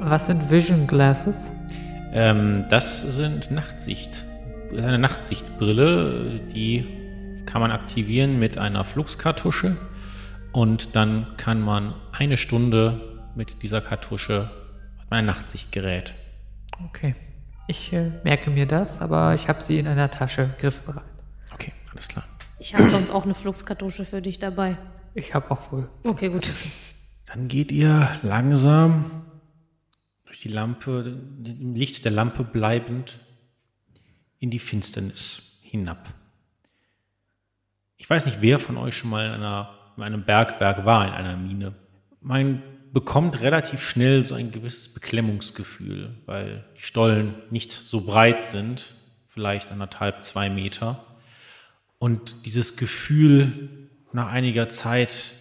Was 0.00 0.26
sind 0.26 0.50
Vision 0.50 0.86
Glasses? 0.86 1.58
Ähm, 2.12 2.66
das 2.68 3.00
sind 3.00 3.50
Nachtsicht. 3.50 4.24
Das 4.68 4.80
ist 4.80 4.84
eine 4.84 4.98
Nachtsichtbrille, 4.98 6.40
die 6.54 7.42
kann 7.46 7.62
man 7.62 7.72
aktivieren 7.72 8.38
mit 8.38 8.58
einer 8.58 8.84
Fluxkartusche 8.84 9.78
und 10.52 10.94
dann 10.94 11.26
kann 11.38 11.62
man 11.62 11.94
eine 12.12 12.36
Stunde 12.36 13.00
mit 13.34 13.62
dieser 13.62 13.80
Kartusche 13.80 14.50
hat 14.98 15.10
man 15.10 15.20
ein 15.20 15.26
Nachtsichtgerät. 15.26 16.12
Okay. 16.84 17.14
Ich 17.66 17.94
äh, 17.94 18.10
merke 18.24 18.50
mir 18.50 18.66
das, 18.66 19.00
aber 19.00 19.32
ich 19.32 19.48
habe 19.48 19.62
sie 19.62 19.78
in 19.78 19.86
einer 19.86 20.10
Tasche 20.10 20.54
griffbereit. 20.58 21.04
Okay, 21.54 21.72
alles 21.92 22.08
klar. 22.08 22.24
Ich 22.62 22.74
habe 22.74 22.88
sonst 22.90 23.10
auch 23.10 23.24
eine 23.24 23.34
Fluxkartusche 23.34 24.04
für 24.04 24.22
dich 24.22 24.38
dabei. 24.38 24.78
Ich 25.14 25.34
habe 25.34 25.50
auch 25.50 25.72
wohl. 25.72 25.88
Okay, 26.04 26.28
gut. 26.28 26.48
Dann 27.26 27.48
geht 27.48 27.72
ihr 27.72 28.08
langsam 28.22 29.24
durch 30.26 30.38
die 30.38 30.48
Lampe, 30.48 31.18
im 31.44 31.74
Licht 31.74 32.04
der 32.04 32.12
Lampe 32.12 32.44
bleibend, 32.44 33.18
in 34.38 34.50
die 34.50 34.60
Finsternis 34.60 35.58
hinab. 35.62 36.14
Ich 37.96 38.08
weiß 38.08 38.26
nicht, 38.26 38.40
wer 38.42 38.60
von 38.60 38.76
euch 38.76 38.96
schon 38.96 39.10
mal 39.10 39.26
in, 39.26 39.32
einer, 39.32 39.74
in 39.96 40.04
einem 40.04 40.24
Bergwerk 40.24 40.84
war, 40.84 41.08
in 41.08 41.14
einer 41.14 41.36
Mine. 41.36 41.74
Man 42.20 42.62
bekommt 42.92 43.40
relativ 43.40 43.82
schnell 43.82 44.24
so 44.24 44.36
ein 44.36 44.52
gewisses 44.52 44.94
Beklemmungsgefühl, 44.94 46.16
weil 46.26 46.64
die 46.76 46.82
Stollen 46.82 47.34
nicht 47.50 47.72
so 47.72 48.02
breit 48.02 48.44
sind, 48.44 48.94
vielleicht 49.26 49.72
anderthalb, 49.72 50.22
zwei 50.22 50.48
Meter. 50.48 51.04
Und 52.02 52.46
dieses 52.46 52.76
Gefühl 52.76 53.88
nach 54.12 54.26
einiger 54.26 54.68
Zeit, 54.68 55.34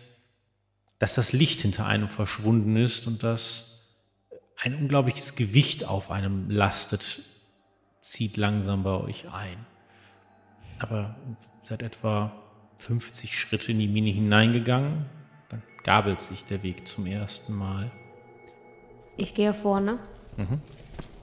dass 0.99 1.15
das 1.15 1.33
Licht 1.33 1.61
hinter 1.61 1.87
einem 1.87 2.07
verschwunden 2.07 2.75
ist 2.75 3.07
und 3.07 3.23
dass 3.23 3.97
ein 4.57 4.75
unglaubliches 4.75 5.35
Gewicht 5.35 5.87
auf 5.87 6.11
einem 6.11 6.51
lastet, 6.51 7.21
zieht 7.99 8.37
langsam 8.37 8.83
bei 8.83 8.91
euch 8.91 9.33
ein. 9.33 9.57
Aber 10.77 11.15
seid 11.63 11.81
etwa 11.81 12.31
50 12.77 13.39
Schritte 13.39 13.71
in 13.71 13.79
die 13.79 13.87
Mine 13.87 14.11
hineingegangen, 14.11 15.07
dann 15.49 15.63
gabelt 15.83 16.21
sich 16.21 16.45
der 16.45 16.61
Weg 16.61 16.87
zum 16.87 17.07
ersten 17.07 17.55
Mal. 17.55 17.91
Ich 19.17 19.33
gehe 19.33 19.55
vorne. 19.55 19.97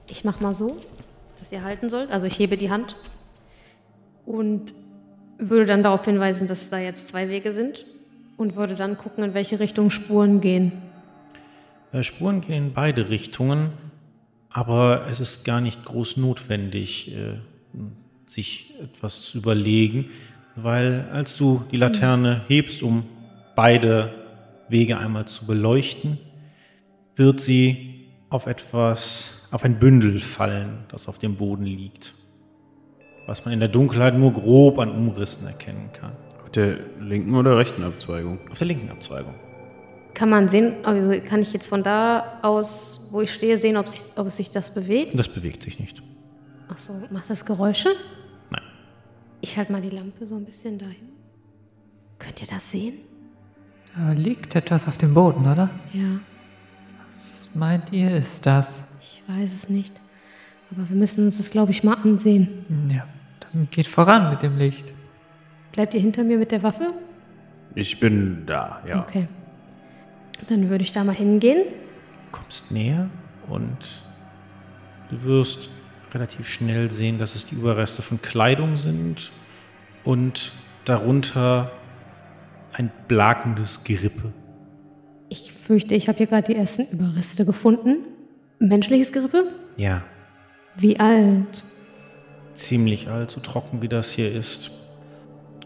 Ich 0.09 0.25
mach 0.25 0.41
mal 0.41 0.53
so, 0.53 0.81
dass 1.37 1.49
ihr 1.53 1.63
halten 1.63 1.89
sollt. 1.89 2.11
Also 2.11 2.25
ich 2.25 2.37
hebe 2.37 2.57
die 2.57 2.69
Hand 2.69 2.97
und 4.25 4.73
würde 5.39 5.65
dann 5.65 5.83
darauf 5.83 6.05
hinweisen, 6.05 6.47
dass 6.47 6.69
da 6.69 6.77
jetzt 6.77 7.07
zwei 7.07 7.29
Wege 7.29 7.51
sind 7.51 7.85
und 8.37 8.55
würde 8.55 8.75
dann 8.75 8.97
gucken, 8.97 9.23
in 9.23 9.33
welche 9.33 9.59
Richtung 9.59 9.89
Spuren 9.89 10.41
gehen. 10.41 10.73
Äh, 11.91 12.03
Spuren 12.03 12.41
gehen 12.41 12.67
in 12.67 12.73
beide 12.73 13.09
Richtungen, 13.09 13.71
aber 14.49 15.05
es 15.09 15.19
ist 15.19 15.45
gar 15.45 15.61
nicht 15.61 15.85
groß 15.85 16.17
notwendig, 16.17 17.15
äh, 17.15 17.37
sich 18.25 18.75
etwas 18.81 19.23
zu 19.23 19.39
überlegen, 19.39 20.09
weil 20.55 21.07
als 21.11 21.37
du 21.37 21.63
die 21.71 21.77
Laterne 21.77 22.41
hebst, 22.47 22.83
um 22.83 23.05
beide 23.55 24.13
Wege 24.67 24.97
einmal 24.97 25.25
zu 25.25 25.45
beleuchten, 25.45 26.19
wird 27.15 27.39
sie 27.39 28.07
auf 28.29 28.45
etwas, 28.45 29.47
auf 29.51 29.63
ein 29.63 29.79
Bündel 29.79 30.19
fallen, 30.19 30.79
das 30.89 31.07
auf 31.07 31.17
dem 31.17 31.35
Boden 31.35 31.65
liegt, 31.65 32.13
was 33.29 33.45
man 33.45 33.53
in 33.53 33.59
der 33.59 33.69
Dunkelheit 33.69 34.15
nur 34.17 34.33
grob 34.33 34.79
an 34.79 34.89
Umrissen 34.89 35.45
erkennen 35.45 35.91
kann. 35.93 36.13
Auf 36.43 36.49
der 36.49 36.77
linken 36.99 37.35
oder 37.35 37.57
rechten 37.59 37.83
Abzweigung? 37.83 38.39
Auf 38.51 38.57
der 38.57 38.65
linken 38.67 38.89
Abzweigung. 38.89 39.35
Kann 40.15 40.29
man 40.31 40.49
sehen, 40.49 40.73
also 40.83 41.13
kann 41.23 41.39
ich 41.43 41.53
jetzt 41.53 41.67
von 41.69 41.83
da 41.83 42.39
aus, 42.41 43.07
wo 43.11 43.21
ich 43.21 43.31
stehe, 43.31 43.57
sehen, 43.57 43.77
ob, 43.77 43.87
sich, 43.87 44.01
ob 44.15 44.25
es 44.27 44.37
sich 44.37 44.49
das 44.49 44.73
bewegt? 44.73 45.17
Das 45.17 45.27
bewegt 45.27 45.61
sich 45.61 45.79
nicht. 45.79 46.01
Ach 46.69 46.77
so, 46.79 46.93
macht 47.11 47.29
das 47.29 47.45
Geräusche? 47.45 47.89
Nein. 48.49 48.63
Ich 49.41 49.55
halte 49.57 49.71
mal 49.71 49.81
die 49.81 49.91
Lampe 49.91 50.25
so 50.25 50.35
ein 50.35 50.43
bisschen 50.43 50.79
dahin. 50.79 51.09
Könnt 52.17 52.41
ihr 52.41 52.47
das 52.47 52.71
sehen? 52.71 52.95
Da 53.95 54.11
liegt 54.13 54.55
etwas 54.55 54.87
auf 54.87 54.97
dem 54.97 55.13
Boden, 55.13 55.41
oder? 55.45 55.69
Ja, 55.93 56.19
Was 57.05 57.49
meint 57.53 57.93
ihr, 57.93 58.17
ist 58.17 58.43
das? 58.47 58.97
ich 59.01 59.21
weiß 59.27 59.53
es 59.53 59.69
nicht. 59.69 59.93
Aber 60.71 60.89
wir 60.89 60.95
müssen 60.95 61.25
uns 61.25 61.37
das, 61.37 61.51
glaube 61.51 61.71
ich, 61.71 61.83
mal 61.83 61.95
ansehen. 62.03 62.65
Hm, 62.67 62.89
Ja, 62.89 63.05
geht 63.71 63.87
voran 63.87 64.29
mit 64.29 64.41
dem 64.41 64.57
Licht. 64.57 64.93
Bleibt 65.71 65.93
ihr 65.93 65.99
hinter 65.99 66.23
mir 66.23 66.37
mit 66.37 66.51
der 66.51 66.63
Waffe? 66.63 66.93
Ich 67.75 67.99
bin 67.99 68.45
da, 68.45 68.81
ja. 68.87 69.01
Okay. 69.01 69.27
Dann 70.47 70.69
würde 70.69 70.83
ich 70.83 70.91
da 70.91 71.03
mal 71.03 71.13
hingehen. 71.15 71.63
kommst 72.31 72.71
näher 72.71 73.09
und 73.47 74.03
du 75.09 75.23
wirst 75.23 75.69
relativ 76.13 76.47
schnell 76.47 76.89
sehen, 76.89 77.19
dass 77.19 77.35
es 77.35 77.45
die 77.45 77.55
Überreste 77.55 78.01
von 78.01 78.21
Kleidung 78.21 78.77
sind 78.77 79.31
und 80.03 80.51
darunter 80.85 81.71
ein 82.73 82.91
blakendes 83.07 83.83
Gerippe. 83.83 84.31
Ich 85.29 85.51
fürchte, 85.53 85.93
ich 85.93 86.07
habe 86.07 86.17
hier 86.17 86.27
gerade 86.27 86.51
die 86.51 86.57
ersten 86.57 86.87
Überreste 86.91 87.45
gefunden. 87.45 87.97
Menschliches 88.59 89.11
Gerippe? 89.11 89.51
Ja, 89.77 90.01
Wie 90.75 90.99
alt? 90.99 91.63
Ziemlich 92.59 93.09
alt, 93.09 93.31
so 93.31 93.39
trocken 93.39 93.81
wie 93.81 93.87
das 93.87 94.11
hier 94.11 94.31
ist. 94.31 94.71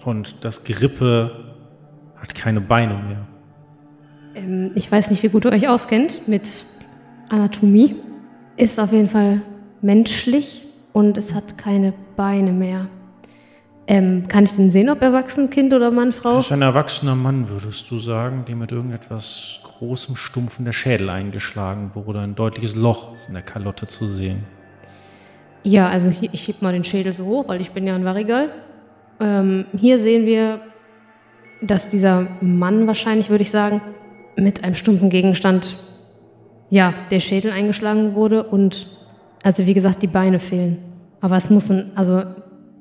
Und 0.05 0.43
das 0.43 0.63
Gerippe 0.63 1.53
hat 2.15 2.35
keine 2.35 2.61
Beine 2.61 2.95
mehr. 2.95 3.27
Ähm, 4.35 4.71
ich 4.75 4.91
weiß 4.91 5.09
nicht, 5.09 5.23
wie 5.23 5.29
gut 5.29 5.45
ihr 5.45 5.51
euch 5.51 5.67
auskennt 5.67 6.27
mit 6.27 6.65
Anatomie. 7.29 7.95
Ist 8.57 8.79
auf 8.79 8.91
jeden 8.91 9.09
Fall 9.09 9.41
menschlich 9.81 10.63
und 10.93 11.17
es 11.17 11.33
hat 11.33 11.57
keine 11.57 11.93
Beine 12.15 12.51
mehr. 12.51 12.87
Ähm, 13.85 14.27
kann 14.29 14.45
ich 14.45 14.53
denn 14.53 14.71
sehen, 14.71 14.89
ob 14.89 15.01
erwachsen, 15.01 15.49
Kind 15.49 15.73
oder 15.73 15.91
Mann, 15.91 16.13
Frau? 16.13 16.37
Das 16.37 16.45
ist 16.45 16.51
ein 16.53 16.61
erwachsener 16.61 17.15
Mann, 17.15 17.49
würdest 17.49 17.91
du 17.91 17.99
sagen, 17.99 18.45
dem 18.45 18.59
mit 18.59 18.71
irgendetwas 18.71 19.59
großem 19.63 20.15
Stumpfen 20.15 20.63
der 20.63 20.71
Schädel 20.71 21.09
eingeschlagen 21.09 21.91
wurde. 21.93 22.19
Ein 22.21 22.35
deutliches 22.35 22.75
Loch 22.75 23.13
ist 23.15 23.27
in 23.27 23.33
der 23.33 23.43
Kalotte 23.43 23.87
zu 23.87 24.07
sehen. 24.07 24.45
Ja, 25.63 25.87
also 25.87 26.09
hier, 26.09 26.29
ich 26.33 26.47
heb 26.47 26.61
mal 26.61 26.73
den 26.73 26.83
Schädel 26.83 27.13
so 27.13 27.25
hoch, 27.25 27.47
weil 27.47 27.61
ich 27.61 27.71
bin 27.71 27.87
ja 27.87 27.95
ein 27.95 28.05
Varigal. 28.05 28.49
Ähm, 29.19 29.65
hier 29.75 29.97
sehen 29.97 30.25
wir, 30.25 30.59
dass 31.61 31.89
dieser 31.89 32.27
Mann 32.41 32.87
wahrscheinlich, 32.87 33.29
würde 33.29 33.43
ich 33.43 33.51
sagen, 33.51 33.81
mit 34.35 34.63
einem 34.63 34.75
stumpfen 34.75 35.09
Gegenstand, 35.09 35.77
ja, 36.69 36.93
der 37.11 37.19
Schädel 37.19 37.51
eingeschlagen 37.51 38.15
wurde 38.15 38.43
und, 38.43 38.87
also 39.43 39.65
wie 39.65 39.73
gesagt, 39.73 40.01
die 40.01 40.07
Beine 40.07 40.39
fehlen. 40.39 40.79
Aber 41.21 41.37
es 41.37 41.49
muss 41.49 41.69
ein, 41.69 41.91
also 41.95 42.23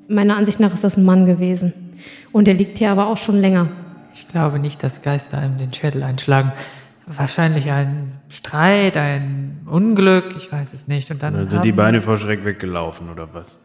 meiner 0.09 0.35
Ansicht 0.35 0.59
nach 0.59 0.73
ist 0.73 0.83
das 0.83 0.97
ein 0.97 1.05
Mann 1.05 1.25
gewesen. 1.25 1.73
Und 2.31 2.47
der 2.47 2.55
liegt 2.55 2.79
hier 2.79 2.91
aber 2.91 3.07
auch 3.07 3.17
schon 3.17 3.39
länger. 3.39 3.67
Ich 4.13 4.27
glaube 4.27 4.59
nicht, 4.59 4.83
dass 4.83 5.01
Geister 5.01 5.37
einem 5.37 5.57
den 5.57 5.71
Schädel 5.71 6.03
einschlagen. 6.03 6.51
Wahrscheinlich 7.05 7.69
ein 7.69 8.13
Streit, 8.29 8.95
ein 8.97 9.61
Unglück, 9.65 10.35
ich 10.37 10.51
weiß 10.51 10.73
es 10.73 10.87
nicht. 10.87 11.11
Und 11.11 11.21
dann 11.21 11.33
Dann 11.33 11.47
sind 11.47 11.59
haben 11.59 11.63
die 11.65 11.71
Beine 11.73 11.99
vor 12.01 12.17
Schreck 12.17 12.45
weggelaufen, 12.45 13.09
oder 13.09 13.33
was? 13.33 13.59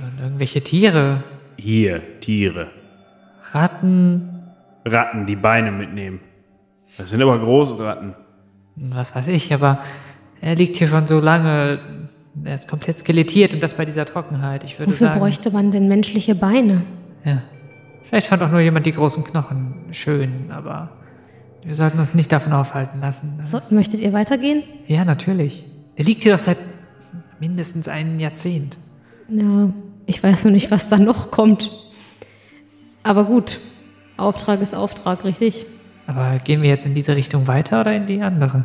dann 0.00 0.22
irgendwelche 0.24 0.62
Tiere, 0.62 1.22
Hier, 1.58 2.20
Tiere. 2.20 2.70
Ratten, 3.52 4.42
Ratten, 4.84 5.26
die 5.26 5.36
Beine 5.36 5.70
mitnehmen. 5.72 6.20
Das 6.98 7.10
sind 7.10 7.22
aber 7.22 7.38
große 7.38 7.78
Ratten. 7.84 8.14
was 8.76 9.14
weiß 9.14 9.28
ich, 9.28 9.52
aber 9.54 9.78
er 10.40 10.54
liegt 10.54 10.76
hier 10.76 10.88
schon 10.88 11.06
so 11.06 11.18
lange, 11.20 11.78
er 12.44 12.54
ist 12.54 12.68
komplett 12.68 12.98
skelettiert 13.00 13.54
und 13.54 13.62
das 13.62 13.74
bei 13.74 13.84
dieser 13.84 14.04
Trockenheit. 14.04 14.64
Ich 14.64 14.78
würde 14.78 14.92
Wofür 14.92 15.08
sagen, 15.08 15.20
bräuchte 15.20 15.50
man 15.50 15.70
denn 15.70 15.88
menschliche 15.88 16.34
Beine? 16.34 16.82
ja. 17.24 17.42
Vielleicht 18.02 18.28
fand 18.28 18.40
auch 18.42 18.50
nur 18.52 18.60
jemand 18.60 18.86
die 18.86 18.92
großen 18.92 19.24
Knochen 19.24 19.74
schön, 19.90 20.50
aber 20.50 20.90
wir 21.66 21.74
sollten 21.74 21.98
uns 21.98 22.14
nicht 22.14 22.30
davon 22.30 22.52
aufhalten 22.52 23.00
lassen. 23.00 23.40
So, 23.42 23.60
möchtet 23.70 24.00
ihr 24.00 24.12
weitergehen? 24.12 24.62
Ja, 24.86 25.04
natürlich. 25.04 25.64
Der 25.98 26.04
liegt 26.04 26.22
hier 26.22 26.32
doch 26.32 26.38
seit 26.38 26.58
mindestens 27.40 27.88
einem 27.88 28.20
Jahrzehnt. 28.20 28.78
Ja, 29.28 29.70
ich 30.06 30.22
weiß 30.22 30.44
noch 30.44 30.52
nicht, 30.52 30.70
was 30.70 30.88
da 30.88 30.96
noch 30.96 31.32
kommt. 31.32 31.70
Aber 33.02 33.24
gut, 33.24 33.58
Auftrag 34.16 34.60
ist 34.60 34.74
Auftrag, 34.74 35.24
richtig? 35.24 35.66
Aber 36.06 36.38
gehen 36.38 36.62
wir 36.62 36.68
jetzt 36.68 36.86
in 36.86 36.94
diese 36.94 37.16
Richtung 37.16 37.48
weiter 37.48 37.80
oder 37.80 37.94
in 37.94 38.06
die 38.06 38.22
andere? 38.22 38.64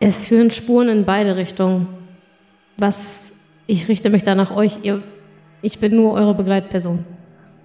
Es 0.00 0.26
führen 0.26 0.50
Spuren 0.50 0.88
in 0.88 1.04
beide 1.04 1.36
Richtungen. 1.36 1.86
Was, 2.76 3.36
ich 3.66 3.88
richte 3.88 4.10
mich 4.10 4.24
da 4.24 4.34
nach 4.34 4.54
euch. 4.54 4.78
Ihr, 4.82 5.02
ich 5.62 5.78
bin 5.78 5.94
nur 5.94 6.14
eure 6.14 6.34
Begleitperson. 6.34 7.04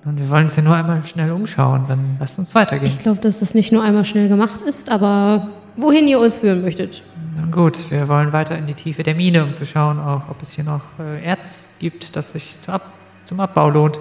Und 0.06 0.20
wir 0.20 0.30
wollen 0.30 0.44
uns 0.44 0.56
ja 0.58 0.64
nur 0.64 0.76
einmal 0.76 1.06
schnell 1.06 1.32
umschauen, 1.32 1.86
dann 1.88 2.18
lasst 2.20 2.38
uns 2.38 2.54
weitergehen. 2.56 2.88
Ich 2.92 3.00
glaube, 3.00 3.22
dass 3.22 3.40
das 3.40 3.54
nicht 3.56 3.72
nur 3.72 3.82
einmal 3.84 4.04
schnell 4.06 4.28
gemacht 4.28 4.60
ist, 4.62 4.92
aber 4.92 5.48
wohin 5.78 6.08
ihr 6.08 6.20
uns 6.20 6.40
führen 6.40 6.62
möchtet. 6.62 7.04
Nun 7.38 7.52
gut, 7.52 7.90
wir 7.90 8.08
wollen 8.10 8.34
weiter 8.34 8.58
in 8.58 8.68
die 8.68 8.74
Tiefe 8.74 9.04
der 9.04 9.16
Mine, 9.16 9.44
um 9.46 9.54
zu 9.54 9.66
schauen, 9.66 10.00
auch, 10.00 10.30
ob 10.30 10.42
es 10.42 10.52
hier 10.52 10.66
noch 10.66 10.82
äh, 11.00 11.24
Erz 11.24 11.76
gibt, 11.80 12.16
das 12.16 12.34
sich 12.34 12.60
zu 12.60 12.72
ab 12.72 12.92
zum 13.26 13.40
Abbau 13.40 13.70
lohnt. 13.70 14.00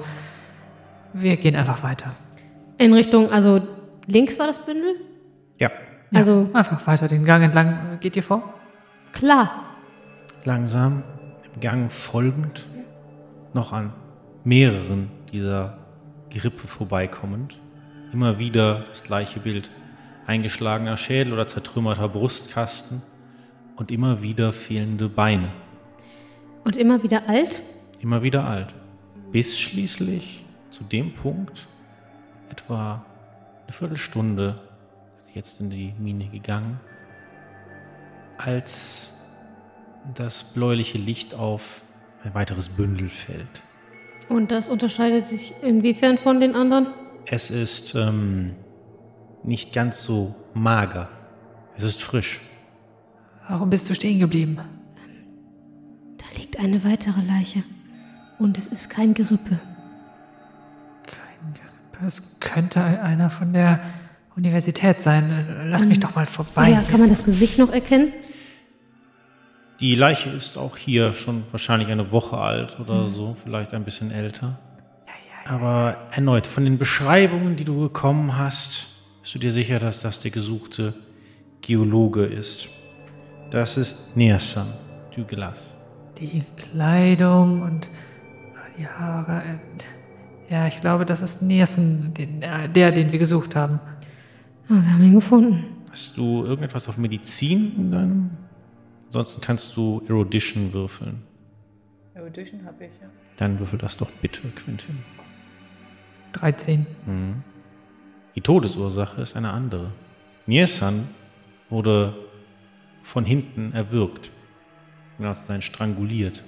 Wir 1.13 1.37
gehen 1.37 1.55
einfach 1.55 1.83
weiter. 1.85 2.11
In 2.79 2.93
Richtung, 2.93 3.31
also 3.31 3.63
links 4.07 4.39
war 4.41 4.49
das 4.49 4.59
Bündel? 4.59 4.97
Ja, 5.59 5.71
Ja, 6.11 6.19
Also- 6.19 6.51
einfach 6.53 6.85
weiter 6.87 7.07
den 7.07 7.25
Gang 7.25 7.45
entlang. 7.45 7.99
Geht 8.01 8.17
ihr 8.17 8.23
vor? 8.25 8.43
Klar. 9.13 9.51
langsam 10.45 11.05
im 11.55 11.61
Gang 11.61 11.93
folgend 11.93 12.67
noch 13.55 13.73
an 13.73 13.93
mehreren 14.43 15.09
dieser 15.31 15.79
Gerippe 16.33 16.67
vorbeikommend. 16.67 17.59
Immer 18.13 18.39
wieder 18.39 18.85
das 18.89 19.05
gleiche 19.05 19.41
Bild. 19.41 19.71
Eingeschlagener 20.27 20.97
Schädel 20.97 21.33
oder 21.33 21.47
zertrümmerter 21.47 22.09
Brustkasten 22.09 23.03
und 23.77 23.91
immer 23.91 24.23
wieder 24.23 24.53
fehlende 24.53 25.09
Beine. 25.09 25.53
Und 26.65 26.77
immer 26.77 27.03
wieder 27.03 27.29
alt? 27.29 27.63
Immer 28.01 28.23
wieder 28.23 28.45
alt. 28.45 28.75
Bis 29.33 29.59
schließlich 29.59 30.45
zu 30.71 30.85
dem 30.85 31.15
Punkt, 31.15 31.67
etwa 32.51 33.05
eine 33.65 33.73
Viertelstunde 33.73 34.61
jetzt 35.35 35.61
in 35.61 35.71
die 35.71 35.95
Mine 35.99 36.29
gegangen, 36.29 36.79
als 38.39 39.27
das 40.15 40.53
bläuliche 40.53 40.99
Licht 40.99 41.35
auf 41.35 41.81
ein 42.25 42.35
weiteres 42.35 42.69
Bündel 42.69 43.09
fällt. 43.09 43.62
Und 44.33 44.51
das 44.51 44.71
unterscheidet 44.71 45.27
sich 45.27 45.53
inwiefern 45.63 46.17
von 46.17 46.41
den 46.41 46.55
anderen? 46.55 46.89
Es 47.27 47.51
ist 47.51 47.95
ähm, 47.95 48.53
nicht 49.45 49.73
ganz 49.73 50.03
so 50.03 50.35
mager. 50.55 51.09
Es 51.77 51.85
ist 51.85 52.03
frisch. 52.03 52.41
Warum 53.49 53.69
bist 53.71 53.91
du 53.91 53.95
stehen 53.95 54.19
geblieben? 54.19 54.59
Da 56.17 56.25
liegt 56.39 56.59
eine 56.59 56.83
weitere 56.85 57.21
Leiche. 57.21 57.63
Und 58.39 58.57
es 58.57 58.67
ist 58.67 58.89
kein 58.89 59.13
Gerippe. 59.13 59.61
Kein 61.07 61.55
Gerippe. 61.55 62.07
Es 62.07 62.41
könnte 62.41 62.83
einer 62.83 63.29
von 63.29 63.53
der 63.53 63.81
Universität 64.35 65.01
sein. 65.03 65.47
Lass 65.67 65.85
mich 65.85 66.01
doch 66.01 66.15
mal 66.15 66.27
vorbei. 66.27 66.71
Ja, 66.71 66.83
kann 66.83 67.01
man 67.01 67.11
das 67.11 67.25
Gesicht 67.25 67.59
noch 67.59 67.71
erkennen? 67.71 68.13
Die 69.83 69.97
Leiche 69.97 70.31
ist 70.31 70.57
auch 70.57 70.77
hier 70.77 71.13
schon 71.13 71.43
wahrscheinlich 71.51 71.89
eine 71.89 72.13
Woche 72.13 72.39
alt 72.39 72.79
oder 72.79 73.09
so, 73.09 73.37
vielleicht 73.43 73.75
ein 73.75 73.83
bisschen 73.83 74.13
älter. 74.13 74.57
Aber 75.45 75.97
erneut, 76.13 76.47
von 76.47 76.65
den 76.65 76.79
Beschreibungen, 76.79 77.57
die 77.57 77.65
du 77.65 77.81
bekommen 77.81 78.39
hast, 78.39 78.87
Bist 79.23 79.35
du 79.35 79.41
dir 79.41 79.51
sicher, 79.51 79.81
dass 79.81 80.01
das 80.01 80.21
der 80.21 80.31
gesuchte 80.31 80.95
Geologe 81.63 82.25
ist? 82.25 82.69
Das 83.51 83.77
ist 83.77 84.17
Nersan 84.17 84.69
Douglas. 85.17 85.59
Die 86.19 86.45
Kleidung 86.57 87.63
und 87.63 87.91
die 88.79 88.87
Haare. 88.87 89.43
äh, 89.43 90.53
Ja, 90.53 90.69
ich 90.69 90.81
glaube, 90.81 91.05
das 91.05 91.23
ist 91.23 91.43
Nielsen, 91.43 92.15
den, 92.15 92.41
äh, 92.43 92.69
der, 92.69 92.93
den 92.93 93.11
wir 93.11 93.19
gesucht 93.19 93.57
haben. 93.57 93.81
Ah, 94.69 94.75
wir 94.75 94.93
haben 94.93 95.03
ihn 95.03 95.15
gefunden. 95.15 95.65
Hast 95.91 96.17
du 96.17 96.45
irgendetwas 96.45 96.89
auf 96.89 96.97
Medizin 96.99 97.73
in 97.77 97.91
deinem? 97.91 98.31
Ansonsten 99.13 99.43
kannst 99.43 99.77
du 99.77 100.03
Erudition 100.09 100.73
würfeln. 100.73 101.23
Audition 102.17 102.65
habe 102.65 102.87
ich, 102.87 102.91
ja. 102.99 103.09
Dann 103.37 103.59
würfel 103.59 103.79
das 103.79 103.95
doch 103.99 104.11
bitte, 104.11 104.41
Quentin. 104.57 105.01
13. 106.33 106.87
Mhm. 107.05 107.43
Die 108.35 108.41
Todesursache 108.41 109.21
ist 109.21 109.37
eine 109.37 109.51
andere. 109.51 109.91
Niersan 110.47 111.09
wurde 111.69 112.15
von 113.03 113.27
hinten 113.27 113.75
erwürgt. 113.75 114.31
Genau 115.19 115.35
sein, 115.35 115.61
stranguliert. 115.61 116.43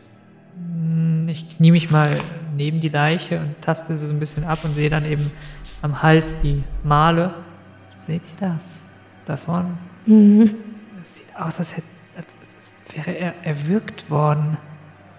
Hm, 0.56 1.28
Ich 1.28 1.50
knie 1.50 1.70
mich 1.70 1.90
mal 1.90 2.18
neben 2.56 2.80
die 2.80 2.88
Leiche 2.88 3.40
und 3.40 3.60
taste 3.60 3.94
sie 3.94 4.06
so 4.06 4.14
ein 4.14 4.18
bisschen 4.20 4.44
ab 4.44 4.60
und 4.64 4.74
sehe 4.74 4.88
dann 4.88 5.04
eben 5.04 5.30
am 5.82 6.02
Hals 6.02 6.40
die 6.40 6.64
Male. 6.82 7.34
Seht 7.98 8.22
ihr 8.22 8.48
das? 8.48 8.88
Davon? 9.26 9.76
Mhm. 10.06 10.54
Es 11.02 11.16
sieht 11.16 11.36
aus, 11.36 11.58
als, 11.58 11.76
hätte, 11.76 11.82
als, 11.82 11.84
als, 11.84 11.84
als 11.84 11.93
wäre 12.94 13.16
er 13.16 13.34
erwürgt 13.44 14.10
worden. 14.10 14.58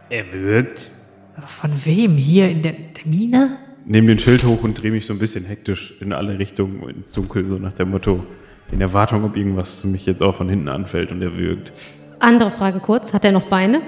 Erwürgt? 0.09 0.91
Aber 1.35 1.47
von 1.47 1.71
wem? 1.85 2.17
Hier 2.17 2.49
in 2.49 2.61
der, 2.61 2.73
der 2.73 3.05
Mine? 3.05 3.57
Nehme 3.85 4.07
den 4.07 4.19
Schild 4.19 4.43
hoch 4.43 4.63
und 4.63 4.81
drehe 4.81 4.91
mich 4.91 5.05
so 5.05 5.13
ein 5.13 5.19
bisschen 5.19 5.45
hektisch 5.45 6.01
in 6.01 6.13
alle 6.13 6.39
Richtungen 6.39 6.89
ins 6.89 7.13
Dunkel, 7.13 7.47
so 7.47 7.57
nach 7.57 7.73
dem 7.73 7.91
Motto, 7.91 8.25
in 8.71 8.81
Erwartung, 8.81 9.23
ob 9.23 9.37
irgendwas 9.37 9.83
mich 9.83 10.05
jetzt 10.05 10.23
auch 10.23 10.35
von 10.35 10.49
hinten 10.49 10.69
anfällt 10.69 11.11
und 11.11 11.21
erwürgt. 11.21 11.71
Andere 12.19 12.51
Frage 12.51 12.79
kurz. 12.79 13.13
Hat 13.13 13.25
er 13.25 13.31
noch 13.31 13.47
Beine? 13.49 13.81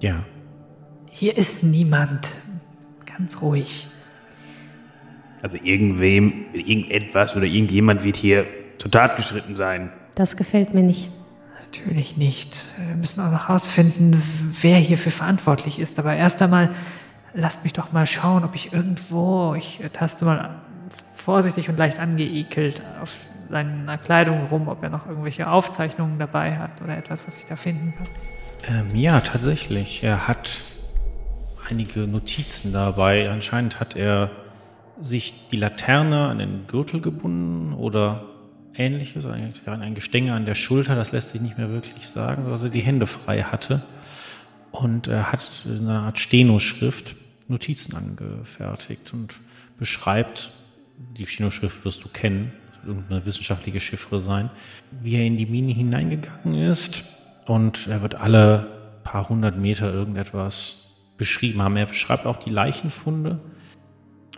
Ja. 0.00 0.24
Hier 1.10 1.36
ist 1.36 1.62
niemand. 1.62 2.26
Ganz 3.06 3.40
ruhig. 3.42 3.86
Also 5.42 5.56
irgendwem, 5.62 6.46
irgendetwas 6.52 7.36
oder 7.36 7.44
irgendjemand 7.44 8.02
wird 8.02 8.16
hier 8.16 8.46
zur 8.78 8.90
Tat 8.90 9.16
geschritten 9.16 9.54
sein. 9.54 9.92
Das 10.16 10.36
gefällt 10.36 10.74
mir 10.74 10.82
nicht. 10.82 11.10
Natürlich 11.70 12.16
nicht. 12.16 12.64
Wir 12.78 12.96
müssen 12.96 13.20
auch 13.20 13.30
noch 13.30 13.50
rausfinden, 13.50 14.20
wer 14.62 14.78
hierfür 14.78 15.12
verantwortlich 15.12 15.78
ist. 15.78 15.98
Aber 15.98 16.14
erst 16.14 16.40
einmal 16.40 16.70
lasst 17.34 17.64
mich 17.64 17.74
doch 17.74 17.92
mal 17.92 18.06
schauen, 18.06 18.42
ob 18.42 18.54
ich 18.54 18.72
irgendwo, 18.72 19.54
ich 19.54 19.82
äh, 19.82 19.90
taste 19.90 20.24
mal 20.24 20.62
vorsichtig 21.14 21.68
und 21.68 21.76
leicht 21.76 21.98
angeekelt 21.98 22.82
auf 23.02 23.18
seiner 23.50 23.98
Kleidung 23.98 24.46
rum, 24.46 24.68
ob 24.68 24.82
er 24.82 24.88
noch 24.88 25.06
irgendwelche 25.06 25.50
Aufzeichnungen 25.50 26.18
dabei 26.18 26.56
hat 26.56 26.82
oder 26.82 26.96
etwas, 26.96 27.26
was 27.26 27.36
ich 27.36 27.44
da 27.44 27.56
finden 27.56 27.92
kann. 27.96 28.08
Ähm, 28.68 28.96
ja, 28.96 29.20
tatsächlich. 29.20 30.02
Er 30.02 30.26
hat 30.26 30.62
einige 31.68 32.00
Notizen 32.00 32.72
dabei. 32.72 33.30
Anscheinend 33.30 33.78
hat 33.78 33.94
er 33.94 34.30
sich 35.02 35.48
die 35.48 35.56
Laterne 35.56 36.28
an 36.28 36.38
den 36.38 36.66
Gürtel 36.66 37.00
gebunden 37.00 37.74
oder 37.74 38.24
ähnliches, 38.78 39.26
ein, 39.26 39.52
ein 39.66 39.94
Gestänge 39.94 40.32
an 40.32 40.46
der 40.46 40.54
Schulter, 40.54 40.94
das 40.94 41.12
lässt 41.12 41.30
sich 41.30 41.40
nicht 41.40 41.58
mehr 41.58 41.70
wirklich 41.70 42.06
sagen, 42.06 42.44
sodass 42.44 42.62
er 42.62 42.70
die 42.70 42.80
Hände 42.80 43.06
frei 43.06 43.42
hatte. 43.42 43.82
Und 44.70 45.08
er 45.08 45.32
hat 45.32 45.46
in 45.64 45.88
einer 45.88 46.02
Art 46.02 46.18
Stenoschrift 46.18 47.16
Notizen 47.48 47.96
angefertigt 47.96 49.12
und 49.12 49.34
beschreibt, 49.78 50.50
die 51.16 51.26
Stenoschrift 51.26 51.84
wirst 51.84 52.04
du 52.04 52.08
kennen, 52.08 52.52
wird 52.72 52.86
irgendeine 52.86 53.24
wissenschaftliche 53.24 53.80
Chiffre 53.80 54.20
sein, 54.20 54.50
wie 55.02 55.16
er 55.16 55.24
in 55.24 55.36
die 55.36 55.46
Mine 55.46 55.72
hineingegangen 55.72 56.54
ist. 56.54 57.04
Und 57.46 57.86
er 57.86 58.02
wird 58.02 58.14
alle 58.14 59.00
paar 59.04 59.28
hundert 59.28 59.56
Meter 59.56 59.92
irgendetwas 59.92 60.96
beschrieben 61.16 61.62
haben. 61.62 61.76
Er 61.76 61.86
beschreibt 61.86 62.26
auch 62.26 62.36
die 62.36 62.50
Leichenfunde. 62.50 63.40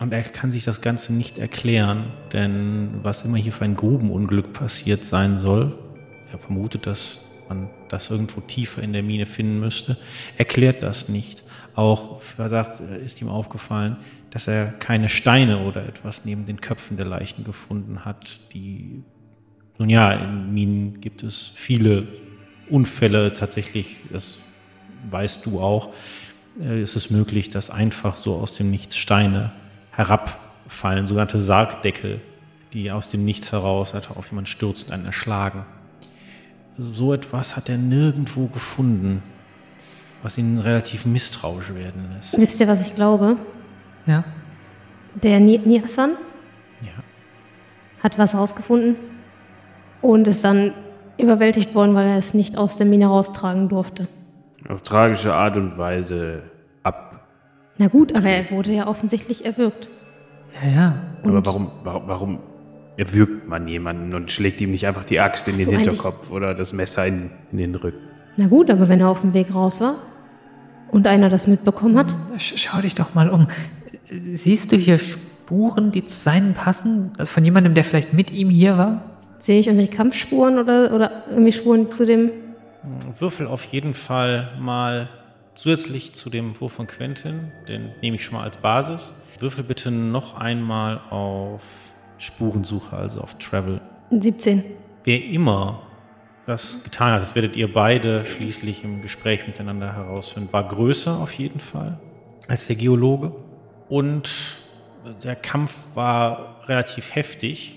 Und 0.01 0.13
er 0.13 0.23
kann 0.23 0.51
sich 0.51 0.63
das 0.63 0.81
Ganze 0.81 1.13
nicht 1.13 1.37
erklären, 1.37 2.05
denn 2.33 2.89
was 3.03 3.23
immer 3.23 3.37
hier 3.37 3.53
für 3.53 3.65
ein 3.65 3.75
Grubenunglück 3.75 4.51
passiert 4.51 5.05
sein 5.05 5.37
soll, 5.37 5.77
er 6.31 6.39
vermutet, 6.39 6.87
dass 6.87 7.19
man 7.47 7.69
das 7.87 8.09
irgendwo 8.09 8.41
tiefer 8.41 8.81
in 8.81 8.93
der 8.93 9.03
Mine 9.03 9.27
finden 9.27 9.59
müsste, 9.59 9.97
erklärt 10.37 10.81
das 10.81 11.07
nicht. 11.07 11.43
Auch, 11.75 12.19
er 12.39 12.49
sagt, 12.49 12.79
ist 12.79 13.21
ihm 13.21 13.29
aufgefallen, 13.29 13.97
dass 14.31 14.47
er 14.47 14.71
keine 14.71 15.07
Steine 15.07 15.59
oder 15.59 15.85
etwas 15.87 16.25
neben 16.25 16.47
den 16.47 16.61
Köpfen 16.61 16.97
der 16.97 17.05
Leichen 17.05 17.43
gefunden 17.43 18.03
hat, 18.03 18.39
die, 18.53 19.03
nun 19.77 19.91
ja, 19.91 20.13
in 20.13 20.51
Minen 20.51 20.99
gibt 20.99 21.21
es 21.21 21.51
viele 21.53 22.07
Unfälle, 22.71 23.31
tatsächlich, 23.31 23.97
das 24.11 24.39
weißt 25.11 25.45
du 25.45 25.61
auch, 25.61 25.93
äh, 26.59 26.81
ist 26.81 26.95
es 26.95 27.11
möglich, 27.11 27.51
dass 27.51 27.69
einfach 27.69 28.17
so 28.17 28.37
aus 28.37 28.55
dem 28.55 28.71
Nichts 28.71 28.97
Steine 28.97 29.51
herabfallen, 30.07 31.07
sogenannte 31.07 31.39
Sargdeckel, 31.39 32.21
die 32.73 32.91
aus 32.91 33.09
dem 33.11 33.25
Nichts 33.25 33.51
heraus 33.51 33.93
einfach 33.93 34.15
auf 34.17 34.27
jemanden 34.29 34.47
stürzen 34.47 34.87
und 34.87 34.93
einen 34.93 35.05
erschlagen. 35.05 35.65
So 36.77 37.13
etwas 37.13 37.55
hat 37.55 37.69
er 37.69 37.77
nirgendwo 37.77 38.47
gefunden, 38.47 39.21
was 40.23 40.37
ihn 40.37 40.57
relativ 40.59 41.05
misstrauisch 41.05 41.73
werden 41.73 42.09
lässt. 42.15 42.37
Wisst 42.37 42.59
ihr, 42.59 42.67
was 42.67 42.87
ich 42.87 42.95
glaube? 42.95 43.37
Ja? 44.05 44.23
Der 45.21 45.39
Ni 45.39 45.57
Niasan 45.59 46.11
Ja. 46.81 46.91
hat 48.01 48.17
was 48.17 48.33
rausgefunden 48.35 48.95
und 50.01 50.27
ist 50.27 50.43
dann 50.43 50.73
überwältigt 51.17 51.75
worden, 51.75 51.93
weil 51.93 52.07
er 52.07 52.17
es 52.17 52.33
nicht 52.33 52.57
aus 52.57 52.77
der 52.77 52.85
Mine 52.85 53.07
raustragen 53.07 53.67
durfte. 53.69 54.07
Auf 54.69 54.81
tragische 54.83 55.33
Art 55.33 55.57
und 55.57 55.77
Weise. 55.77 56.43
Na 57.81 57.87
gut, 57.87 58.15
aber 58.15 58.29
er 58.29 58.51
wurde 58.51 58.71
ja 58.71 58.85
offensichtlich 58.85 59.43
erwürgt. 59.43 59.89
Ja, 60.63 60.69
ja. 60.69 60.95
Aber 61.23 61.33
Und- 61.33 61.45
warum, 61.47 61.71
warum, 61.83 62.03
warum 62.07 62.39
erwürgt 62.95 63.47
man 63.49 63.67
jemanden 63.67 64.13
und 64.13 64.31
schlägt 64.31 64.61
ihm 64.61 64.69
nicht 64.69 64.85
einfach 64.85 65.03
die 65.03 65.19
Axt 65.19 65.47
in 65.47 65.53
Hast 65.53 65.61
den 65.61 65.65
du 65.65 65.71
eigentlich- 65.71 65.87
Hinterkopf 65.87 66.29
oder 66.29 66.53
das 66.53 66.73
Messer 66.73 67.07
in, 67.07 67.31
in 67.51 67.57
den 67.57 67.73
Rücken? 67.73 67.97
Na 68.37 68.45
gut, 68.45 68.69
aber 68.69 68.87
wenn 68.87 68.99
er 68.99 69.09
auf 69.09 69.21
dem 69.21 69.33
Weg 69.33 69.51
raus 69.55 69.81
war 69.81 69.95
und 70.91 71.07
einer 71.07 71.29
das 71.31 71.47
mitbekommen 71.47 71.97
hat, 71.97 72.13
Sch 72.37 72.53
schau 72.57 72.81
dich 72.81 72.93
doch 72.93 73.15
mal 73.15 73.29
um. 73.31 73.47
Siehst 74.33 74.71
du 74.71 74.75
hier 74.75 74.99
Spuren, 74.99 75.91
die 75.91 76.05
zu 76.05 76.15
seinen 76.15 76.53
passen? 76.53 77.13
Also 77.17 77.31
von 77.31 77.43
jemandem, 77.43 77.73
der 77.73 77.83
vielleicht 77.83 78.13
mit 78.13 78.29
ihm 78.29 78.51
hier 78.51 78.77
war? 78.77 79.05
sehe 79.39 79.59
ich 79.59 79.65
irgendwelche 79.65 79.93
Kampfspuren 79.97 80.59
oder, 80.59 80.93
oder 80.93 81.23
irgendwie 81.31 81.51
Spuren 81.51 81.91
zu 81.91 82.05
dem. 82.05 82.29
Würfel 83.17 83.47
auf 83.47 83.63
jeden 83.65 83.95
Fall 83.95 84.49
mal 84.59 85.09
zusätzlich 85.53 86.13
zu 86.13 86.29
dem 86.29 86.59
Wurf 86.59 86.73
von 86.73 86.87
Quentin, 86.87 87.51
den 87.67 87.91
nehme 88.01 88.15
ich 88.15 88.23
schon 88.23 88.37
mal 88.37 88.43
als 88.43 88.57
Basis. 88.57 89.11
Würfel 89.39 89.63
bitte 89.63 89.91
noch 89.91 90.35
einmal 90.35 91.01
auf 91.09 91.63
Spurensuche, 92.17 92.95
also 92.95 93.21
auf 93.21 93.37
Travel. 93.39 93.81
17. 94.11 94.63
Wer 95.03 95.25
immer 95.25 95.81
das 96.45 96.83
getan 96.83 97.13
hat, 97.13 97.21
das 97.21 97.33
werdet 97.35 97.55
ihr 97.55 97.71
beide 97.71 98.25
schließlich 98.25 98.83
im 98.83 99.01
Gespräch 99.01 99.47
miteinander 99.47 99.93
herausfinden, 99.95 100.51
war 100.51 100.67
größer 100.67 101.17
auf 101.17 101.33
jeden 101.33 101.59
Fall 101.59 101.99
als 102.47 102.67
der 102.67 102.75
Geologe. 102.75 103.33
Und 103.89 104.29
der 105.23 105.35
Kampf 105.35 105.95
war 105.95 106.61
relativ 106.67 107.15
heftig. 107.15 107.75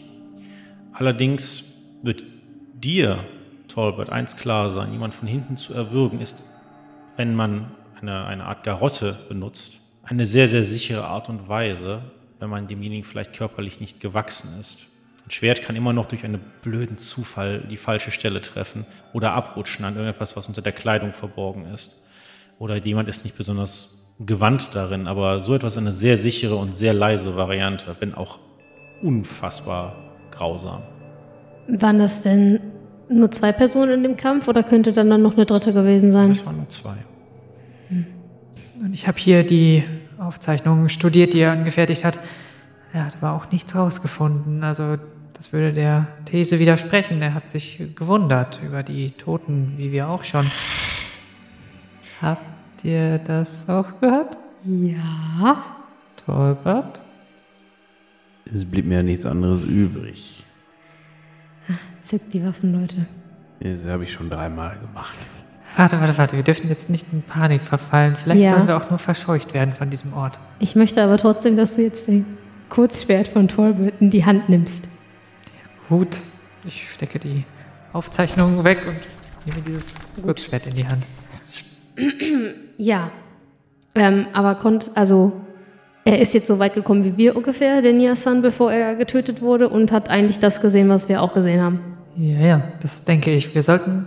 Allerdings 0.93 1.65
wird 2.03 2.25
dir, 2.75 3.25
Talbot, 3.69 4.11
eins 4.11 4.37
klar 4.37 4.73
sein, 4.73 4.93
jemand 4.93 5.15
von 5.15 5.27
hinten 5.27 5.57
zu 5.57 5.75
erwürgen, 5.75 6.21
ist, 6.21 6.43
wenn 7.16 7.35
man 7.35 7.73
eine, 8.01 8.24
eine 8.24 8.45
Art 8.45 8.65
Garotte 8.65 9.19
benutzt, 9.28 9.78
eine 10.03 10.27
sehr, 10.27 10.49
sehr 10.49 10.65
sichere 10.65 11.05
Art 11.05 11.28
und 11.28 11.49
Weise, 11.49 12.03
wenn 12.39 12.51
man 12.51 12.66
demjenigen 12.66 13.05
vielleicht 13.05 13.32
körperlich 13.32 13.81
nicht 13.81 14.01
gewachsen 14.01 14.61
ist. 14.61 14.86
Ein 15.27 15.31
Schwert 15.31 15.62
kann 15.62 15.77
immer 15.77 15.95
noch 15.95 16.07
durch 16.07 16.24
einen 16.24 16.41
blöden 16.61 16.99
Zufall 16.99 17.61
die 17.61 17.78
falsche 17.78 18.11
Stelle 18.11 18.43
treffen 18.43 18.85
oder 19.15 19.32
abrutschen 19.32 19.85
an 19.86 19.95
irgendetwas, 19.95 20.36
was 20.36 20.49
unter 20.49 20.61
der 20.61 20.73
Kleidung 20.73 21.15
verborgen 21.15 21.65
ist. 21.73 22.05
Oder 22.59 22.77
jemand 22.77 23.09
ist 23.09 23.24
nicht 23.24 23.39
besonders 23.39 24.05
gewandt 24.20 24.74
darin, 24.74 25.07
aber 25.07 25.41
so 25.41 25.55
etwas 25.55 25.78
eine 25.78 25.93
sehr 25.93 26.19
sichere 26.19 26.57
und 26.57 26.74
sehr 26.74 26.93
leise 26.93 27.36
Variante, 27.36 27.97
wenn 28.01 28.15
auch 28.15 28.39
unfassbar 29.03 29.97
grausam. 30.31 30.82
Waren 31.69 31.99
das 31.99 32.23
denn 32.23 32.61
nur 33.09 33.31
zwei 33.31 33.53
Personen 33.53 33.93
in 33.93 34.03
dem 34.03 34.17
Kampf 34.17 34.49
oder 34.49 34.63
könnte 34.63 34.93
dann, 34.93 35.11
dann 35.11 35.23
noch 35.23 35.35
eine 35.35 35.47
dritte 35.47 35.73
gewesen 35.73 36.13
sein? 36.13 36.31
Das 36.31 36.45
waren 36.47 36.57
nur 36.57 36.69
zwei. 36.69 36.97
Und 38.81 38.93
ich 38.93 39.07
habe 39.07 39.19
hier 39.19 39.45
die 39.45 39.85
Aufzeichnungen 40.19 40.89
studiert, 40.89 41.33
die 41.33 41.41
er 41.41 41.53
angefertigt 41.53 42.05
hat. 42.05 42.21
Er 42.93 43.07
hat 43.07 43.17
aber 43.17 43.33
auch 43.33 43.51
nichts 43.51 43.75
rausgefunden. 43.75 44.63
Also 44.63 44.97
das 45.33 45.53
würde 45.53 45.73
der 45.73 46.07
These 46.27 46.59
widersprechen. 46.59 47.23
Er 47.23 47.35
hat 47.35 47.51
sich 47.51 47.81
gewundert 47.97 48.61
über 48.63 48.83
die 48.83 49.13
Toten, 49.13 49.75
wie 49.77 49.91
wir 49.91 50.09
auch 50.09 50.23
schon. 50.23 50.51
Habt 52.21 52.85
ihr 52.85 53.19
das 53.19 53.69
auch 53.69 54.01
gehört? 54.01 54.37
Ja. 54.65 55.63
Tolbert? 56.25 57.03
Es 58.55 58.65
blieb 58.65 58.87
mir 58.87 58.97
ja 58.97 59.03
nichts 59.03 59.27
anderes 59.27 59.65
übrig. 59.65 60.45
Zückt 62.03 62.32
die 62.35 62.45
Waffen, 62.45 62.78
Leute. 62.78 63.07
Das 63.61 63.86
habe 63.86 64.05
ich 64.05 64.12
schon 64.12 64.28
dreimal 64.31 64.77
gemacht. 64.78 65.15
Warte, 65.77 66.01
warte, 66.01 66.16
warte. 66.19 66.36
Wir 66.36 66.43
dürfen 66.45 66.69
jetzt 66.69 66.89
nicht 66.91 67.07
in 67.12 67.23
Panik 67.23 67.62
verfallen. 67.62 68.16
Vielleicht 68.16 68.41
Ja. 68.43 68.51
sollen 68.55 68.69
wir 68.69 68.77
auch 68.77 68.91
nur 68.91 68.99
verscheucht 68.99 69.55
werden 69.55 69.73
von 69.73 69.91
diesem 69.91 70.12
Ort. 70.12 70.39
Ich 70.61 70.77
möchte 70.77 71.03
aber 71.03 71.16
trotzdem, 71.19 71.57
dass 71.57 71.77
du 71.77 71.82
jetzt 71.82 72.07
den 72.09 72.27
Kurzschwert 72.69 73.28
von 73.28 73.49
Tolbert 73.49 73.95
in 74.01 74.11
die 74.11 74.24
Hand 74.24 74.49
nimmst. 74.49 74.89
Gut. 75.89 76.16
Ich 76.66 76.91
stecke 76.93 77.19
die 77.19 77.45
Aufzeichnungen 77.93 78.62
weg 78.65 78.78
und 78.86 78.97
nehme 79.47 79.62
dieses 79.66 79.95
Kurzschwert 80.23 80.66
in 80.66 80.74
die 80.74 80.86
Hand. 80.86 81.05
Ja. 82.78 83.11
Ähm, 83.95 84.27
aber 84.32 84.55
konnt, 84.57 84.91
also, 84.95 85.44
er 86.05 86.21
ist 86.21 86.35
jetzt 86.35 86.47
so 86.47 86.59
weit 86.59 86.75
gekommen 86.75 87.05
wie 87.05 87.17
wir 87.17 87.37
ungefähr, 87.37 87.81
der 87.83 87.93
Niasan, 87.93 88.43
bevor 88.43 88.73
er 88.73 88.95
getötet 88.97 89.41
wurde 89.41 89.69
und 89.69 89.91
hat 89.93 90.11
eigentlich 90.11 90.39
das 90.39 90.61
gesehen, 90.61 90.89
was 90.89 91.09
wir 91.09 91.23
auch 91.23 91.33
gesehen 91.35 91.61
haben. 91.63 91.81
Ja, 92.17 92.39
ja, 92.41 92.63
das 92.81 93.05
denke 93.05 93.33
ich. 93.33 93.55
Wir 93.55 93.63
sollten 93.63 94.07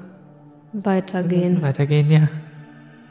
Weitergehen. 0.74 1.62
weitergehen, 1.62 2.10
ja. 2.10 2.30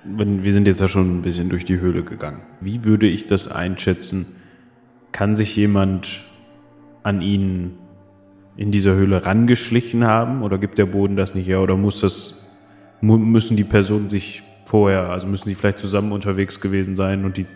Wenn- 0.05 0.45
Wir 0.45 0.53
sind 0.53 0.67
jetzt 0.67 0.81
ja 0.81 0.89
schon 0.89 1.19
ein 1.19 1.23
bisschen 1.23 1.49
durch 1.49 1.65
die 1.65 1.81
Höhle 1.81 2.03
gegangen. 2.05 2.41
Wie 2.61 2.85
würde 2.85 3.07
ich 3.09 3.27
das 3.27 3.49
einschätzen? 3.51 4.27
Kann 5.13 5.35
sich 5.35 5.57
jemand 5.57 6.23
an 7.03 7.21
ihn 7.23 7.73
in 8.57 8.71
dieser 8.71 8.95
Höhle 8.95 9.27
rangeschlichen 9.27 10.07
haben 10.07 10.43
oder 10.43 10.59
gibt 10.59 10.79
der 10.79 10.87
Boden 10.87 11.17
das 11.17 11.35
nicht 11.35 11.49
her 11.49 11.61
oder 11.61 11.77
muss 11.77 12.01
das 12.01 12.43
müssen 13.03 13.57
die 13.57 13.65
Personen 13.65 14.09
sich 14.09 14.43
vorher, 14.65 15.11
also 15.11 15.27
müssen 15.27 15.49
sie 15.49 15.55
vielleicht 15.55 15.79
zusammen 15.79 16.13
unterwegs 16.13 16.61
gewesen 16.61 16.97
sein 16.97 17.25
und 17.25 17.37
die 17.37 17.47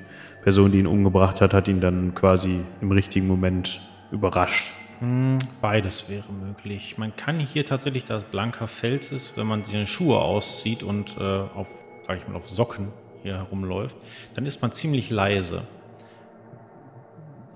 Person, 0.42 0.72
die 0.72 0.78
ihn 0.78 0.86
umgebracht 0.86 1.40
hat, 1.40 1.52
hat 1.52 1.68
ihn 1.68 1.80
dann 1.80 2.14
quasi 2.14 2.60
im 2.80 2.92
richtigen 2.92 3.26
Moment 3.26 3.80
überrascht. 4.10 4.72
Hm, 5.00 5.38
Beides 5.60 6.08
wäre 6.08 6.32
möglich. 6.32 6.98
Man 6.98 7.14
kann 7.16 7.38
hier 7.38 7.64
tatsächlich, 7.64 8.04
da 8.04 8.18
blanker 8.18 8.68
Fels 8.68 9.12
ist, 9.12 9.36
wenn 9.36 9.46
man 9.46 9.64
seine 9.64 9.86
Schuhe 9.86 10.18
auszieht 10.18 10.82
und 10.82 11.16
äh, 11.18 11.22
auf, 11.22 11.66
sag 12.06 12.18
ich 12.18 12.28
mal, 12.28 12.36
auf 12.36 12.48
Socken 12.48 12.88
hier 13.22 13.36
herumläuft, 13.36 13.96
dann 14.34 14.46
ist 14.46 14.62
man 14.62 14.72
ziemlich 14.72 15.10
leise. 15.10 15.62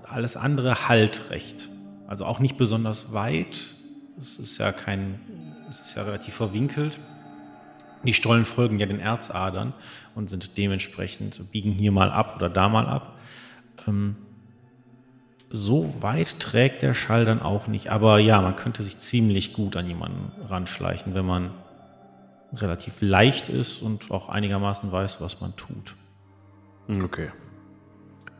Alles 0.03 0.37
andere 0.37 0.87
halt 0.87 1.29
recht. 1.31 1.69
Also 2.07 2.25
auch 2.25 2.39
nicht 2.39 2.57
besonders 2.57 3.13
weit. 3.13 3.57
Es 4.21 4.37
ist 4.37 4.57
ja 4.59 4.71
kein, 4.71 5.19
es 5.69 5.79
ist 5.79 5.95
ja 5.95 6.03
relativ 6.03 6.35
verwinkelt. 6.35 6.99
Die 8.05 8.13
Stollen 8.13 8.45
folgen 8.45 8.79
ja 8.79 8.85
den 8.85 8.99
Erzadern 8.99 9.73
und 10.13 10.29
sind 10.29 10.57
dementsprechend, 10.57 11.51
biegen 11.51 11.71
hier 11.71 11.91
mal 11.91 12.11
ab 12.11 12.35
oder 12.37 12.49
da 12.49 12.69
mal 12.69 12.87
ab. 12.87 13.17
Ähm, 13.87 14.15
so 15.49 15.93
weit 16.01 16.39
trägt 16.39 16.81
der 16.81 16.93
Schall 16.93 17.25
dann 17.25 17.41
auch 17.41 17.67
nicht. 17.67 17.89
Aber 17.89 18.19
ja, 18.19 18.41
man 18.41 18.55
könnte 18.55 18.83
sich 18.83 18.97
ziemlich 18.97 19.53
gut 19.53 19.75
an 19.75 19.87
jemanden 19.87 20.31
ranschleichen, 20.47 21.13
wenn 21.13 21.25
man 21.25 21.51
relativ 22.53 23.01
leicht 23.01 23.49
ist 23.49 23.81
und 23.81 24.11
auch 24.11 24.29
einigermaßen 24.29 24.91
weiß, 24.91 25.21
was 25.21 25.41
man 25.41 25.55
tut. 25.55 25.95
Okay. 26.87 27.29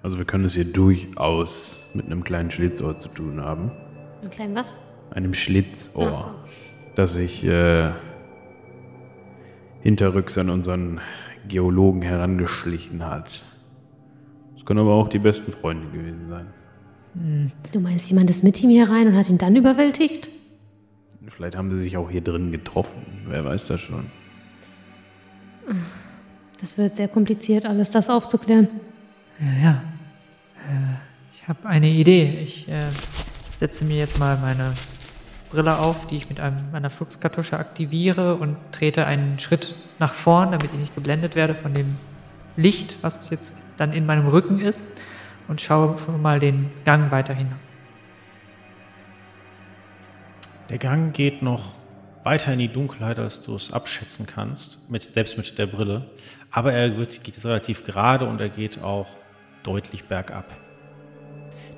Also 0.04 0.18
wir 0.18 0.26
können 0.26 0.46
es 0.46 0.54
hier 0.54 0.72
durchaus 0.72 1.90
mit 1.96 2.06
einem 2.06 2.24
kleinen 2.24 2.52
Schlitzohr 2.52 3.00
zu 3.00 3.10
tun 3.10 3.42
haben. 3.42 3.72
Ein 4.22 4.30
klein 4.30 4.56
was? 4.56 4.78
Einem 5.12 5.34
Schlitzohr. 5.34 6.18
So. 6.18 6.32
das 6.96 7.14
sich 7.14 7.44
äh, 7.44 7.92
hinterrücks 9.86 10.36
an 10.40 10.50
unseren 10.50 11.00
Geologen 11.48 12.02
herangeschlichen 12.02 13.06
hat. 13.06 13.44
Das 14.56 14.66
können 14.66 14.80
aber 14.80 14.96
auch 14.96 15.10
die 15.10 15.20
besten 15.20 15.52
Freunde 15.52 15.88
gewesen 15.96 16.28
sein. 16.28 16.48
Du 17.72 17.80
meinst, 17.80 18.10
jemand 18.10 18.32
ist 18.32 18.44
mit 18.44 18.62
ihm 18.64 18.72
hier 18.72 18.90
rein 18.90 19.08
und 19.08 19.16
hat 19.16 19.30
ihn 19.30 19.38
dann 19.38 19.56
überwältigt? 19.56 20.28
Vielleicht 21.28 21.56
haben 21.56 21.70
sie 21.70 21.84
sich 21.84 21.98
auch 21.98 22.10
hier 22.10 22.22
drin 22.22 22.52
getroffen. 22.52 23.06
Wer 23.28 23.46
weiß 23.46 23.68
das 23.68 23.80
schon. 23.80 24.06
Das 26.60 26.80
wird 26.80 26.96
sehr 26.96 27.08
kompliziert, 27.08 27.68
alles 27.68 27.92
das 27.92 28.10
aufzuklären. 28.10 28.68
Ja, 29.40 29.64
ja. 29.64 29.82
Äh, 30.68 30.96
ich 31.32 31.48
habe 31.48 31.68
eine 31.68 31.90
Idee. 31.90 32.40
Ich 32.42 32.68
äh, 32.68 32.88
setze 33.58 33.86
mir 33.86 33.98
jetzt 33.98 34.18
mal 34.18 34.36
meine 34.38 34.74
Brille 35.56 35.80
auf, 35.80 36.06
die 36.06 36.18
ich 36.18 36.28
mit 36.28 36.42
einem, 36.42 36.70
meiner 36.72 36.90
Fluxkartusche 36.90 37.58
aktiviere 37.58 38.36
und 38.36 38.58
trete 38.74 39.06
einen 39.06 39.40
Schritt 39.40 39.74
nach 40.00 40.14
vorn, 40.14 40.52
damit 40.52 40.74
ich 40.74 40.80
nicht 40.80 40.94
geblendet 40.94 41.36
werde 41.36 41.56
von 41.56 41.74
dem 41.74 41.96
Licht, 42.58 42.98
was 43.02 43.30
jetzt 43.30 43.64
dann 43.78 43.94
in 43.94 44.06
meinem 44.06 44.28
Rücken 44.28 44.60
ist 44.60 45.02
und 45.48 45.62
schaue 45.62 45.98
schon 45.98 46.22
mal 46.22 46.40
den 46.40 46.72
Gang 46.84 47.10
weiterhin. 47.10 47.48
Der 50.70 50.78
Gang 50.78 51.14
geht 51.14 51.42
noch 51.42 51.76
weiter 52.24 52.52
in 52.52 52.60
die 52.60 52.68
Dunkelheit, 52.68 53.18
als 53.18 53.42
du 53.44 53.56
es 53.56 53.72
abschätzen 53.72 54.26
kannst, 54.26 54.90
mit, 54.90 55.04
selbst 55.04 55.38
mit 55.38 55.58
der 55.58 55.68
Brille. 55.68 56.10
Aber 56.52 56.74
er 56.74 56.98
wird, 56.98 57.24
geht 57.24 57.42
relativ 57.46 57.86
gerade 57.86 58.28
und 58.28 58.42
er 58.42 58.50
geht 58.50 58.82
auch 58.82 59.08
deutlich 59.64 60.04
bergab. 60.06 60.65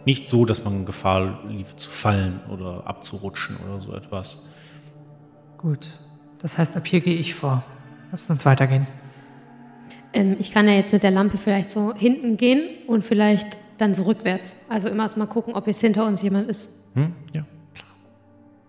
Nicht 0.07 0.25
so, 0.25 0.45
dass 0.45 0.63
man 0.63 0.85
Gefahr 0.85 1.43
lief 1.49 1.75
zu 1.75 1.89
fallen 1.89 2.39
oder 2.49 2.87
abzurutschen 2.87 3.57
oder 3.57 3.81
so 3.81 3.93
etwas. 3.93 4.45
Gut. 5.57 5.89
Das 6.39 6.57
heißt, 6.57 6.77
ab 6.77 6.87
hier 6.87 7.01
gehe 7.01 7.17
ich 7.17 7.35
vor. 7.35 7.65
Lasst 8.09 8.29
uns 8.29 8.45
weitergehen. 8.45 8.87
Ähm, 10.13 10.37
ich 10.39 10.53
kann 10.53 10.65
ja 10.65 10.75
jetzt 10.75 10.93
mit 10.93 11.03
der 11.03 11.11
Lampe 11.11 11.37
vielleicht 11.37 11.71
so 11.71 11.93
hinten 11.93 12.37
gehen 12.37 12.69
und 12.87 13.03
vielleicht 13.03 13.57
dann 13.79 13.95
so 13.95 14.03
rückwärts. 14.03 14.55
Also 14.69 14.87
immer 14.87 15.03
erst 15.03 15.17
mal 15.17 15.25
gucken, 15.25 15.53
ob 15.55 15.67
jetzt 15.67 15.81
hinter 15.81 16.07
uns 16.07 16.21
jemand 16.21 16.49
ist. 16.49 16.85
Hm? 16.93 17.13
Ja, 17.33 17.43
klar. 17.73 17.89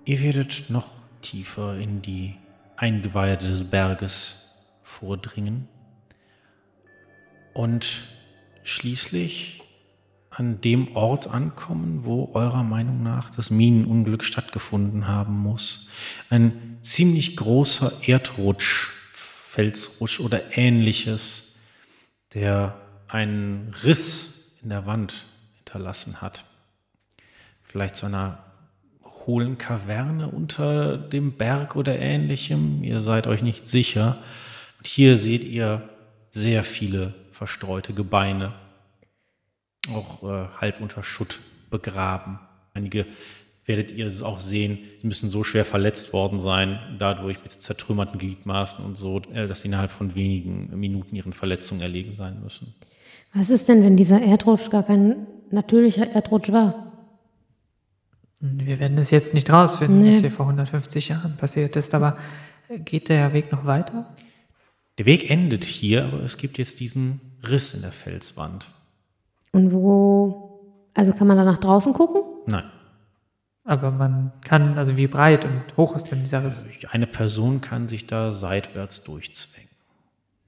Ihr 0.07 0.21
werdet 0.21 0.65
noch 0.71 0.89
tiefer 1.23 1.79
in 1.79 2.03
die 2.03 2.35
Eingeweide 2.77 3.47
des 3.47 3.63
Berges 3.63 4.57
vordringen 4.83 5.69
und 7.55 8.03
schließlich 8.65 9.63
an 10.39 10.61
dem 10.61 10.95
Ort 10.95 11.27
ankommen, 11.27 12.05
wo 12.05 12.31
eurer 12.33 12.63
Meinung 12.63 13.03
nach 13.03 13.29
das 13.31 13.51
Minenunglück 13.51 14.23
stattgefunden 14.23 15.09
haben 15.09 15.37
muss. 15.37 15.89
Ein 16.31 16.79
ziemlich 16.81 17.37
großer 17.37 17.93
Erdrutsch, 18.07 18.91
Felsrutsch 19.13 20.21
oder 20.21 20.57
ähnliches, 20.57 21.59
der 22.35 22.81
einen 23.09 23.75
Riss 23.83 24.53
in 24.63 24.69
der 24.69 24.87
Wand 24.87 25.27
hinterlassen 25.57 26.21
hat. 26.21 26.45
Vielleicht 27.65 27.97
zu 27.97 28.07
einer 28.07 28.39
hohlen 29.27 29.59
Kaverne 29.59 30.29
unter 30.29 30.97
dem 30.97 31.33
Berg 31.33 31.75
oder 31.75 31.99
ähnlichem. 31.99 32.85
Ihr 32.85 33.01
seid 33.01 33.27
euch 33.27 33.43
nicht 33.43 33.67
sicher. 33.67 34.19
Und 34.79 34.87
hier 34.87 35.19
seht 35.19 35.43
ihr 35.43 35.89
sehr 36.31 36.63
viele 36.63 37.15
verstreute 37.33 37.93
Gebeine, 37.93 38.53
auch 39.95 40.23
äh, 40.23 40.49
halb 40.61 40.81
unter 40.81 41.03
Schutt 41.03 41.41
begraben. 41.71 42.39
Einige 42.75 43.07
werdet 43.67 43.93
ihr 43.93 44.07
es 44.07 44.23
auch 44.23 44.41
sehen, 44.41 44.79
sie 44.97 45.07
müssen 45.07 45.29
so 45.29 45.45
schwer 45.45 45.65
verletzt 45.67 46.13
worden 46.15 46.41
sein, 46.41 46.79
dadurch 46.99 47.43
mit 47.43 47.53
zertrümmerten 47.53 48.19
Gliedmaßen 48.19 48.85
und 48.85 48.97
so, 48.97 49.21
äh, 49.33 49.47
dass 49.47 49.61
sie 49.61 49.69
innerhalb 49.69 49.91
von 49.91 50.15
wenigen 50.15 50.79
Minuten 50.79 51.15
ihren 51.15 51.33
Verletzungen 51.33 51.83
erlegen 51.83 52.13
sein 52.13 52.41
müssen. 52.43 52.75
Was 53.35 53.51
ist 53.51 53.69
denn, 53.69 53.83
wenn 53.83 53.97
dieser 53.97 54.23
Erdrutsch 54.23 54.71
gar 54.71 54.83
kein 54.85 55.27
natürlicher 55.51 56.09
Erdrutsch 56.11 56.51
war? 56.51 56.93
Wir 58.41 58.79
werden 58.79 58.97
es 58.99 59.11
jetzt 59.11 59.35
nicht 59.35 59.51
rausfinden, 59.51 60.01
Nee. 60.01 60.13
was 60.13 60.21
hier 60.21 60.31
vor 60.31 60.47
150 60.47 61.09
Jahren 61.09 61.37
passiert 61.37 61.77
ist, 61.77 61.95
aber 61.95 62.17
geht 62.85 63.09
der 63.09 63.33
Weg 63.33 63.53
noch 63.53 63.67
weiter? 63.67 64.15
Der 64.99 65.07
Weg 65.07 65.31
endet 65.31 65.65
hier, 65.65 66.05
aber 66.05 66.23
es 66.23 66.39
gibt 66.39 66.57
jetzt 66.59 66.81
diesen 66.81 67.21
Riss 67.43 67.75
in 67.75 67.83
der 67.83 67.93
Felswand. 67.93 68.69
Und 69.53 69.73
wo, 69.73 70.89
also 70.95 71.13
kann 71.13 71.27
man 71.27 71.37
da 71.37 71.45
nach 71.45 71.59
draußen 71.59 71.93
gucken? 71.93 72.23
Nein. 72.47 72.65
Aber 73.65 73.91
man 73.91 74.33
kann, 74.43 74.79
also 74.79 74.97
wie 74.97 75.07
breit 75.07 75.45
und 75.45 75.63
hoch 75.77 75.95
ist 75.95 76.05
denn 76.05 76.21
dieser 76.21 76.45
Riss? 76.45 76.67
Eine 76.91 77.07
Person 77.07 77.61
kann 77.61 77.87
sich 77.87 78.07
da 78.07 78.33
seitwärts 78.33 79.05
durchzwängen. 79.05 79.69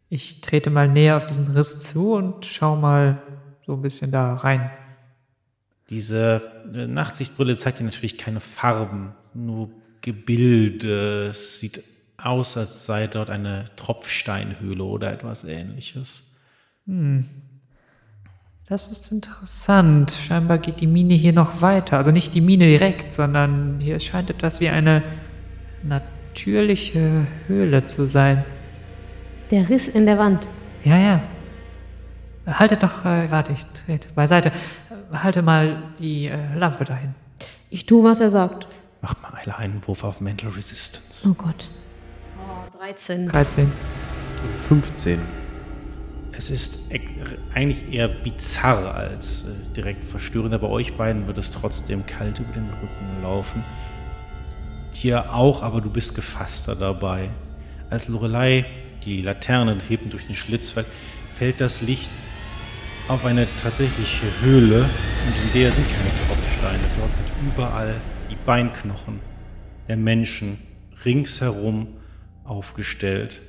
Ich 0.08 0.40
trete 0.40 0.70
mal 0.70 0.88
näher 0.88 1.16
auf 1.18 1.26
diesen 1.26 1.50
Riss 1.50 1.80
zu 1.80 2.14
und 2.14 2.46
schau 2.46 2.76
mal 2.76 3.22
so 3.66 3.74
ein 3.74 3.82
bisschen 3.82 4.10
da 4.10 4.34
rein. 4.34 4.70
Diese 5.90 6.40
äh, 6.72 6.86
Nachtsichtbrille 6.86 7.56
zeigt 7.56 7.80
dir 7.80 7.84
natürlich 7.84 8.16
keine 8.16 8.40
Farben, 8.40 9.12
nur 9.34 9.70
Gebilde. 10.00 11.26
Es 11.26 11.60
sieht 11.60 11.84
aus, 12.16 12.56
als 12.56 12.86
sei 12.86 13.06
dort 13.06 13.28
eine 13.28 13.66
Tropfsteinhöhle 13.76 14.82
oder 14.82 15.12
etwas 15.12 15.44
ähnliches. 15.44 16.40
Das 18.70 18.86
ist 18.86 19.10
interessant. 19.10 20.12
Scheinbar 20.12 20.58
geht 20.58 20.80
die 20.80 20.86
Mine 20.86 21.14
hier 21.14 21.32
noch 21.32 21.60
weiter. 21.60 21.96
Also 21.96 22.12
nicht 22.12 22.34
die 22.34 22.40
Mine 22.40 22.66
direkt, 22.66 23.12
sondern 23.12 23.80
hier 23.80 23.98
scheint 23.98 24.30
etwas 24.30 24.60
wie 24.60 24.68
eine 24.68 25.02
natürliche 25.82 27.26
Höhle 27.48 27.84
zu 27.86 28.06
sein. 28.06 28.44
Der 29.50 29.68
Riss 29.68 29.88
in 29.88 30.06
der 30.06 30.18
Wand. 30.18 30.46
Ja, 30.84 30.98
ja. 30.98 31.20
Haltet 32.46 32.84
doch, 32.84 33.04
äh, 33.04 33.28
warte, 33.32 33.50
ich 33.50 33.66
trete 33.66 34.08
beiseite. 34.14 34.52
Halte 35.12 35.42
mal 35.42 35.82
die 35.98 36.26
äh, 36.26 36.38
Lampe 36.54 36.84
dahin. 36.84 37.16
Ich 37.70 37.86
tue, 37.86 38.04
was 38.04 38.20
er 38.20 38.30
sagt. 38.30 38.68
Mach 39.02 39.20
mal 39.20 39.32
alle 39.42 39.58
einen 39.58 39.82
Wurf 39.84 40.04
auf 40.04 40.20
Mental 40.20 40.50
Resistance. 40.50 41.28
Oh 41.28 41.34
Gott. 41.34 41.68
Oh, 42.38 42.78
13. 42.78 43.26
13. 43.26 43.72
15. 44.68 45.39
Es 46.32 46.50
ist 46.50 46.78
eigentlich 47.54 47.92
eher 47.92 48.08
bizarr 48.08 48.94
als 48.94 49.48
äh, 49.48 49.74
direkt 49.74 50.04
verstörend, 50.04 50.54
aber 50.54 50.70
euch 50.70 50.94
beiden 50.94 51.26
wird 51.26 51.38
es 51.38 51.50
trotzdem 51.50 52.06
kalt 52.06 52.38
über 52.38 52.52
den 52.52 52.68
Rücken 52.70 53.22
laufen. 53.22 53.64
Dir 55.02 55.34
auch, 55.34 55.62
aber 55.62 55.80
du 55.80 55.90
bist 55.90 56.14
gefasster 56.14 56.76
dabei. 56.76 57.30
Als 57.90 58.08
Lorelei 58.08 58.64
die 59.04 59.22
Laterne 59.22 59.80
hebt 59.88 60.12
durch 60.12 60.26
den 60.26 60.34
Schlitz 60.34 60.70
fällt, 60.70 60.86
fällt 61.34 61.60
das 61.60 61.80
Licht 61.82 62.10
auf 63.08 63.24
eine 63.24 63.46
tatsächliche 63.60 64.26
Höhle 64.42 64.82
und 64.82 65.46
in 65.46 65.60
der 65.60 65.72
sind 65.72 65.86
keine 65.90 66.10
Tropfsteine. 66.26 66.84
Dort 66.98 67.14
sind 67.14 67.26
überall 67.42 67.94
die 68.30 68.36
Beinknochen 68.46 69.20
der 69.88 69.96
Menschen 69.96 70.58
ringsherum 71.04 71.88
aufgestellt, 72.44 73.40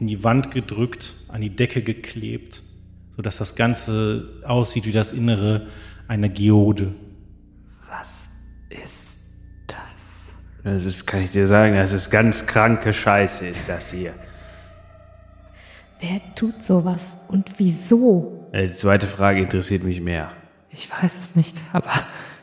in 0.00 0.06
die 0.06 0.22
Wand 0.24 0.50
gedrückt, 0.50 1.14
an 1.28 1.40
die 1.40 1.50
Decke 1.54 1.82
geklebt, 1.82 2.62
sodass 3.16 3.38
das 3.38 3.56
Ganze 3.56 4.28
aussieht 4.44 4.86
wie 4.86 4.92
das 4.92 5.12
Innere 5.12 5.66
einer 6.06 6.28
Geode. 6.28 6.94
Was 7.90 8.30
ist 8.70 9.38
das? 9.66 10.34
Das 10.64 10.84
ist, 10.84 11.06
kann 11.06 11.22
ich 11.22 11.30
dir 11.32 11.48
sagen, 11.48 11.74
das 11.74 11.92
ist 11.92 12.10
ganz 12.10 12.46
kranke 12.46 12.92
Scheiße, 12.92 13.46
ist 13.46 13.68
das 13.68 13.90
hier. 13.90 14.12
Wer 16.00 16.20
tut 16.34 16.62
sowas? 16.62 17.12
Und 17.26 17.54
wieso? 17.58 18.48
Äh, 18.52 18.68
Die 18.68 18.72
zweite 18.72 19.06
Frage 19.06 19.40
interessiert 19.42 19.82
mich 19.82 20.00
mehr. 20.00 20.30
Ich 20.70 20.90
weiß 20.90 21.18
es 21.18 21.34
nicht, 21.34 21.60
aber 21.72 21.90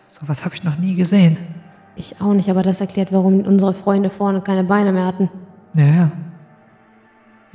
sowas 0.08 0.44
habe 0.44 0.56
ich 0.56 0.64
noch 0.64 0.78
nie 0.78 0.96
gesehen. 0.96 1.38
Ich 1.96 2.20
auch 2.20 2.34
nicht, 2.34 2.50
aber 2.50 2.64
das 2.64 2.82
erklärt, 2.82 3.14
warum 3.14 3.42
unsere 3.42 3.74
Freunde 3.74 4.10
vorne 4.10 4.42
keine 4.42 4.66
Beine 4.66 4.92
mehr 4.92 5.06
hatten. 5.06 5.30
Ja, 5.74 5.86
ja. 5.86 6.12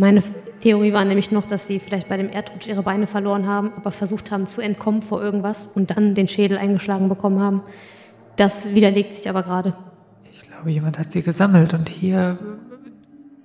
Meine 0.01 0.23
Theorie 0.61 0.95
war 0.95 1.05
nämlich 1.05 1.31
noch, 1.31 1.47
dass 1.47 1.67
sie 1.67 1.79
vielleicht 1.79 2.09
bei 2.09 2.17
dem 2.17 2.31
Erdrutsch 2.31 2.67
ihre 2.67 2.83
Beine 2.83 3.07
verloren 3.07 3.47
haben, 3.47 3.71
aber 3.77 3.93
versucht 3.93 4.31
haben 4.31 4.47
zu 4.47 4.63
entkommen 4.63 5.03
vor 5.03 5.23
irgendwas 5.23 5.67
und 5.67 5.91
dann 5.91 6.15
den 6.15 6.27
Schädel 6.27 6.57
eingeschlagen 6.57 7.11
bekommen 7.11 7.39
haben. 7.39 7.63
Das 8.37 8.75
widerlegt 8.75 9.15
sich 9.15 9.29
aber 9.29 9.43
gerade. 9.43 9.75
Ich 10.33 10.49
glaube, 10.49 10.71
jemand 10.71 10.99
hat 10.99 11.13
sie 11.13 11.21
gesammelt 11.21 11.75
und 11.75 11.91
hier 11.91 12.39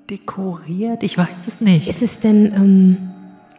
dekoriert. 0.10 1.04
Ich 1.04 1.18
weiß 1.18 1.46
es 1.46 1.60
nicht. 1.60 1.90
Ist 1.90 2.02
es 2.02 2.22
denn, 2.22 2.46
ähm, 2.54 2.98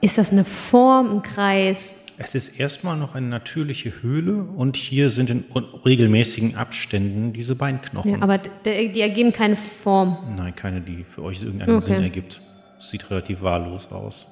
ist 0.01 0.17
das 0.17 0.33
eine 0.33 0.47
Form, 0.47 1.17
ein 1.17 1.23
Kreis? 1.23 1.97
Es 2.17 2.35
ist 2.35 2.59
erstmal 2.59 2.97
noch 2.97 3.15
eine 3.15 3.27
natürliche 3.27 3.93
Höhle 4.01 4.43
und 4.43 4.79
hier 4.79 5.11
sind 5.11 5.29
in 5.29 5.45
regelmäßigen 5.85 6.57
Abständen 6.57 7.35
diese 7.35 7.57
Beinknochen. 7.57 8.11
Ja, 8.13 8.23
aber 8.23 8.39
die 8.39 9.03
ergeben 9.03 9.35
keine 9.35 9.57
Form. 9.57 10.17
Nein, 10.35 10.57
keine, 10.57 10.81
die 10.81 11.05
für 11.05 11.23
euch 11.23 11.43
irgendeinen 11.43 11.77
Okay. 11.77 11.93
Sinn 11.93 12.03
ergibt. 12.03 12.41
Es 12.79 12.91
sieht 12.91 13.11
relativ 13.11 13.43
wahllos 13.43 13.91
aus. 13.91 14.27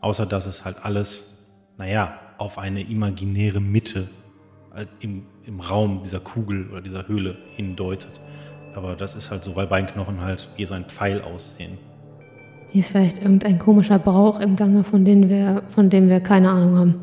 Außer 0.00 0.26
dass 0.26 0.46
es 0.46 0.64
halt 0.64 0.76
alles, 0.84 1.46
naja, 1.78 2.18
auf 2.38 2.58
eine 2.58 2.82
imaginäre 2.82 3.60
Mitte 3.60 4.08
äh, 4.74 4.86
im, 5.00 5.26
im 5.44 5.60
Raum 5.60 6.02
dieser 6.02 6.20
Kugel 6.20 6.68
oder 6.70 6.80
dieser 6.80 7.08
Höhle 7.08 7.36
hindeutet. 7.56 8.20
Aber 8.74 8.94
das 8.94 9.14
ist 9.14 9.30
halt 9.30 9.42
so, 9.42 9.56
weil 9.56 9.66
Beinknochen 9.66 10.20
halt 10.20 10.48
wie 10.56 10.66
so 10.66 10.74
ein 10.74 10.84
Pfeil 10.84 11.22
aussehen. 11.22 11.78
Hier 12.70 12.80
ist 12.80 12.92
vielleicht 12.92 13.22
irgendein 13.22 13.58
komischer 13.58 13.98
Brauch 13.98 14.40
im 14.40 14.56
Gange, 14.56 14.84
von 14.84 15.04
dem 15.04 15.30
wir, 15.30 15.62
von 15.68 15.88
dem 15.88 16.08
wir 16.08 16.20
keine 16.20 16.50
Ahnung 16.50 16.76
haben. 16.76 16.94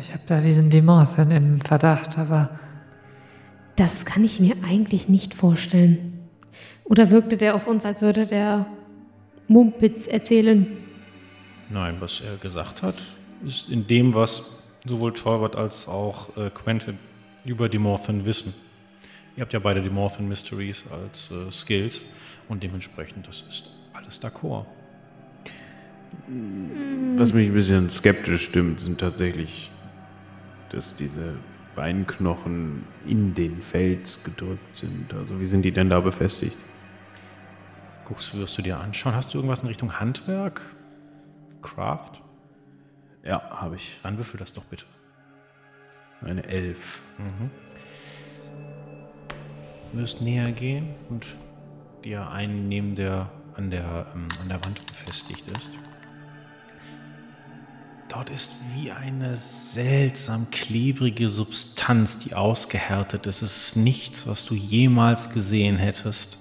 Ich 0.00 0.12
habe 0.12 0.22
da 0.26 0.40
diesen 0.40 0.70
Demorthen 0.70 1.30
im 1.30 1.60
Verdacht, 1.60 2.16
aber 2.18 2.48
Das 3.76 4.04
kann 4.04 4.24
ich 4.24 4.40
mir 4.40 4.54
eigentlich 4.66 5.08
nicht 5.08 5.34
vorstellen. 5.34 6.28
Oder 6.84 7.10
wirkte 7.10 7.36
der 7.36 7.54
auf 7.54 7.66
uns, 7.66 7.84
als 7.84 8.02
würde 8.02 8.26
der 8.26 8.66
Mumpitz 9.48 10.06
erzählen? 10.06 10.66
Nein, 11.70 11.96
was 12.00 12.20
er 12.20 12.36
gesagt 12.36 12.82
hat, 12.82 12.96
ist 13.46 13.70
in 13.70 13.86
dem, 13.86 14.14
was 14.14 14.58
sowohl 14.86 15.12
Torwart 15.12 15.56
als 15.56 15.88
auch 15.88 16.36
äh, 16.36 16.50
Quentin 16.50 16.98
über 17.44 17.68
die 17.68 17.78
Morphin 17.78 18.24
wissen. 18.24 18.54
Ihr 19.36 19.42
habt 19.42 19.52
ja 19.52 19.58
beide 19.58 19.82
die 19.82 19.90
Morphin 19.90 20.28
Mysteries 20.28 20.84
als 20.90 21.30
äh, 21.30 21.50
Skills 21.50 22.04
und 22.48 22.62
dementsprechend, 22.62 23.26
das 23.26 23.44
ist 23.48 23.64
alles 23.92 24.22
d'accord. 24.22 24.66
Was 27.16 27.32
mich 27.32 27.48
ein 27.48 27.54
bisschen 27.54 27.90
skeptisch 27.90 28.44
stimmt, 28.44 28.80
sind 28.80 29.00
tatsächlich, 29.00 29.70
dass 30.70 30.94
diese 30.94 31.34
Beinknochen 31.74 32.84
in 33.06 33.34
den 33.34 33.62
Fels 33.62 34.22
gedrückt 34.22 34.76
sind. 34.76 35.12
Also 35.12 35.40
wie 35.40 35.46
sind 35.46 35.62
die 35.62 35.72
denn 35.72 35.90
da 35.90 36.00
befestigt? 36.00 36.56
Guckst, 38.04 38.34
wirst 38.34 38.58
du 38.58 38.62
dir 38.62 38.78
anschauen. 38.78 39.14
Hast 39.14 39.32
du 39.32 39.38
irgendwas 39.38 39.60
in 39.60 39.68
Richtung 39.68 39.98
Handwerk? 39.98 40.60
Craft? 41.62 42.20
Ja, 43.24 43.50
habe 43.50 43.76
ich. 43.76 43.98
Dann 44.02 44.18
würfel 44.18 44.38
das 44.38 44.52
doch 44.52 44.64
bitte. 44.64 44.84
Eine 46.20 46.44
Elf. 46.44 47.00
Du 49.92 49.98
wirst 49.98 50.20
näher 50.20 50.52
gehen 50.52 50.94
und 51.08 51.26
dir 52.04 52.30
einen 52.30 52.68
nehmen, 52.68 52.94
der 52.94 53.30
an 53.56 53.70
der, 53.70 54.06
ähm, 54.14 54.28
an 54.42 54.48
der 54.48 54.64
Wand 54.64 54.84
befestigt 54.86 55.44
ist. 55.50 55.70
Dort 58.08 58.30
ist 58.30 58.52
wie 58.74 58.90
eine 58.92 59.36
seltsam 59.36 60.50
klebrige 60.50 61.30
Substanz, 61.30 62.18
die 62.18 62.34
ausgehärtet 62.34 63.26
ist. 63.26 63.42
Es 63.42 63.56
ist 63.56 63.76
nichts, 63.76 64.26
was 64.26 64.44
du 64.44 64.54
jemals 64.54 65.30
gesehen 65.30 65.78
hättest. 65.78 66.38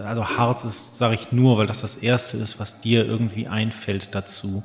Also 0.00 0.26
Harz 0.26 0.64
ist, 0.64 0.96
sage 0.96 1.14
ich 1.14 1.32
nur, 1.32 1.58
weil 1.58 1.66
das 1.66 1.82
das 1.82 1.96
Erste 1.96 2.36
ist, 2.36 2.58
was 2.58 2.80
dir 2.80 3.04
irgendwie 3.04 3.48
einfällt 3.48 4.14
dazu. 4.14 4.62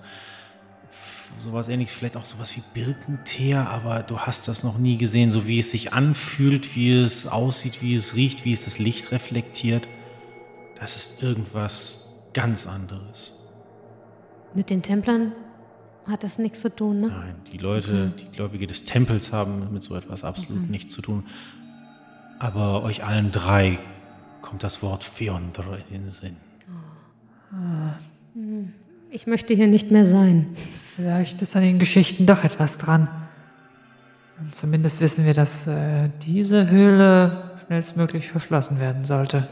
Sowas 1.40 1.68
ähnliches, 1.68 1.94
vielleicht 1.94 2.16
auch 2.16 2.26
sowas 2.26 2.56
wie 2.56 2.64
Birkenteer, 2.74 3.70
aber 3.70 4.04
du 4.04 4.20
hast 4.20 4.48
das 4.48 4.64
noch 4.64 4.78
nie 4.78 4.98
gesehen, 4.98 5.32
so 5.32 5.46
wie 5.46 5.60
es 5.60 5.72
sich 5.72 5.92
anfühlt, 5.92 6.76
wie 6.76 6.94
es 6.94 7.28
aussieht, 7.28 7.82
wie 7.82 7.96
es 7.96 8.16
riecht, 8.16 8.46
wie 8.46 8.54
es 8.54 8.64
das 8.64 8.80
Licht 8.80 9.12
reflektiert. 9.12 9.88
Das 10.80 10.96
ist 10.96 11.22
irgendwas 11.22 12.14
ganz 12.34 12.68
anderes. 12.68 13.34
Mit 14.54 14.70
den 14.70 14.82
Templern 14.82 15.34
hat 16.08 16.24
das 16.24 16.38
nichts 16.38 16.62
zu 16.62 16.74
tun, 16.74 17.02
ne? 17.02 17.08
Nein, 17.08 17.36
die 17.52 17.58
Leute, 17.58 18.14
die 18.18 18.30
Gläubige 18.30 18.68
des 18.68 18.86
Tempels 18.86 19.34
haben 19.34 19.74
mit 19.74 19.84
so 19.84 19.96
etwas 19.96 20.24
absolut 20.24 20.70
nichts 20.70 20.94
zu 20.94 21.02
tun. 21.02 21.26
Aber 22.40 22.84
euch 22.84 23.04
allen 23.04 23.32
drei 23.32 23.80
kommt 24.46 24.64
das 24.64 24.82
Wort 24.82 25.04
Fiontre 25.04 25.80
in 25.90 26.04
den 26.04 26.12
Sinn. 26.12 26.38
Ich 29.10 29.28
möchte 29.28 29.54
hier 29.54 29.68
nicht 29.68 29.92
mehr 29.92 30.06
sein. 30.06 30.48
vielleicht 30.96 31.42
ist 31.42 31.56
an 31.56 31.64
den 31.64 31.80
Geschichten 31.80 32.26
doch 32.26 32.44
etwas 32.44 32.78
dran. 32.78 33.10
Und 34.40 34.54
zumindest 34.54 35.02
wissen 35.02 35.26
wir, 35.26 35.34
dass 35.34 35.68
äh, 35.68 36.10
diese 36.26 36.70
Höhle 36.70 37.52
schnellstmöglich 37.66 38.28
verschlossen 38.28 38.80
werden 38.80 39.06
sollte. 39.06 39.48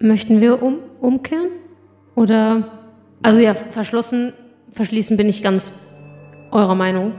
Möchten 0.00 0.40
wir 0.40 0.62
um, 0.62 0.78
umkehren? 1.00 1.50
Oder, 2.14 2.68
also 3.22 3.40
ja, 3.40 3.54
verschlossen, 3.54 4.32
verschließen 4.72 5.16
bin 5.16 5.28
ich 5.28 5.42
ganz 5.42 5.72
eurer 6.50 6.74
Meinung. 6.74 7.12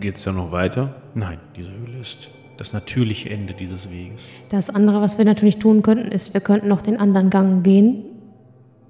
Geht's 0.00 0.24
da 0.24 0.32
noch 0.32 0.50
weiter? 0.50 0.96
Nein, 1.14 1.38
diese 1.56 1.70
Höhle 1.70 2.00
ist 2.00 2.28
das 2.56 2.72
natürliche 2.72 3.30
Ende 3.30 3.54
dieses 3.54 3.90
Weges. 3.90 4.28
Das 4.48 4.70
andere, 4.70 5.00
was 5.00 5.18
wir 5.18 5.24
natürlich 5.24 5.58
tun 5.58 5.82
könnten, 5.82 6.10
ist, 6.10 6.34
wir 6.34 6.40
könnten 6.40 6.68
noch 6.68 6.82
den 6.82 6.98
anderen 6.98 7.30
Gang 7.30 7.64
gehen. 7.64 8.04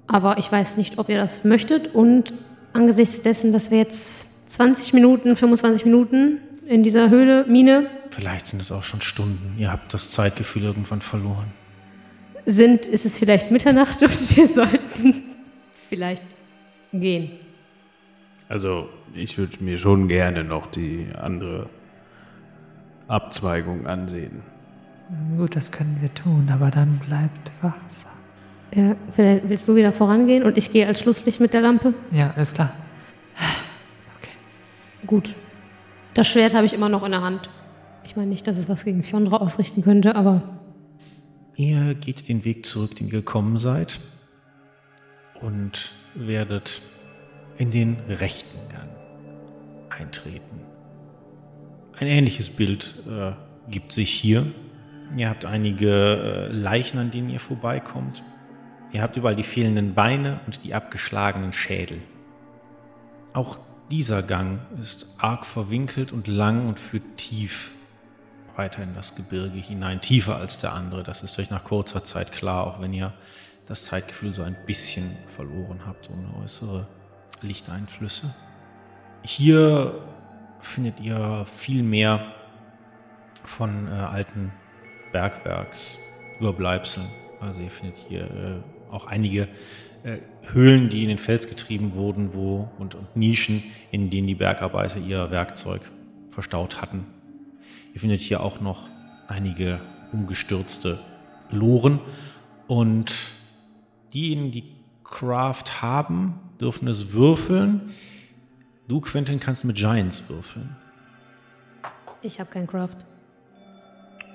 Aber 0.07 0.37
ich 0.37 0.51
weiß 0.51 0.77
nicht, 0.77 0.97
ob 0.97 1.09
ihr 1.09 1.17
das 1.17 1.43
möchtet. 1.43 1.93
Und 1.95 2.33
angesichts 2.73 3.21
dessen, 3.21 3.51
dass 3.51 3.71
wir 3.71 3.79
jetzt 3.79 4.49
20 4.51 4.93
Minuten, 4.93 5.35
25 5.35 5.85
Minuten 5.85 6.39
in 6.67 6.83
dieser 6.83 7.09
Höhle, 7.09 7.45
Mine 7.47 7.87
Vielleicht 8.15 8.47
sind 8.47 8.61
es 8.61 8.71
auch 8.71 8.83
schon 8.83 9.01
Stunden. 9.01 9.57
Ihr 9.59 9.69
habt 9.69 9.93
das 9.93 10.09
Zeitgefühl 10.09 10.63
irgendwann 10.63 11.01
verloren. 11.01 11.47
sind, 12.45 12.87
ist 12.87 13.05
es 13.05 13.19
vielleicht 13.19 13.51
Mitternacht 13.51 14.01
und 14.01 14.37
wir 14.37 14.47
sollten 14.47 15.23
vielleicht 15.89 16.23
gehen. 16.93 17.31
Also 18.47 18.87
ich 19.13 19.37
würde 19.37 19.61
mir 19.61 19.77
schon 19.77 20.07
gerne 20.07 20.45
noch 20.45 20.67
die 20.67 21.07
andere 21.13 21.67
Abzweigung 23.07 23.87
ansehen. 23.87 24.41
Gut, 25.37 25.55
das 25.55 25.71
können 25.71 25.97
wir 26.01 26.13
tun, 26.13 26.49
aber 26.51 26.71
dann 26.71 26.97
bleibt 26.97 27.51
wachsam. 27.61 28.11
Ja, 28.73 28.95
vielleicht 29.11 29.47
willst 29.47 29.67
du 29.67 29.75
wieder 29.75 29.91
vorangehen 29.91 30.43
und 30.43 30.57
ich 30.57 30.71
gehe 30.71 30.87
als 30.87 30.99
Schlusslicht 30.99 31.39
mit 31.39 31.53
der 31.53 31.61
Lampe? 31.61 31.93
Ja, 32.11 32.33
alles 32.35 32.53
klar. 32.53 32.71
Gut. 35.05 35.35
Das 36.13 36.27
Schwert 36.27 36.53
habe 36.53 36.65
ich 36.65 36.73
immer 36.73 36.89
noch 36.89 37.03
in 37.03 37.11
der 37.11 37.21
Hand. 37.21 37.49
Ich 38.03 38.15
meine 38.15 38.29
nicht, 38.29 38.47
dass 38.47 38.57
es 38.57 38.67
was 38.69 38.85
gegen 38.85 39.03
Fjondra 39.03 39.37
ausrichten 39.37 39.83
könnte, 39.83 40.15
aber 40.15 40.41
Ihr 41.57 41.95
geht 41.95 42.27
den 42.27 42.43
Weg 42.43 42.65
zurück, 42.65 42.97
den 42.97 43.07
ihr 43.07 43.13
gekommen 43.13 43.57
seid, 43.57 44.01
und 45.39 45.93
werdet 46.13 46.81
in 47.57 47.71
den 47.71 47.97
rechten 48.09 48.57
Gang 48.69 48.89
eintreten. 49.89 50.64
Ein 51.97 52.07
ähnliches 52.07 52.49
Bild 52.49 52.93
äh, 53.07 53.31
gibt 53.69 53.93
sich 53.93 54.09
hier. 54.09 54.51
Ihr 55.15 55.29
habt 55.29 55.45
einige 55.45 56.49
äh, 56.49 56.51
Leichen, 56.51 56.99
an 56.99 57.09
denen 57.09 57.29
ihr 57.29 57.39
vorbeikommt. 57.39 58.21
Ihr 58.91 59.01
habt 59.01 59.15
überall 59.15 59.35
die 59.35 59.43
fehlenden 59.43 59.93
Beine 59.93 60.39
und 60.45 60.63
die 60.63 60.73
abgeschlagenen 60.73 61.53
Schädel. 61.53 62.01
Auch 63.33 63.59
dieser 63.91 64.23
Gang 64.23 64.59
ist 64.81 65.13
arg 65.17 65.45
verwinkelt 65.45 66.11
und 66.11 66.27
lang 66.27 66.67
und 66.67 66.79
führt 66.79 67.17
tief 67.17 67.71
weiter 68.57 68.83
in 68.83 68.93
das 68.93 69.15
Gebirge 69.15 69.57
hinein, 69.57 70.01
tiefer 70.01 70.35
als 70.37 70.59
der 70.59 70.73
andere. 70.73 71.03
Das 71.03 71.23
ist 71.23 71.37
euch 71.39 71.49
nach 71.49 71.63
kurzer 71.63 72.03
Zeit 72.03 72.31
klar, 72.31 72.67
auch 72.67 72.81
wenn 72.81 72.93
ihr 72.93 73.13
das 73.67 73.85
Zeitgefühl 73.85 74.33
so 74.33 74.43
ein 74.43 74.55
bisschen 74.65 75.15
verloren 75.35 75.81
habt 75.85 76.09
ohne 76.09 76.43
äußere 76.43 76.87
Lichteinflüsse. 77.41 78.33
Hier 79.23 80.01
findet 80.65 80.99
ihr 80.99 81.45
viel 81.51 81.83
mehr 81.83 82.33
von 83.43 83.87
äh, 83.87 83.91
alten 83.91 84.51
Bergwerksüberbleibseln. 85.11 87.07
Also 87.39 87.61
ihr 87.61 87.71
findet 87.71 87.97
hier 87.97 88.23
äh, 88.23 88.93
auch 88.93 89.05
einige 89.05 89.47
äh, 90.03 90.17
Höhlen, 90.51 90.89
die 90.89 91.03
in 91.03 91.09
den 91.09 91.17
Fels 91.17 91.47
getrieben 91.47 91.93
wurden, 91.95 92.33
wo 92.33 92.69
und, 92.77 92.95
und 92.95 93.15
Nischen, 93.15 93.63
in 93.91 94.09
denen 94.09 94.27
die 94.27 94.35
Bergarbeiter 94.35 94.99
ihr 94.99 95.31
Werkzeug 95.31 95.81
verstaut 96.29 96.81
hatten. 96.81 97.05
Ihr 97.93 98.01
findet 98.01 98.19
hier 98.19 98.41
auch 98.41 98.59
noch 98.59 98.89
einige 99.27 99.79
umgestürzte 100.11 100.99
Loren 101.49 101.99
und 102.67 103.13
diejenigen, 104.13 104.51
die 104.51 104.63
Craft 105.03 105.81
haben, 105.81 106.39
dürfen 106.59 106.87
es 106.87 107.13
würfeln. 107.13 107.93
Du, 108.87 109.01
Quentin, 109.01 109.39
kannst 109.39 109.65
mit 109.65 109.77
Giants 109.77 110.29
würfeln. 110.29 110.75
Ich 112.21 112.39
habe 112.39 112.51
kein 112.51 112.67
Craft. 112.67 112.97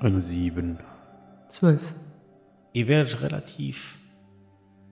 Eine 0.00 0.20
sieben. 0.20 0.78
Zwölf. 1.46 1.94
Ihr 2.72 2.88
werdet 2.88 3.20
relativ 3.22 3.98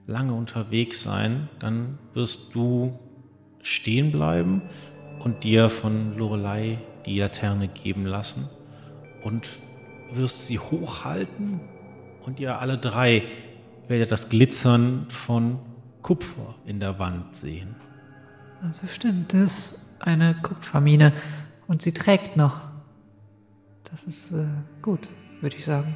lange 0.07 0.33
unterwegs 0.33 1.03
sein. 1.03 1.49
Dann 1.59 1.97
wirst 2.13 2.55
du 2.55 2.97
stehen 3.61 4.11
bleiben 4.13 4.61
und 5.19 5.43
dir 5.43 5.69
von 5.69 6.17
Lorelei 6.17 6.79
die 7.05 7.19
Laterne 7.19 7.67
geben 7.67 8.05
lassen 8.05 8.49
und 9.23 9.49
wirst 10.13 10.47
sie 10.47 10.59
hochhalten 10.59 11.59
und 12.25 12.39
ihr 12.39 12.59
alle 12.59 12.77
drei 12.77 13.23
werdet 13.89 14.11
das 14.11 14.29
Glitzern 14.29 15.07
von 15.09 15.59
Kupfer 16.01 16.55
in 16.65 16.79
der 16.79 16.97
Wand 16.99 17.35
sehen. 17.35 17.75
Also 18.61 18.87
stimmt, 18.87 19.33
das 19.33 19.41
ist 19.41 19.95
eine 20.01 20.35
Kupfermine 20.41 21.13
und 21.67 21.81
sie 21.81 21.93
trägt 21.93 22.35
noch. 22.35 22.61
Das 23.89 24.03
ist 24.03 24.33
äh, 24.33 24.45
gut, 24.81 25.07
würde 25.41 25.55
ich 25.55 25.65
sagen. 25.65 25.95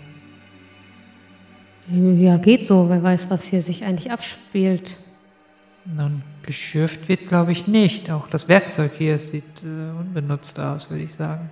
Ja, 1.88 2.38
geht 2.38 2.66
so. 2.66 2.90
Wer 2.90 3.04
weiß, 3.04 3.30
was 3.30 3.46
hier 3.46 3.62
sich 3.62 3.84
eigentlich 3.84 4.12
abspielt. 4.12 4.98
Nun, 5.86 6.24
geschürft 6.44 7.10
wird, 7.10 7.28
glaube 7.28 7.52
ich, 7.52 7.68
nicht. 7.68 8.10
Auch 8.10 8.28
das 8.30 8.48
Werkzeug 8.48 8.94
hier 8.98 9.18
sieht 9.18 9.64
äh, 9.64 10.00
unbenutzt 10.00 10.60
aus, 10.60 10.90
würde 10.90 11.04
ich 11.04 11.14
sagen. 11.14 11.52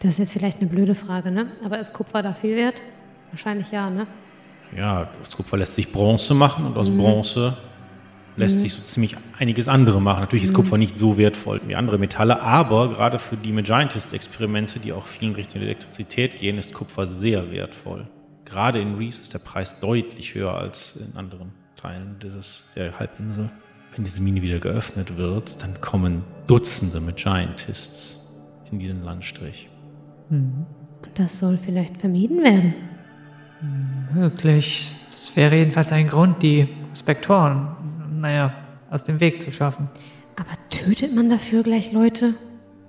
Das 0.00 0.10
ist 0.10 0.18
jetzt 0.18 0.32
vielleicht 0.34 0.60
eine 0.60 0.68
blöde 0.68 0.94
Frage, 0.94 1.30
ne? 1.30 1.46
Aber 1.64 1.78
ist 1.78 1.94
Kupfer 1.94 2.22
da 2.22 2.34
viel 2.34 2.56
wert? 2.56 2.82
Wahrscheinlich 3.30 3.70
ja, 3.70 3.88
ne? 3.88 4.06
Ja, 4.76 5.08
aus 5.22 5.34
Kupfer 5.34 5.56
lässt 5.56 5.74
sich 5.74 5.90
Bronze 5.90 6.34
machen 6.34 6.66
und 6.66 6.76
aus 6.76 6.90
Bronze 6.90 7.56
lässt 8.38 8.60
sich 8.60 8.72
so 8.72 8.82
ziemlich 8.82 9.16
einiges 9.38 9.68
andere 9.68 10.00
machen. 10.00 10.20
Natürlich 10.20 10.44
ist 10.44 10.54
Kupfer 10.54 10.78
nicht 10.78 10.96
so 10.96 11.18
wertvoll 11.18 11.60
wie 11.66 11.74
andere 11.74 11.98
Metalle, 11.98 12.40
aber 12.40 12.88
gerade 12.90 13.18
für 13.18 13.36
die 13.36 13.52
Magentist-Experimente, 13.52 14.78
die 14.78 14.92
auch 14.92 15.06
vielen 15.06 15.34
Richtung 15.34 15.60
Elektrizität 15.60 16.38
gehen, 16.38 16.56
ist 16.56 16.72
Kupfer 16.72 17.06
sehr 17.06 17.50
wertvoll. 17.50 18.06
Gerade 18.44 18.80
in 18.80 18.94
Reese 18.94 19.20
ist 19.20 19.34
der 19.34 19.40
Preis 19.40 19.80
deutlich 19.80 20.34
höher 20.34 20.54
als 20.54 20.96
in 20.96 21.16
anderen 21.16 21.52
Teilen 21.76 22.16
dieses, 22.22 22.64
der 22.76 22.98
Halbinsel. 22.98 23.50
Wenn 23.94 24.04
diese 24.04 24.22
Mine 24.22 24.40
wieder 24.40 24.58
geöffnet 24.58 25.16
wird, 25.16 25.62
dann 25.62 25.80
kommen 25.80 26.22
Dutzende 26.46 27.00
Magentists 27.00 28.26
in 28.70 28.78
diesen 28.78 29.02
Landstrich. 29.04 29.68
Und 30.30 30.66
das 31.14 31.40
soll 31.40 31.58
vielleicht 31.58 31.98
vermieden 31.98 32.42
werden. 32.42 32.74
Möglich. 34.14 34.92
Das 35.06 35.34
wäre 35.36 35.56
jedenfalls 35.56 35.90
ein 35.92 36.08
Grund, 36.08 36.42
die 36.42 36.68
Spektoren, 36.94 37.76
naja, 38.20 38.54
aus 38.90 39.04
dem 39.04 39.20
Weg 39.20 39.42
zu 39.42 39.50
schaffen. 39.50 39.88
Aber 40.36 40.50
tötet 40.70 41.14
man 41.14 41.28
dafür 41.30 41.62
gleich 41.62 41.92
Leute? 41.92 42.34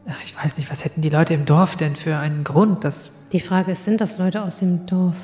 Ach, 0.07 0.23
ich 0.23 0.35
weiß 0.35 0.57
nicht, 0.57 0.71
was 0.71 0.85
hätten 0.85 1.01
die 1.01 1.09
Leute 1.09 1.33
im 1.33 1.45
Dorf 1.45 1.75
denn 1.75 1.95
für 1.95 2.17
einen 2.17 2.43
Grund, 2.43 2.83
dass. 2.83 3.29
Die 3.29 3.39
Frage 3.39 3.73
ist, 3.73 3.85
sind 3.85 4.01
das 4.01 4.17
Leute 4.17 4.41
aus 4.43 4.59
dem 4.59 4.85
Dorf? 4.85 5.17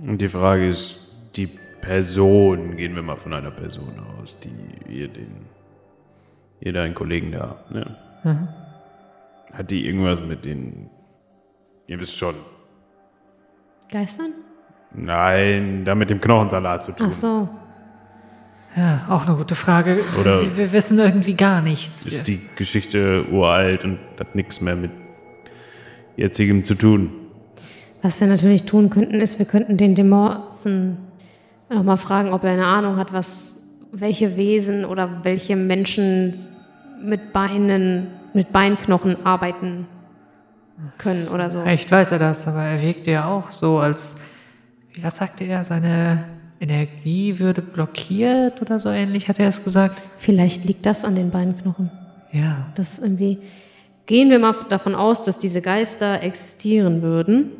Und 0.00 0.18
die 0.18 0.28
Frage 0.28 0.68
ist, 0.68 0.98
die 1.36 1.46
Person, 1.80 2.76
gehen 2.76 2.94
wir 2.94 3.02
mal 3.02 3.16
von 3.16 3.32
einer 3.32 3.50
Person 3.50 3.94
aus, 4.20 4.36
die 4.40 4.92
ihr 4.92 5.08
den, 5.08 5.46
ihr 6.60 6.72
deinen 6.72 6.94
Kollegen 6.94 7.32
da, 7.32 7.56
ne? 7.70 7.96
Mhm. 8.24 8.48
Hat 9.52 9.70
die 9.70 9.86
irgendwas 9.86 10.20
mit 10.20 10.44
den, 10.44 10.88
ihr 11.86 12.00
wisst 12.00 12.16
schon, 12.16 12.34
Geistern? 13.90 14.32
nein, 14.92 15.84
da 15.84 15.94
mit 15.94 16.10
dem 16.10 16.20
Knochensalat 16.20 16.84
zu 16.84 16.92
tun. 16.92 17.06
Ach 17.08 17.12
so. 17.12 17.48
Ja, 18.76 19.06
auch 19.08 19.26
eine 19.26 19.36
gute 19.36 19.54
Frage. 19.54 20.00
Oder- 20.20 20.42
wir, 20.42 20.56
wir 20.56 20.72
wissen 20.72 20.98
irgendwie 20.98 21.34
gar 21.34 21.62
nichts. 21.62 22.04
Ist 22.06 22.26
die 22.26 22.40
Geschichte 22.56 23.24
uralt 23.30 23.84
und 23.84 23.98
hat 24.18 24.34
nichts 24.34 24.60
mehr 24.60 24.74
mit 24.74 24.90
jetzigem 26.16 26.64
zu 26.64 26.74
tun. 26.74 27.10
Was 28.02 28.20
wir 28.20 28.26
natürlich 28.26 28.64
tun 28.64 28.90
könnten, 28.90 29.14
ist, 29.20 29.38
wir 29.38 29.46
könnten 29.46 29.76
den 29.76 29.94
Demorsen 29.94 30.98
nochmal 31.70 31.96
fragen, 31.96 32.32
ob 32.32 32.44
er 32.44 32.50
eine 32.50 32.66
Ahnung 32.66 32.96
hat, 32.96 33.12
was, 33.12 33.68
welche 33.92 34.36
Wesen 34.36 34.84
oder 34.84 35.24
welche 35.24 35.56
Menschen 35.56 36.34
mit 37.02 37.32
Beinen, 37.32 38.08
mit 38.34 38.52
Beinknochen 38.52 39.24
arbeiten 39.24 39.86
können 40.98 41.28
oder 41.28 41.48
so. 41.50 41.62
Vielleicht 41.62 41.90
weiß 41.90 42.12
er 42.12 42.18
das, 42.18 42.46
aber 42.48 42.62
er 42.62 42.82
wirkte 42.82 43.12
ja 43.12 43.26
auch 43.28 43.50
so, 43.50 43.78
als. 43.78 44.22
Wie, 44.92 45.02
was 45.02 45.16
sagte 45.16 45.44
er? 45.44 45.64
Seine 45.64 46.24
Energie 46.60 47.38
würde 47.38 47.62
blockiert 47.62 48.62
oder 48.62 48.78
so 48.78 48.88
ähnlich, 48.88 49.28
hat 49.28 49.38
er 49.38 49.48
es 49.48 49.62
gesagt? 49.64 50.02
Vielleicht 50.16 50.64
liegt 50.64 50.86
das 50.86 51.04
an 51.04 51.14
den 51.14 51.30
Beinknochen. 51.30 51.90
Ja. 52.32 52.66
Das 52.74 52.98
irgendwie. 52.98 53.38
Gehen 54.06 54.28
wir 54.30 54.38
mal 54.38 54.54
davon 54.68 54.94
aus, 54.94 55.22
dass 55.22 55.38
diese 55.38 55.62
Geister 55.62 56.22
existieren 56.22 57.00
würden. 57.02 57.50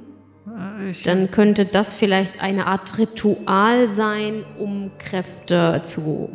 Äh, 0.81 0.91
Ich, 0.91 1.03
Dann 1.03 1.31
könnte 1.31 1.65
das 1.65 1.95
vielleicht 1.95 2.41
eine 2.43 2.66
Art 2.66 2.99
Ritual 2.99 3.89
sein, 3.89 4.45
um 4.59 4.91
Kräfte 4.99 5.81
zu, 5.85 6.31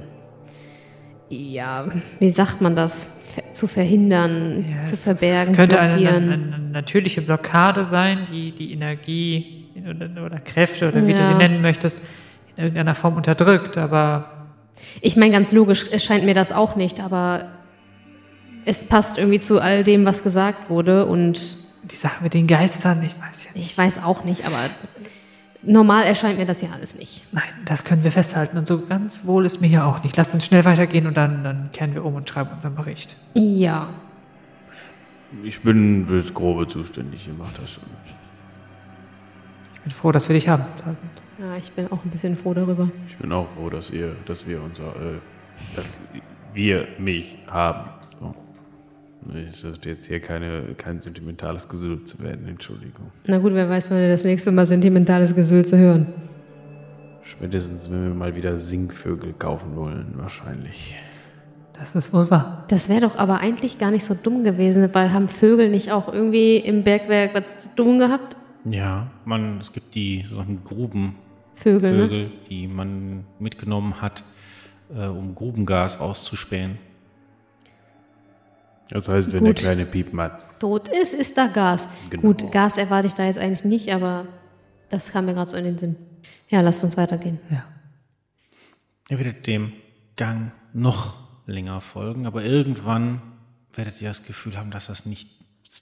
ja, 1.29 1.87
wie 2.19 2.29
sagt 2.31 2.59
man 2.61 2.75
das, 2.75 3.17
zu 3.53 3.67
verhindern, 3.67 4.65
ja, 4.77 4.81
zu 4.81 4.95
verbergen, 4.97 5.51
Es 5.51 5.55
könnte 5.55 5.79
eine, 5.79 6.09
eine, 6.09 6.33
eine 6.33 6.59
natürliche 6.71 7.21
Blockade 7.21 7.83
sein, 7.83 8.25
die 8.31 8.51
die 8.51 8.73
Energie 8.73 9.65
oder, 9.87 10.25
oder 10.25 10.39
Kräfte 10.39 10.87
oder 10.89 11.05
wie 11.05 11.13
du 11.13 11.19
Ja. 11.19 11.27
sie 11.27 11.35
nennen 11.35 11.61
möchtest, 11.61 11.97
in 12.59 12.65
irgendeiner 12.65 12.93
Form 12.95 13.15
unterdrückt, 13.15 13.77
aber 13.77 14.25
Ich 14.99 15.15
meine, 15.15 15.31
ganz 15.31 15.51
logisch 15.53 15.89
erscheint 15.91 16.25
mir 16.25 16.33
das 16.33 16.51
auch 16.51 16.75
nicht, 16.75 16.99
aber 16.99 17.45
es 18.65 18.83
passt 18.83 19.17
irgendwie 19.17 19.39
zu 19.39 19.61
all 19.61 19.83
dem, 19.85 20.05
was 20.05 20.23
gesagt 20.23 20.69
wurde 20.69 21.05
und 21.05 21.55
die 21.83 21.95
Sache 21.95 22.21
mit 22.21 22.33
den 22.33 22.47
Geistern, 22.47 23.01
ich 23.01 23.15
weiß 23.19 23.45
ja 23.45 23.51
nicht. 23.55 23.71
ich 23.71 23.77
weiß 23.77 24.03
auch 24.03 24.25
nicht, 24.25 24.45
aber 24.45 24.57
normal 25.63 26.03
erscheint 26.03 26.37
mir 26.37 26.45
das 26.45 26.61
ja 26.61 26.69
alles 26.73 26.95
nicht. 26.95 27.23
Nein, 27.31 27.43
das 27.63 27.85
können 27.85 28.03
wir 28.03 28.11
festhalten 28.11 28.57
und 28.57 28.67
so 28.67 28.85
ganz 28.85 29.25
wohl 29.25 29.45
ist 29.45 29.61
mir 29.61 29.67
hier 29.67 29.85
auch 29.85 30.03
nicht. 30.03 30.17
Lasst 30.17 30.33
uns 30.33 30.45
schnell 30.45 30.65
weitergehen 30.65 31.07
und 31.07 31.15
dann, 31.15 31.43
dann 31.45 31.71
kehren 31.71 31.93
wir 31.93 32.03
um 32.03 32.15
und 32.15 32.27
schreiben 32.27 32.49
unseren 32.53 32.75
Bericht. 32.75 33.15
Ja, 33.33 33.87
Ich 35.43 35.61
bin 35.61 36.05
fürs 36.07 36.33
Grobe 36.33 36.67
zuständig, 36.67 37.27
ihr 37.27 37.33
macht 37.33 37.57
das 37.61 37.71
schon. 37.71 37.83
Ich 39.75 39.81
bin 39.81 39.91
froh, 39.91 40.11
dass 40.11 40.27
wir 40.27 40.33
dich 40.33 40.49
haben. 40.49 40.65
David. 40.79 40.97
Ja 41.39 41.57
ich 41.57 41.71
bin 41.71 41.91
auch 41.91 42.03
ein 42.03 42.09
bisschen 42.09 42.35
froh 42.37 42.53
darüber. 42.53 42.89
Ich 43.07 43.17
bin 43.17 43.31
auch 43.31 43.47
froh, 43.47 43.69
dass 43.69 43.89
ihr, 43.89 44.15
dass 44.25 44.47
wir 44.47 44.61
unser, 44.61 44.87
äh, 44.87 45.19
dass 45.75 45.97
wir 46.53 46.87
mich 46.97 47.37
haben. 47.47 47.89
So. 48.05 48.35
Ich 49.35 49.57
sollte 49.57 49.89
jetzt 49.89 50.07
hier 50.07 50.19
keine, 50.19 50.73
kein 50.77 50.99
sentimentales 51.01 51.67
Gesülz 51.67 52.11
zu 52.11 52.23
werden, 52.23 52.47
Entschuldigung. 52.47 53.11
Na 53.27 53.37
gut, 53.37 53.53
wer 53.53 53.69
weiß, 53.69 53.91
wann 53.91 53.99
wir 53.99 54.09
das 54.09 54.23
nächste 54.23 54.51
Mal 54.51 54.65
sentimentales 54.65 55.35
Gesülze 55.35 55.77
hören. 55.77 56.07
Spätestens, 57.23 57.91
wenn 57.91 58.07
wir 58.07 58.13
mal 58.15 58.35
wieder 58.35 58.57
Singvögel 58.57 59.33
kaufen 59.33 59.75
wollen, 59.75 60.13
wahrscheinlich. 60.15 60.95
Das 61.73 61.95
ist 61.95 62.13
wohl 62.13 62.29
wahr. 62.31 62.65
Das 62.69 62.89
wäre 62.89 63.01
doch 63.01 63.17
aber 63.17 63.39
eigentlich 63.39 63.77
gar 63.77 63.91
nicht 63.91 64.03
so 64.03 64.15
dumm 64.15 64.43
gewesen, 64.43 64.89
weil 64.93 65.13
haben 65.13 65.27
Vögel 65.27 65.69
nicht 65.69 65.91
auch 65.91 66.11
irgendwie 66.11 66.57
im 66.57 66.83
Bergwerk 66.83 67.35
was 67.35 67.65
zu 67.65 67.75
tun 67.75 67.99
gehabt? 67.99 68.35
Ja, 68.65 69.07
man, 69.25 69.59
es 69.59 69.71
gibt 69.71 69.95
die 69.95 70.25
sogenannten 70.27 70.63
Grubenvögel, 70.63 71.28
Vögel, 71.59 72.07
ne? 72.07 72.31
die 72.49 72.67
man 72.67 73.25
mitgenommen 73.37 74.01
hat, 74.01 74.23
äh, 74.95 75.07
um 75.07 75.35
Grubengas 75.35 75.99
auszuspähen. 75.99 76.77
Das 78.89 79.07
heißt, 79.07 79.31
wenn 79.33 79.39
Gut. 79.39 79.59
der 79.59 79.65
kleine 79.65 79.85
Piepmatz. 79.85 80.59
tot 80.59 80.87
ist, 80.87 81.13
ist 81.13 81.37
da 81.37 81.47
Gas. 81.47 81.89
Genau. 82.09 82.21
Gut, 82.23 82.51
Gas 82.51 82.77
erwarte 82.77 83.07
ich 83.07 83.13
da 83.13 83.25
jetzt 83.25 83.37
eigentlich 83.37 83.65
nicht, 83.65 83.93
aber 83.93 84.25
das 84.89 85.11
kam 85.11 85.25
mir 85.25 85.33
gerade 85.33 85.51
so 85.51 85.57
in 85.57 85.65
den 85.65 85.77
Sinn. 85.77 85.95
Ja, 86.47 86.61
lasst 86.61 86.83
uns 86.83 86.97
weitergehen. 86.97 87.39
Ja. 87.51 87.65
Ihr 89.09 89.17
werdet 89.17 89.45
dem 89.45 89.73
Gang 90.15 90.51
noch 90.73 91.15
länger 91.45 91.81
folgen, 91.81 92.25
aber 92.25 92.43
irgendwann 92.43 93.21
werdet 93.73 94.01
ihr 94.01 94.07
das 94.07 94.23
Gefühl 94.23 94.57
haben, 94.57 94.71
dass 94.71 94.87
das 94.87 95.05
nicht 95.05 95.29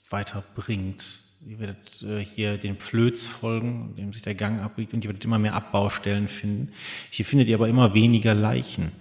weiter 0.09 0.43
bringt. 0.55 1.26
Ihr 1.47 1.59
werdet 1.59 2.03
äh, 2.03 2.19
hier 2.19 2.57
den 2.57 2.77
Flöz 2.77 3.25
folgen, 3.25 3.95
dem 3.95 4.11
sich 4.11 4.21
der 4.21 4.35
Gang 4.35 4.61
abbiegt, 4.61 4.93
und 4.93 5.05
ihr 5.05 5.09
werdet 5.09 5.23
immer 5.23 5.39
mehr 5.39 5.53
Abbaustellen 5.53 6.27
finden. 6.27 6.73
Hier 7.09 7.23
findet 7.23 7.47
ihr 7.47 7.55
aber 7.55 7.69
immer 7.69 7.93
weniger 7.93 8.33
Leichen. 8.33 8.91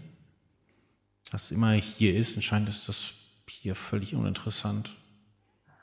Was 1.32 1.50
immer 1.50 1.72
hier 1.72 2.14
ist, 2.14 2.36
anscheinend 2.36 2.68
ist 2.68 2.88
das 2.88 3.10
hier 3.48 3.74
völlig 3.74 4.14
uninteressant. 4.14 4.94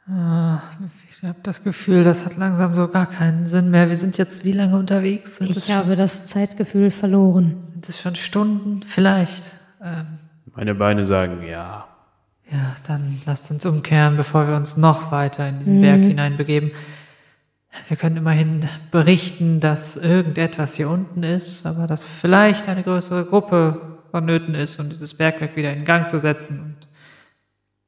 Ich 0.07 1.23
habe 1.23 1.40
das 1.44 1.64
Gefühl, 1.64 2.06
das 2.06 2.26
hat 2.26 2.38
langsam 2.38 2.76
so 2.76 2.88
gar 2.88 3.07
keinen 3.07 3.45
Sinn 3.45 3.69
mehr. 3.69 3.90
Wir 3.90 3.95
sind 3.98 4.18
jetzt 4.18 4.45
wie 4.45 4.53
lange 4.53 4.77
unterwegs? 4.77 5.38
Sind, 5.38 5.56
Ich 5.56 5.72
habe 5.72 5.98
das 5.98 6.27
Zeitgefühl 6.27 6.91
verloren. 6.91 7.61
sind 7.61 7.90
es 7.90 8.02
schon 8.02 8.15
Stunden? 8.15 8.84
Vielleicht. 8.84 9.53
Ähm, 9.81 10.06
Meine 10.56 10.76
Beine 10.76 11.06
sagen 11.06 11.44
ja. 11.45 11.88
Ja, 12.54 12.76
dann 12.86 13.20
lasst 13.26 13.50
uns 13.52 13.66
umkehren, 13.66 14.16
bevor 14.16 14.48
wir 14.48 14.56
uns 14.56 14.78
noch 14.78 15.12
weiter 15.12 15.50
in 15.50 15.58
diesen 15.60 15.82
Berg 15.82 16.02
hineinbegeben. 16.02 16.72
Wir 17.88 17.98
können 17.98 18.18
immerhin 18.18 18.70
berichten, 18.92 19.60
dass 19.60 19.98
irgendetwas 19.98 20.76
hier 20.76 20.90
unten 20.90 21.24
ist, 21.24 21.66
aber 21.66 21.88
dass 21.88 22.06
vielleicht 22.06 22.70
eine 22.70 22.84
größere 22.84 23.26
Gruppe 23.26 23.98
vonnöten 24.12 24.54
ist, 24.54 24.80
um 24.80 24.90
dieses 24.90 25.16
Bergwerk 25.16 25.56
wieder 25.56 25.74
in 25.74 25.84
Gang 25.84 26.08
zu 26.08 26.20
setzen. 26.20 26.76
Und 26.78 26.88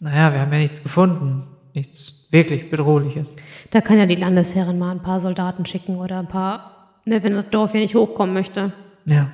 naja, 0.10 0.34
wir 0.34 0.40
haben 0.42 0.52
ja 0.52 0.58
nichts 0.58 0.82
gefunden. 0.82 1.46
Nichts 1.76 2.26
wirklich 2.32 2.72
Bedrohliches. 2.72 3.36
Da 3.70 3.82
kann 3.82 4.00
ja 4.00 4.06
die 4.08 4.16
Landesherrin 4.16 4.80
mal 4.80 4.92
ein 4.92 5.04
paar 5.04 5.20
Soldaten 5.20 5.66
schicken 5.68 5.98
oder 5.98 6.18
ein 6.20 6.28
paar, 6.28 7.02
ne, 7.06 7.22
wenn 7.22 7.34
das 7.34 7.50
Dorf 7.52 7.74
hier 7.74 7.82
nicht 7.82 7.94
hochkommen 7.96 8.34
möchte. 8.34 8.72
Ja, 9.06 9.30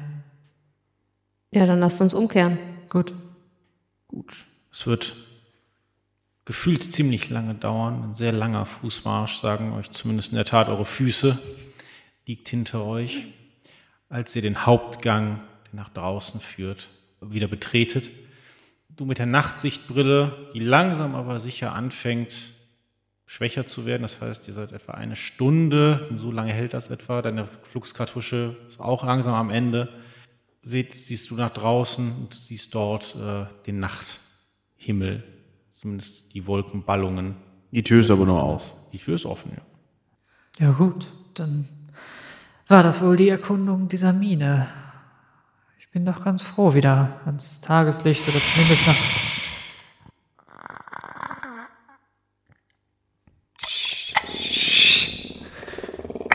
Ja, 1.52 1.66
dann 1.66 1.80
lasst 1.80 2.02
uns 2.02 2.14
umkehren. 2.14 2.58
gut. 2.90 3.14
Gut. 4.10 4.44
Es 4.72 4.88
wird 4.88 5.16
gefühlt 6.46 6.84
ziemlich 6.84 7.30
lange 7.30 7.56
dauern. 7.56 8.04
Ein 8.04 8.14
sehr 8.14 8.32
langer 8.32 8.66
Fußmarsch, 8.66 9.42
sagen 9.42 9.74
euch 9.74 9.92
zumindest 9.92 10.30
in 10.30 10.36
der 10.36 10.46
Tat 10.46 10.70
eure 10.70 10.86
Füße, 10.86 11.38
liegt 12.26 12.48
hinter 12.50 12.86
euch. 12.86 13.28
Als 14.10 14.36
ihr 14.36 14.42
den 14.42 14.66
Hauptgang, 14.66 15.42
der 15.66 15.76
nach 15.76 15.90
draußen 15.90 16.40
führt, 16.42 16.90
wieder 17.22 17.48
betretet. 17.48 18.10
Du 18.90 19.06
mit 19.06 19.20
der 19.20 19.26
Nachtsichtbrille, 19.26 20.50
die 20.54 20.60
langsam 20.60 21.16
aber 21.16 21.40
sicher 21.40 21.74
anfängt, 21.74 22.34
schwächer 23.26 23.66
zu 23.66 23.86
werden. 23.86 24.02
Das 24.02 24.20
heißt, 24.20 24.48
ihr 24.48 24.54
seid 24.54 24.74
etwa 24.74 24.94
eine 24.94 25.16
Stunde, 25.16 26.10
so 26.14 26.32
lange 26.32 26.52
hält 26.52 26.74
das 26.74 26.90
etwa. 26.90 27.22
Deine 27.22 27.48
Flugskartusche 27.72 28.58
ist 28.68 28.82
auch 28.82 29.06
langsam 29.06 29.34
am 29.34 29.50
Ende. 29.50 29.88
Seht, 30.64 30.94
siehst 30.94 31.30
du 31.30 31.36
nach 31.36 31.52
draußen 31.52 32.12
und 32.12 32.34
siehst 32.34 32.76
dort 32.76 33.16
äh, 33.16 33.46
den 33.66 33.80
Nachthimmel, 34.82 35.24
zumindest 35.70 36.34
die 36.34 36.48
Wolkenballungen. 36.48 37.36
Die 37.72 37.84
Tür 37.84 38.02
ist 38.02 38.10
aber 38.10 38.26
nur 38.26 38.42
aus. 38.42 38.74
Die 38.92 38.98
Tür 38.98 39.16
ist 39.16 39.26
offen, 39.26 39.52
ja. 39.56 40.66
Ja 40.66 40.72
gut, 40.72 41.08
dann 41.36 41.68
war 42.68 42.82
das 42.82 43.02
wohl 43.02 43.16
die 43.16 43.30
Erkundung 43.30 43.88
dieser 43.88 44.12
Mine. 44.12 44.68
Ich 45.80 45.90
bin 45.92 46.04
doch 46.06 46.24
ganz 46.24 46.42
froh, 46.42 46.74
wieder 46.74 47.22
ans 47.26 47.62
Tageslicht 47.62 48.28
oder 48.28 48.40
zumindest 48.40 48.88
nach... 48.88 48.96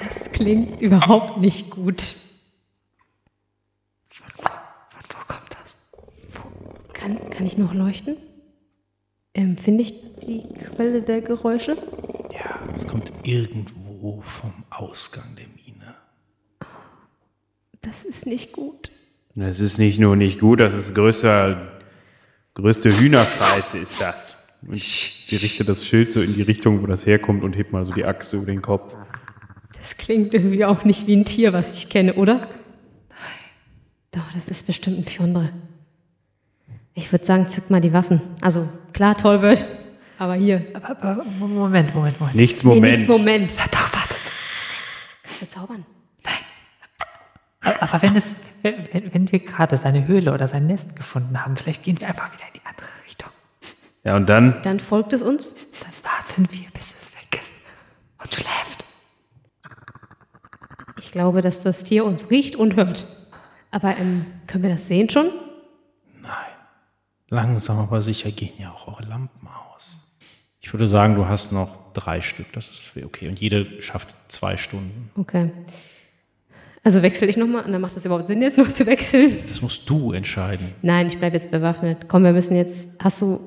Das 0.04 0.30
klingt 0.32 0.80
überhaupt 0.80 1.38
nicht 1.38 1.70
gut. 1.70 2.14
Von 4.06 4.28
wo 4.38 5.34
kommt 5.34 5.56
das? 5.60 5.76
Kann, 6.92 7.30
kann 7.30 7.46
ich 7.46 7.58
noch 7.58 7.74
leuchten? 7.74 8.16
Ähm, 9.36 9.58
Finde 9.58 9.82
ich 9.82 9.92
die 10.26 10.44
Quelle 10.74 11.02
der 11.02 11.20
Geräusche? 11.20 11.76
Ja, 12.32 12.58
es 12.74 12.86
kommt 12.88 13.12
irgendwo 13.22 14.22
vom 14.22 14.64
Ausgang 14.70 15.36
der 15.36 15.44
Mine. 15.48 15.94
Das 17.82 18.02
ist 18.02 18.24
nicht 18.24 18.52
gut. 18.52 18.90
Das 19.34 19.60
ist 19.60 19.78
nicht 19.78 19.98
nur 19.98 20.16
nicht 20.16 20.40
gut, 20.40 20.60
das 20.60 20.72
ist 20.72 20.94
größter, 20.94 21.80
größte 22.54 22.98
Hühnerscheiße 22.98 23.76
ist 23.76 24.00
das. 24.00 24.36
Und 24.62 24.72
ich 24.72 25.28
richte 25.30 25.66
das 25.66 25.84
Schild 25.84 26.14
so 26.14 26.22
in 26.22 26.32
die 26.32 26.40
Richtung, 26.40 26.82
wo 26.82 26.86
das 26.86 27.04
herkommt 27.04 27.44
und 27.44 27.54
heb 27.54 27.72
mal 27.72 27.84
so 27.84 27.92
die 27.92 28.06
Axt 28.06 28.32
über 28.32 28.46
den 28.46 28.62
Kopf. 28.62 28.96
Das 29.78 29.98
klingt 29.98 30.32
irgendwie 30.32 30.64
auch 30.64 30.84
nicht 30.84 31.06
wie 31.06 31.14
ein 31.14 31.26
Tier, 31.26 31.52
was 31.52 31.76
ich 31.76 31.90
kenne, 31.90 32.14
oder? 32.14 32.38
Nein. 32.38 32.48
Doch, 34.12 34.32
das 34.32 34.48
ist 34.48 34.66
bestimmt 34.66 35.00
ein 35.00 35.04
Fiondre. 35.04 35.52
Ich 36.98 37.12
würde 37.12 37.26
sagen, 37.26 37.46
zück 37.50 37.68
mal 37.68 37.82
die 37.82 37.92
Waffen. 37.92 38.22
Also, 38.40 38.66
klar, 38.94 39.14
aber 40.18 40.34
hier. 40.34 40.64
Aber, 40.72 40.90
aber 40.90 41.24
Moment, 41.24 41.94
Moment, 41.94 42.18
Moment. 42.18 42.36
Nichts 42.36 42.62
Nee, 42.64 42.74
Moment. 42.74 42.96
nichts 42.96 43.06
Moment. 43.08 43.50
Doch, 43.70 43.92
wartet. 43.92 44.16
Kannst 45.22 45.42
du 45.42 45.48
zaubern? 45.48 45.84
Aber, 47.60 47.82
aber 47.82 48.02
wenn 48.02 48.16
es, 48.16 48.36
wenn, 48.62 49.12
wenn 49.12 49.30
wir 49.30 49.40
gerade 49.40 49.76
seine 49.76 50.06
Höhle 50.06 50.32
oder 50.32 50.48
sein 50.48 50.66
Nest 50.66 50.96
gefunden 50.96 51.44
haben, 51.44 51.56
vielleicht 51.58 51.82
gehen 51.82 52.00
wir 52.00 52.08
einfach 52.08 52.32
wieder 52.32 52.44
in 52.46 52.54
die 52.54 52.66
andere 52.66 52.88
Richtung. 53.06 53.30
Ja, 54.02 54.16
und 54.16 54.26
dann? 54.26 54.62
Dann 54.62 54.80
folgt 54.80 55.12
es 55.12 55.20
uns. 55.20 55.54
Dann 55.82 55.92
warten 56.02 56.48
wir, 56.50 56.66
bis 56.72 56.92
es 56.92 57.12
weg 57.14 57.38
ist 57.38 57.52
und 58.22 58.32
schläft. 58.32 58.86
Ich 60.98 61.12
glaube, 61.12 61.42
dass 61.42 61.62
das 61.62 61.84
Tier 61.84 62.06
uns 62.06 62.30
riecht 62.30 62.56
und 62.56 62.74
hört. 62.76 63.04
Aber 63.70 63.98
ähm, 63.98 64.24
können 64.46 64.62
wir 64.62 64.70
das 64.70 64.86
sehen 64.88 65.10
schon? 65.10 65.26
Langsam 67.28 67.78
aber 67.78 68.02
sicher 68.02 68.30
gehen 68.30 68.52
ja 68.58 68.70
auch 68.70 68.88
eure 68.88 69.04
Lampen 69.04 69.48
aus. 69.48 69.92
Ich 70.60 70.72
würde 70.72 70.86
sagen, 70.86 71.14
du 71.14 71.26
hast 71.26 71.52
noch 71.52 71.92
drei 71.92 72.20
Stück, 72.20 72.52
das 72.52 72.68
ist 72.68 73.04
okay. 73.04 73.28
Und 73.28 73.40
jede 73.40 73.80
schafft 73.82 74.14
zwei 74.28 74.56
Stunden. 74.56 75.10
Okay. 75.16 75.50
Also 76.84 77.02
wechsle 77.02 77.26
ich 77.26 77.36
nochmal. 77.36 77.64
Und 77.64 77.72
dann 77.72 77.80
macht 77.80 77.96
das 77.96 78.04
überhaupt 78.04 78.28
Sinn, 78.28 78.42
jetzt 78.42 78.58
noch 78.58 78.68
zu 78.68 78.86
wechseln? 78.86 79.32
Das 79.48 79.60
musst 79.60 79.88
du 79.90 80.12
entscheiden. 80.12 80.68
Nein, 80.82 81.08
ich 81.08 81.18
bleibe 81.18 81.34
jetzt 81.34 81.50
bewaffnet. 81.50 82.08
Komm, 82.08 82.22
wir 82.22 82.32
müssen 82.32 82.54
jetzt. 82.54 82.90
Hast 83.02 83.22
du. 83.22 83.40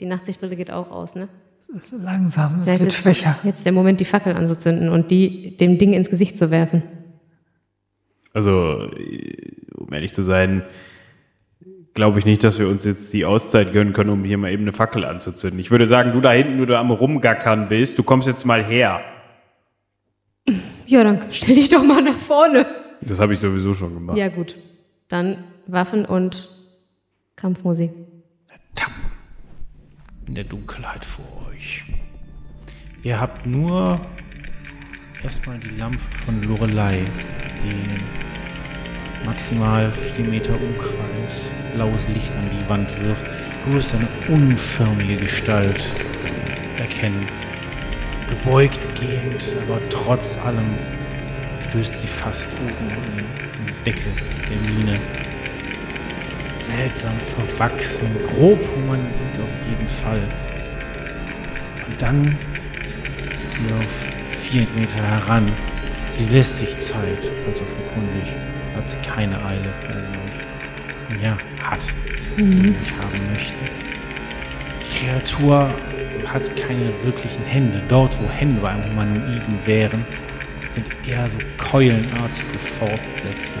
Die 0.00 0.06
Nachtsichtbrille 0.06 0.56
geht 0.56 0.70
auch 0.70 0.90
aus, 0.90 1.14
ne? 1.14 1.28
Es 1.60 1.70
ist 1.70 2.02
langsam, 2.02 2.60
es 2.60 2.68
Vielleicht 2.68 2.80
wird 2.80 2.92
ist 2.92 2.98
schwächer. 2.98 3.38
Jetzt 3.44 3.64
der 3.64 3.72
Moment, 3.72 3.98
die 4.00 4.04
Fackel 4.04 4.34
anzuzünden 4.34 4.90
und 4.90 5.10
die 5.10 5.56
dem 5.56 5.78
Ding 5.78 5.94
ins 5.94 6.10
Gesicht 6.10 6.36
zu 6.36 6.50
werfen. 6.50 6.82
Also, 8.34 8.90
um 9.76 9.92
ehrlich 9.92 10.12
zu 10.12 10.22
sein, 10.22 10.64
glaube 11.94 12.18
ich 12.18 12.24
nicht, 12.24 12.44
dass 12.44 12.58
wir 12.58 12.68
uns 12.68 12.84
jetzt 12.84 13.12
die 13.12 13.24
Auszeit 13.24 13.72
gönnen 13.72 13.92
können, 13.92 14.10
um 14.10 14.24
hier 14.24 14.36
mal 14.36 14.50
eben 14.50 14.64
eine 14.64 14.72
Fackel 14.72 15.04
anzuzünden. 15.04 15.58
Ich 15.60 15.70
würde 15.70 15.86
sagen, 15.86 16.12
du 16.12 16.20
da 16.20 16.32
hinten, 16.32 16.58
du 16.58 16.66
da 16.66 16.80
am 16.80 16.90
Rumgackern 16.90 17.68
bist, 17.68 17.98
du 17.98 18.02
kommst 18.02 18.28
jetzt 18.28 18.44
mal 18.44 18.62
her. 18.62 19.00
Ja, 20.86 21.02
dann 21.02 21.20
stell 21.30 21.54
dich 21.54 21.68
doch 21.68 21.82
mal 21.82 22.02
nach 22.02 22.16
vorne. 22.16 22.66
Das 23.00 23.18
habe 23.20 23.32
ich 23.32 23.38
sowieso 23.38 23.72
schon 23.72 23.94
gemacht. 23.94 24.18
Ja, 24.18 24.28
gut. 24.28 24.56
Dann 25.08 25.44
Waffen 25.66 26.04
und 26.04 26.50
Kampfmusik. 27.36 27.90
In 30.26 30.34
der 30.34 30.44
Dunkelheit 30.44 31.04
vor 31.04 31.48
euch. 31.50 31.84
Ihr 33.02 33.20
habt 33.20 33.44
nur 33.46 34.00
erstmal 35.22 35.58
die 35.58 35.68
Lampe 35.68 36.00
von 36.24 36.42
Lorelei, 36.42 37.10
die 37.62 38.33
maximal 39.24 39.90
vier 39.90 40.26
Meter 40.26 40.54
Umkreis 40.54 41.50
blaues 41.74 42.08
Licht 42.08 42.32
an 42.36 42.48
die 42.52 42.68
Wand 42.68 42.88
wirft. 43.02 43.24
Du 43.64 43.74
wirst 43.74 43.94
eine 43.94 44.08
unförmige 44.28 45.16
Gestalt 45.16 45.84
erkennen. 46.78 47.28
Gebeugt 48.28 48.88
gehend, 48.98 49.54
aber 49.62 49.80
trotz 49.88 50.38
allem 50.44 50.76
stößt 51.60 51.98
sie 51.98 52.06
fast 52.06 52.48
oben 52.60 52.90
an 52.90 53.16
den 53.16 53.84
Deckel 53.84 54.12
der 54.48 54.70
Mine. 54.70 55.00
Seltsam 56.54 57.18
verwachsen, 57.20 58.08
grob 58.28 58.60
humanoid 58.74 59.38
auf 59.38 59.68
jeden 59.68 59.88
Fall. 59.88 60.22
Und 61.86 62.00
dann 62.00 62.38
ist 63.32 63.54
sie 63.54 63.64
auf 63.64 64.36
vier 64.38 64.66
Meter 64.74 65.02
heran. 65.02 65.52
Sie 66.12 66.26
lässt 66.26 66.58
sich 66.58 66.78
Zeit, 66.78 67.22
ganz 67.44 67.60
offenkundig. 67.60 68.32
Hat 68.84 69.02
keine 69.02 69.42
Eile, 69.42 69.72
sie 69.88 71.16
euch, 71.16 71.22
ja, 71.22 71.38
hat, 71.62 71.80
wenn 72.36 72.52
sie 72.52 72.70
euch 72.70 72.98
haben 72.98 73.32
möchte. 73.32 73.62
Die 74.82 75.06
Kreatur 75.06 75.70
hat 76.26 76.54
keine 76.56 76.92
wirklichen 77.02 77.42
Hände. 77.44 77.82
Dort, 77.88 78.14
wo 78.20 78.30
Hände 78.30 78.60
bei 78.60 78.68
einem 78.68 78.84
Humanoiden 78.90 79.58
wären, 79.64 80.04
sind 80.68 80.86
eher 81.06 81.26
so 81.30 81.38
keulenartige 81.56 82.58
Fortsätze. 82.58 83.56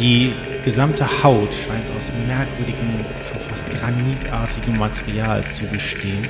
Die 0.00 0.34
gesamte 0.64 1.06
Haut 1.22 1.54
scheint 1.54 1.88
aus 1.96 2.10
merkwürdigem, 2.26 3.04
fast 3.48 3.70
granitartigem 3.70 4.78
Material 4.78 5.46
zu 5.46 5.64
bestehen. 5.66 6.26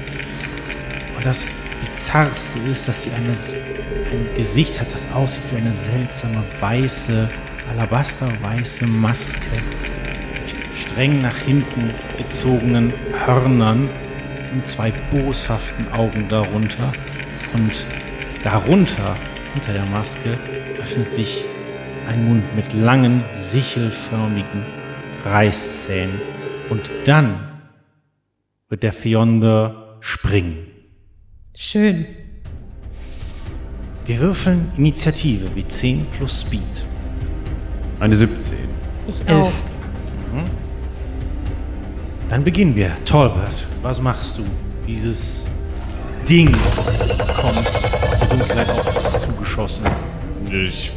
Und 1.16 1.24
das 1.24 1.50
Bizarrste 1.80 2.58
ist, 2.70 2.86
dass 2.86 3.04
sie 3.04 3.12
eine, 3.12 3.30
ein 3.30 4.34
Gesicht 4.34 4.78
hat, 4.78 4.92
das 4.92 5.10
aussieht 5.12 5.44
wie 5.52 5.56
eine 5.56 5.72
seltsame 5.72 6.44
weiße, 6.60 7.30
alabasterweiße 7.68 8.86
Maske 8.86 9.56
mit 10.32 10.54
streng 10.74 11.22
nach 11.22 11.36
hinten 11.36 11.94
gezogenen 12.16 12.92
Hörnern 13.12 13.88
und 14.52 14.66
zwei 14.66 14.92
boshaften 15.10 15.88
Augen 15.92 16.28
darunter. 16.28 16.92
Und 17.52 17.86
darunter, 18.42 19.16
unter 19.54 19.72
der 19.72 19.86
Maske, 19.86 20.38
öffnet 20.78 21.08
sich 21.08 21.44
ein 22.06 22.24
Mund 22.26 22.44
mit 22.54 22.72
langen, 22.72 23.24
sichelförmigen 23.32 24.64
Reißzähnen. 25.24 26.20
Und 26.70 26.90
dann 27.04 27.60
wird 28.68 28.82
der 28.82 28.92
Fionde 28.92 29.98
springen. 30.00 30.66
Schön. 31.54 32.06
Wir 34.04 34.20
würfeln 34.20 34.70
Initiative 34.76 35.54
wie 35.54 35.66
10 35.66 36.06
plus 36.16 36.42
Speed. 36.42 36.84
Eine 38.00 38.14
17. 38.16 38.56
Ich 39.08 39.28
Elf. 39.28 39.46
auch. 39.46 39.52
Dann 42.28 42.42
beginnen 42.44 42.74
wir. 42.74 42.90
Talbert, 43.04 43.66
was 43.82 44.00
machst 44.02 44.36
du? 44.38 44.42
Dieses 44.86 45.48
Ding 46.28 46.52
kommt 47.40 47.66
aus 48.10 48.18
der 48.18 48.28
Dunkelheit 48.28 48.68
auf 48.70 48.90
dich 48.90 49.16
zugeschossen. 49.20 49.86
Ich 50.50 50.92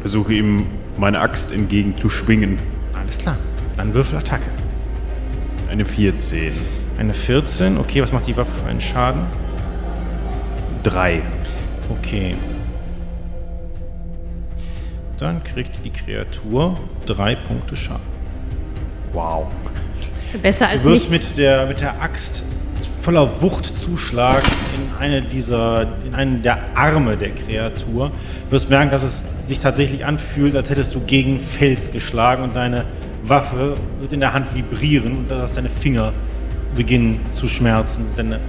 versuche 0.00 0.32
ihm 0.32 0.66
meine 0.96 1.20
Axt 1.20 1.52
entgegenzuschwingen. 1.52 2.56
Alles 2.94 3.18
klar. 3.18 3.36
Dann 3.76 3.94
würfel 3.94 4.18
Attacke. 4.18 4.46
Eine 5.70 5.84
14. 5.84 6.52
Eine 6.98 7.14
14. 7.14 7.76
Okay, 7.78 8.00
was 8.00 8.12
macht 8.12 8.26
die 8.28 8.36
Waffe 8.36 8.52
für 8.52 8.68
einen 8.68 8.80
Schaden? 8.80 9.22
3. 10.84 11.20
Okay. 11.90 12.36
Dann 15.18 15.42
kriegt 15.42 15.84
die 15.84 15.90
Kreatur 15.90 16.74
drei 17.06 17.34
Punkte 17.34 17.76
Schaden. 17.76 18.02
Wow. 19.12 19.46
Besser 20.42 20.68
als 20.68 20.82
Du 20.82 20.90
wirst 20.90 21.10
nichts. 21.10 21.30
mit 21.30 21.38
der, 21.38 21.66
mit 21.66 21.80
der 21.80 22.00
Axt 22.00 22.44
voller 23.02 23.40
Wucht 23.40 23.66
zuschlagen 23.78 24.42
in 24.76 25.02
eine 25.02 25.22
dieser, 25.22 25.86
in 26.06 26.14
einen 26.14 26.42
der 26.42 26.58
Arme 26.74 27.16
der 27.16 27.30
Kreatur. 27.30 28.10
Du 28.46 28.52
wirst 28.52 28.68
merken, 28.68 28.90
dass 28.90 29.02
es 29.02 29.24
sich 29.44 29.58
tatsächlich 29.60 30.04
anfühlt, 30.04 30.54
als 30.54 30.70
hättest 30.70 30.94
du 30.94 31.00
gegen 31.00 31.40
Fels 31.40 31.90
geschlagen 31.90 32.42
und 32.42 32.54
deine 32.54 32.84
Waffe 33.24 33.74
wird 34.00 34.12
in 34.12 34.20
der 34.20 34.34
Hand 34.34 34.54
vibrieren 34.54 35.18
und 35.18 35.30
dass 35.30 35.54
deine 35.54 35.70
Finger 35.70 36.12
beginnen 36.74 37.20
zu 37.30 37.48
schmerzen. 37.48 38.06
Deine, 38.16 38.40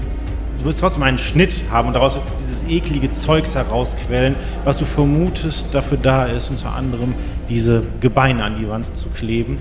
du 0.59 0.65
wirst 0.65 0.79
trotzdem 0.79 1.03
einen 1.03 1.17
Schnitt 1.17 1.63
haben 1.71 1.87
und 1.87 1.93
daraus 1.93 2.15
wird 2.15 2.23
dieses 2.37 2.67
eklige 2.67 3.09
Zeugs 3.11 3.55
herausquellen, 3.55 4.35
was 4.63 4.77
du 4.77 4.85
vermutest 4.85 5.67
dafür 5.73 5.97
da 5.97 6.25
ist, 6.25 6.49
unter 6.49 6.73
anderem 6.73 7.13
diese 7.47 7.83
Gebeine 8.01 8.43
an 8.43 8.57
die 8.57 8.67
Wand 8.69 8.95
zu 8.95 9.09
kleben. 9.09 9.57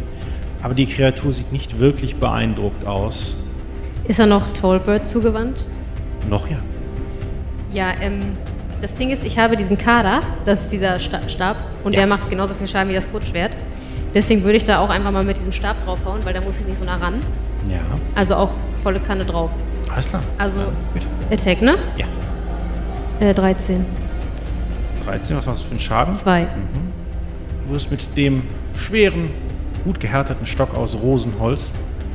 Aber 0.62 0.74
die 0.74 0.86
Kreatur 0.86 1.32
sieht 1.32 1.52
nicht 1.52 1.78
wirklich 1.78 2.16
beeindruckt 2.16 2.84
aus. 2.86 3.36
Ist 4.08 4.18
er 4.18 4.26
noch 4.26 4.52
Tallbird 4.54 5.08
zugewandt? 5.08 5.64
Noch 6.28 6.48
ja. 6.48 6.56
Ja, 7.72 7.92
ähm, 8.00 8.20
das 8.82 8.94
Ding 8.94 9.10
ist, 9.10 9.24
ich 9.24 9.38
habe 9.38 9.56
diesen 9.56 9.78
Kader, 9.78 10.20
das 10.44 10.62
ist 10.64 10.72
dieser 10.72 10.98
Sta 10.98 11.20
Stab, 11.28 11.56
und 11.84 11.92
Ja. 11.92 12.00
der 12.00 12.06
macht 12.08 12.28
genauso 12.30 12.54
viel 12.54 12.66
Schaden 12.66 12.88
wie 12.90 12.94
das 12.94 13.10
Kurzschwert. 13.10 13.52
Deswegen 14.14 14.42
würde 14.42 14.56
ich 14.56 14.64
da 14.64 14.78
auch 14.78 14.88
einfach 14.88 15.10
mal 15.10 15.24
mit 15.24 15.36
diesem 15.36 15.52
Stab 15.52 15.76
draufhauen, 15.84 16.24
weil 16.24 16.32
da 16.32 16.40
muss 16.40 16.58
ich 16.58 16.66
nicht 16.66 16.78
so 16.78 16.84
nah 16.84 16.96
ran. 16.96 17.14
Ja, 17.68 17.80
Also 18.14 18.36
auch 18.36 18.50
volle 18.82 19.00
Kanne 19.00 19.24
drauf. 19.24 19.50
Alles 19.92 20.08
klar. 20.08 20.22
Also 20.38 20.60
bitte. 20.94 21.06
Attack, 21.30 21.62
ne? 21.62 21.76
Ja. 21.96 22.06
Äh, 23.20 23.34
13. 23.34 23.84
13, 25.04 25.36
was 25.36 25.46
machst 25.46 25.64
du 25.64 25.68
für 25.68 25.70
einen 25.72 25.80
Schaden? 25.80 26.14
2. 26.14 26.46
Du 27.66 27.74
wirst 27.74 27.90
mit 27.90 28.16
dem 28.16 28.42
schweren, 28.74 29.30
gut 29.84 30.00
gehärteten 30.00 30.46
Stock 30.46 30.74
aus 30.76 30.96
Rosenholz, 30.96 31.70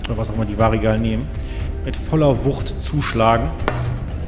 oder 0.06 0.18
was 0.18 0.30
auch 0.30 0.36
immer 0.36 0.46
die 0.46 0.58
Varigal 0.58 1.00
nehmen, 1.00 1.28
mit 1.86 1.96
voller 1.96 2.46
Wucht 2.46 2.82
zuschlagen 2.82 3.50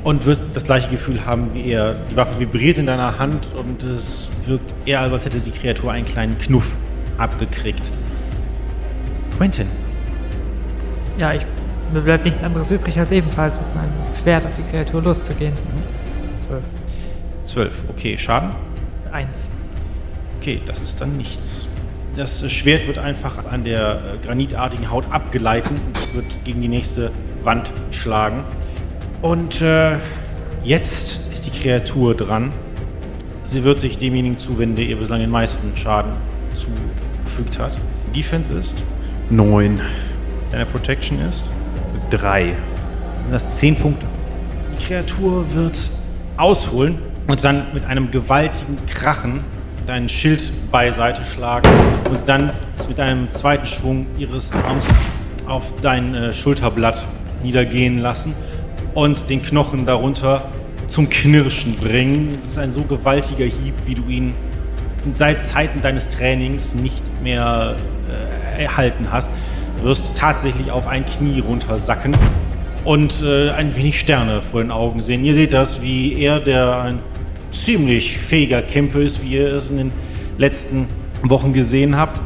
und 0.03 0.25
wirst 0.25 0.41
das 0.53 0.65
gleiche 0.65 0.89
Gefühl 0.89 1.25
haben 1.25 1.49
wie 1.53 1.71
er. 1.71 1.95
Die 2.11 2.15
Waffe 2.15 2.39
vibriert 2.39 2.77
in 2.77 2.85
deiner 2.85 3.17
Hand 3.17 3.47
und 3.57 3.83
es 3.83 4.27
wirkt 4.45 4.73
eher, 4.85 5.01
als 5.01 5.25
hätte 5.25 5.39
die 5.39 5.51
Kreatur 5.51 5.91
einen 5.91 6.05
kleinen 6.05 6.37
Knuff 6.37 6.67
abgekriegt. 7.17 7.91
Quentin, 9.37 9.67
Ja, 11.17 11.33
ich, 11.33 11.45
mir 11.93 12.01
bleibt 12.01 12.25
nichts 12.25 12.43
anderes 12.43 12.71
übrig, 12.71 12.97
als 12.99 13.11
ebenfalls 13.11 13.57
mit 13.57 13.75
meinem 13.75 13.91
Schwert 14.21 14.45
auf 14.45 14.53
die 14.55 14.63
Kreatur 14.63 15.01
loszugehen. 15.01 15.53
Zwölf. 16.39 16.63
12. 17.45 17.83
Okay, 17.89 18.17
Schaden? 18.17 18.51
Eins. 19.11 19.61
Okay, 20.39 20.61
das 20.65 20.81
ist 20.81 20.99
dann 21.01 21.15
nichts. 21.17 21.67
Das 22.15 22.49
Schwert 22.51 22.87
wird 22.87 22.97
einfach 22.97 23.45
an 23.51 23.63
der 23.63 23.99
äh, 24.13 24.25
granitartigen 24.25 24.89
Haut 24.89 25.05
abgeleitet 25.11 25.71
und 25.71 26.15
wird 26.15 26.45
gegen 26.45 26.61
die 26.61 26.67
nächste 26.67 27.11
Wand 27.43 27.71
schlagen. 27.91 28.43
Und 29.21 29.61
äh, 29.61 29.97
jetzt 30.63 31.19
ist 31.33 31.45
die 31.45 31.51
Kreatur 31.51 32.15
dran. 32.15 32.51
Sie 33.47 33.63
wird 33.63 33.79
sich 33.79 33.97
demjenigen 33.97 34.39
zuwenden, 34.39 34.75
der 34.75 34.85
ihr 34.85 34.97
bislang 34.97 35.19
den 35.19 35.29
meisten 35.29 35.75
Schaden 35.77 36.13
zugefügt 36.55 37.59
hat. 37.59 37.77
Defense 38.15 38.51
ist, 38.53 38.83
9. 39.29 39.81
deine 40.51 40.65
Protection 40.65 41.19
ist, 41.19 41.43
3. 42.17 42.55
sind 43.23 43.33
das 43.33 43.49
10 43.51 43.75
Punkte. 43.75 44.05
Die 44.73 44.85
Kreatur 44.85 45.45
wird 45.53 45.77
ausholen 46.37 46.99
und 47.27 47.43
dann 47.43 47.73
mit 47.73 47.85
einem 47.85 48.11
gewaltigen 48.11 48.77
Krachen 48.85 49.43
deinen 49.85 50.09
Schild 50.09 50.51
beiseite 50.71 51.23
schlagen 51.25 51.69
und 52.09 52.27
dann 52.27 52.51
mit 52.87 52.99
einem 52.99 53.31
zweiten 53.31 53.65
Schwung 53.65 54.05
ihres 54.17 54.51
Arms 54.51 54.85
auf 55.47 55.73
dein 55.81 56.15
äh, 56.15 56.33
Schulterblatt 56.33 57.05
niedergehen 57.43 57.99
lassen 57.99 58.33
und 58.93 59.29
den 59.29 59.41
Knochen 59.41 59.85
darunter 59.85 60.49
zum 60.87 61.09
Knirschen 61.09 61.75
bringen. 61.75 62.39
Es 62.41 62.51
ist 62.51 62.57
ein 62.57 62.71
so 62.71 62.81
gewaltiger 62.81 63.45
Hieb, 63.45 63.73
wie 63.85 63.95
du 63.95 64.07
ihn 64.07 64.33
seit 65.13 65.45
Zeiten 65.45 65.81
deines 65.81 66.09
Trainings 66.09 66.73
nicht 66.73 67.03
mehr 67.21 67.75
äh, 68.57 68.63
erhalten 68.63 69.07
hast. 69.11 69.31
Wirst 69.85 70.17
tatsächlich 70.17 70.71
auf 70.71 70.87
ein 70.87 71.05
Knie 71.05 71.41
runtersacken 71.41 72.17
und 72.85 73.21
äh, 73.21 73.51
ein 73.51 73.75
wenig 73.75 73.99
Sterne 73.99 74.41
vor 74.41 74.63
den 74.63 74.71
Augen 74.71 74.99
sehen. 74.99 75.23
Ihr 75.23 75.35
seht 75.35 75.53
das, 75.53 75.79
wie 75.83 76.19
er, 76.19 76.39
der 76.39 76.81
ein 76.81 76.99
ziemlich 77.51 78.17
fähiger 78.17 78.63
Kämpfer 78.63 79.01
ist, 79.01 79.21
wie 79.21 79.35
ihr 79.35 79.53
es 79.53 79.69
in 79.69 79.77
den 79.77 79.93
letzten 80.39 80.87
Wochen 81.21 81.53
gesehen 81.53 81.97
habt, 81.97 82.19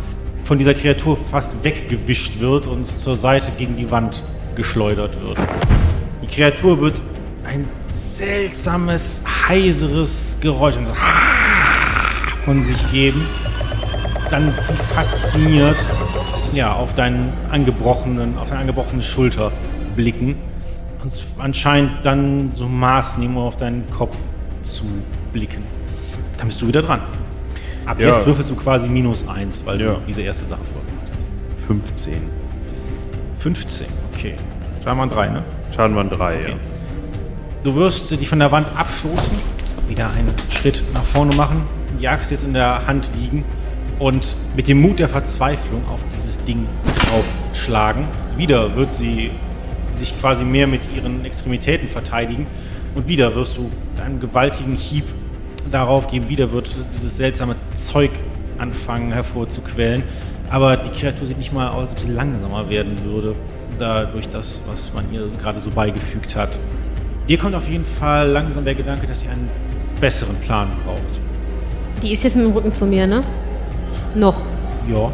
von 0.46 0.58
dieser 0.58 0.74
Kreatur 0.74 1.18
fast 1.18 1.62
weggewischt 1.66 2.40
wird 2.40 2.66
und 2.66 2.86
zur 2.86 3.18
Seite 3.18 3.52
gegen 3.58 3.76
die 3.76 3.92
Wand 3.92 4.24
geschleudert 4.56 5.22
wird. 5.22 5.38
Die 6.24 6.28
Kreatur 6.28 6.80
wird 6.80 7.02
ein 7.46 7.68
seltsames, 7.92 9.26
heiseres 9.50 10.38
Geräusch 10.40 10.76
von 12.46 12.64
sich 12.64 12.90
geben, 12.90 13.22
dann 14.30 14.48
wie 14.48 14.94
fasziniert 14.94 15.76
ja, 16.54 16.74
auf 16.74 16.94
deinen 16.94 17.32
angebrochenen, 17.52 18.38
auf 18.38 18.50
deine 18.50 18.62
angebrochene 18.62 19.02
Schulter 19.02 19.52
blicken 19.96 20.36
und 21.04 21.14
anscheinend 21.38 21.92
dann 22.04 22.52
so 22.56 22.68
maßnehmen, 22.68 23.38
um 23.38 23.44
auf 23.44 23.58
deinen 23.58 23.90
Kopf 23.90 24.18
zu 24.62 24.84
blicken. 25.34 25.64
Dann 26.38 26.48
bist 26.48 26.62
du 26.62 26.68
wieder 26.68 26.82
dran. 26.82 27.02
Ab 27.86 28.00
Ja. 28.00 28.10
jetzt 28.10 28.26
würfelst 28.26 28.50
du 28.50 28.56
quasi 28.56 28.88
minus 28.90 29.28
eins, 29.28 29.64
weil 29.66 29.80
Ja. 29.82 29.94
du 29.94 30.00
diese 30.08 30.22
erste 30.22 30.46
Sache 30.46 30.62
vorgemacht 30.74 31.12
hast. 31.18 31.32
15. 31.68 32.22
15, 33.40 33.88
okay. 34.14 34.34
Scheinbar 34.84 35.06
ein 35.08 35.10
3, 35.12 35.28
ne? 35.30 35.44
Schaden 35.76 35.96
waren 35.96 36.10
3, 36.10 36.36
Okay. 36.36 36.50
ja. 36.50 36.56
Du 37.64 37.76
wirst 37.76 38.10
dich 38.12 38.28
von 38.28 38.40
der 38.40 38.52
Wand 38.52 38.68
abstoßen, 38.76 39.38
wieder 39.88 40.10
einen 40.12 40.34
Schritt 40.50 40.82
nach 40.94 41.04
vorne 41.04 41.36
machen, 41.36 41.62
die 42.00 42.08
Axt 42.08 42.32
jetzt 42.32 42.44
in 42.44 42.54
der 42.54 42.86
Hand 42.88 43.10
wiegen 43.18 43.44
und 44.00 44.36
mit 44.56 44.68
dem 44.68 44.82
Mut 44.82 45.00
der 45.00 45.10
Verzweiflung 45.10 45.88
auf 45.90 46.00
dieses 46.16 46.44
Ding 46.46 46.66
draufschlagen. 46.86 48.06
Wieder 48.38 48.76
wird 48.76 48.92
sie 48.92 49.32
sich 49.92 50.18
quasi 50.20 50.44
mehr 50.44 50.68
mit 50.68 50.82
ihren 50.96 51.26
Extremitäten 51.26 51.90
verteidigen 51.90 52.48
und 52.96 53.08
wieder 53.08 53.36
wirst 53.36 53.58
du 53.58 53.70
einen 54.04 54.20
gewaltigen 54.20 54.76
Hieb 54.76 55.04
darauf 55.72 56.08
geben. 56.08 56.30
Wieder 56.30 56.52
wird 56.52 56.76
dieses 56.96 57.18
seltsame 57.18 57.56
Zeug 57.74 58.12
anfangen 58.58 59.12
hervorzuquellen. 59.12 60.04
Aber 60.50 60.78
die 60.78 60.90
Kreatur 60.90 61.28
sieht 61.28 61.38
nicht 61.38 61.54
mal 61.54 61.70
aus, 61.70 61.90
als 61.90 61.92
ob 61.92 62.00
sie 62.00 62.12
langsamer 62.12 62.70
werden 62.70 63.04
würde, 63.04 63.36
dadurch 63.78 64.30
das, 64.30 64.62
was 64.68 64.94
man 64.94 65.06
ihr 65.14 65.28
gerade 65.40 65.60
so 65.60 65.70
beigefügt 65.70 66.36
hat. 66.36 66.58
Dir 67.28 67.38
kommt 67.38 67.54
auf 67.54 67.70
jeden 67.70 67.86
Fall 67.86 68.30
langsam 68.30 68.66
der 68.66 68.74
Gedanke, 68.74 69.06
dass 69.06 69.20
sie 69.20 69.28
einen 69.28 69.48
besseren 70.02 70.36
Plan 70.38 70.70
braucht. 70.84 71.20
Die 72.02 72.14
ist 72.14 72.24
jetzt 72.24 72.36
mit 72.36 72.46
dem 72.46 72.54
Rücken 72.54 72.74
zu 72.74 72.88
mir, 72.88 73.06
ne? 73.06 73.24
Noch. 74.16 74.42
Ja. 74.90 75.12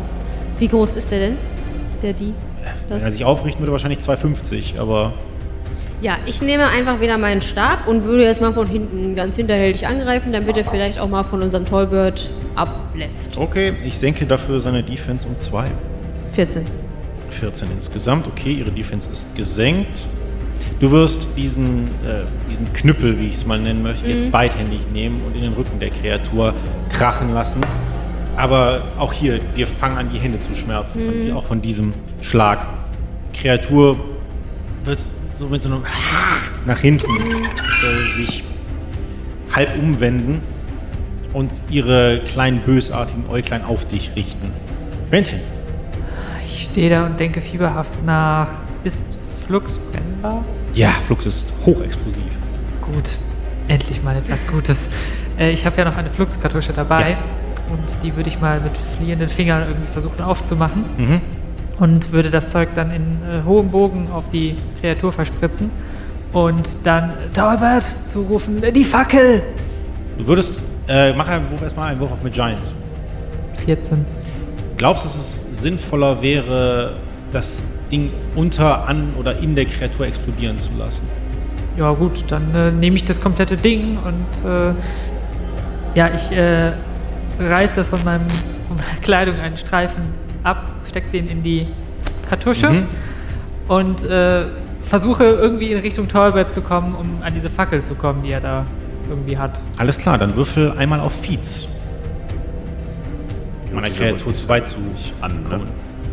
Wie 0.58 0.68
groß 0.68 0.94
ist 0.94 1.12
der 1.12 1.20
denn? 1.20 1.38
Der 2.02 2.14
die? 2.14 2.34
Wenn 2.88 3.00
er 3.00 3.12
sich 3.12 3.26
aufrichten 3.26 3.62
würde, 3.62 3.72
wahrscheinlich 3.72 4.00
2,50, 4.00 4.80
aber 4.80 5.14
Ja, 6.02 6.18
ich 6.26 6.42
nehme 6.42 6.68
einfach 6.68 7.00
wieder 7.00 7.18
meinen 7.18 7.42
Stab 7.42 7.88
und 7.88 8.04
würde 8.04 8.24
jetzt 8.24 8.42
mal 8.42 8.54
von 8.54 8.68
hinten 8.68 9.16
ganz 9.16 9.36
hinterhältig 9.36 9.86
angreifen, 9.88 10.32
damit 10.34 10.58
er 10.58 10.66
vielleicht 10.66 11.00
auch 11.00 11.08
mal 11.10 11.24
von 11.24 11.42
unserem 11.42 11.66
Tollbird 11.66 12.30
ablässt. 12.56 13.38
okay, 13.38 13.74
ich 13.84 13.98
senke 13.98 14.26
dafür 14.26 14.60
seine 14.60 14.82
Defense 14.82 15.28
um 15.28 15.40
2. 15.40 15.66
14. 16.34 16.64
14 17.32 17.68
insgesamt. 17.76 18.28
Okay, 18.28 18.54
ihre 18.54 18.72
Defense 18.72 19.10
ist 19.12 19.36
gesenkt. 19.36 20.06
Du 20.80 20.90
wirst 20.92 21.28
diesen, 21.38 21.86
äh, 22.06 22.20
diesen 22.50 22.72
Knüppel, 22.74 23.20
wie 23.20 23.28
ich 23.28 23.36
es 23.36 23.46
mal 23.46 23.60
nennen 23.60 23.84
möchte, 23.84 24.10
jetzt 24.10 24.32
beidhändig 24.32 24.82
nehmen 24.92 25.22
und 25.26 25.36
in 25.36 25.42
den 25.42 25.54
Rücken 25.54 25.80
der 25.80 25.90
Kreatur 25.90 26.54
krachen 26.90 27.34
lassen. 27.34 27.62
Aber 28.38 28.84
auch 28.98 29.14
hier, 29.14 29.40
dir 29.40 29.66
fangen 29.68 29.98
an, 29.98 30.10
die 30.12 30.20
Hände 30.20 30.40
zu 30.40 30.56
schmerzen, 30.56 31.00
von, 31.06 31.38
auch 31.38 31.46
von 31.46 31.62
diesem 31.62 31.94
Schlag. 32.22 32.68
Kreatur 33.34 33.98
wird 34.84 35.04
so 35.32 35.48
mit 35.48 35.62
so 35.62 35.70
einem 35.70 35.84
nach 36.66 36.80
hinten 36.80 37.08
äh, 37.12 38.16
sich 38.18 38.44
halb 39.54 39.78
umwenden 39.82 40.42
und 41.34 41.52
ihre 41.70 42.22
kleinen 42.26 42.60
bösartigen 42.60 43.26
Äuglein 43.30 43.64
auf 43.66 43.86
dich 43.86 44.12
richten. 44.16 44.52
Quentin, 45.10 45.40
Ich 46.46 46.66
stehe 46.72 46.90
da 46.90 47.06
und 47.06 47.20
denke 47.20 47.42
fieberhaft 47.42 48.04
nach. 48.06 48.48
Ist 48.84 49.04
Flux 49.46 49.78
brennbar? 49.78 50.44
ja, 50.74 50.92
Flux 51.08 51.26
ist 51.26 51.46
hochexplosiv. 51.66 52.22
Gut, 52.82 53.10
endlich 53.68 54.04
mal 54.04 54.18
etwas 54.18 54.46
Gutes. 54.48 54.90
Äh, 55.40 55.52
ich 55.52 55.66
habe 55.66 55.78
ja 55.78 55.86
noch 55.86 55.96
eine 55.96 56.10
Fluxkartusche 56.10 56.74
dabei 56.74 57.12
Ja. 57.12 57.18
Und 57.72 58.04
die 58.04 58.16
würde 58.16 58.30
ich 58.30 58.40
mal 58.40 58.60
mit 58.60 58.78
fliehenden 58.78 59.30
Fingern 59.30 59.68
irgendwie 59.68 59.92
versuchen 59.92 60.22
aufzumachen 60.22 60.86
Mhm. 60.98 61.22
und 61.80 62.12
würde 62.12 62.30
das 62.30 62.52
Zeug 62.52 62.70
dann 62.76 62.92
in 62.92 63.02
äh, 63.02 63.44
hohem 63.46 63.70
Bogen 63.70 64.10
auf 64.12 64.30
die 64.30 64.56
Kreatur 64.82 65.12
verspritzen 65.12 65.70
und 66.34 66.78
dann 66.84 67.14
Talbert 67.34 67.86
zurufen, 68.06 68.62
die 68.74 68.84
Fackel! 68.84 69.42
Du 70.18 70.28
würdest, 70.28 70.60
äh, 70.88 71.14
mach 71.14 71.28
einen 71.28 71.50
Wurf 71.52 71.62
erstmal 71.62 71.90
einen 71.90 72.00
Wurf 72.00 72.12
auf 72.12 72.24
mit 72.24 72.34
Giants. 72.34 72.74
14. 73.66 74.06
Glaubst 74.78 75.04
du, 75.06 75.08
dass 75.10 75.18
es 75.18 75.62
sinnvoller 75.62 76.22
wäre, 76.22 76.94
das 77.32 77.64
Ding 77.92 78.10
unter, 78.36 78.88
an 78.88 79.14
oder 79.20 79.38
in 79.40 79.56
der 79.56 79.66
Kreatur 79.66 80.06
explodieren 80.08 80.58
zu 80.58 80.70
lassen? 80.78 81.08
Ja 81.78 81.92
gut, 81.94 82.24
dann 82.30 82.54
äh, 82.56 82.72
nehme 82.72 82.96
ich 82.96 83.04
das 83.04 83.20
komplette 83.20 83.58
Ding 83.58 83.98
und 83.98 84.50
äh, 84.50 84.74
ja, 85.96 86.10
ich 86.14 86.32
äh, 86.32 86.72
reiße 87.40 87.84
von, 87.84 88.04
meinem, 88.04 88.28
von 88.68 88.78
meiner 88.78 89.00
Kleidung 89.02 89.36
einen 89.40 89.58
Streifen 89.58 90.04
ab, 90.44 90.72
stecke 90.88 91.10
den 91.12 91.28
in 91.28 91.44
die 91.44 91.68
Kartusche 92.30 92.70
Mhm. 92.70 92.86
und 93.68 94.04
äh, 94.06 94.46
versuche 94.84 95.24
irgendwie 95.24 95.72
in 95.72 95.80
Richtung 95.80 96.08
Torbert 96.08 96.52
zu 96.52 96.62
kommen, 96.62 96.96
um 96.96 97.22
an 97.24 97.34
diese 97.34 97.50
Fackel 97.50 97.82
zu 97.84 97.96
kommen, 97.96 98.24
die 98.24 98.32
er 98.32 98.42
da 98.42 98.66
irgendwie 99.10 99.38
hat. 99.38 99.60
Alles 99.78 99.98
klar, 99.98 100.18
dann 100.18 100.36
würfel 100.36 100.72
einmal 100.78 101.00
auf 101.00 101.14
Feeds. 101.22 101.68
Meiner 103.74 103.88
die 103.88 103.94
ist 103.94 104.00
Kreatur 104.00 104.34
zu 104.34 104.48
weit 104.48 104.68
zu 104.68 104.76
an, 105.22 105.44
ne? 105.50 105.62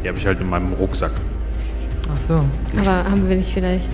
Die 0.02 0.08
habe 0.08 0.18
ich 0.18 0.26
halt 0.26 0.40
in 0.40 0.48
meinem 0.50 0.72
Rucksack. 0.72 1.12
Ach 2.14 2.20
so. 2.20 2.42
Aber 2.78 3.04
haben 3.08 3.28
wir 3.28 3.36
nicht 3.36 3.52
vielleicht. 3.52 3.92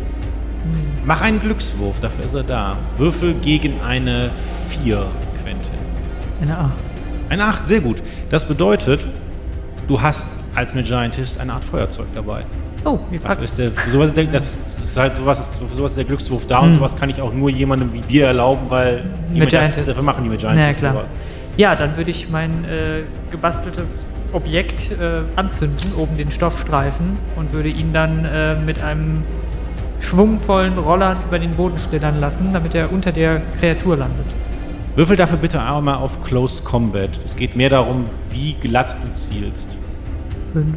Mach 1.05 1.21
einen 1.21 1.41
Glückswurf, 1.41 2.01
dafür 2.01 2.25
ist 2.25 2.35
er 2.35 2.43
da. 2.45 2.77
Würfel 2.97 3.35
gegen 3.35 3.81
eine 3.81 4.31
4, 4.83 5.07
Quentin. 5.43 5.71
Eine 6.41 6.57
A. 6.59 6.71
Eine 7.29 7.45
8, 7.45 7.67
sehr 7.67 7.81
gut. 7.81 8.03
Das 8.31 8.45
bedeutet, 8.47 9.07
du 9.87 10.01
hast 10.01 10.27
als 10.55 10.75
Magiantist 10.75 11.41
eine 11.41 11.53
Art 11.53 11.65
Feuerzeug 11.65 12.07
dabei. 12.15 12.43
Oh, 12.85 12.99
wie 13.11 13.17
Dafür 13.17 13.29
praktisch. 13.37 13.51
ist 13.51 13.59
der, 13.59 13.71
sowas 13.91 14.09
ist 14.09 14.17
der, 14.17 14.25
das 14.25 14.57
ist 14.79 14.97
halt 14.97 15.17
sowas, 15.17 15.41
ist, 15.41 15.53
sowas 15.75 15.93
ist 15.93 15.99
der 15.99 16.05
Glückswurf 16.05 16.47
da 16.47 16.61
und 16.61 16.69
Hm. 16.71 16.75
sowas 16.75 16.97
kann 16.97 17.11
ich 17.11 17.21
auch 17.21 17.33
nur 17.33 17.51
jemandem 17.51 17.93
wie 17.93 18.01
dir 18.01 18.27
erlauben, 18.27 18.67
weil 18.69 19.05
die 19.35 19.41
Magiantists. 19.41 19.89
Dafür 19.89 20.03
machen 20.05 20.25
die 20.25 20.29
Na 20.31 20.35
Magiantists 20.35 20.81
klar. 20.81 20.93
sowas. 20.95 21.11
Ja, 21.57 21.75
dann 21.75 21.97
würde 21.97 22.11
ich 22.11 22.29
mein 22.31 22.65
äh, 22.65 23.03
gebasteltes 23.33 24.05
Objekt 24.33 24.93
äh, 24.93 25.23
anzünden, 25.37 25.93
oben 25.97 26.17
den 26.17 26.31
Stoffstreifen, 26.31 27.19
und 27.37 27.53
würde 27.53 27.69
ihn 27.69 27.93
dann 27.93 28.25
äh, 28.25 28.55
mit 28.61 28.81
einem 28.81 29.25
schwungvollen 30.01 30.79
Rollern 30.79 31.19
über 31.27 31.39
den 31.41 31.51
Boden 31.57 31.77
schlittern 31.79 32.21
lassen, 32.21 32.53
damit 32.53 32.75
er 32.77 32.93
unter 32.93 33.11
der 33.11 33.41
Kreatur 33.59 33.97
landet. 33.97 34.27
Würfel 34.99 35.17
dafür 35.17 35.39
bitte 35.39 35.63
einmal 35.63 35.95
auf 35.95 36.25
Close 36.25 36.61
Combat. 36.65 37.11
Es 37.25 37.37
geht 37.37 37.55
mehr 37.55 37.71
darum, 37.71 38.07
wie 38.31 38.55
glatt 38.55 38.97
du 39.01 39.15
zielst. 39.15 39.77
Fünf. 40.53 40.75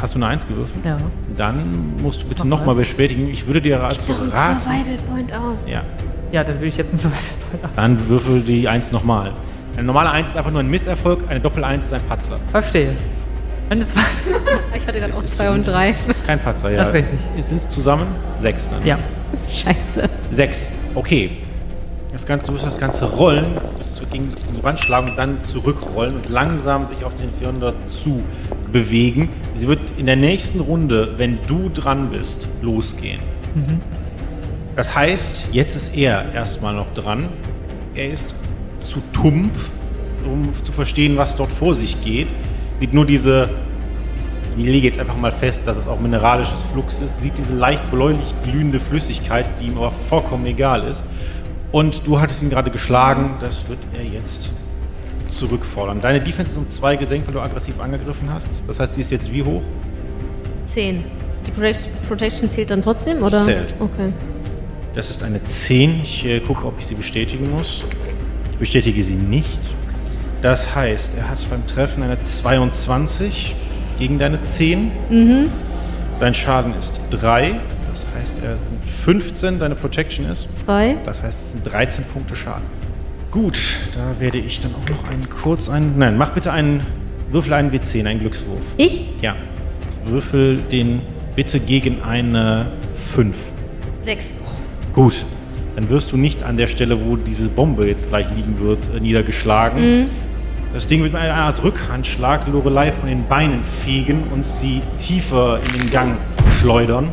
Hast 0.00 0.14
du 0.14 0.18
eine 0.20 0.28
1 0.28 0.46
gewürfelt? 0.46 0.84
Ja. 0.84 0.96
Dann 1.36 1.96
musst 2.00 2.22
du 2.22 2.26
bitte 2.28 2.46
Nochmal. 2.46 2.58
nochmal 2.60 2.74
bestätigen. 2.76 3.28
Ich 3.28 3.44
würde 3.48 3.60
dir 3.60 3.82
also 3.82 4.12
Doch 4.12 4.22
ein 4.22 4.28
raten. 4.28 4.60
Survival 4.60 4.96
Point 5.10 5.32
aus. 5.34 5.66
Ja, 5.68 5.82
Ja, 6.30 6.44
dann 6.44 6.54
würde 6.58 6.68
ich 6.68 6.76
jetzt 6.76 6.92
ein 6.92 6.96
Survival 6.96 7.70
dann 7.74 8.08
würfel 8.08 8.40
die 8.42 8.68
1 8.68 8.92
nochmal. 8.92 9.32
Eine 9.74 9.82
normale 9.82 10.12
1 10.12 10.30
ist 10.30 10.36
einfach 10.36 10.52
nur 10.52 10.60
ein 10.60 10.70
Misserfolg, 10.70 11.24
eine 11.28 11.40
Doppel-1 11.40 11.78
ist 11.78 11.92
ein 11.92 12.02
Patzer. 12.08 12.38
Verstehe. 12.52 12.92
Eine 13.68 13.84
zwei. 13.84 14.02
Ich 14.76 14.86
hatte 14.86 15.00
gerade 15.00 15.12
auch 15.12 15.22
ist 15.24 15.36
2 15.36 15.44
so- 15.48 15.52
und 15.54 15.66
3. 15.66 15.90
Das 15.90 16.06
ist 16.18 16.24
kein 16.24 16.38
Patzer, 16.38 16.70
ja. 16.70 16.76
Das 16.76 16.90
ist 16.90 16.94
richtig. 16.94 17.18
Sind 17.38 17.58
es 17.58 17.68
zusammen? 17.68 18.06
Sechs 18.38 18.70
dann. 18.70 18.86
Ja. 18.86 18.96
Scheiße. 19.50 20.08
Sechs. 20.30 20.70
Okay. 20.94 21.38
Das 22.16 22.24
Ganze, 22.24 22.46
du 22.46 22.54
wirst 22.54 22.64
das 22.64 22.78
Ganze 22.78 23.04
rollen, 23.04 23.44
bis 23.76 24.00
gegen 24.10 24.30
die 24.30 24.64
Wand 24.64 24.80
schlagen 24.80 25.10
und 25.10 25.16
dann 25.16 25.42
zurückrollen 25.42 26.16
und 26.16 26.30
langsam 26.30 26.86
sich 26.86 27.04
auf 27.04 27.14
den 27.14 27.28
400 27.30 27.90
zu 27.90 28.22
bewegen. 28.72 29.28
Sie 29.54 29.68
wird 29.68 29.80
in 29.98 30.06
der 30.06 30.16
nächsten 30.16 30.60
Runde, 30.60 31.12
wenn 31.18 31.40
du 31.46 31.68
dran 31.68 32.08
bist, 32.08 32.48
losgehen. 32.62 33.20
Das 34.76 34.96
heißt, 34.96 35.48
jetzt 35.52 35.76
ist 35.76 35.94
er 35.94 36.32
erstmal 36.32 36.74
noch 36.74 36.90
dran. 36.94 37.28
Er 37.94 38.10
ist 38.10 38.34
zu 38.80 39.02
tump, 39.12 39.52
um 40.24 40.54
zu 40.62 40.72
verstehen, 40.72 41.18
was 41.18 41.36
dort 41.36 41.52
vor 41.52 41.74
sich 41.74 42.02
geht. 42.02 42.28
Sieht 42.80 42.94
nur 42.94 43.04
diese, 43.04 43.50
ich 44.56 44.64
lege 44.64 44.86
jetzt 44.86 44.98
einfach 44.98 45.18
mal 45.18 45.32
fest, 45.32 45.64
dass 45.66 45.76
es 45.76 45.86
auch 45.86 46.00
mineralisches 46.00 46.62
Flux 46.72 46.98
ist, 46.98 47.20
sieht 47.20 47.36
diese 47.36 47.54
leicht 47.54 47.90
bläulich 47.90 48.32
glühende 48.42 48.80
Flüssigkeit, 48.80 49.46
die 49.60 49.66
ihm 49.66 49.76
aber 49.76 49.90
vollkommen 49.90 50.46
egal 50.46 50.88
ist. 50.88 51.04
Und 51.76 52.06
du 52.06 52.18
hattest 52.18 52.42
ihn 52.42 52.48
gerade 52.48 52.70
geschlagen, 52.70 53.34
das 53.38 53.68
wird 53.68 53.80
er 53.92 54.02
jetzt 54.02 54.48
zurückfordern. 55.28 56.00
Deine 56.00 56.22
Defense 56.22 56.52
ist 56.52 56.56
um 56.56 56.66
zwei 56.70 56.96
gesenkt, 56.96 57.26
weil 57.26 57.34
du 57.34 57.40
aggressiv 57.42 57.78
angegriffen 57.80 58.30
hast. 58.32 58.48
Das 58.66 58.80
heißt, 58.80 58.94
sie 58.94 59.02
ist 59.02 59.10
jetzt 59.10 59.30
wie 59.30 59.42
hoch? 59.42 59.60
10. 60.68 61.04
Die 61.46 61.50
Protect 61.50 61.90
Protection 62.08 62.48
zählt 62.48 62.70
dann 62.70 62.82
trotzdem, 62.82 63.22
oder? 63.22 63.44
Zählt. 63.44 63.74
Okay. 63.78 64.10
Das 64.94 65.10
ist 65.10 65.22
eine 65.22 65.44
10. 65.44 66.00
Ich 66.02 66.24
äh, 66.24 66.40
gucke, 66.40 66.64
ob 66.64 66.78
ich 66.78 66.86
sie 66.86 66.94
bestätigen 66.94 67.50
muss. 67.50 67.84
Ich 68.52 68.56
bestätige 68.56 69.04
sie 69.04 69.16
nicht. 69.16 69.60
Das 70.40 70.74
heißt, 70.74 71.12
er 71.18 71.28
hat 71.28 71.46
beim 71.50 71.66
Treffen 71.66 72.02
eine 72.02 72.18
22 72.18 73.54
gegen 73.98 74.18
deine 74.18 74.40
10. 74.40 74.90
Sein 76.14 76.32
Schaden 76.32 76.72
ist 76.72 77.02
3. 77.10 77.60
Das 77.90 78.06
heißt, 78.18 78.36
er 78.42 78.56
sind 78.56 78.80
15. 79.06 79.60
Deine 79.60 79.76
Protection 79.76 80.28
ist. 80.28 80.48
2. 80.66 80.96
Das 81.04 81.22
heißt, 81.22 81.40
es 81.40 81.52
sind 81.52 81.64
13 81.64 82.02
Punkte 82.06 82.34
Schaden. 82.34 82.64
Gut, 83.30 83.56
da 83.94 84.20
werde 84.20 84.38
ich 84.38 84.58
dann 84.58 84.74
auch 84.74 84.88
noch 84.88 85.08
einen 85.08 85.30
kurz 85.30 85.68
einen. 85.68 85.96
Nein, 85.96 86.18
mach 86.18 86.30
bitte 86.30 86.50
einen. 86.52 86.80
Würfel 87.30 87.52
einen 87.52 87.70
W10, 87.70 88.04
einen 88.06 88.18
Glückswurf. 88.18 88.60
Ich? 88.78 89.02
Ja. 89.22 89.36
Würfel 90.06 90.58
den 90.58 91.02
bitte 91.36 91.60
gegen 91.60 92.02
eine 92.02 92.66
5. 92.94 93.36
6. 94.02 94.24
Gut, 94.92 95.24
dann 95.76 95.88
wirst 95.88 96.10
du 96.10 96.16
nicht 96.16 96.42
an 96.42 96.56
der 96.56 96.66
Stelle, 96.66 97.06
wo 97.06 97.14
diese 97.14 97.48
Bombe 97.48 97.86
jetzt 97.86 98.08
gleich 98.08 98.26
liegen 98.34 98.58
wird, 98.58 98.90
äh, 98.92 98.98
niedergeschlagen. 98.98 100.08
Das 100.74 100.88
Ding 100.88 101.02
wird 101.02 101.12
mit 101.12 101.22
einer 101.22 101.34
Art 101.34 101.62
Rückhandschlag 101.62 102.48
Lorelei 102.48 102.90
von 102.90 103.08
den 103.08 103.24
Beinen 103.28 103.62
fegen 103.62 104.24
und 104.34 104.44
sie 104.44 104.80
tiefer 104.98 105.60
in 105.64 105.80
den 105.80 105.90
Gang 105.92 106.16
schleudern. 106.60 107.08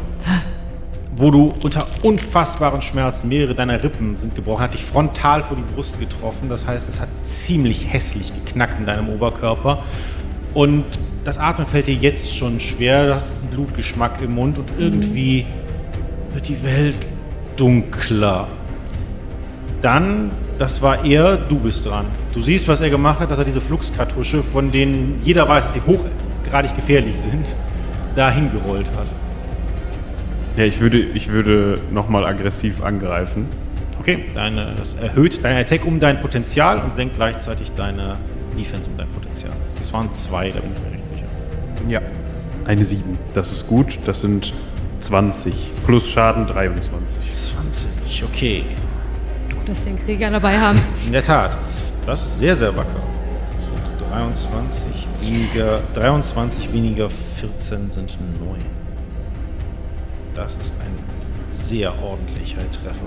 Wo 1.16 1.30
du 1.30 1.52
unter 1.64 1.86
unfassbaren 2.02 2.82
Schmerzen, 2.82 3.30
mehrere 3.30 3.54
deiner 3.54 3.84
Rippen 3.84 4.18
sind 4.18 4.36
gebrochen, 4.36 4.64
hat 4.64 4.74
dich 4.74 4.84
frontal 4.84 5.44
vor 5.44 5.56
die 5.56 5.74
Brust 5.74 6.00
getroffen. 6.00 6.50
Das 6.50 6.66
heißt, 6.66 6.90
es 6.90 7.00
hat 7.00 7.10
ziemlich 7.22 7.92
hässlich 7.92 8.34
geknackt 8.34 8.80
in 8.80 8.86
deinem 8.86 9.10
Oberkörper. 9.10 9.84
Und 10.54 10.86
das 11.24 11.38
Atmen 11.38 11.68
fällt 11.68 11.88
dir 11.88 11.96
jetzt 11.96 12.36
schon 12.36 12.60
schwer. 12.60 13.08
Du 13.08 13.16
hast 13.16 13.30
diesen 13.30 13.50
Blutgeschmack 13.50 14.22
im 14.22 14.36
Mund 14.36 14.58
und 14.58 14.70
irgendwie 14.78 15.46
wird 16.34 16.48
die 16.48 16.64
Welt 16.64 17.08
dunkler. 17.56 18.48
Dann, 19.82 20.32
das 20.58 20.82
war 20.82 21.06
er, 21.06 21.38
du 21.38 21.60
bist 21.60 21.86
dran. 21.86 22.06
Du 22.34 22.42
siehst, 22.42 22.68
was 22.68 22.82
er 22.82 22.90
gemacht 22.90 23.20
hat, 23.20 23.30
dass 23.30 23.38
er 23.38 23.46
diese 23.46 23.62
Fluxkartusche, 23.62 24.42
von 24.44 24.72
denen 24.72 25.22
jeder 25.24 25.48
weiß, 25.48 25.64
dass 25.64 25.74
sie 25.74 25.82
hochgradig 25.82 26.76
gefährlich 26.76 27.20
sind, 27.20 27.56
dahin 28.16 28.52
gerollt 28.52 28.92
hat. 28.98 29.08
Ja, 30.56 30.66
ich 30.66 30.80
würde, 30.80 31.00
ich 31.00 31.30
würde 31.30 31.82
nochmal 31.92 32.26
aggressiv 32.26 32.84
angreifen. 32.84 33.48
Okay, 34.00 34.26
deine, 34.36 34.74
das 34.76 34.94
erhöht 34.94 35.44
dein 35.44 35.58
Attack 35.58 35.86
um 35.86 36.00
dein 36.00 36.20
Potenzial 36.22 36.80
und 36.80 36.94
senkt 36.94 37.16
gleichzeitig 37.16 37.72
deine 37.72 38.18
Defense 38.58 38.90
um 38.90 38.98
dein 38.98 39.10
Potenzial. 39.10 39.54
Das 39.80 39.92
waren 39.94 40.12
zwei, 40.12 40.52
da 40.52 40.60
bin 40.60 40.72
ich 40.74 40.82
mir 40.82 40.92
recht 40.92 41.08
sicher. 41.08 41.26
Ja. 41.90 42.02
Eine 42.66 42.86
7. 42.86 43.18
Das 43.34 43.52
ist 43.52 43.68
gut. 43.68 43.98
Das 44.06 44.22
sind 44.22 44.54
20. 45.00 45.72
Plus 45.86 46.10
Schaden 46.10 46.48
23. 46.48 47.32
20, 47.32 48.24
okay. 48.24 48.64
Gut, 49.54 49.68
dass 49.68 49.84
wir 49.86 49.92
einen 49.92 50.06
Krieger 50.06 50.30
dabei 50.30 50.60
haben. 50.60 50.80
In 51.06 51.12
der 51.12 51.24
Tat. 51.24 51.58
Das 52.06 52.22
ist 52.22 52.40
sehr, 52.40 52.56
sehr 52.56 52.76
wacker. 52.76 53.02
Das 53.56 53.66
sind 53.66 54.12
23 54.12 55.08
weniger, 55.22 55.82
23 55.94 56.72
weniger 56.72 57.10
14 57.10 57.90
sind 57.90 58.18
9. 58.40 58.83
Das 60.36 60.56
ist 60.56 60.74
ein 60.80 60.94
sehr 61.50 61.94
ordentlicher 62.02 62.62
Treffer. 62.72 63.06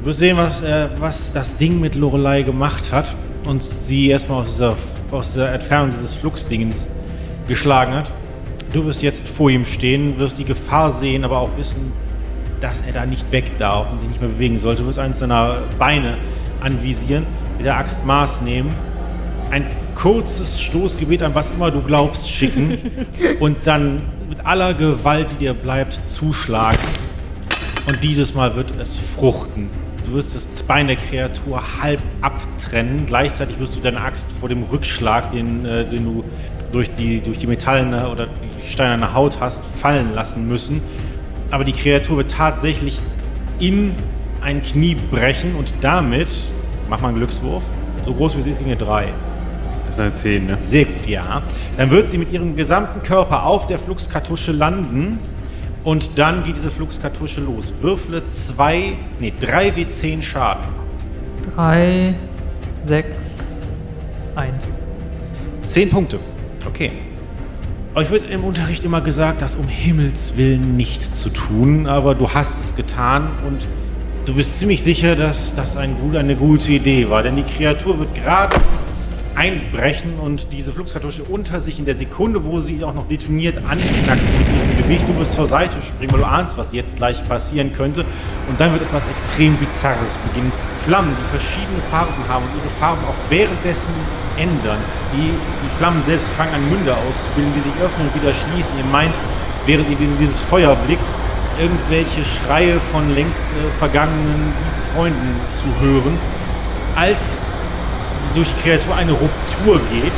Du 0.00 0.06
wirst 0.06 0.18
sehen, 0.18 0.36
was, 0.36 0.62
äh, 0.62 0.88
was 0.98 1.32
das 1.32 1.56
Ding 1.56 1.80
mit 1.80 1.94
Lorelei 1.94 2.42
gemacht 2.42 2.92
hat 2.92 3.14
und 3.46 3.62
sie 3.62 4.08
erstmal 4.08 4.42
aus 4.42 4.48
dieser, 4.48 4.76
aus 5.10 5.32
dieser 5.32 5.52
Entfernung 5.52 5.92
dieses 5.92 6.12
Fluxdingens 6.12 6.88
geschlagen 7.48 7.94
hat. 7.94 8.12
Du 8.72 8.84
wirst 8.84 9.02
jetzt 9.02 9.26
vor 9.26 9.50
ihm 9.50 9.64
stehen, 9.64 10.18
wirst 10.18 10.38
die 10.38 10.44
Gefahr 10.44 10.92
sehen, 10.92 11.24
aber 11.24 11.38
auch 11.38 11.56
wissen, 11.56 11.92
dass 12.60 12.82
er 12.82 12.92
da 12.92 13.06
nicht 13.06 13.30
weg 13.32 13.58
darf 13.58 13.90
und 13.90 14.00
sich 14.00 14.08
nicht 14.08 14.20
mehr 14.20 14.30
bewegen 14.30 14.58
sollte. 14.58 14.82
Du 14.82 14.88
wirst 14.88 14.98
eines 14.98 15.20
seiner 15.20 15.62
Beine 15.78 16.18
anvisieren, 16.60 17.26
mit 17.56 17.64
der 17.64 17.78
Axt 17.78 18.04
Maß 18.04 18.42
nehmen, 18.42 18.74
ein 19.50 19.66
kurzes 19.94 20.60
Stoßgebet 20.60 21.22
an 21.22 21.34
was 21.34 21.52
immer 21.52 21.70
du 21.70 21.80
glaubst 21.80 22.28
schicken 22.28 22.78
und 23.40 23.66
dann 23.66 24.02
mit 24.28 24.44
aller 24.46 24.74
Gewalt, 24.74 25.32
die 25.32 25.36
dir 25.36 25.54
bleibt, 25.54 25.94
zuschlagen. 26.08 26.78
Und 27.86 28.02
dieses 28.02 28.34
Mal 28.34 28.56
wird 28.56 28.76
es 28.80 28.98
fruchten. 28.98 29.68
Du 30.06 30.12
wirst 30.12 30.34
das 30.34 30.46
Bein 30.62 30.86
der 30.86 30.96
Kreatur 30.96 31.62
halb 31.82 32.00
abtrennen. 32.20 33.06
Gleichzeitig 33.06 33.58
wirst 33.58 33.76
du 33.76 33.80
deine 33.80 34.00
Axt 34.00 34.28
vor 34.40 34.48
dem 34.48 34.62
Rückschlag, 34.62 35.30
den, 35.30 35.64
äh, 35.64 35.84
den 35.84 36.04
du 36.04 36.24
durch 36.72 36.94
die, 36.94 37.20
durch 37.20 37.38
die 37.38 37.46
metallene 37.46 38.08
oder 38.08 38.26
die 38.26 38.70
steinerne 38.70 39.14
Haut 39.14 39.38
hast, 39.40 39.64
fallen 39.64 40.14
lassen 40.14 40.48
müssen. 40.48 40.82
Aber 41.50 41.64
die 41.64 41.72
Kreatur 41.72 42.18
wird 42.18 42.30
tatsächlich 42.30 42.98
in 43.60 43.94
ein 44.42 44.62
Knie 44.62 44.96
brechen 45.10 45.54
und 45.54 45.72
damit, 45.80 46.28
mach 46.90 47.00
mal 47.00 47.08
einen 47.08 47.18
Glückswurf, 47.18 47.62
so 48.04 48.12
groß 48.12 48.36
wie 48.36 48.42
sie 48.42 48.50
ist, 48.50 48.60
eine 48.60 48.76
3. 48.76 49.08
Das 49.94 50.00
eine 50.00 50.12
10, 50.12 50.46
ne? 50.46 50.56
Sehr 50.58 50.86
gut, 50.86 51.06
ja. 51.06 51.40
Dann 51.76 51.88
wird 51.92 52.08
sie 52.08 52.18
mit 52.18 52.32
ihrem 52.32 52.56
gesamten 52.56 53.04
Körper 53.04 53.44
auf 53.44 53.68
der 53.68 53.78
Fluxkartusche 53.78 54.50
landen 54.50 55.20
und 55.84 56.18
dann 56.18 56.42
geht 56.42 56.56
diese 56.56 56.72
Fluxkartusche 56.72 57.40
los. 57.40 57.72
Würfle 57.80 58.28
2, 58.28 58.94
nee, 59.20 59.32
3 59.38 59.68
W10 59.68 60.20
Schaden. 60.20 60.64
3, 61.54 62.12
6, 62.82 63.56
1. 64.34 64.78
10 65.62 65.90
Punkte. 65.90 66.18
Okay. 66.66 66.90
Euch 67.94 68.10
wird 68.10 68.28
im 68.28 68.42
Unterricht 68.42 68.82
immer 68.82 69.00
gesagt, 69.00 69.42
das 69.42 69.54
um 69.54 69.68
Himmels 69.68 70.36
Willen 70.36 70.76
nicht 70.76 71.14
zu 71.14 71.28
tun, 71.30 71.86
aber 71.86 72.16
du 72.16 72.34
hast 72.34 72.60
es 72.60 72.74
getan 72.74 73.28
und 73.46 73.68
du 74.26 74.34
bist 74.34 74.58
ziemlich 74.58 74.82
sicher, 74.82 75.14
dass 75.14 75.54
das 75.54 75.76
ein 75.76 75.96
gut, 76.00 76.16
eine 76.16 76.34
gute 76.34 76.72
Idee 76.72 77.08
war, 77.08 77.22
denn 77.22 77.36
die 77.36 77.44
Kreatur 77.44 78.00
wird 78.00 78.12
gerade 78.16 78.56
einbrechen 79.36 80.18
und 80.18 80.52
diese 80.52 80.72
Fluxkartusche 80.72 81.24
unter 81.24 81.60
sich 81.60 81.78
in 81.78 81.84
der 81.84 81.94
Sekunde, 81.94 82.44
wo 82.44 82.60
sie 82.60 82.82
auch 82.84 82.94
noch 82.94 83.08
detoniert, 83.08 83.56
anknackst 83.58 84.28
mit 84.38 84.48
diesem 84.48 84.78
Gewicht. 84.78 85.08
Du 85.08 85.18
wirst 85.18 85.34
zur 85.34 85.46
Seite 85.46 85.80
springen, 85.82 86.12
weil 86.12 86.20
du 86.20 86.26
ahnst, 86.26 86.56
was 86.56 86.72
jetzt 86.72 86.96
gleich 86.96 87.26
passieren 87.28 87.72
könnte. 87.72 88.04
Und 88.48 88.60
dann 88.60 88.72
wird 88.72 88.82
etwas 88.82 89.06
extrem 89.06 89.56
Bizarres 89.56 90.16
beginnen. 90.28 90.52
Flammen, 90.84 91.16
die 91.20 91.28
verschiedene 91.30 91.80
Farben 91.90 92.28
haben 92.28 92.44
und 92.44 92.60
ihre 92.60 92.70
Farben 92.78 93.02
auch 93.04 93.30
währenddessen 93.30 93.92
ändern. 94.36 94.78
Die, 95.12 95.30
die 95.30 95.78
Flammen 95.78 96.02
selbst 96.02 96.28
fangen 96.36 96.54
an, 96.54 96.70
Münder 96.70 96.96
auszubilden, 96.96 97.52
die 97.54 97.60
sich 97.60 97.72
öffnen 97.82 98.08
und 98.08 98.14
wieder 98.14 98.34
schließen. 98.34 98.72
Ihr 98.78 98.84
meint, 98.90 99.14
während 99.66 99.88
ihr 99.90 99.96
diese, 99.96 100.16
dieses 100.18 100.38
Feuer 100.38 100.76
blickt, 100.86 101.06
irgendwelche 101.60 102.22
Schreie 102.24 102.80
von 102.80 103.14
längst 103.14 103.42
äh, 103.42 103.78
vergangenen 103.78 104.52
Freunden 104.92 105.40
zu 105.50 105.66
hören, 105.80 106.18
als 106.96 107.46
durch 108.34 108.48
die 108.48 108.68
Kreatur 108.68 108.96
eine 108.96 109.12
Ruptur 109.12 109.80
geht 109.90 110.12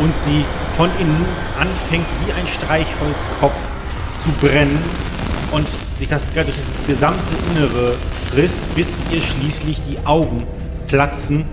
und 0.00 0.14
sie 0.14 0.44
von 0.76 0.90
innen 0.98 1.26
anfängt 1.58 2.06
wie 2.24 2.32
ein 2.32 2.46
Streichholzkopf 2.46 3.58
zu 4.22 4.30
brennen 4.46 4.78
und 5.52 5.66
sich 5.96 6.08
das 6.08 6.24
durch 6.32 6.46
das 6.46 6.86
gesamte 6.86 7.34
Innere 7.50 7.94
frisst, 8.30 8.74
bis 8.74 8.88
ihr 9.10 9.20
schließlich 9.20 9.80
die 9.82 9.98
Augen 10.06 10.44
platzen 10.86 11.44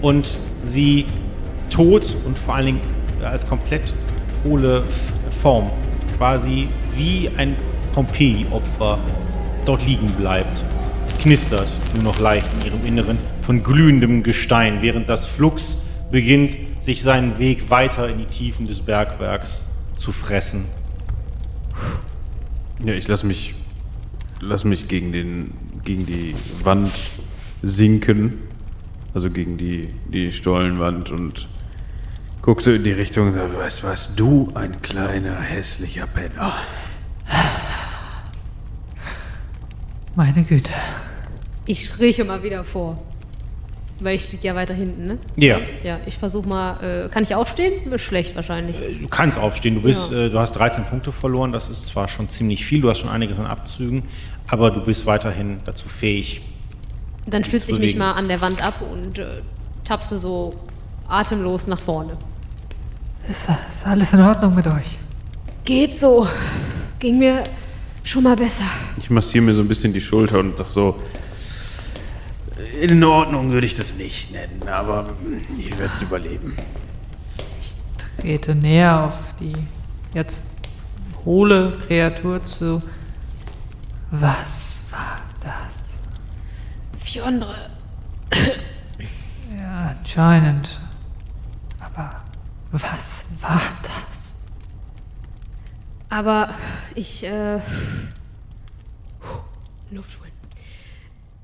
und 0.00 0.36
sie 0.62 1.06
tot 1.70 2.14
und 2.24 2.38
vor 2.38 2.54
allen 2.54 2.66
Dingen 2.66 2.80
als 3.22 3.46
komplett 3.46 3.92
hohle 4.44 4.84
Form, 5.42 5.70
quasi 6.16 6.68
wie 6.96 7.30
ein 7.36 7.56
Pompeji-Opfer, 7.92 8.98
dort 9.64 9.86
liegen 9.86 10.08
bleibt. 10.12 10.64
Es 11.06 11.18
knistert 11.18 11.68
nur 11.94 12.04
noch 12.04 12.18
leicht 12.18 12.48
in 12.60 12.66
ihrem 12.66 12.86
Inneren 12.86 13.18
von 13.42 13.62
glühendem 13.62 14.22
Gestein, 14.22 14.82
während 14.82 15.08
das 15.08 15.26
Flux 15.26 15.82
beginnt, 16.10 16.56
sich 16.80 17.02
seinen 17.02 17.38
Weg 17.38 17.70
weiter 17.70 18.08
in 18.08 18.18
die 18.18 18.26
Tiefen 18.26 18.66
des 18.66 18.80
Bergwerks 18.80 19.66
zu 19.96 20.12
fressen. 20.12 20.64
Ja, 22.84 22.92
ich 22.92 23.08
lass 23.08 23.22
mich, 23.22 23.54
lass 24.40 24.64
mich 24.64 24.88
gegen, 24.88 25.12
den, 25.12 25.50
gegen 25.84 26.06
die 26.06 26.34
Wand 26.62 26.92
sinken. 27.62 28.34
Also 29.14 29.30
gegen 29.30 29.56
die, 29.56 29.88
die 30.12 30.32
Stollenwand 30.32 31.10
und 31.12 31.46
guck 32.42 32.60
so 32.60 32.72
in 32.72 32.82
die 32.82 32.92
Richtung 32.92 33.28
und 33.28 33.34
sag, 33.34 33.56
weißt 33.56 33.84
was, 33.84 34.16
du 34.16 34.50
ein 34.54 34.82
kleiner 34.82 35.40
hässlicher 35.40 36.06
Penner. 36.08 36.52
Meine 40.16 40.44
Güte. 40.44 40.72
Ich 41.66 41.98
rieche 41.98 42.24
mal 42.24 42.42
wieder 42.42 42.64
vor. 42.64 43.02
Weil 44.00 44.16
ich 44.16 44.30
liege 44.32 44.48
ja 44.48 44.54
weiter 44.56 44.74
hinten, 44.74 45.06
ne? 45.06 45.18
Ja. 45.36 45.58
Ja, 45.84 45.98
ich 46.04 46.18
versuche 46.18 46.48
mal. 46.48 46.80
Äh, 46.82 47.08
kann 47.08 47.22
ich 47.22 47.34
aufstehen? 47.34 47.90
Ist 47.92 48.02
schlecht 48.02 48.34
wahrscheinlich. 48.34 48.76
Du 49.00 49.08
kannst 49.08 49.38
aufstehen. 49.38 49.76
Du 49.76 49.82
bist, 49.82 50.10
Ja. 50.10 50.24
äh, 50.26 50.30
du 50.30 50.38
hast 50.38 50.52
13 50.52 50.84
Punkte 50.84 51.12
verloren. 51.12 51.52
Das 51.52 51.68
ist 51.68 51.86
zwar 51.86 52.08
schon 52.08 52.28
ziemlich 52.28 52.64
viel. 52.66 52.80
Du 52.80 52.90
hast 52.90 52.98
schon 52.98 53.08
einiges 53.10 53.38
an 53.38 53.46
Abzügen, 53.46 54.02
aber 54.48 54.70
du 54.72 54.80
bist 54.84 55.06
weiterhin 55.06 55.58
dazu 55.64 55.88
fähig. 55.88 56.42
Dann 57.26 57.44
stütze 57.44 57.70
ich 57.70 57.78
mich 57.78 57.96
mal 57.96 58.12
an 58.12 58.28
der 58.28 58.40
Wand 58.40 58.62
ab 58.62 58.82
und 58.82 59.18
äh, 59.18 59.26
tapse 59.84 60.18
so 60.18 60.54
atemlos 61.08 61.68
nach 61.68 61.80
vorne. 61.80 62.12
Ist, 63.28 63.48
ist 63.68 63.86
alles 63.86 64.12
in 64.12 64.20
Ordnung 64.20 64.54
mit 64.54 64.66
euch? 64.66 64.98
Geht 65.64 65.94
so. 65.94 66.26
Ging 66.98 67.18
mir 67.18 67.44
schon 68.04 68.22
mal 68.22 68.36
besser. 68.36 68.64
Ich 68.98 69.10
massiere 69.10 69.44
mir 69.44 69.54
so 69.54 69.62
ein 69.62 69.68
bisschen 69.68 69.92
die 69.92 70.00
Schulter 70.00 70.38
und 70.38 70.56
sag 70.58 70.70
so, 70.70 71.00
in 72.80 73.02
Ordnung 73.02 73.50
würde 73.52 73.66
ich 73.66 73.74
das 73.74 73.94
nicht 73.94 74.30
nennen, 74.32 74.68
aber 74.68 75.10
ich 75.58 75.70
werde 75.78 75.92
es 75.94 76.02
überleben. 76.02 76.56
Trete 78.20 78.54
näher 78.54 79.04
auf 79.04 79.34
die 79.40 79.54
jetzt 80.14 80.52
hohle 81.24 81.78
Kreatur 81.86 82.44
zu. 82.44 82.82
Was 84.10 84.86
war 84.90 85.20
das? 85.40 86.02
Fjondre. 87.02 87.54
Ja, 89.56 89.94
anscheinend. 89.98 90.80
Aber 91.80 92.22
was 92.70 93.26
war 93.40 93.60
das? 93.82 94.33
Aber 96.14 96.54
ich, 96.94 97.24
äh. 97.24 97.58
Luft 99.90 100.16
holen. 100.20 100.30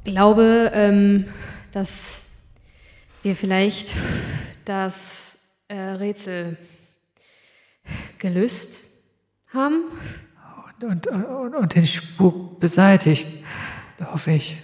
Glaube, 0.05 0.70
ähm, 0.72 1.26
dass 1.72 2.22
wir 3.24 3.34
vielleicht 3.34 3.97
das 4.64 5.40
äh, 5.66 5.74
Rätsel 5.76 6.56
gelöst 8.18 8.78
haben. 9.52 9.86
Und, 10.80 10.84
und, 10.84 11.26
und, 11.26 11.55
und 11.56 11.74
den 11.74 11.86
Spuk 11.86 12.60
beseitigt, 12.60 13.26
hoffe 14.05 14.30
ich. 14.30 14.56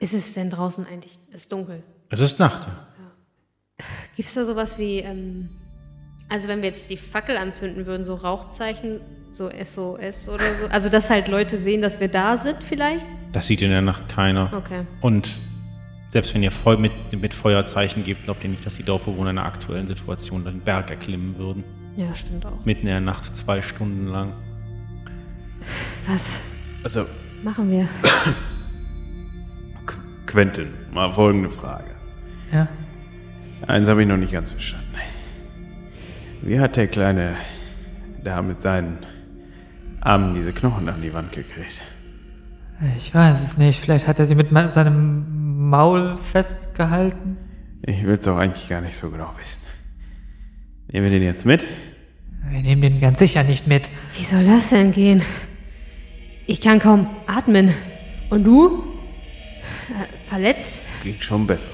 Ist 0.00 0.12
es 0.12 0.34
denn 0.34 0.50
draußen 0.50 0.84
eigentlich? 0.88 1.20
Es 1.28 1.42
ist 1.42 1.52
dunkel. 1.52 1.84
Es 2.08 2.18
ist 2.18 2.40
Nacht. 2.40 2.66
Gibt 4.16 4.28
es 4.28 4.34
da 4.34 4.44
sowas 4.44 4.76
wie, 4.80 4.98
ähm, 4.98 5.48
also 6.34 6.48
wenn 6.48 6.62
wir 6.62 6.68
jetzt 6.70 6.90
die 6.90 6.96
Fackel 6.96 7.36
anzünden 7.36 7.86
würden, 7.86 8.04
so 8.04 8.16
Rauchzeichen, 8.16 8.98
so 9.30 9.48
SOS 9.50 10.28
oder 10.28 10.54
so? 10.56 10.66
Also, 10.66 10.88
dass 10.88 11.08
halt 11.08 11.28
Leute 11.28 11.56
sehen, 11.58 11.80
dass 11.80 12.00
wir 12.00 12.08
da 12.08 12.36
sind 12.36 12.56
vielleicht? 12.60 13.06
Das 13.30 13.46
sieht 13.46 13.62
in 13.62 13.70
der 13.70 13.82
Nacht 13.82 14.08
keiner. 14.08 14.52
Okay. 14.52 14.82
Und 15.00 15.28
selbst 16.10 16.34
wenn 16.34 16.42
ihr 16.42 16.50
voll 16.50 16.76
mit, 16.76 16.90
mit 17.20 17.32
Feuerzeichen 17.32 18.02
gebt, 18.02 18.24
glaubt 18.24 18.42
ihr 18.42 18.50
nicht, 18.50 18.66
dass 18.66 18.74
die 18.74 18.82
Dorfbewohner 18.82 19.30
in 19.30 19.36
der 19.36 19.46
aktuellen 19.46 19.86
Situation 19.86 20.44
den 20.44 20.58
Berg 20.60 20.90
erklimmen 20.90 21.38
würden. 21.38 21.62
Ja, 21.96 22.12
stimmt 22.16 22.44
auch. 22.46 22.64
Mitten 22.64 22.82
in 22.82 22.86
der 22.88 23.00
Nacht, 23.00 23.36
zwei 23.36 23.62
Stunden 23.62 24.08
lang. 24.08 24.32
Was 26.08 26.42
Also, 26.82 27.06
machen 27.44 27.70
wir? 27.70 27.88
Qu- 29.86 30.00
Quentin, 30.26 30.68
mal 30.92 31.12
folgende 31.12 31.50
Frage. 31.50 31.90
Ja? 32.52 32.66
Eins 33.68 33.88
habe 33.88 34.02
ich 34.02 34.08
noch 34.08 34.16
nicht 34.16 34.32
ganz 34.32 34.50
verstanden. 34.50 34.84
Wie 36.46 36.60
hat 36.60 36.76
der 36.76 36.88
Kleine 36.88 37.36
da 38.22 38.42
mit 38.42 38.60
seinen 38.60 38.98
Armen 40.02 40.34
diese 40.34 40.52
Knochen 40.52 40.86
an 40.90 41.00
die 41.00 41.14
Wand 41.14 41.32
gekriegt? 41.32 41.80
Ich 42.98 43.14
weiß 43.14 43.42
es 43.42 43.56
nicht. 43.56 43.80
Vielleicht 43.80 44.06
hat 44.06 44.18
er 44.18 44.26
sie 44.26 44.34
mit 44.34 44.50
seinem 44.70 45.70
Maul 45.70 46.18
festgehalten. 46.18 47.38
Ich 47.80 48.04
will 48.04 48.18
es 48.18 48.28
auch 48.28 48.36
eigentlich 48.36 48.68
gar 48.68 48.82
nicht 48.82 48.94
so 48.94 49.10
genau 49.10 49.32
wissen. 49.38 49.62
Nehmen 50.92 51.10
wir 51.10 51.18
den 51.18 51.22
jetzt 51.22 51.46
mit? 51.46 51.64
Wir 52.50 52.60
nehmen 52.60 52.82
den 52.82 53.00
ganz 53.00 53.20
sicher 53.20 53.42
nicht 53.42 53.66
mit. 53.66 53.90
Wie 54.12 54.24
soll 54.24 54.44
das 54.44 54.68
denn 54.68 54.92
gehen? 54.92 55.22
Ich 56.46 56.60
kann 56.60 56.78
kaum 56.78 57.06
atmen. 57.26 57.72
Und 58.28 58.44
du? 58.44 58.84
Äh, 59.88 60.28
verletzt? 60.28 60.82
Ging 61.02 61.18
schon 61.20 61.46
besser. 61.46 61.70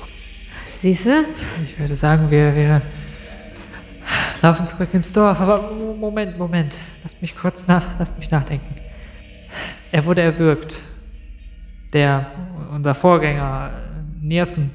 Siehst 0.77 1.07
du? 1.07 1.25
Ich 1.65 1.77
würde 1.77 1.97
sagen, 1.97 2.31
wir, 2.31 2.55
wir 2.55 2.83
laufen 4.43 4.67
zurück 4.67 4.89
ins 4.93 5.13
Dorf. 5.13 5.41
Aber 5.41 5.73
Mo- 5.73 5.95
Moment, 5.95 6.39
Moment. 6.39 6.79
Lasst 7.03 7.21
mich 7.23 7.37
kurz 7.37 7.67
nach, 7.67 7.83
lasst 7.99 8.19
mich 8.19 8.31
nachdenken. 8.31 8.75
Er 9.93 10.05
wurde 10.07 10.23
erwürgt. 10.23 10.83
Der, 11.93 12.31
unser 12.73 12.95
Vorgänger, 12.95 13.71
äh, 14.23 14.25
Niersen. 14.27 14.71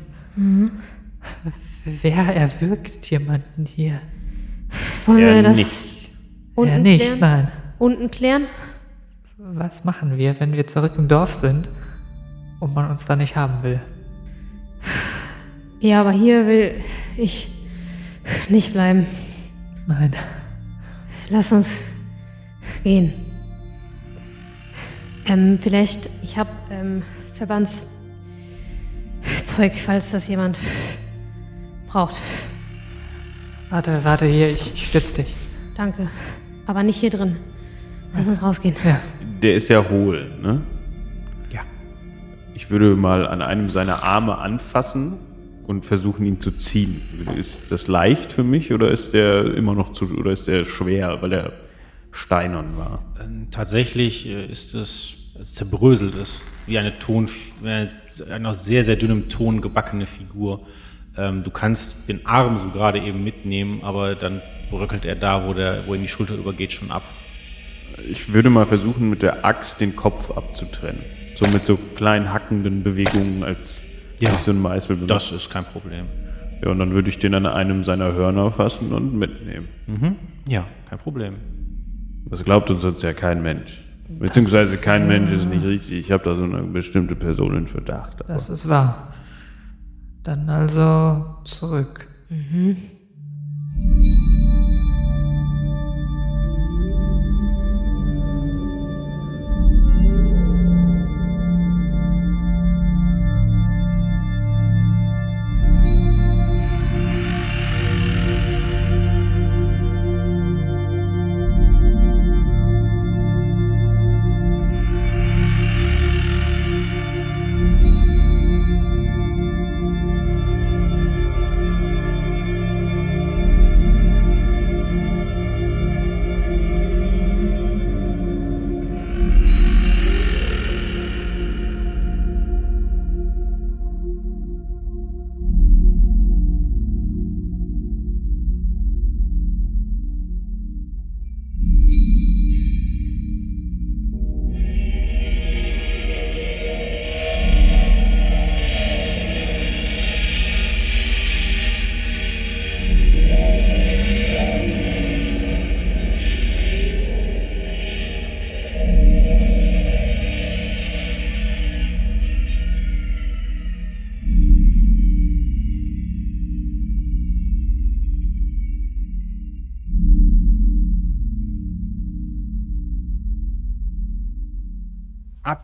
Wer 1.85 2.35
erwürgt 2.35 3.09
jemanden 3.09 3.65
hier? 3.65 4.01
Wollen 5.05 5.19
wir 5.19 5.43
das 5.43 5.57
nicht. 5.57 6.11
unten 6.55 6.71
er 6.73 6.79
nicht, 6.79 7.01
klären? 7.05 7.19
nein. 7.19 7.47
Unten 7.79 8.11
klären? 8.11 8.43
Was 9.37 9.85
machen 9.85 10.17
wir, 10.17 10.39
wenn 10.39 10.53
wir 10.53 10.67
zurück 10.67 10.93
im 10.97 11.07
Dorf 11.07 11.31
sind 11.33 11.69
und 12.59 12.73
man 12.73 12.89
uns 12.89 13.05
da 13.05 13.15
nicht 13.15 13.35
haben 13.35 13.63
will? 13.63 13.79
Ja, 15.79 16.01
aber 16.01 16.11
hier 16.11 16.47
will 16.47 16.81
ich 17.17 17.49
nicht 18.49 18.73
bleiben. 18.73 19.05
Nein. 19.87 20.13
Lass 21.29 21.51
uns 21.51 21.83
gehen. 22.83 23.11
Ähm, 25.27 25.57
vielleicht, 25.59 26.09
ich 26.21 26.37
hab 26.37 26.47
ähm, 26.69 27.01
Verbandszeug, 27.33 27.81
falls 29.83 30.11
das 30.11 30.27
jemand 30.27 30.59
braucht. 31.87 32.21
Warte, 33.69 34.03
warte 34.03 34.25
hier, 34.27 34.49
ich, 34.51 34.73
ich 34.73 34.85
stütze 34.85 35.15
dich. 35.15 35.35
Danke. 35.75 36.07
Aber 36.67 36.83
nicht 36.83 36.99
hier 36.99 37.09
drin. 37.09 37.37
Lass 38.13 38.27
uns 38.27 38.41
rausgehen. 38.41 38.75
Ja. 38.85 38.99
Der 39.41 39.55
ist 39.55 39.69
ja 39.69 39.83
hohl, 39.89 40.31
ne? 40.41 40.61
Ja. 41.51 41.61
Ich 42.53 42.69
würde 42.69 42.95
mal 42.95 43.27
an 43.27 43.41
einem 43.41 43.69
seiner 43.69 44.03
Arme 44.03 44.37
anfassen 44.37 45.13
und 45.67 45.85
versuchen, 45.85 46.25
ihn 46.25 46.39
zu 46.39 46.51
ziehen. 46.51 47.01
Ist 47.37 47.71
das 47.71 47.87
leicht 47.87 48.31
für 48.31 48.43
mich 48.43 48.71
oder 48.71 48.91
ist 48.91 49.13
der 49.13 49.53
immer 49.55 49.73
noch 49.73 49.93
zu 49.93 50.05
oder 50.15 50.31
ist 50.31 50.47
der 50.47 50.65
schwer, 50.65 51.21
weil 51.21 51.33
er 51.33 51.53
steinern 52.11 52.77
war? 52.77 53.03
Ähm, 53.23 53.47
Tatsächlich 53.51 54.27
äh, 54.27 54.45
ist 54.45 54.73
es, 54.75 55.33
es 55.39 55.55
zerbröselt 55.55 56.15
ist, 56.15 56.43
wie 56.67 56.77
eine 56.77 56.97
Ton, 56.97 57.29
eine, 57.63 57.91
aus 58.47 58.65
sehr, 58.65 58.83
sehr 58.83 58.95
dünnem 58.95 59.29
Ton 59.29 59.61
gebackene 59.61 60.05
Figur. 60.05 60.61
Ähm, 61.17 61.43
du 61.43 61.51
kannst 61.51 62.07
den 62.07 62.25
Arm 62.25 62.57
so 62.57 62.69
gerade 62.69 62.99
eben 62.99 63.23
mitnehmen, 63.23 63.81
aber 63.83 64.15
dann 64.15 64.41
bröckelt 64.69 65.05
er 65.05 65.15
da, 65.15 65.47
wo, 65.47 65.53
der, 65.53 65.87
wo 65.87 65.95
ihn 65.95 66.01
die 66.01 66.07
Schulter 66.07 66.35
übergeht, 66.35 66.73
schon 66.73 66.91
ab. 66.91 67.03
Ich 68.07 68.33
würde 68.33 68.49
mal 68.49 68.65
versuchen, 68.65 69.09
mit 69.09 69.21
der 69.21 69.45
Axt 69.45 69.79
den 69.81 69.95
Kopf 69.95 70.31
abzutrennen. 70.31 71.01
So 71.37 71.47
mit 71.47 71.65
so 71.65 71.77
kleinen 71.95 72.33
hackenden 72.33 72.83
Bewegungen, 72.83 73.43
als 73.43 73.85
Ja. 74.19 74.31
ich 74.33 74.39
so 74.39 74.51
ein 74.51 74.61
Meißel 74.61 74.95
benutze. 74.95 75.13
Das 75.13 75.31
ist 75.31 75.49
kein 75.49 75.65
Problem. 75.65 76.05
Ja, 76.63 76.69
und 76.71 76.79
dann 76.79 76.93
würde 76.93 77.09
ich 77.09 77.17
den 77.17 77.33
an 77.35 77.45
einem 77.45 77.83
seiner 77.83 78.13
Hörner 78.13 78.51
fassen 78.51 78.93
und 78.93 79.13
mitnehmen. 79.17 79.67
Mhm. 79.87 80.15
Ja, 80.47 80.65
kein 80.89 80.99
Problem. 80.99 81.35
Das 82.29 82.43
glaubt 82.43 82.69
uns 82.71 82.81
sonst 82.81 83.03
ja 83.03 83.13
kein 83.13 83.41
Mensch. 83.41 83.81
Beziehungsweise 84.07 84.77
kein 84.83 85.07
Mensch 85.07 85.31
ist 85.31 85.49
nicht 85.49 85.65
richtig. 85.65 85.93
Ich 85.99 86.11
habe 86.11 86.23
da 86.23 86.35
so 86.35 86.43
eine 86.43 86.61
bestimmte 86.63 87.15
Person 87.15 87.55
in 87.57 87.67
Verdacht. 87.67 88.21
aber- 88.23 88.33
Das 88.33 88.49
ist 88.49 88.69
wahr. 88.69 89.13
Dann 90.23 90.49
also 90.49 91.25
zurück. 91.43 92.07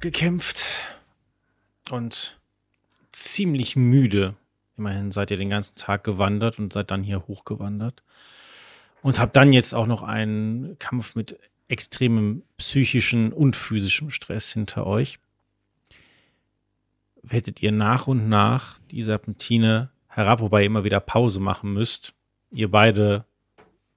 Abgekämpft 0.02 0.64
und 1.91 2.40
ziemlich 3.11 3.76
müde. 3.76 4.34
Immerhin 4.76 5.11
seid 5.11 5.30
ihr 5.30 5.38
den 5.38 5.52
ganzen 5.52 5.76
Tag 5.76 6.03
gewandert 6.03 6.57
und 6.57 6.73
seid 6.73 6.90
dann 6.90 7.03
hier 7.03 7.28
hochgewandert. 7.28 8.02
Und 9.03 9.19
habt 9.19 9.36
dann 9.36 9.53
jetzt 9.53 9.76
auch 9.76 9.86
noch 9.86 10.02
einen 10.02 10.80
Kampf 10.80 11.14
mit 11.14 11.38
extremem 11.68 12.41
psychischen 12.57 13.32
und 13.32 13.56
physischem 13.56 14.10
Stress 14.10 14.52
hinter 14.52 14.88
euch. 14.88 15.19
Werdet 17.22 17.61
ihr 17.61 17.72
nach 17.72 18.07
und 18.07 18.28
nach 18.28 18.80
die 18.90 19.03
Serpentine 19.03 19.91
herab, 20.07 20.40
wobei 20.41 20.61
ihr 20.61 20.65
immer 20.65 20.84
wieder 20.84 20.99
Pause 20.99 21.40
machen 21.40 21.73
müsst. 21.73 22.15
Ihr 22.49 22.72
beide 22.72 23.26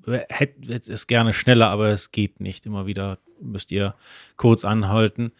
hättet 0.06 0.86
es 0.86 1.06
gerne 1.06 1.32
schneller, 1.32 1.70
aber 1.70 1.88
es 1.88 2.12
geht 2.12 2.40
nicht. 2.40 2.66
Immer 2.66 2.84
wieder 2.84 3.16
müsst 3.40 3.72
ihr 3.72 3.94
kurz 4.36 4.66
anhalten 4.66 5.32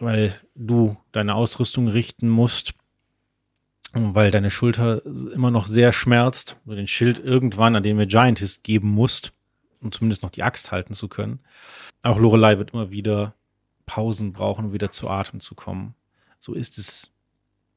weil 0.00 0.34
du 0.54 0.96
deine 1.12 1.34
Ausrüstung 1.34 1.88
richten 1.88 2.28
musst, 2.28 2.74
weil 3.92 4.30
deine 4.30 4.50
Schulter 4.50 5.04
immer 5.06 5.50
noch 5.50 5.66
sehr 5.66 5.92
schmerzt, 5.92 6.56
du 6.64 6.74
den 6.74 6.86
Schild 6.86 7.18
irgendwann, 7.18 7.76
an 7.76 7.82
den 7.82 7.98
wir 7.98 8.06
Giantist 8.06 8.62
geben 8.64 8.88
musst, 8.88 9.32
um 9.80 9.92
zumindest 9.92 10.22
noch 10.22 10.30
die 10.30 10.42
Axt 10.42 10.72
halten 10.72 10.94
zu 10.94 11.08
können. 11.08 11.40
Auch 12.02 12.18
Lorelei 12.18 12.58
wird 12.58 12.72
immer 12.72 12.90
wieder 12.90 13.34
Pausen 13.86 14.32
brauchen, 14.32 14.66
um 14.66 14.72
wieder 14.72 14.90
zu 14.90 15.08
Atem 15.08 15.40
zu 15.40 15.54
kommen. 15.54 15.94
So 16.38 16.54
ist 16.54 16.78
es 16.78 17.10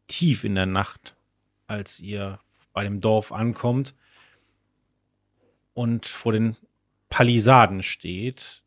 tief 0.08 0.44
in 0.44 0.56
der 0.56 0.66
Nacht, 0.66 1.16
als 1.68 2.00
ihr 2.00 2.40
bei 2.74 2.84
dem 2.84 3.02
Dorf 3.02 3.32
ankommt 3.32 3.96
und 5.74 6.06
vor 6.06 6.34
den 6.34 6.58
Palisaden 7.10 7.82
steht. 7.82 8.64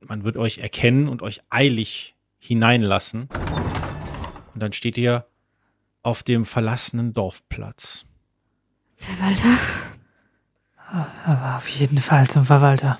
Man 0.00 0.24
wird 0.24 0.36
euch 0.36 0.58
erkennen 0.58 1.08
und 1.08 1.22
euch 1.22 1.42
eilig 1.50 2.13
hineinlassen. 2.46 3.28
Und 4.52 4.62
dann 4.62 4.72
steht 4.72 4.98
ihr 4.98 5.26
auf 6.02 6.22
dem 6.22 6.44
verlassenen 6.44 7.14
Dorfplatz. 7.14 8.04
Verwalter? 8.96 9.58
Aber 11.26 11.56
auf 11.56 11.68
jeden 11.68 11.98
Fall 11.98 12.28
zum 12.28 12.44
Verwalter. 12.44 12.98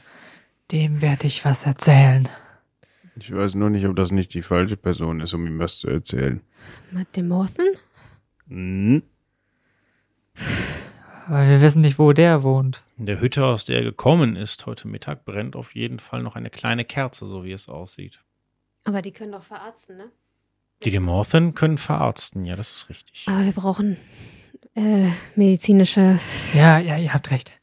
Dem 0.72 1.02
werde 1.02 1.26
ich 1.26 1.44
was 1.44 1.66
erzählen. 1.66 2.28
Ich 3.16 3.32
weiß 3.32 3.54
nur 3.54 3.70
nicht, 3.70 3.86
ob 3.86 3.94
das 3.94 4.10
nicht 4.10 4.34
die 4.34 4.42
falsche 4.42 4.76
Person 4.76 5.20
ist, 5.20 5.34
um 5.34 5.46
ihm 5.46 5.58
was 5.58 5.78
zu 5.78 5.88
erzählen. 5.88 6.40
Matt 6.90 7.14
de 7.14 7.22
Morthen? 7.22 7.66
Hm? 8.48 9.02
Weil 11.28 11.48
wir 11.50 11.60
wissen 11.60 11.82
nicht, 11.82 11.98
wo 11.98 12.12
der 12.12 12.42
wohnt. 12.42 12.82
In 12.98 13.06
der 13.06 13.20
Hütte, 13.20 13.44
aus 13.44 13.66
der 13.66 13.76
er 13.76 13.84
gekommen 13.84 14.36
ist, 14.36 14.66
heute 14.66 14.88
Mittag, 14.88 15.24
brennt 15.24 15.54
auf 15.54 15.74
jeden 15.74 15.98
Fall 15.98 16.22
noch 16.22 16.34
eine 16.34 16.50
kleine 16.50 16.84
Kerze, 16.84 17.26
so 17.26 17.44
wie 17.44 17.52
es 17.52 17.68
aussieht. 17.68 18.23
Aber 18.84 19.02
die 19.02 19.12
können 19.12 19.32
doch 19.32 19.42
verarzten, 19.44 19.96
ne? 19.96 20.04
Die 20.84 20.90
Demorthen 20.90 21.54
können 21.54 21.78
verarzten, 21.78 22.44
ja, 22.44 22.56
das 22.56 22.70
ist 22.72 22.88
richtig. 22.90 23.24
Aber 23.28 23.44
wir 23.44 23.52
brauchen 23.52 23.96
äh, 24.74 25.08
medizinische. 25.36 26.18
Ja, 26.52 26.78
ja, 26.78 26.98
ihr 26.98 27.14
habt 27.14 27.30
recht. 27.30 27.54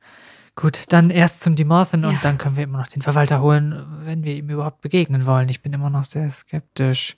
Gut, 0.56 0.85
dann 0.91 1.10
erst 1.10 1.41
zum 1.41 1.56
Dimorthen 1.56 2.03
Ja. 2.03 2.10
und 2.10 2.23
dann 2.26 2.38
können 2.38 2.56
wir 2.57 2.64
immer 2.64 2.80
noch 2.80 2.88
den 2.88 3.02
Verwalter 3.02 3.41
holen, 3.41 3.85
wenn 4.03 4.23
wir 4.23 4.35
ihm 4.35 4.49
überhaupt 4.49 4.81
begegnen 4.81 5.26
wollen. 5.26 5.49
Ich 5.49 5.61
bin 5.61 5.73
immer 5.73 5.89
noch 5.89 6.06
sehr 6.06 6.30
skeptisch. 6.30 7.18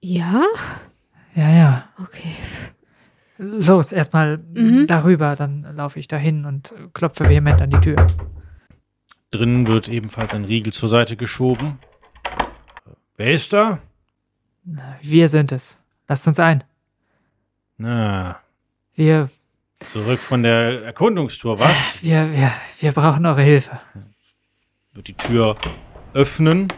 Ja? 0.00 0.42
Ja, 1.34 1.50
ja. 1.50 1.88
Okay. 2.00 2.32
Los, 3.38 3.92
erstmal 3.92 4.38
Mhm. 4.38 4.86
darüber, 4.86 5.36
dann 5.36 5.62
laufe 5.76 5.98
ich 5.98 6.08
dahin 6.08 6.44
und 6.46 6.72
klopfe 6.94 7.28
vehement 7.28 7.60
an 7.60 7.70
die 7.70 7.80
Tür. 7.80 8.06
Drinnen 9.30 9.66
wird 9.66 9.88
ebenfalls 9.88 10.32
ein 10.32 10.44
Riegel 10.44 10.72
zur 10.72 10.88
Seite 10.88 11.16
geschoben. 11.16 11.78
Wer 13.16 13.32
ist 13.32 13.52
da? 13.52 13.80
Wir 15.00 15.28
sind 15.28 15.52
es. 15.52 15.80
Lasst 16.08 16.26
uns 16.26 16.38
ein. 16.38 16.64
Na, 17.78 18.40
Wir, 18.94 19.28
zurück 19.92 20.20
von 20.20 20.42
der 20.42 20.82
Erkundungstour, 20.84 21.58
was? 21.58 22.02
wir, 22.02 22.30
wir, 22.32 22.52
wir 22.80 22.92
brauchen 22.92 23.24
eure 23.26 23.42
Hilfe. 23.42 23.78
wird 24.92 25.08
die 25.08 25.14
Tür 25.14 25.56
öffnen 26.14 26.68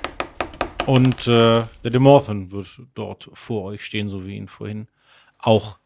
und 0.86 1.26
äh, 1.28 1.64
der 1.84 1.90
Demorthen 1.90 2.50
wird 2.50 2.80
dort 2.94 3.30
vor 3.32 3.64
euch 3.64 3.84
stehen, 3.84 4.08
so 4.08 4.24
wie 4.24 4.30
ihr 4.32 4.36
ihn 4.38 4.48
vorhin 4.48 4.88
auch 5.38 5.78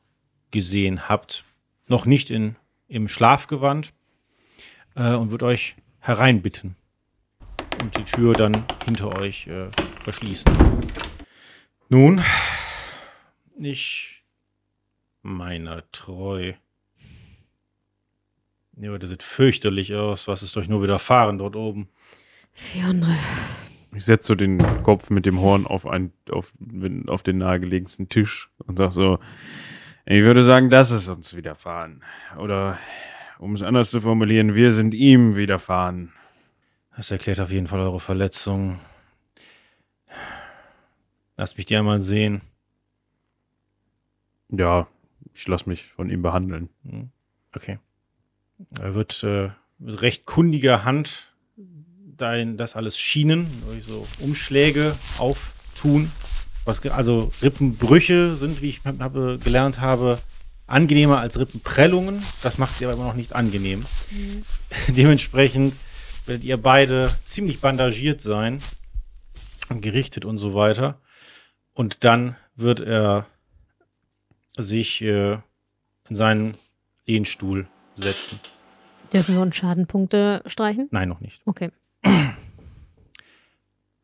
gesehen 0.50 1.08
habt. 1.08 1.44
Noch 1.88 2.06
nicht 2.06 2.30
in, 2.30 2.56
im 2.88 3.08
Schlafgewand 3.08 3.92
äh, 4.96 5.12
und 5.12 5.30
wird 5.30 5.42
euch 5.42 5.76
hereinbitten 6.00 6.76
und 7.82 7.98
die 7.98 8.04
Tür 8.04 8.32
dann 8.32 8.64
hinter 8.84 9.18
euch 9.18 9.48
äh, 9.48 9.68
verschließen. 10.04 10.50
Nun, 11.88 12.22
ich 13.60 14.22
meiner 15.22 15.82
treu. 15.92 16.52
Ja, 18.76 18.96
das 18.96 19.10
sieht 19.10 19.22
fürchterlich 19.22 19.94
aus. 19.94 20.28
Was 20.28 20.42
ist 20.42 20.56
euch 20.56 20.68
nur 20.68 20.82
widerfahren 20.82 21.38
dort 21.38 21.56
oben? 21.56 21.88
Fionre. 22.52 23.14
Ich 23.94 24.04
setze 24.04 24.28
so 24.28 24.34
den 24.34 24.58
Kopf 24.82 25.10
mit 25.10 25.26
dem 25.26 25.40
Horn 25.40 25.66
auf, 25.66 25.86
ein, 25.86 26.12
auf, 26.30 26.54
auf 27.08 27.22
den 27.22 27.38
nahegelegensten 27.38 28.08
Tisch 28.08 28.48
und 28.66 28.78
sag 28.78 28.92
so, 28.92 29.18
ich 30.06 30.22
würde 30.22 30.42
sagen, 30.42 30.70
das 30.70 30.90
ist 30.90 31.08
uns 31.08 31.36
widerfahren. 31.36 32.02
Oder, 32.38 32.78
um 33.38 33.54
es 33.54 33.62
anders 33.62 33.90
zu 33.90 34.00
formulieren, 34.00 34.54
wir 34.54 34.72
sind 34.72 34.94
ihm 34.94 35.36
widerfahren. 35.36 36.12
Das 36.96 37.10
erklärt 37.10 37.40
auf 37.40 37.50
jeden 37.50 37.66
Fall 37.66 37.80
eure 37.80 38.00
Verletzung. 38.00 38.78
Lasst 41.36 41.56
mich 41.56 41.66
die 41.66 41.76
einmal 41.76 42.00
sehen. 42.00 42.42
Ja, 44.50 44.86
ich 45.34 45.46
lasse 45.48 45.68
mich 45.68 45.84
von 45.84 46.10
ihm 46.10 46.22
behandeln. 46.22 46.68
Hm, 46.84 47.10
Okay. 47.54 47.78
Er 48.78 48.94
wird 48.94 49.22
äh, 49.24 49.50
mit 49.78 50.00
recht 50.02 50.24
kundiger 50.24 50.84
Hand 50.84 51.32
dein, 52.16 52.56
das 52.56 52.76
alles 52.76 52.96
schienen, 52.98 53.46
durch 53.66 53.84
so 53.84 54.06
Umschläge 54.20 54.96
auftun. 55.18 56.12
Was, 56.64 56.80
also 56.86 57.32
Rippenbrüche 57.42 58.36
sind, 58.36 58.62
wie 58.62 58.68
ich 58.68 58.84
hab- 58.84 59.00
habe, 59.00 59.38
gelernt 59.42 59.80
habe, 59.80 60.20
angenehmer 60.68 61.18
als 61.18 61.38
Rippenprellungen. 61.38 62.22
Das 62.42 62.56
macht 62.56 62.76
sie 62.76 62.84
aber 62.86 62.94
immer 62.94 63.04
noch 63.06 63.14
nicht 63.14 63.34
angenehm. 63.34 63.84
Dementsprechend 64.88 65.76
werdet 66.26 66.44
ihr 66.44 66.56
beide 66.56 67.14
ziemlich 67.24 67.60
bandagiert 67.60 68.20
sein 68.20 68.60
und 69.68 69.80
gerichtet 69.82 70.24
und 70.24 70.38
so 70.38 70.54
weiter. 70.54 70.98
Und 71.74 72.04
dann 72.04 72.36
wird 72.56 72.80
er 72.80 73.26
sich 74.56 75.02
äh, 75.02 75.38
in 76.08 76.16
seinen 76.16 76.56
Lehnstuhl 77.06 77.66
setzen. 77.96 78.38
Dürfen 79.12 79.34
wir 79.34 79.42
uns 79.42 79.56
Schadenpunkte 79.56 80.42
streichen? 80.46 80.88
Nein, 80.90 81.08
noch 81.08 81.20
nicht. 81.20 81.40
Okay. 81.44 81.70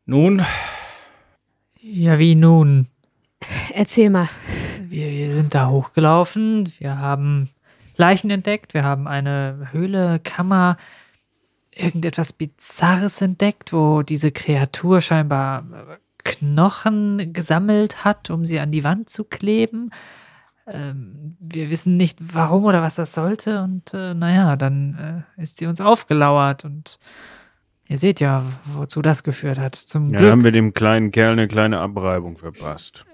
Nun, 0.05 0.43
Ja, 1.81 2.17
wie 2.19 2.35
nun? 2.35 2.87
Erzähl 3.73 4.09
mal. 4.09 4.27
Wir, 4.81 5.09
wir 5.11 5.31
sind 5.31 5.53
da 5.53 5.69
hochgelaufen, 5.69 6.71
wir 6.79 6.97
haben 6.97 7.49
Leichen 7.95 8.31
entdeckt, 8.31 8.73
wir 8.73 8.83
haben 8.83 9.07
eine 9.07 9.67
Höhle, 9.71 10.19
Kammer, 10.19 10.77
irgendetwas 11.71 12.33
Bizarres 12.33 13.21
entdeckt, 13.21 13.73
wo 13.73 14.01
diese 14.01 14.31
Kreatur 14.31 15.01
scheinbar 15.01 15.65
äh, 15.71 15.97
Knochen 16.23 17.33
gesammelt 17.33 18.03
hat, 18.03 18.29
um 18.29 18.45
sie 18.45 18.59
an 18.59 18.71
die 18.71 18.83
Wand 18.83 19.09
zu 19.09 19.23
kleben. 19.23 19.91
Ähm, 20.67 21.37
wir 21.39 21.69
wissen 21.69 21.97
nicht, 21.97 22.19
warum 22.21 22.65
oder 22.65 22.81
was 22.81 22.95
das 22.95 23.13
sollte. 23.13 23.61
Und 23.63 23.93
äh, 23.93 24.13
naja, 24.13 24.55
dann 24.55 25.25
äh, 25.37 25.41
ist 25.41 25.57
sie 25.57 25.65
uns 25.65 25.81
aufgelauert 25.81 26.65
und 26.65 26.99
ihr 27.87 27.97
seht 27.97 28.19
ja, 28.19 28.43
wozu 28.65 29.01
das 29.01 29.23
geführt 29.23 29.59
hat. 29.59 29.75
Zum 29.75 30.11
Ja, 30.11 30.19
Glück 30.19 30.31
haben 30.31 30.43
wir 30.43 30.51
dem 30.51 30.73
kleinen 30.73 31.11
Kerl 31.11 31.31
eine 31.33 31.47
kleine 31.47 31.79
Abreibung 31.79 32.37
verpasst. 32.37 33.05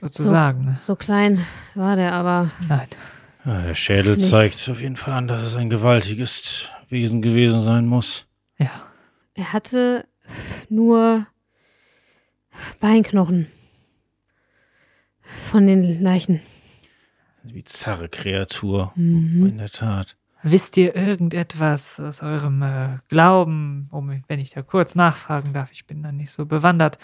sozusagen. 0.00 0.76
So 0.80 0.96
klein 0.96 1.44
war 1.74 1.96
der 1.96 2.12
aber. 2.12 2.50
Nein. 2.68 2.86
ja, 3.44 3.62
der 3.62 3.74
Schädel 3.74 4.16
Nicht. 4.16 4.30
zeigt 4.30 4.68
auf 4.70 4.80
jeden 4.80 4.96
Fall 4.96 5.14
an, 5.14 5.28
dass 5.28 5.42
es 5.42 5.56
ein 5.56 5.70
gewaltiges 5.70 6.68
Wesen 6.90 7.22
gewesen 7.22 7.62
sein 7.62 7.86
muss. 7.86 8.26
Ja. 8.58 8.70
Er 9.34 9.52
hatte 9.52 10.06
nur 10.68 11.26
Beinknochen. 12.80 13.46
Von 15.50 15.66
den 15.66 16.02
Leichen. 16.02 16.40
Eine 17.42 17.52
bizarre 17.52 18.08
Kreatur. 18.08 18.92
Mhm. 18.96 19.46
In 19.46 19.58
der 19.58 19.70
Tat. 19.70 20.16
Wisst 20.42 20.76
ihr 20.76 20.96
irgendetwas 20.96 22.00
aus 22.00 22.22
eurem 22.22 22.62
äh, 22.62 22.98
Glauben, 23.08 23.88
um, 23.90 24.22
wenn 24.26 24.40
ich 24.40 24.50
da 24.50 24.62
kurz 24.62 24.94
nachfragen 24.94 25.52
darf, 25.52 25.70
ich 25.70 25.86
bin 25.86 26.02
da 26.02 26.12
nicht 26.12 26.32
so 26.32 26.46
bewandert. 26.46 26.98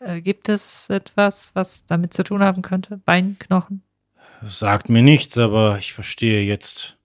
Äh, 0.00 0.20
gibt 0.20 0.48
es 0.48 0.90
etwas, 0.90 1.54
was 1.54 1.86
damit 1.86 2.12
zu 2.12 2.24
tun 2.24 2.42
haben 2.42 2.62
könnte? 2.62 2.98
Beinknochen? 2.98 3.82
Das 4.40 4.58
sagt 4.58 4.88
mir 4.88 5.02
nichts, 5.02 5.38
aber 5.38 5.78
ich 5.78 5.92
verstehe 5.92 6.42
jetzt, 6.42 6.98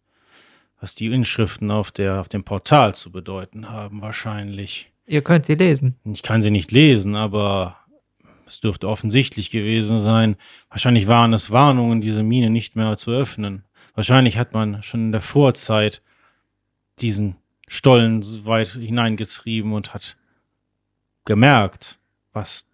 was 0.80 0.96
die 0.96 1.08
Inschriften 1.08 1.72
auf, 1.72 1.92
der, 1.92 2.20
auf 2.22 2.30
dem 2.30 2.44
Portal 2.44 2.96
zu 2.96 3.12
bedeuten 3.12 3.70
haben, 3.70 4.02
wahrscheinlich. 4.02 4.92
Ihr 5.06 5.22
könnt 5.22 5.46
sie 5.46 5.56
lesen. 5.56 5.96
Ich 6.06 6.24
kann 6.24 6.42
sie 6.42 6.52
nicht 6.52 6.72
lesen, 6.72 7.16
aber 7.16 7.78
es 8.46 8.60
dürfte 8.60 8.88
offensichtlich 8.88 9.50
gewesen 9.50 10.02
sein. 10.02 10.36
Wahrscheinlich 10.70 11.08
waren 11.08 11.34
es 11.34 11.52
Warnungen, 11.52 12.02
diese 12.02 12.24
Mine 12.24 12.50
nicht 12.50 12.76
mehr 12.76 12.96
zu 12.98 13.12
öffnen. 13.12 13.64
Wahrscheinlich 13.96 14.38
hat 14.38 14.54
man 14.54 14.84
schon 14.84 15.06
in 15.06 15.12
der 15.12 15.22
Vorzeit 15.22 16.02
diesen 17.00 17.36
Stollen 17.68 18.22
so 18.22 18.46
weit 18.46 18.70
hineingetrieben 18.70 19.74
und 19.74 19.94
hat 19.94 20.18
gemerkt, 21.26 22.00
was 22.32 22.66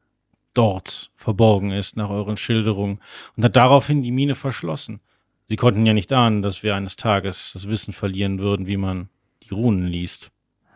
dort 0.54 1.12
verborgen 1.16 1.72
ist 1.72 1.98
nach 1.98 2.10
euren 2.10 2.38
Schilderungen 2.38 3.00
und 3.36 3.44
hat 3.44 3.56
daraufhin 3.56 4.04
die 4.04 4.12
Mine 4.12 4.36
verschlossen. 4.36 5.00
Sie 5.50 5.56
konnten 5.56 5.86
ja 5.86 5.94
nicht 5.94 6.12
ahnen, 6.14 6.42
dass 6.42 6.64
wir 6.64 6.76
eines 6.76 6.96
Tages 6.96 7.52
das 7.54 7.68
Wissen 7.68 7.94
verlieren 7.94 8.40
würden, 8.40 8.68
wie 8.68 8.78
man 8.78 9.10
die 9.44 9.54
Runen 9.54 9.86
liest. 9.86 10.32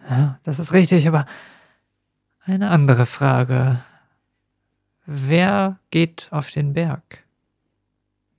Ja, 0.10 0.40
das 0.44 0.60
ist 0.60 0.74
richtig, 0.74 1.08
aber 1.08 1.26
eine 2.42 2.70
andere 2.70 3.06
Frage. 3.06 3.80
Wer 5.06 5.80
geht 5.90 6.28
auf 6.32 6.52
den 6.52 6.74
Berg? 6.74 7.24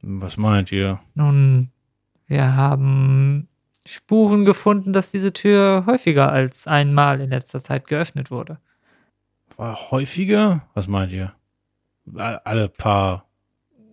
Was 0.02 0.36
meint 0.36 0.70
ihr? 0.70 1.00
Nun, 1.14 1.70
wir 2.26 2.54
haben 2.54 3.48
Spuren 3.86 4.44
gefunden, 4.44 4.92
dass 4.92 5.10
diese 5.10 5.32
Tür 5.32 5.84
häufiger 5.86 6.30
als 6.30 6.66
einmal 6.66 7.20
in 7.20 7.30
letzter 7.30 7.62
Zeit 7.62 7.86
geöffnet 7.86 8.30
wurde. 8.30 8.58
War 9.56 9.90
häufiger? 9.90 10.62
Was 10.74 10.88
meint 10.88 11.10
ihr? 11.10 11.32
Alle 12.14 12.68
paar 12.68 13.27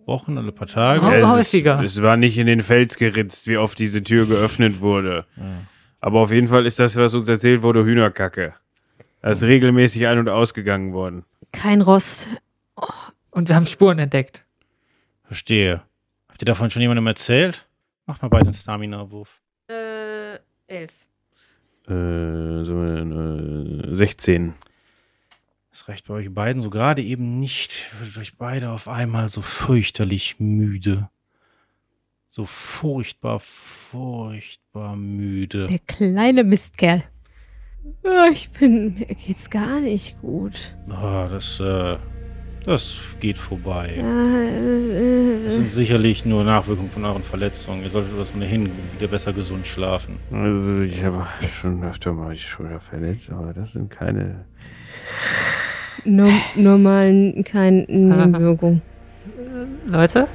Wochen, 0.06 0.38
alle 0.38 0.52
paar 0.52 0.66
Tage? 0.68 1.00
Oh, 1.04 1.08
es, 1.10 1.24
ist- 1.24 1.30
häufiger. 1.30 1.80
Es 1.82 2.00
war 2.02 2.16
nicht 2.16 2.38
in 2.38 2.46
den 2.46 2.60
Fels 2.60 2.96
geritzt, 2.96 3.46
wie 3.48 3.56
oft 3.56 3.78
diese 3.78 4.02
Tür 4.02 4.26
geöffnet 4.26 4.80
wurde. 4.80 5.26
Ja. 5.36 5.42
Aber 6.00 6.20
auf 6.20 6.30
jeden 6.32 6.48
Fall 6.48 6.66
ist 6.66 6.78
das, 6.78 6.96
was 6.96 7.14
uns 7.14 7.28
erzählt 7.28 7.62
wurde, 7.62 7.84
Hühnerkacke. 7.84 8.54
Da 9.22 9.30
ist 9.30 9.42
regelmäßig 9.42 10.06
ein- 10.06 10.18
und 10.18 10.28
ausgegangen 10.28 10.92
worden. 10.92 11.24
Kein 11.52 11.80
Rost. 11.80 12.28
Und 13.30 13.48
wir 13.48 13.56
haben 13.56 13.66
Spuren 13.66 13.98
entdeckt. 13.98 14.44
Verstehe. 15.24 15.82
Habt 16.28 16.42
ihr 16.42 16.46
davon 16.46 16.70
schon 16.70 16.82
jemandem 16.82 17.06
erzählt? 17.08 17.66
Macht 18.06 18.22
mal 18.22 18.28
beide 18.28 18.44
einen 18.46 18.54
Stamina-Wurf. 18.54 19.40
Äh, 19.68 20.38
elf. 20.68 20.92
Äh, 21.88 22.64
so, 22.64 22.82
äh, 22.82 23.96
16. 23.96 24.54
Das 25.76 25.88
reicht 25.88 26.06
bei 26.08 26.14
euch 26.14 26.32
beiden 26.32 26.62
so 26.62 26.70
gerade 26.70 27.02
eben 27.02 27.38
nicht. 27.38 27.84
Ihr 27.92 28.00
Würdet 28.00 28.16
euch 28.16 28.38
beide 28.38 28.70
auf 28.70 28.88
einmal 28.88 29.28
so 29.28 29.42
fürchterlich 29.42 30.36
müde. 30.38 31.10
so 32.30 32.46
furchtbar, 32.46 33.40
furchtbar 33.40 34.96
müde. 34.96 35.66
Der 35.66 35.78
kleine 35.80 36.44
Mistkerl. 36.44 37.04
Oh, 38.04 38.30
ich 38.32 38.48
bin. 38.52 38.94
Mir 38.94 39.04
geht's 39.04 39.50
gar 39.50 39.80
nicht 39.80 40.18
gut. 40.22 40.74
Ah, 40.88 41.28
das, 41.28 41.60
äh, 41.60 41.98
das 42.64 42.98
geht 43.20 43.36
vorbei. 43.36 43.96
Äh, 43.98 45.44
Das 45.44 45.52
äh, 45.52 45.56
sind 45.58 45.72
sicherlich 45.72 46.24
nur 46.24 46.42
Nachwirkungen 46.42 46.90
von 46.90 47.04
euren 47.04 47.22
Verletzungen. 47.22 47.82
Ihr 47.82 47.90
solltet 47.90 48.18
das 48.18 48.34
ohnehin 48.34 48.70
wieder 48.94 49.08
besser 49.08 49.34
gesund 49.34 49.66
schlafen. 49.66 50.20
Also 50.32 50.80
ich 50.80 51.02
habe 51.02 51.26
schon 51.60 51.84
öfter 51.84 52.14
mal 52.14 52.32
die 52.32 52.40
Schulter 52.40 52.80
verletzt, 52.80 53.28
aber 53.28 53.52
das 53.52 53.72
sind 53.72 53.90
keine. 53.90 54.46
Nur, 56.04 56.30
nur 56.54 56.78
mal 56.78 57.34
keine 57.44 57.82
Nebenwirkung. 57.88 58.80
Leute? 59.86 60.26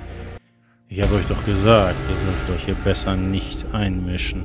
Ich 0.90 1.02
habe 1.02 1.16
euch 1.16 1.26
doch 1.30 1.44
gesagt, 1.46 1.96
ihr 2.10 2.16
solltet 2.26 2.56
euch 2.56 2.66
hier 2.66 2.76
besser 2.84 3.16
nicht 3.16 3.66
einmischen. 3.74 4.44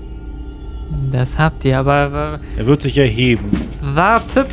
Das 1.11 1.39
habt 1.39 1.65
ihr, 1.65 1.79
aber 1.79 2.39
Er 2.57 2.67
wird 2.67 2.83
sich 2.83 2.97
erheben. 2.97 3.51
wartet 3.81 4.53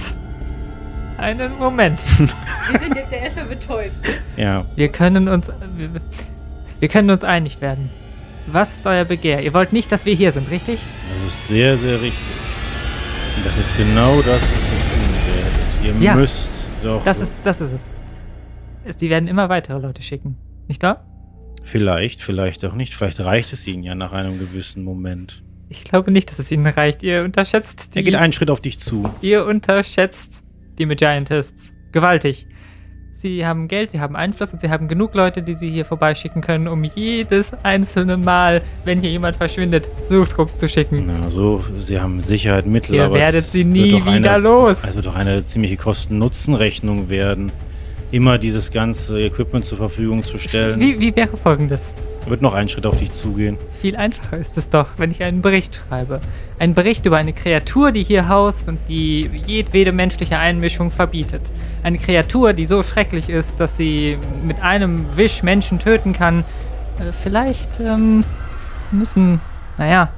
einen 1.17 1.55
Moment. 1.59 2.01
Wir 2.71 2.79
sind 2.79 2.95
jetzt 2.95 3.11
ja 3.11 3.19
erstmal 3.19 3.45
betäubt. 3.45 3.93
Ja, 4.37 4.65
Wir 4.75 4.87
können 4.89 5.27
uns. 5.27 5.51
Wir, 5.77 5.89
wir 6.79 6.87
können 6.89 7.11
uns 7.11 7.23
einig 7.23 7.61
werden. 7.61 7.89
Was 8.47 8.73
ist 8.73 8.87
euer 8.87 9.05
Begehr? 9.05 9.41
Ihr 9.41 9.53
wollt 9.53 9.71
nicht, 9.73 9.91
dass 9.91 10.05
wir 10.05 10.13
hier 10.15 10.31
sind, 10.31 10.49
richtig? 10.51 10.79
das 11.23 11.33
ist 11.33 11.47
sehr, 11.47 11.77
sehr 11.77 12.01
richtig. 12.01 12.25
Und 13.37 13.45
das 13.45 13.57
ist 13.57 13.77
genau 13.77 14.17
das, 14.17 14.41
was 14.41 14.41
wir 14.41 14.81
tun 14.91 15.91
werden. 15.93 15.97
Ihr 16.01 16.05
Ja. 16.05 16.15
müsst 16.15 16.52
doch. 16.83 17.03
Das 17.03 17.19
ist, 17.19 17.41
das 17.43 17.61
ist 17.61 17.89
es. 18.85 18.97
Die 18.97 19.09
werden 19.09 19.27
immer 19.27 19.49
weitere 19.49 19.79
Leute 19.79 20.01
schicken. 20.01 20.37
Nicht 20.67 20.83
wahr? 20.83 21.05
Vielleicht, 21.63 22.21
vielleicht 22.21 22.65
auch 22.65 22.75
nicht. 22.75 22.95
Vielleicht 22.95 23.19
reicht 23.21 23.53
es 23.53 23.65
ihnen 23.65 23.83
ja 23.83 23.95
nach 23.95 24.11
einem 24.11 24.39
gewissen 24.39 24.83
Moment. 24.83 25.43
Ich 25.69 25.83
glaube 25.85 26.11
nicht, 26.11 26.29
dass 26.29 26.39
es 26.39 26.51
ihnen 26.51 26.67
reicht. 26.67 27.03
Ihr 27.03 27.23
unterschätzt 27.23 27.95
die. 27.95 27.99
Er 27.99 28.03
geht 28.03 28.15
einen 28.15 28.33
Schritt 28.33 28.51
auf 28.51 28.59
dich 28.61 28.79
zu. 28.79 29.09
Ihr 29.21 29.45
unterschätzt 29.45 30.43
die 30.77 30.85
Giantists. 30.85 31.71
Gewaltig. 31.91 32.47
Sie 33.15 33.45
haben 33.45 33.67
Geld, 33.67 33.91
sie 33.91 33.99
haben 33.99 34.15
Einfluss 34.15 34.53
und 34.53 34.59
sie 34.59 34.71
haben 34.71 34.87
genug 34.87 35.13
Leute, 35.13 35.43
die 35.43 35.53
sie 35.53 35.69
hier 35.69 35.85
vorbeischicken 35.85 36.41
können, 36.41 36.67
um 36.67 36.83
jedes 36.83 37.53
einzelne 37.61 38.17
Mal, 38.17 38.63
wenn 38.85 39.01
hier 39.01 39.11
jemand 39.11 39.35
verschwindet, 39.35 39.87
Suchtrupps 40.09 40.57
zu 40.57 40.67
schicken. 40.67 41.03
Na, 41.05 41.29
so, 41.29 41.63
sie 41.77 42.01
haben 42.01 42.17
mit 42.17 42.25
Sicherheit 42.25 42.65
Mittel, 42.65 42.95
Ihr 42.95 43.05
aber 43.05 43.13
werdet 43.13 43.41
es 43.41 43.51
sie 43.51 43.65
nie 43.65 44.03
wieder 44.03 44.33
eine, 44.33 44.37
los. 44.43 44.83
Es 44.83 44.95
wird 44.95 45.05
doch 45.05 45.15
eine 45.15 45.43
ziemliche 45.43 45.77
Kosten-Nutzen-Rechnung 45.77 47.09
werden, 47.09 47.51
immer 48.13 48.37
dieses 48.37 48.71
ganze 48.71 49.19
Equipment 49.19 49.65
zur 49.65 49.79
Verfügung 49.79 50.23
zu 50.23 50.37
stellen. 50.37 50.79
Wie, 50.79 50.99
wie 50.99 51.15
wäre 51.15 51.35
folgendes? 51.35 51.95
Wird 52.27 52.43
noch 52.43 52.53
einen 52.53 52.69
Schritt 52.69 52.85
auf 52.85 52.97
dich 52.97 53.11
zugehen. 53.11 53.57
Viel 53.81 53.95
einfacher 53.95 54.37
ist 54.37 54.55
es 54.55 54.69
doch, 54.69 54.87
wenn 54.97 55.09
ich 55.09 55.23
einen 55.23 55.41
Bericht 55.41 55.75
schreibe. 55.75 56.21
Einen 56.59 56.75
Bericht 56.75 57.07
über 57.07 57.17
eine 57.17 57.33
Kreatur, 57.33 57.91
die 57.91 58.03
hier 58.03 58.29
haust 58.29 58.69
und 58.69 58.77
die 58.87 59.29
jedwede 59.47 59.91
menschliche 59.91 60.37
Einmischung 60.37 60.91
verbietet. 60.91 61.51
Eine 61.81 61.97
Kreatur, 61.97 62.53
die 62.53 62.67
so 62.67 62.83
schrecklich 62.83 63.29
ist, 63.29 63.59
dass 63.59 63.77
sie 63.77 64.19
mit 64.45 64.61
einem 64.61 65.17
Wisch 65.17 65.41
Menschen 65.41 65.79
töten 65.79 66.13
kann. 66.13 66.45
Äh, 66.99 67.11
vielleicht 67.11 67.79
ähm, 67.79 68.23
müssen, 68.91 69.41
naja, 69.79 70.11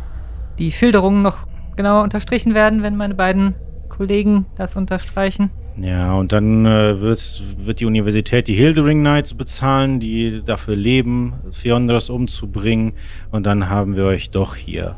die 0.59 0.73
Schilderungen 0.73 1.21
noch 1.21 1.47
genauer 1.77 2.03
unterstrichen 2.03 2.53
werden, 2.53 2.83
wenn 2.83 2.97
meine 2.97 3.15
beiden 3.15 3.55
Kollegen 3.87 4.47
das 4.57 4.75
unterstreichen. 4.75 5.49
Ja, 5.77 6.13
und 6.13 6.31
dann 6.31 6.65
äh, 6.65 7.01
wird, 7.01 7.43
wird 7.57 7.79
die 7.81 7.85
Universität 7.85 8.47
die 8.47 8.55
Hildering 8.55 9.01
Knights 9.01 9.33
bezahlen, 9.33 9.99
die 9.99 10.41
dafür 10.43 10.75
leben, 10.75 11.33
Fiondas 11.51 12.09
umzubringen. 12.09 12.93
Und 13.31 13.45
dann 13.45 13.69
haben 13.69 13.95
wir 13.95 14.05
euch 14.05 14.29
doch 14.29 14.55
hier. 14.55 14.95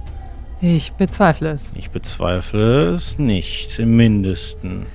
Ich 0.61 0.93
bezweifle 0.93 1.51
es. 1.51 1.73
Ich 1.75 1.89
bezweifle 1.89 2.93
es 2.93 3.17
nicht, 3.17 3.79
im 3.79 3.95
Mindesten. 3.95 4.85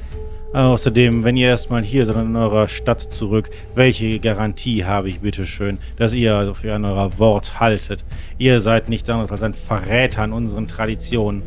Außerdem, 0.52 1.24
wenn 1.24 1.36
ihr 1.36 1.48
erstmal 1.48 1.82
hier 1.82 2.04
seid 2.04 2.16
in 2.16 2.36
eurer 2.36 2.68
Stadt 2.68 3.00
zurück, 3.00 3.48
welche 3.74 4.18
Garantie 4.18 4.84
habe 4.84 5.08
ich 5.08 5.20
bitteschön, 5.20 5.78
dass 5.96 6.12
ihr 6.12 6.54
für 6.54 6.74
an 6.74 6.84
euer 6.84 7.18
Wort 7.18 7.58
haltet? 7.58 8.04
Ihr 8.36 8.60
seid 8.60 8.90
nichts 8.90 9.08
anderes 9.08 9.32
als 9.32 9.42
ein 9.42 9.54
Verräter 9.54 10.22
an 10.22 10.32
unseren 10.32 10.68
Traditionen. 10.68 11.42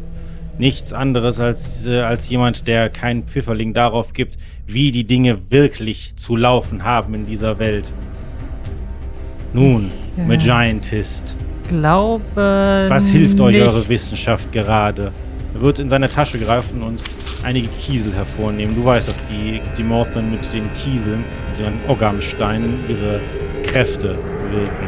Nichts 0.58 0.94
anderes 0.94 1.40
als, 1.40 1.86
äh, 1.86 2.00
als 2.02 2.30
jemand, 2.30 2.68
der 2.68 2.90
keinen 2.90 3.24
Pfifferling 3.24 3.74
darauf 3.74 4.14
gibt, 4.14 4.38
wie 4.68 4.92
die 4.92 5.04
Dinge 5.06 5.38
wirklich 5.50 6.14
zu 6.16 6.36
laufen 6.36 6.84
haben 6.84 7.14
in 7.14 7.26
dieser 7.26 7.60
Welt. 7.60 7.94
Nun, 9.54 9.92
Ja. 10.18 10.24
Magiantist. 10.26 11.36
Glaube. 11.68 12.86
Was 12.90 13.08
hilft 13.08 13.40
euch 13.40 13.56
nicht. 13.56 13.66
eure 13.66 13.88
Wissenschaft 13.90 14.52
gerade? 14.52 15.12
Er 15.54 15.62
wird 15.62 15.80
in 15.80 15.90
seine 15.90 16.10
Tasche 16.10 16.38
greifen 16.38 16.84
und 16.84 17.02
einige 17.44 17.68
Kiesel 17.70 18.14
hervornehmen. 18.14 18.76
Du 18.76 18.86
weißt, 18.86 19.08
dass 19.08 19.22
die, 19.26 19.62
die 19.78 19.84
Morthen 19.84 20.32
mit 20.32 20.54
den 20.54 20.72
Kieseln, 20.74 21.24
also 21.50 21.64
an 21.64 21.80
Ogamsteinen, 21.88 22.80
ihre 22.90 23.20
Kräfte 23.64 24.18
wirken. 24.52 24.88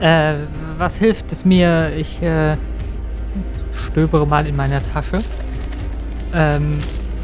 Äh, 0.00 0.34
was 0.78 0.96
hilft 0.96 1.30
es 1.32 1.44
mir? 1.44 1.92
Ich 1.96 2.20
äh, 2.22 2.56
stöbere 3.80 4.26
mal 4.26 4.46
in 4.46 4.56
meiner 4.56 4.80
Tasche. 4.92 5.18
Ähm, 6.34 6.78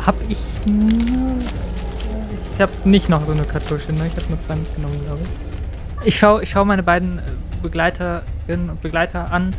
hab 0.05 0.17
ich. 0.29 0.39
nur- 0.67 1.39
Ich 2.55 2.61
habe 2.61 2.73
nicht 2.85 3.09
noch 3.09 3.25
so 3.27 3.33
eine 3.33 3.43
Kartusche, 3.45 3.93
ne? 3.93 4.07
Ich 4.07 4.17
habe 4.17 4.27
nur 4.31 4.41
zwei 4.41 4.57
mitgenommen, 4.57 4.99
glaube 5.05 5.21
ich. 5.23 6.07
Ich 6.09 6.17
schaue 6.19 6.43
ich 6.43 6.51
schau 6.51 6.65
meine 6.65 6.83
beiden 6.83 7.19
äh, 7.19 7.23
Begleiterinnen 7.63 8.71
und 8.71 8.81
Begleiter 8.81 9.31
an 9.33 9.55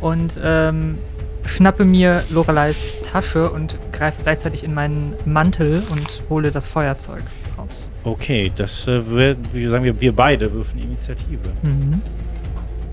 und 0.00 0.38
ähm, 0.42 0.96
schnappe 1.44 1.84
mir 1.84 2.24
Loreleis 2.30 2.86
Tasche 3.10 3.50
und 3.50 3.76
greife 3.92 4.22
gleichzeitig 4.22 4.64
in 4.64 4.74
meinen 4.74 5.14
Mantel 5.26 5.82
und 5.90 6.22
hole 6.30 6.50
das 6.50 6.66
Feuerzeug 6.68 7.22
raus. 7.58 7.88
Okay, 8.04 8.50
das 8.56 8.86
äh, 8.86 9.06
wird, 9.10 9.38
wie 9.52 9.66
sagen 9.66 9.84
wir, 9.84 10.00
wir 10.00 10.14
beide 10.14 10.52
würfen 10.52 10.78
Initiative. 10.80 11.38
Mhm. 11.62 12.00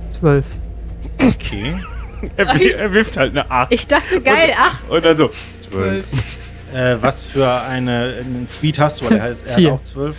Zwölf. 0.09 0.45
Okay. 1.21 1.75
Er, 2.37 2.47
er 2.79 2.93
wirft 2.93 3.17
halt 3.17 3.31
eine 3.31 3.49
8. 3.49 3.71
Ich 3.73 3.87
dachte, 3.87 4.21
geil, 4.21 4.53
ach. 4.57 4.81
Und 4.89 5.03
dann 5.05 5.17
so. 5.17 5.29
12. 5.69 6.05
äh, 6.73 6.97
was 7.01 7.27
für 7.27 7.49
eine, 7.61 8.15
einen 8.19 8.47
Speed 8.47 8.79
hast 8.79 9.01
du? 9.01 9.05
Weil 9.09 9.17
er, 9.17 9.23
heißt, 9.23 9.47
er 9.47 9.55
Vier. 9.55 9.71
hat 9.71 9.79
auch 9.79 9.83
zwölf. 9.83 10.17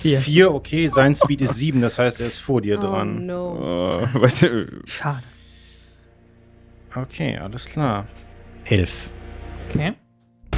Vier. 0.00 0.20
Vier, 0.20 0.54
okay. 0.54 0.86
Sein 0.88 1.14
Speed 1.14 1.42
ist 1.42 1.54
sieben, 1.56 1.80
das 1.82 1.98
heißt, 1.98 2.20
er 2.20 2.26
ist 2.26 2.38
vor 2.38 2.60
dir 2.62 2.78
Oh 2.78 2.82
dran. 2.82 3.26
no. 3.26 3.98
Oh, 4.14 4.20
weißt 4.20 4.42
du, 4.42 4.66
Schade. 4.86 5.22
Okay, 6.94 7.38
alles 7.38 7.66
klar. 7.66 8.06
Elf. 8.64 9.10
Okay. 9.70 9.94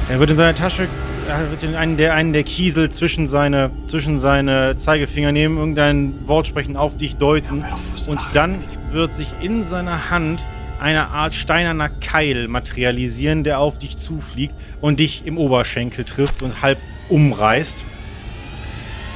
Er 0.09 0.19
wird 0.19 0.29
in 0.29 0.35
seine 0.35 0.53
Tasche, 0.53 0.87
er 1.27 1.49
wird 1.49 1.63
in 1.63 1.75
einen 1.75 1.97
der, 1.97 2.13
einen 2.13 2.31
der 2.33 2.43
Kiesel 2.43 2.91
zwischen 2.91 3.25
seine, 3.25 3.71
zwischen 3.87 4.19
seine 4.19 4.75
Zeigefinger 4.75 5.31
nehmen, 5.31 5.57
irgendein 5.57 6.27
Wort 6.27 6.45
sprechen, 6.45 6.77
auf 6.77 6.97
dich 6.97 7.15
deuten. 7.15 7.65
Und 8.07 8.21
dann 8.33 8.63
wird 8.91 9.13
sich 9.13 9.33
in 9.41 9.63
seiner 9.63 10.09
Hand 10.11 10.45
eine 10.85 11.07
Art 11.07 11.33
steinerner 11.33 11.89
Keil 11.89 12.47
materialisieren, 12.47 13.43
der 13.43 13.59
auf 13.59 13.79
dich 13.79 13.97
zufliegt 13.97 14.53
und 14.81 14.99
dich 14.99 15.25
im 15.25 15.39
Oberschenkel 15.39 16.05
trifft 16.05 16.43
und 16.43 16.61
halb 16.61 16.77
umreißt. 17.09 17.83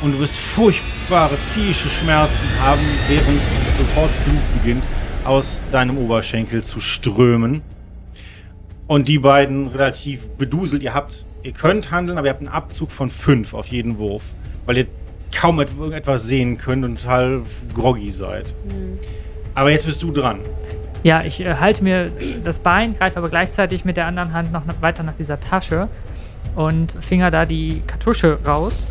Und 0.01 0.13
du 0.13 0.19
wirst 0.19 0.35
furchtbare 0.35 1.37
physische 1.53 1.89
Schmerzen 1.89 2.47
haben, 2.59 2.81
während 3.07 3.39
sofort 3.77 4.09
Blut 4.25 4.41
beginnt, 4.63 4.83
aus 5.25 5.61
deinem 5.71 5.99
Oberschenkel 5.99 6.63
zu 6.63 6.79
strömen. 6.79 7.61
Und 8.87 9.07
die 9.07 9.19
beiden 9.19 9.67
relativ 9.67 10.27
beduselt. 10.29 10.81
Ihr 10.81 10.95
habt, 10.95 11.23
ihr 11.43 11.51
könnt 11.51 11.91
handeln, 11.91 12.17
aber 12.17 12.25
ihr 12.25 12.31
habt 12.31 12.39
einen 12.41 12.49
Abzug 12.49 12.91
von 12.91 13.11
5 13.11 13.53
auf 13.53 13.67
jeden 13.67 13.99
Wurf, 13.99 14.23
weil 14.65 14.79
ihr 14.79 14.87
kaum 15.31 15.59
et- 15.59 15.69
irgendetwas 15.77 16.23
sehen 16.25 16.57
könnt 16.57 16.83
und 16.83 16.99
total 16.99 17.43
groggy 17.75 18.09
seid. 18.09 18.55
Aber 19.53 19.69
jetzt 19.69 19.85
bist 19.85 20.01
du 20.01 20.11
dran. 20.11 20.39
Ja, 21.03 21.23
ich 21.23 21.45
äh, 21.45 21.55
halte 21.55 21.83
mir 21.83 22.11
das 22.43 22.59
Bein, 22.59 22.93
greife 22.93 23.17
aber 23.17 23.29
gleichzeitig 23.29 23.85
mit 23.85 23.97
der 23.97 24.05
anderen 24.05 24.33
Hand 24.33 24.51
noch 24.51 24.63
weiter 24.81 25.03
nach 25.03 25.15
dieser 25.15 25.39
Tasche 25.39 25.87
und 26.55 26.91
finger 26.99 27.31
da 27.31 27.45
die 27.45 27.81
Kartusche 27.87 28.39
raus 28.45 28.87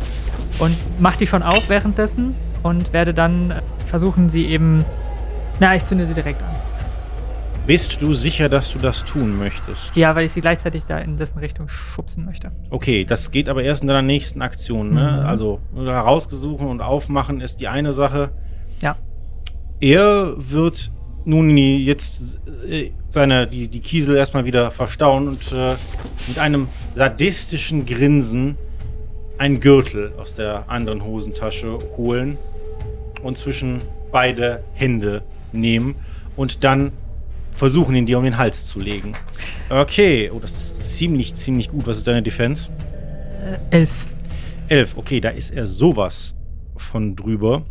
und 0.59 0.75
mach 0.99 1.15
die 1.17 1.27
schon 1.27 1.43
auf 1.43 1.69
währenddessen 1.69 2.35
und 2.63 2.93
werde 2.93 3.13
dann 3.13 3.51
äh, 3.51 3.61
versuchen, 3.85 4.29
sie 4.29 4.45
eben. 4.45 4.83
Na, 5.59 5.75
ich 5.75 5.83
zünde 5.83 6.05
sie 6.05 6.13
direkt 6.13 6.41
an. 6.41 6.55
Bist 7.67 8.01
du 8.01 8.15
sicher, 8.15 8.49
dass 8.49 8.71
du 8.71 8.79
das 8.79 9.03
tun 9.03 9.37
möchtest? 9.37 9.95
Ja, 9.95 10.15
weil 10.15 10.25
ich 10.25 10.31
sie 10.31 10.41
gleichzeitig 10.41 10.85
da 10.85 10.97
in 10.97 11.17
dessen 11.17 11.37
Richtung 11.37 11.69
schubsen 11.69 12.25
möchte. 12.25 12.51
Okay, 12.71 13.05
das 13.05 13.29
geht 13.29 13.47
aber 13.47 13.61
erst 13.61 13.83
in 13.83 13.87
deiner 13.87 14.01
nächsten 14.01 14.41
Aktion. 14.41 14.93
Ne? 14.93 15.19
Mhm. 15.19 15.27
Also 15.27 15.59
herausgesuchen 15.75 16.67
und 16.67 16.81
aufmachen 16.81 17.41
ist 17.41 17.59
die 17.59 17.67
eine 17.67 17.93
Sache. 17.93 18.31
Ja. 18.81 18.95
Er 19.79 20.33
wird 20.37 20.91
nun 21.25 21.55
die- 21.55 21.83
jetzt 21.85 22.39
äh, 22.69 22.91
seine, 23.09 23.47
die, 23.47 23.67
die 23.67 23.79
Kiesel 23.79 24.15
erstmal 24.15 24.45
wieder 24.45 24.71
verstauen 24.71 25.27
und 25.27 25.51
äh, 25.51 25.75
mit 26.27 26.39
einem 26.39 26.67
sadistischen 26.95 27.85
Grinsen 27.85 28.55
einen 29.37 29.59
Gürtel 29.59 30.11
aus 30.17 30.35
der 30.35 30.69
anderen 30.69 31.03
Hosentasche 31.03 31.77
holen 31.97 32.37
und 33.23 33.37
zwischen 33.37 33.79
beide 34.11 34.63
Hände 34.73 35.21
nehmen 35.51 35.95
und 36.35 36.63
dann 36.63 36.91
versuchen, 37.51 37.95
ihn 37.95 38.05
dir 38.05 38.17
um 38.17 38.23
den 38.23 38.37
Hals 38.37 38.67
zu 38.67 38.79
legen. 38.79 39.13
Okay, 39.69 40.31
oh, 40.33 40.39
das 40.39 40.53
ist 40.55 40.95
ziemlich, 40.97 41.35
ziemlich 41.35 41.69
gut. 41.69 41.85
Was 41.87 41.97
ist 41.97 42.07
deine 42.07 42.21
Defense? 42.23 42.69
Äh, 43.71 43.75
elf. 43.77 44.05
11. 44.69 44.97
Okay, 44.97 45.19
da 45.19 45.29
ist 45.29 45.51
er 45.51 45.67
sowas 45.67 46.35
von 46.77 47.15
drüber. 47.15 47.63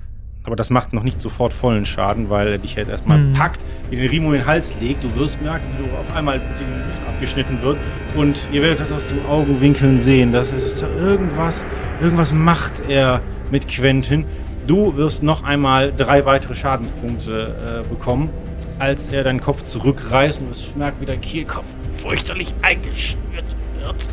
Aber 0.49 0.57
das 0.57 0.71
macht 0.71 0.95
noch 0.95 1.03
nicht 1.03 1.21
sofort 1.21 1.53
vollen 1.53 1.85
Schaden, 1.85 2.31
weil 2.31 2.49
er 2.49 2.57
dich 2.57 2.75
jetzt 2.75 2.89
erstmal 2.89 3.19
Mhm. 3.19 3.33
packt, 3.35 3.61
dir 3.91 3.99
den 4.01 4.09
Riemen 4.09 4.29
um 4.29 4.33
den 4.33 4.47
Hals 4.47 4.75
legt. 4.81 5.05
Du 5.05 5.15
wirst 5.15 5.43
merken, 5.43 5.67
wie 5.77 5.87
du 5.87 5.95
auf 5.95 6.11
einmal 6.17 6.39
die 6.41 6.65
Luft 6.89 7.03
abgeschnitten 7.07 7.61
wird. 7.61 7.77
Und 8.17 8.47
ihr 8.51 8.63
werdet 8.63 8.81
das 8.81 8.91
aus 8.91 9.09
den 9.09 9.27
Augenwinkeln 9.27 9.99
sehen. 9.99 10.33
Das 10.33 10.51
ist 10.51 10.81
da 10.81 10.89
irgendwas, 10.97 11.67
irgendwas 12.01 12.33
macht 12.33 12.89
er 12.89 13.21
mit 13.51 13.69
Quentin. 13.69 14.25
Du 14.67 14.97
wirst 14.97 15.23
noch 15.23 15.45
einmal 15.45 15.93
drei 15.95 16.25
weitere 16.25 16.55
Schadenspunkte 16.55 17.83
äh, 17.85 17.87
bekommen, 17.87 18.31
als 18.79 19.11
er 19.11 19.25
deinen 19.25 19.43
Kopf 19.43 19.61
zurückreißt 19.65 20.41
und 20.41 20.49
wirst 20.49 20.75
merken, 20.79 20.97
wie 21.01 21.07
dein 21.07 21.21
Kehlkopf 21.21 21.67
fürchterlich 21.95 22.55
eingeschnürt 22.63 23.45
wird. 23.83 24.09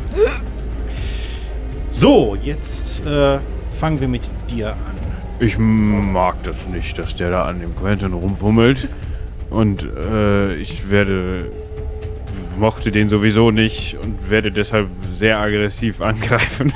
So, 1.88 2.36
jetzt 2.42 3.06
äh, 3.06 3.38
fangen 3.72 4.00
wir 4.00 4.08
mit 4.08 4.28
dir 4.50 4.72
an. 4.72 5.05
Ich 5.38 5.58
mag 5.58 6.42
das 6.44 6.66
nicht, 6.66 6.98
dass 6.98 7.14
der 7.14 7.30
da 7.30 7.44
an 7.44 7.60
dem 7.60 7.76
Quentin 7.76 8.12
rumfummelt. 8.12 8.88
Und 9.50 9.84
äh, 9.84 10.54
ich 10.54 10.90
werde. 10.90 11.50
mochte 12.58 12.90
den 12.90 13.08
sowieso 13.08 13.50
nicht 13.50 13.98
und 14.02 14.30
werde 14.30 14.50
deshalb 14.50 14.88
sehr 15.14 15.38
aggressiv 15.38 16.00
angreifen. 16.00 16.72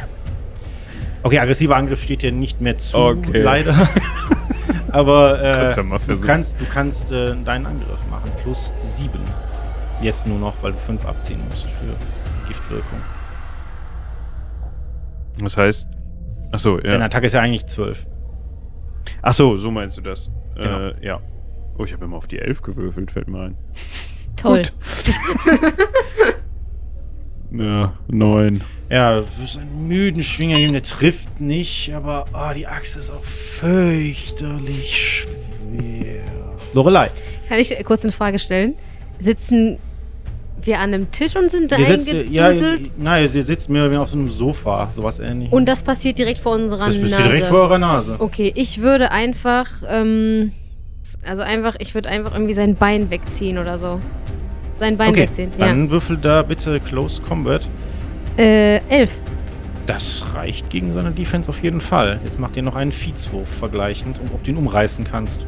Okay, 1.23 1.39
aggressiver 1.39 1.77
Angriff 1.77 2.03
steht 2.03 2.23
dir 2.23 2.33
nicht 2.33 2.61
mehr 2.61 2.79
zu, 2.79 2.99
okay. 2.99 3.43
leider. 3.43 3.75
Aber 4.93 5.41
äh, 5.41 5.73
kannst 5.73 5.77
ja 5.77 6.15
du 6.15 6.21
kannst, 6.21 6.61
du 6.61 6.65
kannst 6.65 7.13
äh, 7.13 7.35
deinen 7.45 7.67
Angriff 7.67 8.01
machen. 8.11 8.31
Plus 8.43 8.73
7. 8.77 9.11
Jetzt 10.03 10.27
nur 10.27 10.39
noch, 10.39 10.55
weil 10.63 10.73
du 10.73 10.79
5 10.79 11.05
abziehen 11.07 11.41
musst 11.49 11.65
für 11.65 12.49
Giftwirkung. 12.49 13.01
Das 15.39 15.57
heißt. 15.57 15.87
Achso, 16.53 16.79
ja. 16.79 16.91
Dein 16.91 17.03
Attacke 17.03 17.27
ist 17.27 17.35
ja 17.35 17.41
eigentlich 17.41 17.67
12. 17.67 18.07
Ach 19.23 19.35
so, 19.35 19.57
so 19.57 19.71
meinst 19.71 19.97
du 19.97 20.01
das. 20.01 20.31
Genau. 20.57 20.89
Äh, 20.89 21.05
ja. 21.05 21.21
Oh, 21.79 21.85
ich 21.85 21.93
habe 21.93 22.05
immer 22.05 22.17
auf 22.17 22.29
die 22.29 22.39
11 22.39 22.63
gewürfelt, 22.63 23.11
fällt 23.11 23.29
mir 23.29 23.41
ein. 23.41 23.57
Toll. 24.37 24.63
ja, 27.53 27.95
9. 28.09 28.63
Ja, 28.91 29.21
du 29.21 29.27
wirst 29.39 29.59
einen 29.59 29.89
müden 29.89 30.23
Schwinger 30.23 30.57
geben, 30.57 30.73
der 30.73 30.83
trifft 30.83 31.41
nicht, 31.41 31.93
aber 31.95 32.27
oh, 32.35 32.53
die 32.55 32.67
Achse 32.67 32.99
ist 32.99 33.11
auch 33.11 33.25
fürchterlich 33.25 34.99
schwer. 34.99 36.25
Lorelei. 36.75 37.11
Kann 37.49 37.59
ich 37.59 37.75
kurz 37.85 38.03
eine 38.03 38.13
Frage 38.13 38.39
stellen? 38.39 38.75
Sitzen 39.19 39.79
wir 40.67 40.79
an 40.79 40.95
einem 40.95 41.11
Tisch 41.11 41.37
und 41.37 41.51
sind 41.51 41.73
da 41.73 41.79
ja, 41.79 42.53
nein, 42.99 43.23
ihr 43.23 43.43
sitzt 43.43 43.69
mehr 43.69 43.83
oder 43.83 43.91
weniger 43.91 44.03
auf 44.03 44.11
so 44.11 44.19
einem 44.19 44.29
Sofa, 44.29 44.91
sowas 44.95 45.19
ähnliches. 45.19 45.53
und 45.53 45.67
das 45.67 45.83
passiert 45.83 46.19
direkt 46.19 46.41
vor 46.41 46.53
unserer 46.53 46.87
das 46.87 46.97
Nase. 46.97 47.17
du 47.17 47.23
direkt 47.23 47.47
vor 47.47 47.61
eurer 47.61 47.79
Nase. 47.79 48.17
Okay, 48.19 48.53
ich 48.55 48.81
würde 48.83 49.11
einfach, 49.11 49.67
ähm, 49.89 50.53
also 51.25 51.43
einfach, 51.43 51.77
ich 51.79 51.95
würde 51.95 52.09
einfach 52.09 52.33
irgendwie 52.33 52.55
sein 52.55 52.75
Bein 52.75 53.11
wegziehen 53.11 53.59
oder 53.59 53.79
so. 53.79 54.01
Sein 54.79 54.97
Bein 54.97 55.11
okay, 55.11 55.23
wegziehen, 55.23 55.51
dann 55.59 55.91
würfel 55.91 56.17
da 56.17 56.43
bitte 56.43 56.81
Close 56.81 57.21
Combat. 57.23 57.69
ja. 58.37 58.45
Äh, 58.45 58.81
elf. 58.89 59.13
Das 59.87 60.25
reicht 60.35 60.71
gegen 60.71 60.93
seine 60.93 61.11
Defense 61.11 61.49
auf 61.49 61.63
jeden 61.63 61.81
Fall. 61.81 62.21
Jetzt 62.25 62.39
macht 62.39 62.57
ihr 62.57 62.63
noch 62.63 62.77
einen 62.77 62.93
Featswurf 62.93 63.49
vergleichend, 63.49 64.21
um, 64.21 64.35
ob 64.35 64.45
du 64.45 64.53
ihn 64.53 64.57
umreißen 64.57 65.05
kannst. 65.05 65.47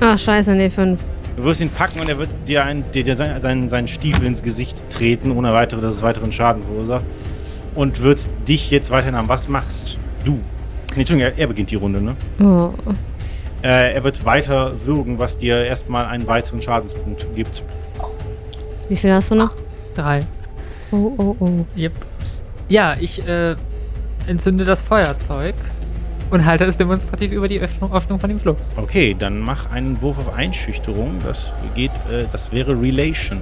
Ah, 0.00 0.16
scheiße, 0.16 0.52
nee, 0.52 0.70
fünf. 0.70 1.00
Du 1.38 1.44
wirst 1.44 1.60
ihn 1.60 1.70
packen 1.70 2.00
und 2.00 2.08
er 2.08 2.18
wird 2.18 2.30
dir, 2.48 2.64
ein, 2.64 2.82
dir, 2.92 3.04
dir 3.04 3.14
sein, 3.14 3.40
seinen, 3.40 3.68
seinen 3.68 3.86
Stiefel 3.86 4.26
ins 4.26 4.42
Gesicht 4.42 4.90
treten, 4.90 5.30
ohne 5.30 5.52
weitere, 5.52 5.80
dass 5.80 5.94
es 5.94 6.02
weiteren 6.02 6.32
Schaden 6.32 6.64
verursacht. 6.64 7.04
Und 7.76 8.02
wird 8.02 8.28
dich 8.48 8.72
jetzt 8.72 8.90
weiterhin 8.90 9.14
haben. 9.14 9.28
Was 9.28 9.46
machst 9.46 9.98
du? 10.24 10.32
Nee, 10.32 11.02
Entschuldigung, 11.02 11.32
er, 11.32 11.38
er 11.38 11.46
beginnt 11.46 11.70
die 11.70 11.76
Runde, 11.76 12.00
ne? 12.00 12.16
Oh. 12.40 12.72
Äh, 13.62 13.94
er 13.94 14.02
wird 14.02 14.24
weiter 14.24 14.84
würgen, 14.84 15.20
was 15.20 15.38
dir 15.38 15.64
erstmal 15.64 16.06
einen 16.06 16.26
weiteren 16.26 16.60
Schadenspunkt 16.60 17.24
gibt. 17.36 17.62
Wie 18.88 18.96
viel 18.96 19.12
hast 19.12 19.30
du 19.30 19.36
noch? 19.36 19.52
Drei. 19.94 20.26
Oh, 20.90 21.12
oh, 21.18 21.36
oh. 21.38 21.64
Yep. 21.76 21.92
Ja, 22.68 22.96
ich 22.98 23.24
äh, 23.28 23.54
entzünde 24.26 24.64
das 24.64 24.82
Feuerzeug 24.82 25.54
und 26.30 26.44
halte 26.44 26.64
es 26.64 26.76
demonstrativ 26.76 27.32
über 27.32 27.48
die 27.48 27.60
Öffnung, 27.60 27.92
Öffnung 27.92 28.20
von 28.20 28.28
dem 28.28 28.38
Fluss. 28.38 28.70
Okay, 28.76 29.16
dann 29.18 29.40
mach 29.40 29.70
einen 29.70 30.00
Wurf 30.02 30.18
auf 30.18 30.32
Einschüchterung. 30.32 31.18
Das 31.22 31.52
geht, 31.74 31.90
äh, 32.10 32.26
das 32.30 32.52
wäre 32.52 32.80
Relation. 32.80 33.40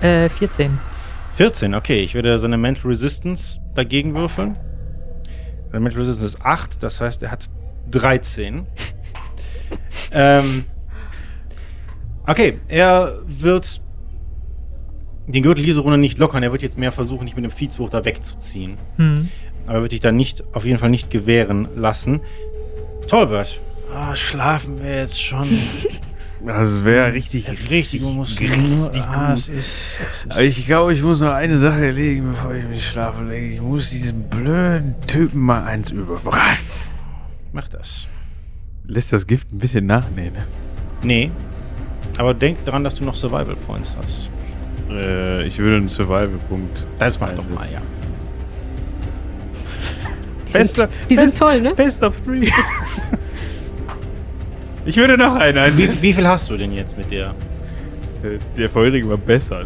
Äh, 0.00 0.28
14. 0.28 0.78
14, 1.34 1.74
okay. 1.74 2.00
Ich 2.00 2.14
werde 2.14 2.38
seine 2.38 2.56
Mental 2.56 2.88
Resistance 2.88 3.60
dagegen 3.74 4.14
würfeln. 4.14 4.56
Seine 5.70 5.80
Mental 5.80 6.00
Resistance 6.00 6.36
ist 6.36 6.44
8, 6.44 6.82
das 6.82 7.00
heißt, 7.00 7.22
er 7.22 7.30
hat 7.30 7.46
13. 7.90 8.66
ähm, 10.12 10.64
okay, 12.26 12.58
er 12.68 13.20
wird 13.26 13.80
den 15.26 15.42
Gürtel 15.42 15.64
diese 15.64 15.80
Runde 15.80 15.98
nicht 15.98 16.18
lockern. 16.18 16.42
Er 16.42 16.52
wird 16.52 16.62
jetzt 16.62 16.78
mehr 16.78 16.92
versuchen, 16.92 17.26
dich 17.26 17.36
mit 17.36 17.44
dem 17.44 17.50
Viehzug 17.50 17.90
da 17.90 18.04
wegzuziehen. 18.04 18.76
Hm. 18.96 19.28
Aber 19.66 19.76
er 19.76 19.82
wird 19.82 19.92
dich 19.92 20.00
da 20.00 20.12
nicht, 20.12 20.42
auf 20.52 20.64
jeden 20.64 20.78
Fall 20.78 20.90
nicht 20.90 21.10
gewähren 21.10 21.68
lassen. 21.76 22.20
Tolbert. 23.06 23.60
Ah, 23.94 24.14
schlafen 24.14 24.82
wir 24.82 24.96
jetzt 24.96 25.20
schon. 25.22 25.48
Das 26.42 26.86
wäre 26.86 27.12
richtig, 27.12 27.46
Richtig, 27.68 28.00
man 28.00 28.14
muss 28.16 28.40
richtig 28.40 28.56
nur, 28.56 28.88
gut. 28.90 28.98
ah, 29.02 29.34
es 29.34 29.50
ist, 29.50 30.00
es 30.00 30.24
ist 30.24 30.38
ich 30.58 30.64
glaube, 30.64 30.94
ich 30.94 31.02
muss 31.02 31.20
noch 31.20 31.32
eine 31.34 31.58
Sache 31.58 31.84
erledigen, 31.84 32.30
bevor 32.30 32.54
ich 32.54 32.64
mich 32.64 32.82
schlafen 32.88 33.28
lege. 33.28 33.56
Ich 33.56 33.60
muss 33.60 33.90
diesen 33.90 34.22
blöden 34.22 34.94
Typen 35.06 35.38
mal 35.38 35.64
eins 35.64 35.90
überbraten. 35.90 36.64
Mach 37.52 37.68
das. 37.68 38.06
Lässt 38.86 39.12
das 39.12 39.26
Gift 39.26 39.52
ein 39.52 39.58
bisschen 39.58 39.84
nachnehmen. 39.84 40.42
Nee. 41.04 41.30
Aber 42.16 42.32
denk 42.32 42.64
daran, 42.64 42.84
dass 42.84 42.94
du 42.94 43.04
noch 43.04 43.14
Survival 43.14 43.56
Points 43.66 43.94
hast. 44.00 44.30
Äh, 44.90 45.46
ich 45.46 45.58
würde 45.58 45.76
einen 45.76 45.88
Survival-Punkt. 45.88 46.86
Das 46.98 47.20
mach 47.20 47.32
doch 47.34 47.48
mal, 47.50 47.70
ja. 47.70 47.82
Bester, 50.52 50.88
Die 51.08 51.16
sind 51.16 51.36
toll, 51.36 51.60
ne? 51.60 51.74
Best 51.74 52.02
of 52.02 52.14
three. 52.24 52.48
ich 54.86 54.96
würde 54.96 55.16
noch 55.16 55.34
einen 55.36 55.56
Wie, 55.56 55.60
einsetzen. 55.60 56.02
wie 56.02 56.12
viel 56.12 56.26
hast 56.26 56.50
du 56.50 56.56
denn 56.56 56.72
jetzt 56.72 56.96
mit 56.96 57.10
der? 57.10 57.34
Äh, 58.22 58.38
Der 58.56 58.68
vorherige 58.68 59.08
war 59.08 59.16
besser. 59.16 59.64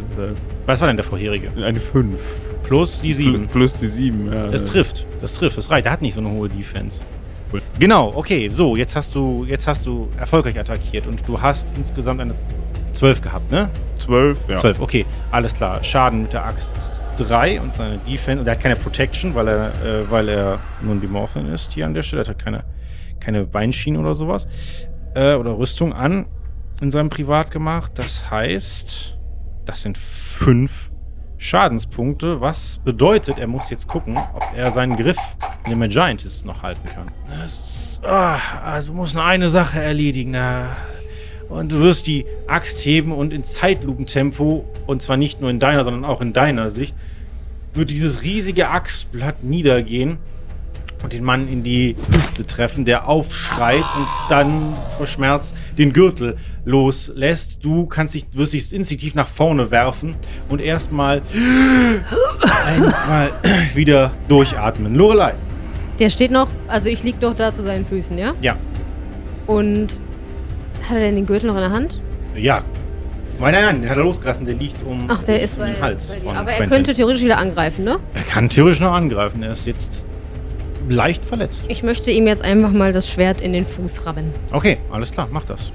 Was 0.66 0.80
war 0.80 0.88
denn 0.88 0.96
der 0.96 1.04
vorherige? 1.04 1.48
Eine 1.62 1.80
5. 1.80 2.20
Plus 2.64 3.02
die 3.02 3.12
7. 3.12 3.46
Plus 3.48 3.74
die 3.78 3.86
7, 3.88 4.32
ja. 4.32 4.46
Das 4.48 4.64
trifft. 4.64 5.06
Das 5.20 5.34
trifft. 5.34 5.58
Das 5.58 5.70
reicht. 5.70 5.84
Der 5.84 5.92
hat 5.92 6.02
nicht 6.02 6.14
so 6.14 6.20
eine 6.20 6.30
hohe 6.30 6.48
Defense. 6.48 7.02
Genau, 7.78 8.10
okay. 8.14 8.48
So, 8.48 8.74
jetzt 8.74 8.96
hast 8.96 9.14
du, 9.14 9.44
jetzt 9.48 9.66
hast 9.68 9.86
du 9.86 10.08
erfolgreich 10.18 10.58
attackiert 10.58 11.06
und 11.06 11.20
du 11.28 11.40
hast 11.40 11.68
insgesamt 11.76 12.20
eine 12.20 12.34
12 12.94 13.22
gehabt, 13.22 13.50
ne? 13.50 13.68
12, 13.98 14.38
ja. 14.48 14.56
12, 14.56 14.80
okay. 14.80 15.06
Alles 15.30 15.54
klar. 15.54 15.82
Schaden 15.82 16.22
mit 16.22 16.32
der 16.32 16.44
Axt 16.44 16.76
ist 16.76 17.02
3 17.16 17.60
und 17.60 17.74
seine 17.74 17.98
Defense. 17.98 18.40
Und 18.40 18.46
er 18.46 18.52
hat 18.52 18.60
keine 18.60 18.76
Protection, 18.76 19.34
weil 19.34 19.48
er, 19.48 19.68
äh, 19.84 20.10
weil 20.10 20.28
er 20.28 20.58
nur 20.80 20.94
ein 20.94 21.00
Dimorphin 21.00 21.46
ist 21.52 21.72
hier 21.72 21.86
an 21.86 21.94
der 21.94 22.02
Stelle. 22.02 22.22
Er 22.22 22.28
hat 22.28 22.38
keine, 22.38 22.64
keine 23.20 23.44
Beinschienen 23.44 24.00
oder 24.00 24.14
sowas. 24.14 24.46
Äh, 25.14 25.34
oder 25.34 25.58
Rüstung 25.58 25.92
an 25.92 26.26
in 26.80 26.90
seinem 26.90 27.08
Privat 27.08 27.50
gemacht. 27.50 27.92
Das 27.96 28.30
heißt, 28.30 29.16
das 29.64 29.82
sind 29.82 29.98
5 29.98 30.90
Schadenspunkte, 31.36 32.40
was 32.40 32.78
bedeutet, 32.84 33.38
er 33.38 33.46
muss 33.46 33.68
jetzt 33.68 33.86
gucken, 33.86 34.16
ob 34.16 34.42
er 34.56 34.70
seinen 34.70 34.96
Griff 34.96 35.18
in 35.66 35.78
dem 35.78 35.90
Giantist 35.90 36.46
noch 36.46 36.62
halten 36.62 36.88
kann. 36.88 37.10
Das 37.28 37.98
ist, 37.98 38.00
ah, 38.04 38.38
also 38.64 38.92
du 38.92 38.94
musst 38.94 39.14
nur 39.14 39.24
eine 39.24 39.50
Sache 39.50 39.82
erledigen. 39.82 40.30
Na. 40.30 40.76
Und 41.54 41.70
du 41.70 41.78
wirst 41.78 42.08
die 42.08 42.26
Axt 42.48 42.84
heben 42.84 43.12
und 43.12 43.32
in 43.32 43.44
Zeitlupentempo, 43.44 44.64
und 44.88 45.00
zwar 45.00 45.16
nicht 45.16 45.40
nur 45.40 45.50
in 45.50 45.60
deiner, 45.60 45.84
sondern 45.84 46.04
auch 46.04 46.20
in 46.20 46.32
deiner 46.32 46.72
Sicht, 46.72 46.96
wird 47.74 47.90
dieses 47.90 48.24
riesige 48.24 48.70
Axtblatt 48.70 49.44
niedergehen 49.44 50.18
und 51.04 51.12
den 51.12 51.22
Mann 51.22 51.46
in 51.46 51.62
die 51.62 51.94
Hüfte 52.10 52.44
treffen, 52.44 52.84
der 52.84 53.08
aufschreit 53.08 53.84
und 53.96 54.08
dann 54.28 54.76
vor 54.96 55.06
Schmerz 55.06 55.54
den 55.78 55.92
Gürtel 55.92 56.38
loslässt. 56.64 57.64
Du 57.64 57.86
kannst 57.86 58.14
dich, 58.14 58.26
wirst 58.32 58.52
dich 58.52 58.72
instinktiv 58.72 59.14
nach 59.14 59.28
vorne 59.28 59.70
werfen 59.70 60.16
und 60.48 60.60
erstmal 60.60 61.22
einmal 62.66 63.30
wieder 63.76 64.10
durchatmen. 64.26 64.96
Lorelei. 64.96 65.34
Der 66.00 66.10
steht 66.10 66.32
noch, 66.32 66.48
also 66.66 66.88
ich 66.88 67.04
lieg 67.04 67.20
doch 67.20 67.36
da 67.36 67.52
zu 67.52 67.62
seinen 67.62 67.86
Füßen, 67.86 68.18
ja? 68.18 68.34
Ja. 68.40 68.56
Und 69.46 70.00
hat 70.88 70.96
er 70.96 71.00
denn 71.00 71.16
den 71.16 71.26
Gürtel 71.26 71.46
noch 71.48 71.54
in 71.54 71.60
der 71.60 71.70
Hand? 71.70 72.00
Ja. 72.36 72.62
Nein, 73.40 73.52
nein, 73.52 73.64
nein, 73.64 73.80
den 73.82 73.90
hat 73.90 73.96
er 73.96 74.04
losgelassen. 74.04 74.44
Der 74.46 74.54
liegt 74.54 74.76
um, 74.86 75.06
Ach, 75.08 75.22
der 75.24 75.42
ist 75.42 75.54
um 75.54 75.60
bei, 75.64 75.70
den 75.72 75.80
Hals. 75.82 76.14
von 76.22 76.36
Aber 76.36 76.50
er 76.50 76.56
Quentin. 76.58 76.70
könnte 76.76 76.94
theoretisch 76.94 77.22
wieder 77.24 77.38
angreifen, 77.38 77.84
ne? 77.84 77.96
Er 78.14 78.22
kann 78.22 78.48
theoretisch 78.48 78.80
noch 78.80 78.92
angreifen. 78.92 79.42
Er 79.42 79.52
ist 79.52 79.66
jetzt 79.66 80.04
leicht 80.88 81.24
verletzt. 81.24 81.64
Ich 81.68 81.82
möchte 81.82 82.10
ihm 82.12 82.26
jetzt 82.26 82.42
einfach 82.44 82.70
mal 82.70 82.92
das 82.92 83.08
Schwert 83.10 83.40
in 83.40 83.52
den 83.52 83.64
Fuß 83.64 84.06
rammen. 84.06 84.30
Okay, 84.52 84.78
alles 84.92 85.10
klar, 85.10 85.28
mach 85.32 85.44
das. 85.44 85.72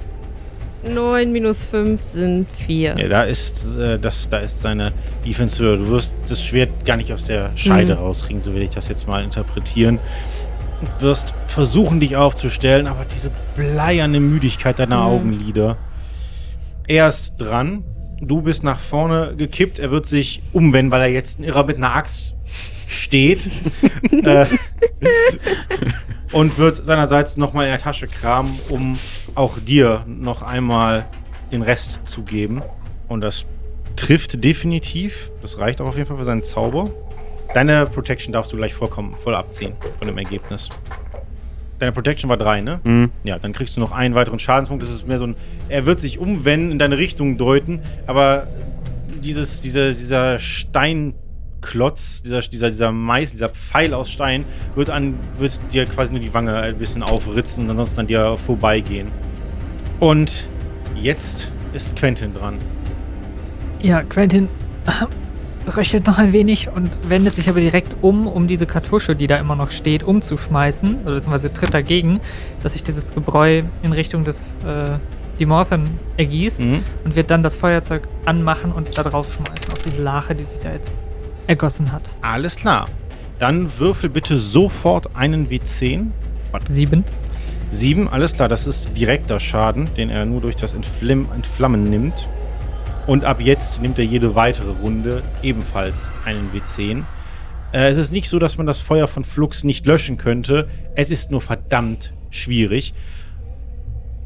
9 0.82 1.30
minus 1.30 1.64
5 1.66 2.02
sind 2.02 2.46
4. 2.66 2.94
Ja, 2.98 3.08
da 3.08 3.22
ist, 3.24 3.76
äh, 3.76 3.98
das, 3.98 4.26
da 4.30 4.38
ist 4.38 4.62
seine 4.62 4.92
Defense 5.26 5.62
höher. 5.62 5.76
Du 5.76 5.88
wirst 5.88 6.14
das 6.26 6.42
Schwert 6.42 6.70
gar 6.86 6.96
nicht 6.96 7.12
aus 7.12 7.24
der 7.26 7.50
Scheide 7.56 7.94
Mhm. 7.96 8.00
rauskriegen, 8.00 8.40
so 8.40 8.54
will 8.54 8.62
ich 8.62 8.70
das 8.70 8.88
jetzt 8.88 9.06
mal 9.06 9.22
interpretieren. 9.22 9.98
Wirst 10.98 11.34
versuchen, 11.46 12.00
dich 12.00 12.16
aufzustellen, 12.16 12.86
aber 12.86 13.04
diese 13.04 13.30
bleierne 13.56 14.20
Müdigkeit 14.20 14.78
deiner 14.78 14.96
Mhm. 14.98 15.02
Augenlider. 15.02 15.76
Er 16.86 17.08
ist 17.08 17.36
dran. 17.36 17.84
Du 18.20 18.42
bist 18.42 18.64
nach 18.64 18.80
vorne 18.80 19.34
gekippt. 19.36 19.78
Er 19.78 19.90
wird 19.90 20.06
sich 20.06 20.42
umwenden, 20.52 20.90
weil 20.90 21.02
er 21.02 21.08
jetzt 21.08 21.38
ein 21.38 21.44
Irrer 21.44 21.64
mit 21.64 21.76
einer 21.76 21.94
Axt 21.94 22.34
steht. 22.88 23.50
äh, 24.24 24.46
und 26.32 26.58
wird 26.58 26.84
seinerseits 26.84 27.36
nochmal 27.36 27.64
in 27.66 27.70
der 27.72 27.80
Tasche 27.80 28.06
kramen, 28.06 28.58
um 28.68 28.98
auch 29.34 29.58
dir 29.58 30.04
noch 30.06 30.42
einmal 30.42 31.06
den 31.52 31.62
Rest 31.62 32.06
zu 32.06 32.22
geben. 32.22 32.62
Und 33.08 33.20
das 33.22 33.44
trifft 33.96 34.42
definitiv. 34.44 35.30
Das 35.42 35.58
reicht 35.58 35.80
auch 35.80 35.88
auf 35.88 35.96
jeden 35.96 36.08
Fall 36.08 36.16
für 36.16 36.24
seinen 36.24 36.42
Zauber. 36.44 36.90
Deine 37.54 37.86
Protection 37.86 38.32
darfst 38.32 38.52
du 38.52 38.56
gleich 38.56 38.74
vollkommen 38.74 39.16
voll 39.16 39.34
abziehen 39.34 39.74
von 39.98 40.06
dem 40.06 40.18
Ergebnis. 40.18 40.68
Deine 41.80 41.92
Protection 41.92 42.28
war 42.28 42.36
drei, 42.36 42.60
ne? 42.60 42.80
Hm. 42.84 43.10
Ja, 43.24 43.38
dann 43.38 43.52
kriegst 43.52 43.76
du 43.76 43.80
noch 43.80 43.90
einen 43.90 44.14
weiteren 44.14 44.38
Schadenspunkt. 44.38 44.82
Das 44.82 44.90
ist 44.90 45.08
mehr 45.08 45.18
so 45.18 45.26
ein. 45.26 45.34
Er 45.68 45.86
wird 45.86 45.98
sich 45.98 46.18
umwenden, 46.18 46.70
in 46.70 46.78
deine 46.78 46.98
Richtung 46.98 47.38
deuten, 47.38 47.80
aber 48.06 48.46
dieses, 49.24 49.62
dieser, 49.62 49.92
dieser 49.92 50.38
Steinklotz, 50.38 52.22
dieser, 52.22 52.40
dieser, 52.42 52.68
dieser 52.68 52.92
Mais, 52.92 53.30
dieser 53.30 53.48
Pfeil 53.48 53.94
aus 53.94 54.10
Stein, 54.10 54.44
wird, 54.74 54.90
an, 54.90 55.14
wird 55.38 55.58
dir 55.72 55.86
quasi 55.86 56.12
nur 56.12 56.20
die 56.20 56.32
Wange 56.34 56.54
ein 56.54 56.76
bisschen 56.76 57.02
aufritzen 57.02 57.64
und 57.64 57.70
ansonsten 57.70 58.00
an 58.00 58.06
dir 58.06 58.36
vorbeigehen. 58.36 59.08
Und 60.00 60.46
jetzt 60.94 61.50
ist 61.72 61.96
Quentin 61.96 62.34
dran. 62.34 62.58
Ja, 63.80 64.02
Quentin 64.02 64.48
röchelt 65.76 66.06
noch 66.06 66.18
ein 66.18 66.32
wenig 66.32 66.68
und 66.68 66.90
wendet 67.08 67.34
sich 67.34 67.48
aber 67.48 67.60
direkt 67.60 67.92
um, 68.02 68.26
um 68.26 68.46
diese 68.48 68.66
Kartusche, 68.66 69.14
die 69.14 69.26
da 69.26 69.36
immer 69.36 69.56
noch 69.56 69.70
steht, 69.70 70.02
umzuschmeißen. 70.02 71.02
Oder 71.04 71.14
beziehungsweise 71.14 71.52
tritt 71.52 71.74
dagegen, 71.74 72.20
dass 72.62 72.72
sich 72.72 72.82
dieses 72.82 73.14
Gebräu 73.14 73.62
in 73.82 73.92
Richtung 73.92 74.24
des 74.24 74.56
äh, 74.66 74.98
Dimorphen 75.38 75.84
ergießt 76.16 76.64
Mhm. 76.64 76.82
und 77.04 77.16
wird 77.16 77.30
dann 77.30 77.42
das 77.42 77.56
Feuerzeug 77.56 78.02
anmachen 78.26 78.72
und 78.72 78.96
da 78.98 79.02
drauf 79.02 79.32
schmeißen 79.32 79.72
auf 79.72 79.78
diese 79.84 80.02
Lache, 80.02 80.34
die 80.34 80.44
sich 80.44 80.58
da 80.60 80.72
jetzt 80.72 81.02
ergossen 81.46 81.92
hat. 81.92 82.14
Alles 82.20 82.56
klar. 82.56 82.88
Dann 83.38 83.70
würfel 83.78 84.10
bitte 84.10 84.36
sofort 84.38 85.16
einen 85.16 85.48
W10. 85.48 86.08
Sieben. 86.68 87.04
Sieben, 87.70 88.08
alles 88.08 88.32
klar, 88.34 88.48
das 88.48 88.66
ist 88.66 88.96
direkter 88.98 89.38
Schaden, 89.40 89.88
den 89.96 90.10
er 90.10 90.26
nur 90.26 90.40
durch 90.40 90.56
das 90.56 90.74
Entflim 90.74 91.28
Entflammen 91.34 91.84
nimmt. 91.84 92.28
Und 93.06 93.24
ab 93.24 93.40
jetzt 93.40 93.80
nimmt 93.80 93.98
er 93.98 94.04
jede 94.04 94.34
weitere 94.34 94.70
Runde 94.70 95.22
ebenfalls 95.42 96.12
einen 96.24 96.50
W10. 96.52 97.04
Äh, 97.72 97.88
es 97.88 97.96
ist 97.96 98.12
nicht 98.12 98.28
so, 98.28 98.38
dass 98.38 98.56
man 98.56 98.66
das 98.66 98.80
Feuer 98.80 99.08
von 99.08 99.24
Flux 99.24 99.64
nicht 99.64 99.86
löschen 99.86 100.16
könnte. 100.16 100.68
Es 100.94 101.10
ist 101.10 101.30
nur 101.30 101.40
verdammt 101.40 102.12
schwierig. 102.30 102.94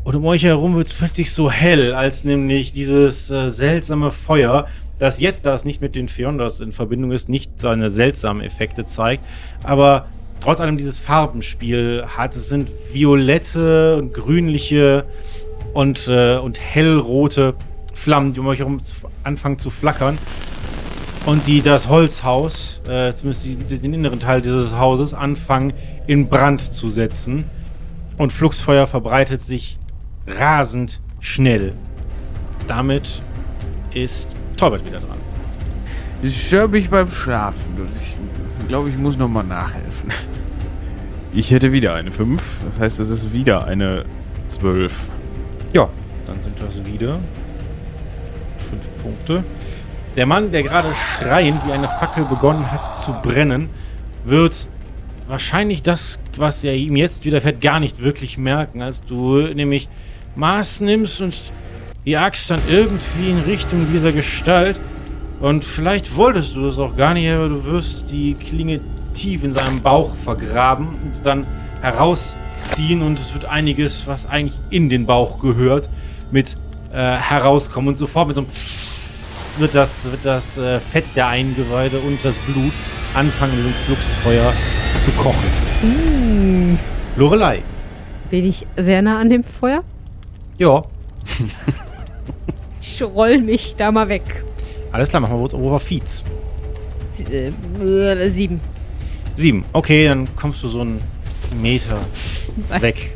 Und 0.04 0.14
um 0.14 0.24
euch 0.26 0.42
herum 0.42 0.76
wird 0.76 0.88
es 0.88 0.92
plötzlich 0.92 1.32
so 1.32 1.50
hell, 1.50 1.94
als 1.94 2.24
nämlich 2.24 2.72
dieses 2.72 3.30
äh, 3.30 3.50
seltsame 3.50 4.12
Feuer, 4.12 4.66
das 4.98 5.18
jetzt, 5.18 5.46
da 5.46 5.54
es 5.54 5.64
nicht 5.64 5.80
mit 5.80 5.96
den 5.96 6.08
Fiondas 6.08 6.60
in 6.60 6.72
Verbindung 6.72 7.10
ist, 7.10 7.28
nicht 7.28 7.60
seine 7.60 7.90
seltsamen 7.90 8.42
Effekte 8.42 8.84
zeigt, 8.84 9.24
aber 9.62 10.06
trotz 10.40 10.60
allem 10.60 10.76
dieses 10.76 10.98
Farbenspiel 10.98 12.04
hat. 12.06 12.36
Es 12.36 12.50
sind 12.50 12.70
violette 12.92 13.96
und 13.96 14.12
grünliche 14.12 15.04
und, 15.72 16.06
äh, 16.08 16.36
und 16.36 16.60
hellrote 16.60 17.54
Flammen, 17.94 18.34
die 18.34 18.40
um 18.40 18.46
euch 18.46 18.58
herum 18.58 18.80
anfangen 19.22 19.58
zu 19.58 19.70
flackern. 19.70 20.18
Und 21.26 21.46
die 21.46 21.62
das 21.62 21.88
Holzhaus, 21.88 22.82
äh, 22.86 23.14
zumindest 23.14 23.44
die, 23.44 23.56
den 23.56 23.94
inneren 23.94 24.20
Teil 24.20 24.42
dieses 24.42 24.76
Hauses, 24.76 25.14
anfangen 25.14 25.72
in 26.06 26.28
Brand 26.28 26.60
zu 26.60 26.90
setzen. 26.90 27.44
Und 28.18 28.32
Fluxfeuer 28.32 28.86
verbreitet 28.86 29.40
sich 29.40 29.78
rasend 30.26 31.00
schnell. 31.20 31.72
Damit 32.66 33.22
ist 33.94 34.36
Torbert 34.56 34.84
wieder 34.86 35.00
dran. 35.00 35.18
Ich 36.22 36.46
störe 36.46 36.68
mich 36.68 36.90
beim 36.90 37.10
Schlafen. 37.10 37.88
Ich 38.60 38.68
glaube, 38.68 38.88
ich 38.88 38.96
muss 38.96 39.16
nochmal 39.16 39.44
nachhelfen. 39.44 40.10
Ich 41.32 41.50
hätte 41.50 41.72
wieder 41.72 41.94
eine 41.94 42.12
5. 42.12 42.58
Das 42.64 42.78
heißt, 42.78 43.00
es 43.00 43.10
ist 43.10 43.32
wieder 43.32 43.66
eine 43.66 44.04
12. 44.48 45.08
Ja, 45.72 45.88
dann 46.26 46.40
sind 46.42 46.54
das 46.62 46.84
wieder 46.86 47.18
fünf 49.04 49.16
Punkte. 49.16 49.44
Der 50.16 50.26
Mann, 50.26 50.52
der 50.52 50.62
gerade 50.62 50.92
schreiend 50.94 51.66
wie 51.66 51.72
eine 51.72 51.88
Fackel 51.88 52.24
begonnen 52.24 52.70
hat 52.70 52.94
zu 52.96 53.12
brennen, 53.22 53.68
wird 54.24 54.68
wahrscheinlich 55.26 55.82
das, 55.82 56.18
was 56.36 56.62
er 56.64 56.74
ihm 56.74 56.96
jetzt 56.96 57.24
widerfährt, 57.24 57.60
gar 57.60 57.80
nicht 57.80 58.02
wirklich 58.02 58.38
merken, 58.38 58.82
als 58.82 59.02
du 59.02 59.38
nämlich 59.38 59.88
Maß 60.36 60.80
nimmst 60.80 61.20
und 61.20 61.52
die 62.04 62.16
Axt 62.16 62.50
dann 62.50 62.60
irgendwie 62.68 63.30
in 63.30 63.40
Richtung 63.40 63.88
dieser 63.92 64.12
Gestalt. 64.12 64.80
Und 65.40 65.64
vielleicht 65.64 66.14
wolltest 66.16 66.54
du 66.54 66.66
es 66.66 66.78
auch 66.78 66.96
gar 66.96 67.14
nicht, 67.14 67.28
aber 67.28 67.48
du 67.48 67.64
wirst 67.64 68.10
die 68.10 68.34
Klinge 68.34 68.80
tief 69.12 69.42
in 69.42 69.52
seinem 69.52 69.80
Bauch 69.80 70.14
vergraben 70.14 70.88
und 71.02 71.26
dann 71.26 71.46
herausziehen 71.80 73.02
und 73.02 73.18
es 73.18 73.34
wird 73.34 73.46
einiges, 73.46 74.06
was 74.06 74.26
eigentlich 74.26 74.58
in 74.70 74.88
den 74.88 75.06
Bauch 75.06 75.40
gehört, 75.40 75.88
mit 76.30 76.56
äh, 76.94 77.16
herauskommen 77.16 77.88
und 77.88 77.96
sofort 77.98 78.28
mit 78.28 78.34
so 78.34 78.42
einem 78.42 78.50
wird 79.58 79.74
das, 79.74 80.04
wird 80.10 80.24
das 80.24 80.58
äh, 80.58 80.80
Fett 80.80 81.04
der 81.14 81.28
Eingeweide 81.28 81.98
und 81.98 82.24
das 82.24 82.38
Blut 82.38 82.72
anfangen, 83.14 83.52
in 83.52 83.58
diesem 83.58 83.72
Fluxfeuer 83.86 84.52
zu 85.04 85.10
kochen. 85.12 85.44
Mm. 85.82 86.78
Lorelei. 87.16 87.62
Bin 88.30 88.44
ich 88.46 88.66
sehr 88.76 89.02
nah 89.02 89.18
an 89.20 89.30
dem 89.30 89.44
Feuer? 89.44 89.82
Ja. 90.58 90.82
Ich 92.86 93.02
roll 93.02 93.38
mich 93.38 93.74
da 93.76 93.90
mal 93.90 94.08
weg. 94.10 94.44
Alles 94.92 95.08
klar, 95.08 95.22
machen 95.22 95.36
wir 95.36 95.42
uns 95.44 95.54
over 95.54 95.80
Feeds. 95.80 96.22
Äh, 97.30 98.28
sieben. 98.28 98.60
Sieben. 99.36 99.64
Okay, 99.72 100.06
dann 100.06 100.28
kommst 100.36 100.62
du 100.62 100.68
so 100.68 100.82
einen 100.82 101.00
Meter 101.62 101.98
weg. 102.80 103.10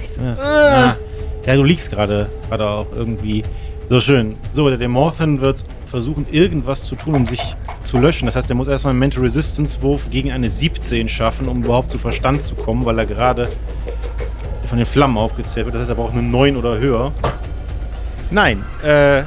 Ich 0.00 0.08
so, 0.08 0.22
Das, 0.22 0.38
äh. 0.38 0.42
ah. 0.42 0.96
Ja, 1.46 1.56
du 1.56 1.64
liegst 1.64 1.90
gerade 1.90 2.30
gerade 2.48 2.68
auch 2.68 2.86
irgendwie 2.94 3.42
so 3.88 4.00
schön. 4.00 4.36
So, 4.52 4.68
der 4.68 4.78
Demorphin 4.78 5.40
wird 5.40 5.64
versuchen, 5.86 6.26
irgendwas 6.30 6.84
zu 6.84 6.96
tun, 6.96 7.14
um 7.14 7.26
sich 7.26 7.54
zu 7.82 7.98
löschen. 7.98 8.26
Das 8.26 8.36
heißt, 8.36 8.48
er 8.48 8.56
muss 8.56 8.68
erstmal 8.68 8.92
einen 8.92 9.00
Mental 9.00 9.22
Resistance 9.22 9.82
Wurf 9.82 10.08
gegen 10.10 10.32
eine 10.32 10.48
17 10.48 11.08
schaffen, 11.08 11.48
um 11.48 11.64
überhaupt 11.64 11.90
zu 11.90 11.98
Verstand 11.98 12.42
zu 12.42 12.54
kommen, 12.54 12.84
weil 12.84 12.98
er 12.98 13.06
gerade 13.06 13.48
von 14.66 14.78
den 14.78 14.86
Flammen 14.86 15.18
aufgezählt 15.18 15.66
wird. 15.66 15.74
Das 15.74 15.82
heißt, 15.82 15.90
er 15.90 15.96
braucht 15.96 16.12
eine 16.14 16.22
9 16.22 16.56
oder 16.56 16.78
höher. 16.78 17.12
Nein, 18.30 18.64
äh, 18.82 19.24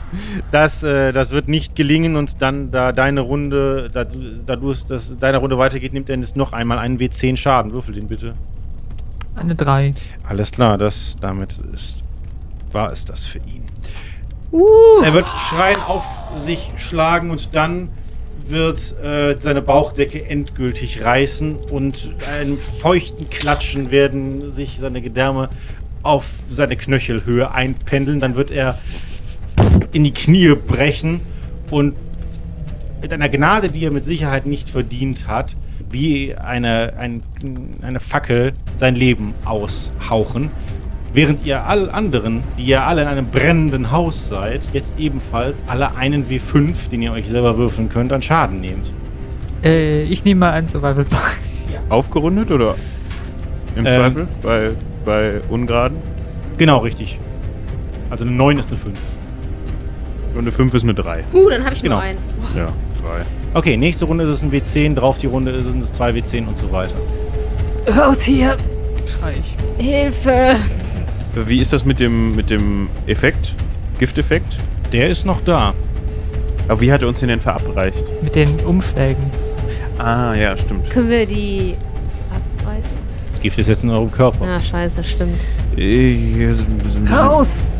das, 0.52 0.82
äh, 0.82 1.12
das 1.12 1.32
wird 1.32 1.48
nicht 1.48 1.76
gelingen 1.76 2.16
und 2.16 2.40
dann, 2.40 2.70
da 2.70 2.92
deine 2.92 3.20
Runde, 3.20 3.90
da, 3.92 4.06
da 4.46 4.56
du 4.56 4.70
es, 4.70 4.86
deine 5.18 5.38
Runde 5.38 5.58
weitergeht, 5.58 5.92
nimmt 5.92 6.08
er 6.08 6.16
jetzt 6.16 6.36
noch 6.36 6.54
einmal 6.54 6.78
einen 6.78 6.98
W10 6.98 7.36
Schaden. 7.36 7.72
Würfel 7.72 7.94
den 7.94 8.06
bitte. 8.06 8.34
Eine 9.36 9.54
drei. 9.54 9.92
Alles 10.26 10.50
klar, 10.50 10.78
das 10.78 11.16
damit 11.20 11.58
ist 11.72 12.02
war 12.76 12.92
es 12.92 13.04
das 13.04 13.24
für 13.24 13.38
ihn. 13.38 13.64
Uh, 14.52 15.02
Er 15.02 15.14
wird 15.14 15.26
schreien 15.48 15.80
auf 15.80 16.04
sich 16.36 16.72
schlagen 16.76 17.30
und 17.30 17.54
dann 17.54 17.88
wird 18.48 18.94
äh, 19.02 19.36
seine 19.40 19.62
Bauchdecke 19.62 20.24
endgültig 20.24 21.02
reißen 21.02 21.56
und 21.56 22.14
einem 22.38 22.56
feuchten 22.56 23.28
Klatschen 23.28 23.90
werden 23.90 24.50
sich 24.50 24.78
seine 24.78 25.00
Gedärme 25.00 25.48
auf 26.02 26.26
seine 26.48 26.76
Knöchelhöhe 26.76 27.52
einpendeln. 27.52 28.20
Dann 28.20 28.36
wird 28.36 28.50
er 28.50 28.78
in 29.92 30.04
die 30.04 30.12
Knie 30.12 30.54
brechen 30.54 31.22
und 31.70 31.96
mit 33.00 33.12
einer 33.12 33.28
Gnade, 33.28 33.70
die 33.70 33.84
er 33.84 33.90
mit 33.90 34.04
Sicherheit 34.04 34.46
nicht 34.46 34.70
verdient 34.70 35.26
hat, 35.26 35.56
wie 35.96 36.34
eine, 36.36 36.92
ein, 36.98 37.22
eine 37.82 38.00
Fackel 38.00 38.52
sein 38.76 38.94
Leben 38.94 39.32
aushauchen. 39.46 40.50
Während 41.14 41.46
ihr 41.46 41.64
all 41.66 41.88
anderen, 41.90 42.42
die 42.58 42.64
ihr 42.64 42.86
alle 42.86 43.00
in 43.02 43.08
einem 43.08 43.28
brennenden 43.28 43.90
Haus 43.90 44.28
seid, 44.28 44.60
jetzt 44.74 44.98
ebenfalls 45.00 45.64
alle 45.66 45.96
einen 45.96 46.24
W5, 46.26 46.90
den 46.90 47.00
ihr 47.00 47.12
euch 47.12 47.26
selber 47.26 47.56
würfeln 47.56 47.88
könnt, 47.88 48.12
an 48.12 48.20
Schaden 48.20 48.60
nehmt. 48.60 48.92
Äh, 49.64 50.02
ich 50.02 50.24
nehme 50.26 50.40
mal 50.40 50.50
einen 50.52 50.66
Survival 50.66 51.04
Point. 51.04 51.80
Aufgerundet 51.88 52.50
oder 52.50 52.74
im 53.74 53.86
Ähm. 53.86 53.92
Zweifel? 53.94 54.28
Bei, 54.42 54.70
bei 55.06 55.40
Ungeraden? 55.48 55.96
Genau, 56.58 56.78
richtig. 56.78 57.18
Also 58.10 58.24
eine 58.24 58.34
9 58.34 58.58
ist 58.58 58.68
eine 58.70 58.76
5. 58.78 58.98
Und 60.34 60.40
eine 60.42 60.52
5 60.52 60.74
ist 60.74 60.82
eine 60.82 60.92
3. 60.94 61.24
uh, 61.32 61.48
dann 61.48 61.64
habe 61.64 61.74
ich 61.74 61.82
Genau. 61.82 61.96
noch 61.96 62.02
einen. 62.02 62.18
Ja, 62.54 62.66
3. 62.66 62.72
Okay, 63.56 63.78
nächste 63.78 64.04
Runde 64.04 64.24
ist 64.24 64.28
es 64.28 64.42
ein 64.42 64.52
W10, 64.52 64.96
drauf 64.96 65.16
die 65.16 65.28
Runde 65.28 65.58
sind 65.64 65.82
es 65.82 65.94
zwei 65.94 66.10
W10 66.10 66.46
und 66.46 66.58
so 66.58 66.70
weiter. 66.72 66.94
Raus 67.88 68.22
hier! 68.22 68.54
Schrei 69.06 69.32
ich. 69.38 69.82
Hilfe! 69.82 70.56
Wie 71.34 71.58
ist 71.58 71.72
das 71.72 71.86
mit 71.86 71.98
dem, 71.98 72.36
mit 72.36 72.50
dem 72.50 72.90
Effekt? 73.06 73.54
Gifteffekt? 73.98 74.58
Der 74.92 75.08
ist 75.08 75.24
noch 75.24 75.40
da. 75.40 75.72
Aber 76.68 76.82
wie 76.82 76.92
hat 76.92 77.00
er 77.00 77.08
uns 77.08 77.20
den 77.20 77.30
denn 77.30 77.40
verabreicht? 77.40 77.96
Mit 78.22 78.34
den 78.34 78.60
Umschlägen. 78.66 79.24
Ah, 79.96 80.34
ja, 80.34 80.54
stimmt. 80.54 80.90
Können 80.90 81.08
wir 81.08 81.24
die 81.24 81.76
abreißen? 82.28 82.92
Das 83.32 83.40
Gift 83.40 83.58
ist 83.58 83.68
jetzt 83.68 83.84
in 83.84 83.88
eurem 83.90 84.12
Körper. 84.12 84.44
Ah, 84.44 84.60
scheiße, 84.60 85.02
stimmt. 85.02 85.40
Ich, 85.74 86.36
es, 86.40 86.62
Raus! 87.10 87.72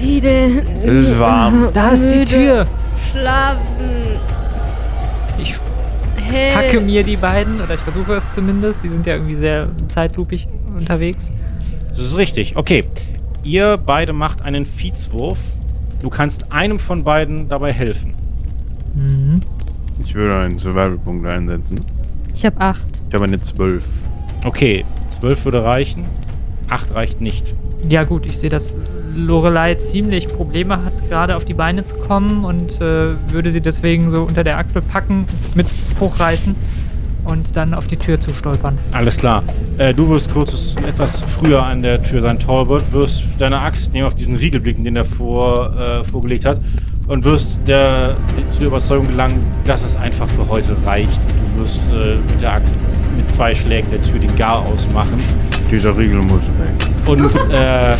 Wie 0.00 0.20
denn? 0.20 0.64
es 0.84 1.08
ist 1.08 1.18
warm. 1.18 1.68
Da 1.74 1.88
ist 1.88 2.08
die. 2.14 2.24
Tür! 2.24 2.64
Schlafen. 3.10 4.06
Ich 5.38 5.54
Hell. 6.16 6.54
packe 6.54 6.80
mir 6.80 7.02
die 7.02 7.16
beiden, 7.16 7.60
oder 7.60 7.74
ich 7.74 7.80
versuche 7.80 8.14
es 8.14 8.30
zumindest. 8.30 8.84
Die 8.84 8.88
sind 8.88 9.06
ja 9.06 9.14
irgendwie 9.14 9.34
sehr 9.34 9.68
zeitlupig 9.88 10.48
unterwegs. 10.76 11.32
Das 11.90 11.98
ist 11.98 12.16
richtig. 12.16 12.56
Okay. 12.56 12.84
Ihr 13.42 13.78
beide 13.84 14.12
macht 14.12 14.44
einen 14.44 14.64
Viehswurf. 14.64 15.38
Du 16.02 16.10
kannst 16.10 16.52
einem 16.52 16.78
von 16.78 17.04
beiden 17.04 17.48
dabei 17.48 17.72
helfen. 17.72 18.14
Mhm. 18.94 19.40
Ich 20.04 20.14
würde 20.14 20.38
einen 20.38 20.58
Survival-Punkt 20.58 21.26
einsetzen. 21.26 21.80
Ich 22.34 22.44
habe 22.44 22.60
acht. 22.60 23.00
Ich 23.08 23.14
habe 23.14 23.24
eine 23.24 23.40
12. 23.40 23.84
Okay, 24.44 24.84
12 25.08 25.44
würde 25.44 25.64
reichen. 25.64 26.04
8 26.68 26.94
reicht 26.94 27.20
nicht. 27.20 27.54
Ja 27.88 28.04
gut, 28.04 28.26
ich 28.26 28.38
sehe, 28.38 28.50
dass 28.50 28.76
Lorelei 29.14 29.74
ziemlich 29.76 30.28
Probleme 30.28 30.84
hat, 30.84 31.08
gerade 31.08 31.36
auf 31.36 31.44
die 31.44 31.54
Beine 31.54 31.84
zu 31.84 31.96
kommen 31.96 32.44
und 32.44 32.80
äh, 32.80 33.14
würde 33.30 33.50
sie 33.52 33.60
deswegen 33.60 34.10
so 34.10 34.22
unter 34.22 34.44
der 34.44 34.58
Achsel 34.58 34.82
packen, 34.82 35.26
mit 35.54 35.66
hochreißen 36.00 36.54
und 37.24 37.56
dann 37.56 37.74
auf 37.74 37.88
die 37.88 37.96
Tür 37.96 38.20
zu 38.20 38.34
stolpern. 38.34 38.78
Alles 38.92 39.16
klar. 39.16 39.42
Äh, 39.78 39.94
du 39.94 40.08
wirst 40.08 40.32
kurz 40.32 40.74
etwas 40.86 41.22
früher 41.38 41.62
an 41.62 41.82
der 41.82 42.02
Tür 42.02 42.22
sein, 42.22 42.38
Talbot, 42.38 42.92
wirst 42.92 43.24
deine 43.38 43.60
Axt 43.60 43.92
nehmen 43.92 44.06
auf 44.06 44.14
diesen 44.14 44.36
Riegel 44.36 44.60
blicken, 44.60 44.84
den 44.84 44.96
er 44.96 45.04
vor, 45.04 45.74
äh, 45.76 46.04
vorgelegt 46.04 46.44
hat 46.44 46.60
und 47.08 47.24
wirst 47.24 47.60
der, 47.66 48.16
zu 48.48 48.58
der 48.60 48.68
Überzeugung 48.68 49.08
gelangen, 49.08 49.44
dass 49.64 49.84
es 49.84 49.96
einfach 49.96 50.28
für 50.28 50.48
heute 50.48 50.76
reicht. 50.84 51.20
Du 51.56 51.62
wirst 51.62 51.80
äh, 51.92 52.16
mit 52.16 52.42
der 52.42 52.54
Axt 52.54 52.78
mit 53.16 53.28
zwei 53.28 53.54
Schlägen 53.54 53.90
der 53.90 54.02
Tür 54.02 54.18
den 54.18 54.34
Gar 54.36 54.64
ausmachen 54.66 55.20
Dieser 55.70 55.96
Riegel 55.96 56.20
muss 56.22 56.42
weg. 56.42 56.95
Und, 57.06 57.34
äh, 57.50 57.96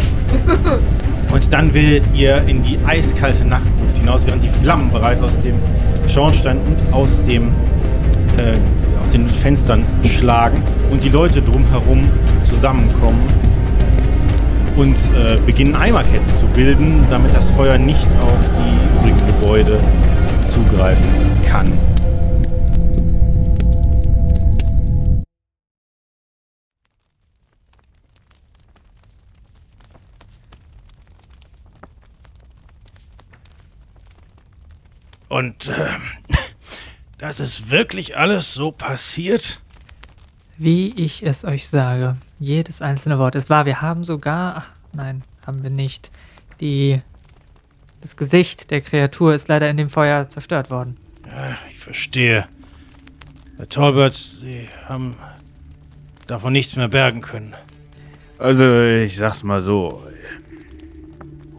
und 1.33 1.53
dann 1.53 1.73
werdet 1.73 2.05
ihr 2.15 2.43
in 2.47 2.63
die 2.63 2.79
eiskalte 2.87 3.45
Nachtluft 3.45 3.99
hinaus, 3.99 4.27
während 4.27 4.45
die 4.45 4.51
Flammen 4.63 4.91
bereits 4.91 5.21
aus 5.21 5.41
dem 5.41 5.57
Schornstein 6.09 6.59
und 6.59 6.95
aus 6.95 7.23
dem 7.25 7.49
äh, 8.39 8.55
aus 9.01 9.11
den 9.11 9.29
Fenstern 9.29 9.85
schlagen 10.19 10.61
und 10.91 11.05
die 11.05 11.09
Leute 11.09 11.41
drumherum 11.41 12.07
zusammenkommen 12.49 13.23
und 14.77 14.97
äh, 15.15 15.37
beginnen 15.47 15.75
Eimerketten 15.75 16.33
zu 16.33 16.47
bilden, 16.47 17.05
damit 17.09 17.35
das 17.35 17.49
Feuer 17.51 17.79
nicht 17.79 18.07
auf 18.21 18.39
die 18.51 18.99
übrigen 18.99 19.39
Gebäude 19.39 19.79
zugreifen 20.43 21.09
kann. 21.49 21.73
Und 35.29 35.69
äh, 35.69 35.89
das 37.19 37.41
ist 37.41 37.71
wirklich 37.71 38.17
alles 38.17 38.55
so 38.55 38.73
passiert? 38.73 39.61
Wie 40.59 40.91
ich 40.91 41.23
es 41.23 41.45
euch 41.45 41.69
sage. 41.69 42.17
Jedes 42.39 42.81
einzelne 42.83 43.19
Wort. 43.19 43.35
Es 43.35 43.51
war, 43.51 43.67
wir 43.67 43.83
haben 43.83 44.05
sogar. 44.05 44.57
Ach, 44.59 44.73
nein, 44.93 45.23
haben 45.47 45.63
wir 45.63 45.71
nicht. 45.71 46.11
Die. 46.61 47.01
Das 48.01 48.17
Gesicht 48.17 48.71
der 48.71 48.83
Kreatur 48.83 49.35
ist 49.35 49.49
leider 49.49 49.69
in 49.69 49.77
dem 49.77 49.91
Feuer 49.91 50.29
zerstört 50.29 50.71
worden. 50.71 50.97
Ja, 51.27 51.57
ich 51.71 51.79
verstehe. 51.79 52.47
Herr 53.57 53.69
Talbot, 53.69 54.15
Sie 54.15 54.69
haben 54.87 55.17
davon 56.27 56.53
nichts 56.53 56.77
mehr 56.77 56.89
bergen 56.89 57.21
können. 57.21 57.53
Also, 58.39 58.81
ich 58.81 59.17
sag's 59.17 59.43
mal 59.43 59.63
so. 59.63 60.03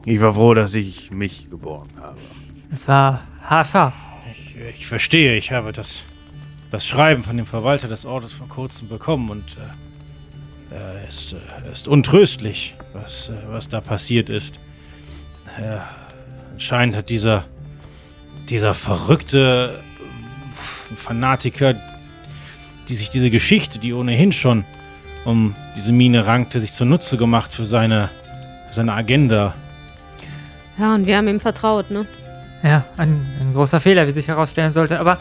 Ich 0.06 0.22
war 0.22 0.32
froh, 0.32 0.54
dass 0.54 0.74
ich 0.74 1.12
mich 1.12 1.50
geborgen 1.50 1.90
habe. 2.00 2.18
Es 2.72 2.88
war 2.88 3.28
haarscharf. 3.48 3.94
Ich, 4.32 4.56
ich 4.80 4.88
verstehe, 4.88 5.36
ich 5.36 5.52
habe 5.52 5.72
das, 5.72 6.04
das 6.70 6.86
Schreiben 6.86 7.24
von 7.24 7.38
dem 7.38 7.46
Verwalter 7.46 7.88
des 7.88 8.06
Ortes 8.06 8.34
vor 8.34 8.48
kurzem 8.48 8.88
bekommen 8.90 9.30
und 9.30 9.58
äh, 9.58 10.76
er, 10.76 11.08
ist, 11.08 11.34
äh, 11.34 11.38
er 11.66 11.72
ist 11.72 11.88
untröstlich, 11.88 12.76
was, 12.94 13.30
äh, 13.30 13.34
was 13.48 13.70
da 13.70 13.82
passiert 13.82 14.30
ist. 14.30 14.60
Ja, 15.62 15.88
anscheinend 16.54 16.96
hat 16.96 17.10
dieser, 17.10 17.46
dieser 18.50 18.74
verrückte 18.74 19.82
äh, 20.92 20.96
Fanatiker, 20.96 21.76
die 22.90 22.96
sich 22.96 23.10
diese 23.10 23.30
Geschichte, 23.30 23.80
die 23.80 23.94
ohnehin 23.94 24.32
schon 24.32 24.66
um 25.26 25.56
diese 25.76 25.92
Mine 25.92 26.26
rankte, 26.26 26.60
sich 26.60 26.72
zunutze 26.72 27.18
gemacht 27.18 27.54
für 27.54 27.66
seine, 27.66 28.10
für 28.68 28.76
seine 28.76 28.94
Agenda. 28.94 29.56
Ja, 30.78 30.96
und 30.96 31.06
wir 31.06 31.18
haben 31.18 31.28
ihm 31.28 31.40
vertraut, 31.40 31.92
ne? 31.92 32.06
Ja, 32.64 32.86
ein, 32.98 33.26
ein 33.40 33.54
großer 33.54 33.80
Fehler, 33.80 34.08
wie 34.08 34.12
sich 34.12 34.28
herausstellen 34.28 34.72
sollte. 34.72 35.00
Aber 35.00 35.20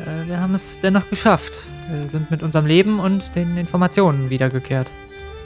äh, 0.00 0.28
wir 0.28 0.40
haben 0.40 0.54
es 0.54 0.80
dennoch 0.80 1.08
geschafft. 1.08 1.68
Wir 1.90 2.08
sind 2.08 2.30
mit 2.30 2.42
unserem 2.42 2.66
Leben 2.66 3.00
und 3.00 3.34
den 3.34 3.56
Informationen 3.56 4.30
wiedergekehrt. 4.30 4.90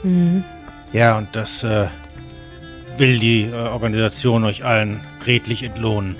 Mhm. 0.03 0.43
Ja, 0.91 1.17
und 1.17 1.35
das 1.35 1.63
äh, 1.63 1.87
will 2.97 3.19
die 3.19 3.43
äh, 3.43 3.53
Organisation 3.53 4.43
euch 4.43 4.63
allen 4.63 5.01
redlich 5.25 5.63
entlohnen. 5.63 6.15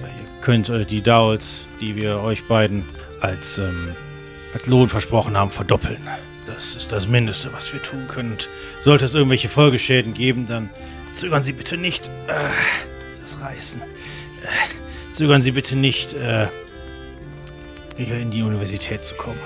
Ja, 0.00 0.06
ihr 0.06 0.42
könnt 0.42 0.68
äh, 0.68 0.84
die 0.84 1.00
Dowls, 1.00 1.66
die 1.80 1.96
wir 1.96 2.22
euch 2.22 2.46
beiden 2.46 2.84
als, 3.20 3.58
ähm, 3.58 3.94
als 4.52 4.66
Lohn 4.66 4.88
versprochen 4.88 5.36
haben, 5.36 5.50
verdoppeln. 5.50 5.98
Das 6.44 6.76
ist 6.76 6.92
das 6.92 7.08
Mindeste, 7.08 7.52
was 7.52 7.72
wir 7.72 7.82
tun 7.82 8.06
können. 8.06 8.32
Und 8.32 8.48
sollte 8.80 9.06
es 9.06 9.14
irgendwelche 9.14 9.48
Folgeschäden 9.48 10.14
geben, 10.14 10.46
dann 10.46 10.70
zögern 11.12 11.42
Sie 11.42 11.52
bitte 11.52 11.76
nicht. 11.76 12.08
Äh, 12.28 12.34
dieses 13.10 13.40
Reißen. 13.40 13.82
Zögern 15.12 15.42
Sie 15.42 15.52
bitte 15.52 15.76
nicht, 15.76 16.14
äh, 16.14 16.46
hier 17.96 18.18
in 18.18 18.30
die 18.30 18.42
Universität 18.42 19.04
zu 19.04 19.14
kommen. 19.14 19.38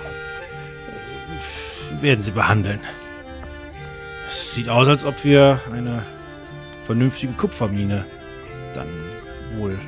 Äh, 0.88 1.94
wir 1.94 2.02
werden 2.02 2.22
Sie 2.22 2.32
behandeln. 2.32 2.80
Es 4.26 4.54
sieht 4.54 4.68
aus, 4.68 4.88
als 4.88 5.04
ob 5.04 5.24
wir 5.24 5.60
eine 5.72 6.02
vernünftige 6.86 7.32
Kupfermine 7.32 8.04
dann 8.74 8.88
wohl 9.58 9.78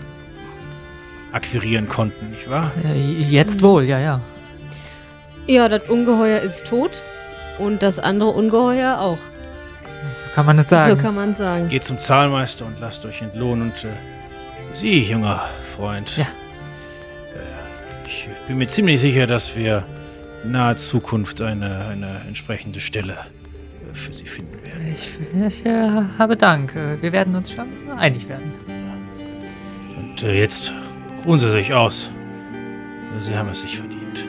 akquirieren 1.32 1.89
konnten, 1.89 2.31
nicht 2.31 2.48
wahr? 2.48 2.72
Äh, 2.84 3.00
jetzt 3.00 3.62
wohl, 3.62 3.84
ja, 3.84 3.98
ja. 3.98 4.20
Ja, 5.47 5.68
das 5.68 5.89
Ungeheuer 5.89 6.40
ist 6.40 6.66
tot. 6.66 7.02
Und 7.58 7.82
das 7.82 7.98
andere 7.98 8.31
Ungeheuer 8.31 8.98
auch. 8.98 9.18
So 10.14 10.24
kann 10.34 10.47
man 10.47 10.58
es 10.58 10.68
sagen. 10.68 10.97
So 10.97 11.02
kann 11.02 11.14
man 11.14 11.34
sagen. 11.34 11.68
Geht 11.68 11.84
zum 11.84 11.98
Zahlmeister 11.98 12.64
und 12.66 12.81
lasst 12.81 13.05
euch 13.05 13.22
entlohnen 13.22 13.70
und 13.70 13.84
äh, 13.84 13.89
Sie, 14.75 15.01
junger 15.01 15.41
Freund. 15.76 16.17
Ja. 16.17 16.25
Äh, 16.25 18.07
ich 18.07 18.26
bin 18.47 18.59
mir 18.59 18.67
ziemlich 18.67 19.01
sicher, 19.01 19.26
dass 19.26 19.55
wir 19.57 19.84
in 20.44 20.52
naher 20.52 20.76
Zukunft 20.76 21.41
eine, 21.41 21.86
eine 21.86 22.23
entsprechende 22.26 22.81
Stelle 22.81 23.12
äh, 23.12 23.94
für 23.94 24.12
Sie 24.12 24.25
finden 24.25 24.65
werden. 24.65 24.92
ich 24.92 25.10
ich 25.47 25.67
äh, 25.67 25.91
habe 26.18 26.36
Dank. 26.36 26.75
Äh, 26.75 27.01
Wir 27.02 27.12
werden 27.12 27.34
uns 27.34 27.52
schon 27.52 27.68
einig 27.97 28.28
werden. 28.28 28.52
Und 29.97 30.23
äh, 30.23 30.39
jetzt 30.39 30.73
ruhen 31.25 31.39
Sie 31.39 31.51
sich 31.51 31.73
aus. 31.75 32.10
Sie 33.18 33.36
haben 33.36 33.51
es 33.51 33.60
sich 33.60 33.76
verdient. 33.76 34.26